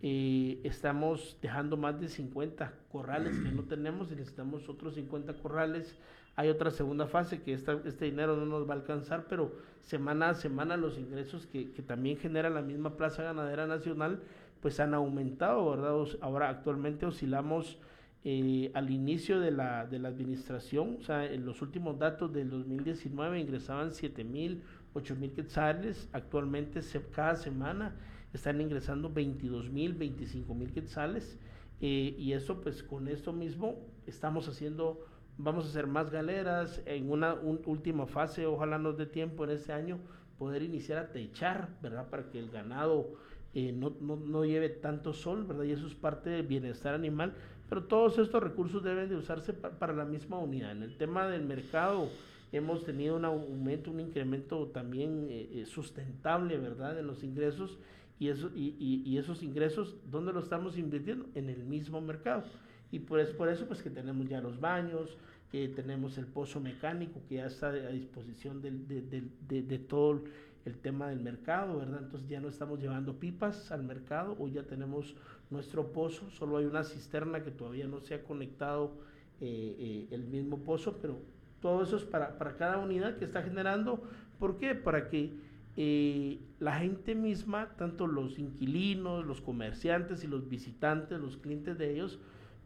eh, 0.00 0.60
estamos 0.62 1.36
dejando 1.42 1.76
más 1.76 2.00
de 2.00 2.08
50 2.08 2.72
corrales 2.90 3.36
que 3.36 3.50
no 3.50 3.64
tenemos 3.68 4.12
y 4.12 4.14
necesitamos 4.14 4.68
otros 4.68 4.94
50 4.94 5.34
corrales. 5.34 5.98
Hay 6.36 6.48
otra 6.48 6.70
segunda 6.70 7.08
fase 7.08 7.42
que 7.42 7.52
esta, 7.52 7.80
este 7.84 8.06
dinero 8.06 8.36
no 8.36 8.46
nos 8.46 8.68
va 8.68 8.74
a 8.74 8.76
alcanzar, 8.76 9.26
pero 9.28 9.52
semana 9.82 10.30
a 10.30 10.34
semana 10.34 10.76
los 10.76 10.98
ingresos 10.98 11.46
que, 11.46 11.72
que 11.72 11.82
también 11.82 12.16
genera 12.16 12.48
la 12.48 12.62
misma 12.62 12.96
Plaza 12.96 13.24
Ganadera 13.24 13.66
Nacional 13.66 14.22
pues 14.60 14.78
han 14.80 14.94
aumentado, 14.94 15.68
¿verdad? 15.68 15.94
Ahora 16.20 16.48
actualmente 16.48 17.06
oscilamos 17.06 17.78
eh, 18.24 18.70
al 18.74 18.90
inicio 18.90 19.38
de 19.38 19.50
la, 19.50 19.86
de 19.86 19.98
la 19.98 20.08
administración, 20.08 20.96
o 21.00 21.02
sea, 21.02 21.26
en 21.26 21.44
los 21.44 21.60
últimos 21.60 21.98
datos 21.98 22.32
del 22.32 22.48
2019 22.50 23.38
ingresaban 23.38 23.92
7 23.92 24.24
mil, 24.24 24.62
8 24.94 25.16
mil 25.16 25.32
quetzales, 25.32 26.08
actualmente 26.12 26.80
se, 26.80 27.02
cada 27.02 27.36
semana 27.36 27.94
están 28.32 28.60
ingresando 28.60 29.10
22 29.10 29.70
mil, 29.70 29.94
25 29.94 30.54
mil 30.54 30.72
quetzales 30.72 31.38
Eh, 31.80 32.14
y 32.18 32.32
eso, 32.32 32.60
pues 32.60 32.82
con 32.82 33.08
esto 33.08 33.32
mismo, 33.32 33.76
estamos 34.06 34.48
haciendo, 34.48 35.04
vamos 35.36 35.66
a 35.66 35.68
hacer 35.68 35.86
más 35.86 36.10
galeras 36.10 36.80
en 36.86 37.10
una 37.10 37.34
última 37.34 38.06
fase, 38.06 38.46
ojalá 38.46 38.78
nos 38.78 38.96
dé 38.96 39.06
tiempo 39.06 39.44
en 39.44 39.50
este 39.50 39.72
año 39.72 39.98
poder 40.38 40.62
iniciar 40.62 40.98
a 40.98 41.12
techar, 41.12 41.68
¿verdad? 41.82 42.08
Para 42.08 42.30
que 42.30 42.38
el 42.38 42.48
ganado 42.50 43.10
eh, 43.54 43.72
no, 43.72 43.94
no, 44.00 44.16
no, 44.16 44.44
lleve 44.44 44.68
tanto 44.68 45.12
sol, 45.12 45.44
¿verdad? 45.44 45.64
Y 45.64 45.72
eso 45.72 45.86
es 45.86 45.94
parte 45.94 46.30
del 46.30 46.46
bienestar 46.46 46.94
animal, 46.94 47.34
pero 47.68 47.84
todos 47.84 48.18
estos 48.18 48.42
recursos 48.42 48.82
deben 48.82 49.08
de 49.08 49.16
usarse 49.16 49.52
para 49.52 49.92
la 49.92 50.04
misma 50.04 50.38
unidad. 50.38 50.72
En 50.72 50.82
el 50.82 50.96
tema 50.96 51.26
del 51.28 51.44
mercado 51.44 52.08
hemos 52.52 52.84
tenido 52.84 53.16
un 53.16 53.24
aumento, 53.24 53.90
un 53.90 54.00
incremento 54.00 54.66
también 54.68 55.26
eh, 55.28 55.48
eh, 55.52 55.66
sustentable, 55.66 56.58
¿verdad? 56.58 56.98
En 56.98 57.06
los 57.06 57.24
ingresos 57.24 57.78
y, 58.18 58.28
eso, 58.28 58.50
y, 58.54 59.02
y, 59.04 59.18
esos 59.18 59.42
ingresos, 59.42 59.96
¿dónde 60.10 60.32
lo 60.32 60.40
estamos 60.40 60.78
invirtiendo? 60.78 61.26
En 61.34 61.50
el 61.50 61.64
mismo 61.64 62.00
mercado. 62.00 62.44
Y 62.92 63.00
pues 63.00 63.30
por 63.30 63.48
eso 63.48 63.66
pues 63.66 63.82
que 63.82 63.90
tenemos 63.90 64.28
ya 64.28 64.40
los 64.40 64.60
baños, 64.60 65.16
tenemos 65.76 66.18
el 66.18 66.26
pozo 66.26 66.58
mecánico 66.58 67.20
que 67.28 67.36
ya 67.36 67.46
está 67.46 67.68
a 67.68 67.88
disposición 67.88 68.60
de, 68.60 68.72
de, 68.72 69.22
de, 69.48 69.62
de 69.62 69.78
todo 69.78 70.24
el 70.64 70.78
tema 70.78 71.08
del 71.08 71.20
mercado, 71.20 71.78
¿verdad? 71.78 72.00
Entonces 72.02 72.28
ya 72.28 72.40
no 72.40 72.48
estamos 72.48 72.80
llevando 72.80 73.14
pipas 73.14 73.70
al 73.70 73.84
mercado, 73.84 74.36
o 74.38 74.48
ya 74.48 74.64
tenemos 74.64 75.14
nuestro 75.50 75.92
pozo, 75.92 76.30
solo 76.30 76.56
hay 76.56 76.64
una 76.64 76.84
cisterna 76.84 77.42
que 77.42 77.50
todavía 77.50 77.86
no 77.86 78.00
se 78.00 78.14
ha 78.14 78.22
conectado 78.22 78.92
eh, 79.40 79.76
eh, 79.78 80.08
el 80.10 80.24
mismo 80.24 80.58
pozo, 80.58 80.98
pero 81.00 81.18
todo 81.60 81.82
eso 81.82 81.96
es 81.96 82.04
para, 82.04 82.38
para, 82.38 82.56
cada 82.56 82.78
unidad 82.78 83.16
que 83.16 83.24
está 83.24 83.42
generando. 83.42 84.02
¿Por 84.38 84.58
qué? 84.58 84.74
Para 84.74 85.08
que 85.08 85.32
eh, 85.76 86.38
la 86.60 86.78
gente 86.78 87.14
misma, 87.14 87.74
tanto 87.76 88.06
los 88.06 88.38
inquilinos, 88.38 89.24
los 89.24 89.40
comerciantes 89.40 90.24
y 90.24 90.26
los 90.26 90.48
visitantes, 90.48 91.20
los 91.20 91.36
clientes 91.36 91.78
de 91.78 91.92
ellos, 91.92 92.18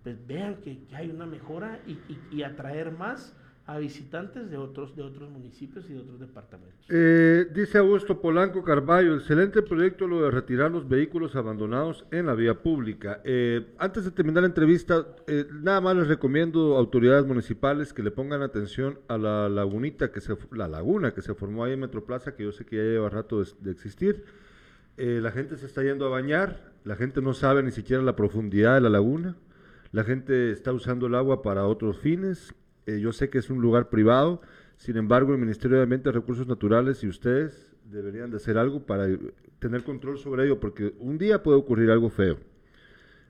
pues 0.03 0.27
vean 0.27 0.57
que, 0.57 0.79
hay 0.93 1.11
una 1.11 1.27
mejora 1.27 1.81
y, 1.87 1.99
y 2.37 2.43
atraer 2.43 2.93
más 2.93 3.35
a 3.69 3.77
visitantes 3.77 4.51
de 4.51 4.57
otros, 4.57 4.97
de 4.97 5.03
otros 5.03 5.31
municipios 5.31 5.85
y 5.91 5.93
de 5.93 6.01
otros 6.01 6.19
departamentos. 6.19 6.87
Eh, 6.89 7.47
dice 7.53 7.77
Augusto 7.77 8.19
Polanco 8.19 8.65
Carballo, 8.65 9.15
excelente 9.15 9.61
proyecto 9.61 10.09
lo 10.09 10.23
de 10.23 10.31
retirar 10.31 10.71
los 10.71 10.89
vehículos 10.89 11.37
abandonados 11.37 12.07
en 12.11 12.25
la 12.25 12.35
vía 12.35 12.63
pública. 12.63 13.21
Eh, 13.25 13.75
antes 13.77 14.07
de 14.07 14.11
terminar 14.11 14.45
la 14.45 14.49
entrevista, 14.49 15.07
eh, 15.27 15.45
nada 15.53 15.83
más 15.83 15.97
les 15.97 16.09
recomiendo 16.09 16.79
autoridades 16.79 17.27
municipales 17.27 17.93
que 17.93 18.03
le 18.03 18.11
pongan 18.11 18.41
atención 18.41 19.01
a 19.07 19.19
la 19.19 19.51
lagunita, 19.51 20.13
que 20.13 20.23
se, 20.23 20.35
la 20.51 20.67
laguna 20.67 21.13
que 21.13 21.21
se 21.21 21.35
formó 21.35 21.63
ahí 21.63 21.75
en 21.75 21.81
Metroplaza, 21.81 22.35
que 22.35 22.45
yo 22.45 22.53
sé 22.53 22.65
que 22.65 22.77
ya 22.77 22.83
lleva 22.83 23.11
rato 23.11 23.45
de, 23.45 23.51
de 23.61 23.71
existir. 23.71 24.25
la 24.97 25.31
gente 25.31 25.59
se 25.59 25.67
está 25.67 25.83
yendo 25.83 26.07
a 26.07 26.09
bañar, 26.09 26.73
la 26.85 26.97
gente 26.97 27.21
no 27.21 27.35
sabe 27.35 27.63
ni 27.63 27.71
siquiera 27.71 28.03
la 28.03 28.17
profundidad 28.17 28.77
de 28.77 28.81
la 28.81 28.89
laguna, 28.89 29.37
la 29.93 30.05
gente 30.05 30.53
está 30.53 30.73
usando 30.73 31.07
el 31.07 31.15
agua 31.15 31.43
para 31.43 31.67
otros 31.67 31.99
fines 31.99 32.55
eh, 32.89 33.01
yo 33.01 33.13
sé 33.13 33.29
que 33.29 33.37
es 33.37 33.51
un 33.51 33.61
lugar 33.61 33.91
privado, 33.91 34.41
sin 34.79 34.97
embargo 34.97 35.35
el 35.35 35.39
Ministerio 35.39 35.77
de 35.77 35.83
Ambiente 35.83 36.11
Recursos 36.11 36.47
Naturales 36.47 37.05
y 37.05 37.09
ustedes 37.09 37.71
deberían 37.85 38.31
de 38.31 38.39
hacer 38.39 38.57
algo 38.57 38.87
para 38.87 39.07
tener 39.59 39.85
control 39.85 40.17
sobre 40.17 40.45
ello, 40.45 40.59
porque 40.59 40.95
un 40.99 41.19
día 41.19 41.43
puede 41.43 41.59
ocurrir 41.59 41.91
algo 41.91 42.09
feo. 42.09 42.39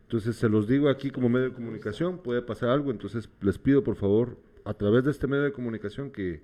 Entonces 0.02 0.36
se 0.36 0.48
los 0.48 0.68
digo 0.68 0.88
aquí 0.88 1.10
como 1.10 1.28
medio 1.28 1.48
de 1.48 1.54
comunicación, 1.56 2.18
puede 2.18 2.40
pasar 2.40 2.68
algo, 2.68 2.92
entonces 2.92 3.28
les 3.40 3.58
pido 3.58 3.82
por 3.82 3.96
favor 3.96 4.38
a 4.64 4.74
través 4.74 5.02
de 5.02 5.10
este 5.10 5.26
medio 5.26 5.42
de 5.42 5.52
comunicación 5.52 6.12
que, 6.12 6.40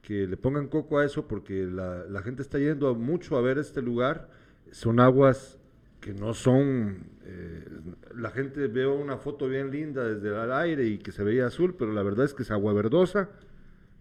que 0.00 0.28
le 0.28 0.36
pongan 0.36 0.68
coco 0.68 1.00
a 1.00 1.04
eso, 1.04 1.26
porque 1.26 1.64
la 1.64 2.22
gente 2.22 2.42
está 2.42 2.60
yendo 2.60 2.94
mucho 2.94 3.36
a 3.36 3.40
ver 3.40 3.58
este 3.58 3.82
lugar, 3.82 4.30
son 4.70 5.00
aguas 5.00 5.58
que 6.06 6.14
no 6.14 6.34
son, 6.34 6.98
eh, 7.24 7.64
la 8.14 8.30
gente 8.30 8.68
ve 8.68 8.86
una 8.86 9.16
foto 9.16 9.48
bien 9.48 9.72
linda 9.72 10.06
desde 10.06 10.28
el 10.28 10.52
aire 10.52 10.86
y 10.86 10.98
que 10.98 11.10
se 11.10 11.24
veía 11.24 11.46
azul, 11.46 11.74
pero 11.76 11.92
la 11.92 12.04
verdad 12.04 12.26
es 12.26 12.32
que 12.32 12.44
es 12.44 12.52
agua 12.52 12.72
verdosa 12.72 13.28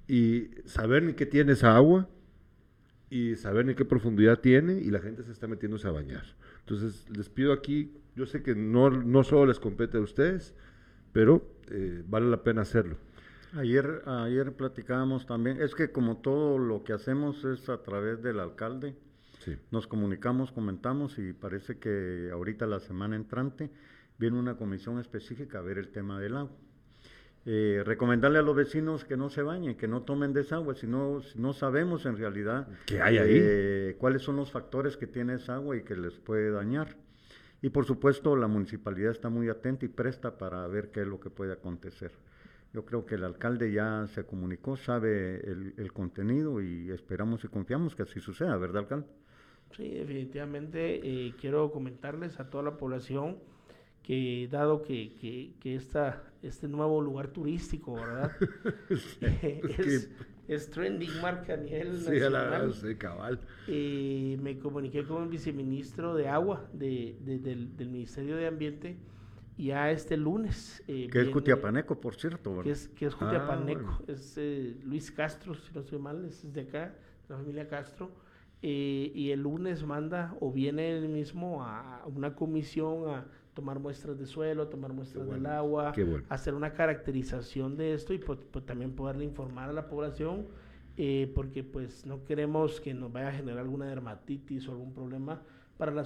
y 0.07 0.51
saber 0.65 1.01
ni 1.01 1.13
qué 1.13 1.25
tiene 1.25 1.53
esa 1.53 1.75
agua 1.75 2.07
y 3.09 3.33
saber 3.37 3.65
ni 3.65 3.73
qué 3.73 3.85
profundidad 3.85 4.39
tiene 4.39 4.73
y 4.73 4.91
la 4.91 4.99
gente 4.99 5.23
se 5.23 5.31
está 5.31 5.47
metiéndose 5.47 5.87
a 5.87 5.91
bañar. 5.91 6.25
Entonces 6.59 7.09
les 7.09 7.27
pido 7.27 7.51
aquí, 7.51 7.91
yo 8.15 8.27
sé 8.27 8.43
que 8.43 8.53
no, 8.53 8.91
no 8.91 9.23
solo 9.23 9.47
les 9.47 9.59
compete 9.59 9.97
a 9.97 10.01
ustedes, 10.01 10.53
pero 11.11 11.41
eh, 11.71 12.03
vale 12.05 12.29
la 12.29 12.43
pena 12.43 12.61
hacerlo. 12.61 12.97
Ayer, 13.53 14.03
ayer 14.05 14.53
platicábamos 14.53 15.25
también, 15.25 15.59
es 15.59 15.73
que 15.73 15.91
como 15.91 16.17
todo 16.17 16.59
lo 16.59 16.83
que 16.83 16.93
hacemos 16.93 17.43
es 17.45 17.67
a 17.67 17.81
través 17.81 18.21
del 18.21 18.39
alcalde, 18.39 18.95
nos 19.71 19.87
comunicamos, 19.87 20.51
comentamos 20.51 21.17
y 21.19 21.33
parece 21.33 21.77
que 21.77 22.29
ahorita 22.31 22.65
la 22.65 22.79
semana 22.79 23.15
entrante 23.15 23.69
viene 24.17 24.39
una 24.39 24.55
comisión 24.55 24.99
específica 24.99 25.59
a 25.59 25.61
ver 25.61 25.77
el 25.77 25.89
tema 25.89 26.19
del 26.19 26.37
agua. 26.37 26.55
Eh, 27.47 27.83
recomendarle 27.85 28.39
a 28.39 28.41
los 28.41 28.55
vecinos 28.55 29.05
que 29.05 29.17
no 29.17 29.29
se 29.29 29.43
bañen, 29.43 29.75
que 29.77 29.87
no 29.87 30.01
tomen 30.01 30.33
desagüe, 30.33 30.73
si 30.73 30.87
no, 30.87 31.21
si 31.21 31.37
no 31.37 31.53
sabemos 31.53 32.07
en 32.07 32.17
realidad 32.17 32.67
¿Qué 32.87 32.99
hay 32.99 33.19
ahí? 33.19 33.37
Eh, 33.39 33.95
cuáles 33.99 34.23
son 34.23 34.37
los 34.37 34.51
factores 34.51 34.97
que 34.97 35.05
tiene 35.05 35.35
esa 35.35 35.55
agua 35.55 35.77
y 35.77 35.83
que 35.83 35.95
les 35.95 36.13
puede 36.13 36.49
dañar. 36.49 36.97
Y 37.61 37.69
por 37.69 37.85
supuesto 37.85 38.35
la 38.35 38.47
municipalidad 38.47 39.11
está 39.11 39.29
muy 39.29 39.47
atenta 39.49 39.85
y 39.85 39.89
presta 39.89 40.39
para 40.39 40.65
ver 40.67 40.89
qué 40.89 41.01
es 41.01 41.07
lo 41.07 41.19
que 41.19 41.29
puede 41.29 41.53
acontecer. 41.53 42.11
Yo 42.73 42.83
creo 42.83 43.05
que 43.05 43.13
el 43.13 43.23
alcalde 43.23 43.71
ya 43.71 44.07
se 44.07 44.25
comunicó, 44.25 44.75
sabe 44.75 45.39
el, 45.47 45.75
el 45.77 45.93
contenido 45.93 46.61
y 46.61 46.89
esperamos 46.89 47.43
y 47.43 47.47
confiamos 47.47 47.95
que 47.95 48.03
así 48.03 48.19
suceda, 48.19 48.57
¿verdad, 48.57 48.79
alcalde? 48.79 49.07
Sí, 49.71 49.89
definitivamente 49.89 51.01
eh, 51.03 51.33
quiero 51.39 51.71
comentarles 51.71 52.39
a 52.39 52.49
toda 52.49 52.63
la 52.63 52.77
población 52.77 53.37
que 54.05 54.47
dado 54.51 54.83
que, 54.83 55.15
que, 55.15 55.53
que 55.59 55.75
esta, 55.75 56.23
este 56.43 56.67
nuevo 56.67 57.01
lugar 57.01 57.29
turístico, 57.29 57.95
¿verdad? 57.95 58.31
es, 59.21 60.09
es, 60.47 60.69
trending 60.69 61.21
marca 61.21 61.55
a 61.55 61.57
nivel 61.57 61.97
sí, 61.97 62.11
nacional. 62.11 62.73
sí, 62.73 62.95
cabal. 62.95 63.39
Eh, 63.67 64.37
me 64.41 64.59
comuniqué 64.59 65.03
con 65.03 65.23
el 65.23 65.29
viceministro 65.29 66.13
de 66.13 66.29
Agua 66.29 66.69
de, 66.71 67.17
de, 67.21 67.39
del, 67.39 67.75
del, 67.75 67.89
Ministerio 67.89 68.35
de 68.35 68.45
Ambiente 68.45 68.95
ya 69.57 69.89
este 69.89 70.17
lunes. 70.17 70.83
Eh, 70.87 71.07
que 71.11 71.21
es 71.21 71.29
Cutiapaneco, 71.29 71.99
por 71.99 72.15
cierto. 72.15 72.51
¿verdad? 72.51 72.63
Que 72.65 72.71
es, 72.71 72.87
que 72.89 73.05
es 73.07 73.15
Cutiapaneco, 73.15 73.89
ah, 73.89 73.97
bueno. 74.05 74.13
es 74.19 74.35
eh, 74.37 74.75
Luis 74.83 75.11
Castro, 75.11 75.55
si 75.55 75.73
no 75.73 75.81
estoy 75.81 75.99
mal, 75.99 76.25
es 76.25 76.51
de 76.53 76.61
acá, 76.61 76.93
la 77.27 77.37
familia 77.37 77.67
Castro 77.67 78.11
eh, 78.61 79.11
y 79.13 79.31
el 79.31 79.41
lunes 79.41 79.85
manda 79.85 80.35
o 80.39 80.51
viene 80.51 80.97
él 80.97 81.09
mismo 81.09 81.63
a 81.63 82.03
una 82.05 82.35
comisión 82.35 83.09
a 83.09 83.25
tomar 83.53 83.79
muestras 83.79 84.17
de 84.17 84.25
suelo, 84.25 84.67
tomar 84.67 84.93
muestras 84.93 85.25
bueno, 85.25 85.43
del 85.43 85.51
agua, 85.51 85.93
bueno. 85.95 86.23
hacer 86.29 86.53
una 86.53 86.73
caracterización 86.73 87.77
de 87.77 87.93
esto 87.93 88.13
y 88.13 88.17
pues, 88.17 88.39
pues 88.51 88.65
también 88.65 88.93
poderle 88.93 89.23
informar 89.23 89.69
a 89.69 89.73
la 89.73 89.87
población 89.87 90.47
eh, 90.97 91.31
porque 91.35 91.63
pues 91.63 92.05
no 92.05 92.23
queremos 92.23 92.79
que 92.79 92.93
nos 92.93 93.11
vaya 93.11 93.29
a 93.29 93.31
generar 93.33 93.59
alguna 93.59 93.85
dermatitis 93.85 94.67
o 94.67 94.71
algún 94.71 94.93
problema 94.93 95.41
para 95.77 95.91
la, 95.91 96.05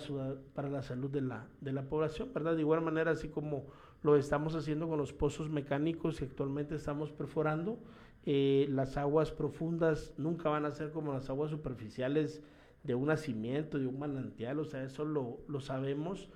para 0.53 0.69
la 0.69 0.81
salud 0.81 1.11
de 1.11 1.21
la, 1.21 1.45
de 1.61 1.71
la 1.71 1.83
población, 1.83 2.29
¿verdad? 2.33 2.55
De 2.55 2.61
igual 2.61 2.81
manera, 2.81 3.11
así 3.11 3.27
como 3.27 3.65
lo 4.01 4.15
estamos 4.15 4.55
haciendo 4.55 4.87
con 4.87 4.97
los 4.97 5.13
pozos 5.13 5.49
mecánicos 5.49 6.21
y 6.21 6.25
actualmente 6.25 6.75
estamos 6.75 7.11
perforando, 7.11 7.77
eh, 8.25 8.67
las 8.69 8.97
aguas 8.97 9.31
profundas 9.31 10.13
nunca 10.17 10.49
van 10.49 10.65
a 10.65 10.71
ser 10.71 10.91
como 10.91 11.13
las 11.13 11.29
aguas 11.29 11.51
superficiales 11.51 12.41
de 12.83 12.95
un 12.95 13.07
nacimiento, 13.07 13.79
de 13.79 13.87
un 13.87 13.99
manantial, 13.99 14.59
o 14.59 14.65
sea, 14.65 14.83
eso 14.83 15.05
lo, 15.05 15.39
lo 15.47 15.59
sabemos. 15.59 16.29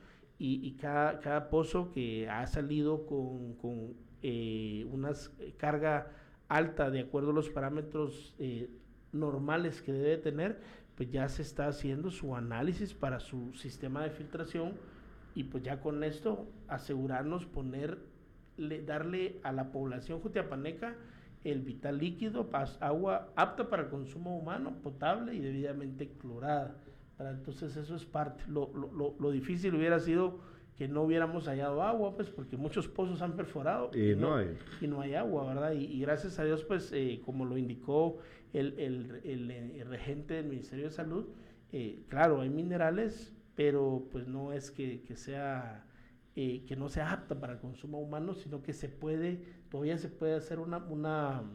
Y, 0.46 0.74
cada, 0.74 1.22
cada, 1.22 1.50
pozo 1.50 1.92
que 1.94 2.28
ha 2.28 2.46
salido 2.48 3.06
con, 3.06 3.54
con 3.54 3.94
eh, 4.22 4.86
una 4.92 5.12
carga 5.56 6.12
alta 6.50 6.90
de 6.90 7.00
acuerdo 7.00 7.30
a 7.30 7.34
los 7.34 7.50
parámetros 7.50 8.36
eh, 8.40 8.70
normales 9.14 9.82
que 9.82 9.94
debe 9.94 10.18
tener, 10.18 10.60
pues 10.96 11.10
ya 11.12 11.30
se 11.30 11.44
está 11.44 11.68
haciendo 11.68 12.12
su 12.12 12.36
análisis 12.36 12.94
para 12.94 13.22
su 13.22 13.54
sistema 13.54 14.04
de 14.04 14.10
filtración 14.10 14.74
y 15.34 15.46
pues 15.46 15.64
ya 15.64 15.80
con 15.80 16.04
esto 16.04 16.48
asegurarnos 16.68 17.46
ponerle, 17.46 18.84
darle 18.86 19.40
a 19.44 19.52
la 19.52 19.72
población 19.72 20.20
jutiapaneca 20.20 20.96
el 21.44 21.62
vital 21.62 21.98
líquido, 21.98 22.50
agua 22.80 23.30
apta 23.36 23.70
para 23.70 23.84
el 23.84 23.90
consumo 23.90 24.38
humano, 24.38 24.78
potable 24.82 25.36
y 25.36 25.40
debidamente 25.40 26.10
clorada. 26.18 26.76
Entonces 27.20 27.76
eso 27.76 27.96
es 27.96 28.06
parte. 28.06 28.44
Lo, 28.48 28.72
lo, 28.74 29.16
lo, 29.20 29.32
difícil 29.32 29.76
hubiera 29.76 30.00
sido 30.00 30.40
que 30.78 30.88
no 30.88 31.04
hubiéramos 31.04 31.48
hallado 31.48 31.84
agua, 31.84 32.16
pues 32.16 32.30
porque 32.30 32.58
muchos 32.58 32.88
pozos 32.88 33.22
han 33.22 33.36
perforado 33.36 33.92
y, 33.94 34.12
y, 34.12 34.16
no, 34.16 34.30
no, 34.30 34.36
hay. 34.38 34.58
y 34.82 34.88
no 34.88 35.02
hay 35.02 35.14
agua, 35.16 35.46
¿verdad? 35.46 35.74
Y, 35.74 35.86
y 35.86 36.02
gracias 36.02 36.40
a 36.40 36.44
Dios, 36.44 36.64
pues 36.64 36.92
eh, 36.94 37.22
como 37.24 37.46
lo 37.46 37.58
indicó 37.58 38.18
el, 38.54 38.80
el, 38.80 39.22
el, 39.24 39.52
el, 39.52 39.88
regente 39.88 40.36
del 40.36 40.46
Ministerio 40.46 40.86
de 40.86 40.92
Salud, 40.92 41.28
eh, 41.72 42.04
claro, 42.08 42.42
hay 42.42 42.50
minerales, 42.50 43.34
pero 43.56 44.08
pues 44.12 44.28
no 44.28 44.52
es 44.52 44.72
que, 44.72 45.02
que 45.04 45.16
sea 45.16 45.86
eh, 46.36 46.66
que 46.68 46.76
no 46.76 46.90
sea 46.90 47.12
apta 47.12 47.40
para 47.40 47.54
el 47.54 47.60
consumo 47.60 48.00
humano, 48.00 48.34
sino 48.34 48.64
que 48.64 48.74
se 48.74 48.90
puede, 48.90 49.40
todavía 49.70 49.98
se 49.98 50.10
puede 50.10 50.36
hacer 50.36 50.60
una, 50.60 50.78
una 50.78 51.42
um, 51.42 51.48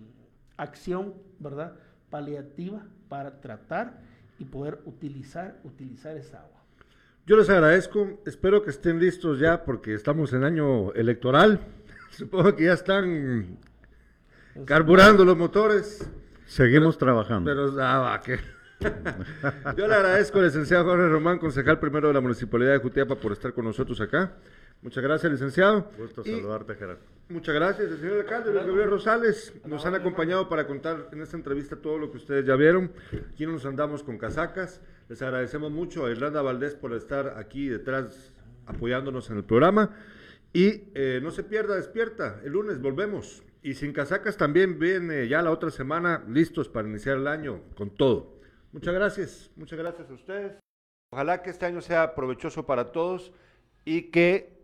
acción, 0.57 1.15
¿verdad? 1.41 1.75
Paliativa 2.11 2.87
para 3.09 3.41
tratar 3.41 4.01
y 4.39 4.45
poder 4.45 4.81
utilizar, 4.85 5.59
utilizar 5.65 6.17
esa 6.17 6.43
agua. 6.43 6.63
Yo 7.27 7.37
les 7.37 7.51
agradezco, 7.51 8.21
espero 8.25 8.63
que 8.63 8.71
estén 8.71 9.01
listos 9.01 9.39
ya 9.39 9.65
porque 9.65 9.95
estamos 9.95 10.33
en 10.33 10.45
año 10.45 10.93
electoral. 10.93 11.61
Supongo 12.11 12.55
que 12.55 12.65
ya 12.65 12.75
están 12.75 13.59
carburando 14.65 15.25
los 15.25 15.37
motores. 15.37 16.09
Seguimos 16.47 16.97
trabajando. 16.97 17.51
Pero, 17.51 17.83
ah, 17.83 17.99
va, 17.99 18.21
que... 18.21 18.39
Yo 19.77 19.89
le 19.89 19.95
agradezco 19.95 20.39
al 20.39 20.47
licenciado 20.47 20.85
Jorge 20.85 21.09
Román, 21.09 21.39
concejal 21.39 21.81
primero 21.81 22.09
de 22.09 22.15
la 22.15 22.21
Municipalidad 22.21 22.73
de 22.73 22.79
Jutiapa, 22.79 23.17
por 23.17 23.33
estar 23.33 23.53
con 23.53 23.65
nosotros 23.65 24.01
acá. 24.01 24.33
Muchas 24.83 25.03
gracias, 25.03 25.33
licenciado. 25.33 25.91
Gusto 25.99 26.23
Y 26.25 26.31
saludarte, 26.31 26.75
Gerardo. 26.75 27.03
Muchas 27.29 27.55
gracias, 27.55 27.91
el 27.91 27.99
señor 27.99 28.21
alcalde, 28.21 28.53
Luis 28.53 28.65
Gabriel 28.65 28.91
Rosales. 28.91 29.53
Nos 29.67 29.85
han 29.85 29.95
acompañado 29.95 30.49
para 30.49 30.67
contar 30.67 31.09
en 31.13 31.21
esta 31.21 31.37
entrevista 31.37 31.77
todo 31.77 31.99
lo 31.99 32.11
que 32.11 32.17
ustedes 32.17 32.47
ya 32.47 32.57
vieron. 32.57 32.93
Aquí 33.33 33.45
no 33.45 33.53
nos 33.53 33.67
andamos 33.67 34.03
con 34.03 34.17
casacas. 34.17 34.81
Les 35.09 35.21
agradecemos 35.21 35.71
mucho 35.71 36.07
a 36.07 36.11
Irlanda 36.11 36.41
Valdés 36.41 36.75
por 36.75 36.95
estar 36.95 37.35
aquí 37.37 37.69
detrás 37.69 38.33
apoyándonos 38.67 39.29
en 39.31 39.37
el 39.37 39.45
programa. 39.45 39.97
Y 40.53 40.85
eh, 40.95 41.21
no 41.23 41.31
se 41.31 41.43
pierda, 41.43 41.77
despierta. 41.77 42.41
El 42.45 42.53
lunes 42.53 42.81
volvemos. 42.81 43.43
Y 43.63 43.75
sin 43.75 43.93
casacas 43.93 44.37
también 44.37 44.79
viene 44.79 45.29
ya 45.29 45.43
la 45.43 45.51
otra 45.51 45.71
semana 45.71 46.25
listos 46.29 46.69
para 46.69 46.89
iniciar 46.89 47.19
el 47.19 47.27
año 47.27 47.63
con 47.75 47.91
todo. 47.91 48.39
Muchas 48.73 48.95
gracias, 48.95 49.51
muchas 49.57 49.79
gracias 49.79 50.09
a 50.09 50.15
ustedes. 50.15 50.53
Ojalá 51.13 51.43
que 51.43 51.51
este 51.51 51.67
año 51.67 51.81
sea 51.81 52.15
provechoso 52.15 52.65
para 52.65 52.93
todos 52.93 53.33
y 53.85 54.11
que 54.11 54.58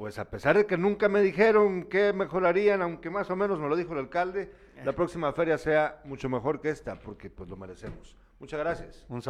pues 0.00 0.18
a 0.18 0.24
pesar 0.24 0.56
de 0.56 0.64
que 0.64 0.78
nunca 0.78 1.10
me 1.10 1.20
dijeron 1.20 1.84
que 1.84 2.14
mejorarían, 2.14 2.80
aunque 2.80 3.10
más 3.10 3.30
o 3.30 3.36
menos 3.36 3.60
me 3.60 3.68
lo 3.68 3.76
dijo 3.76 3.92
el 3.92 3.98
alcalde, 3.98 4.50
la 4.82 4.94
próxima 4.94 5.30
feria 5.34 5.58
sea 5.58 6.00
mucho 6.04 6.30
mejor 6.30 6.58
que 6.58 6.70
esta, 6.70 6.98
porque 6.98 7.28
pues 7.28 7.50
lo 7.50 7.56
merecemos. 7.58 8.16
Muchas 8.38 8.58
gracias. 8.58 9.04
Un 9.10 9.20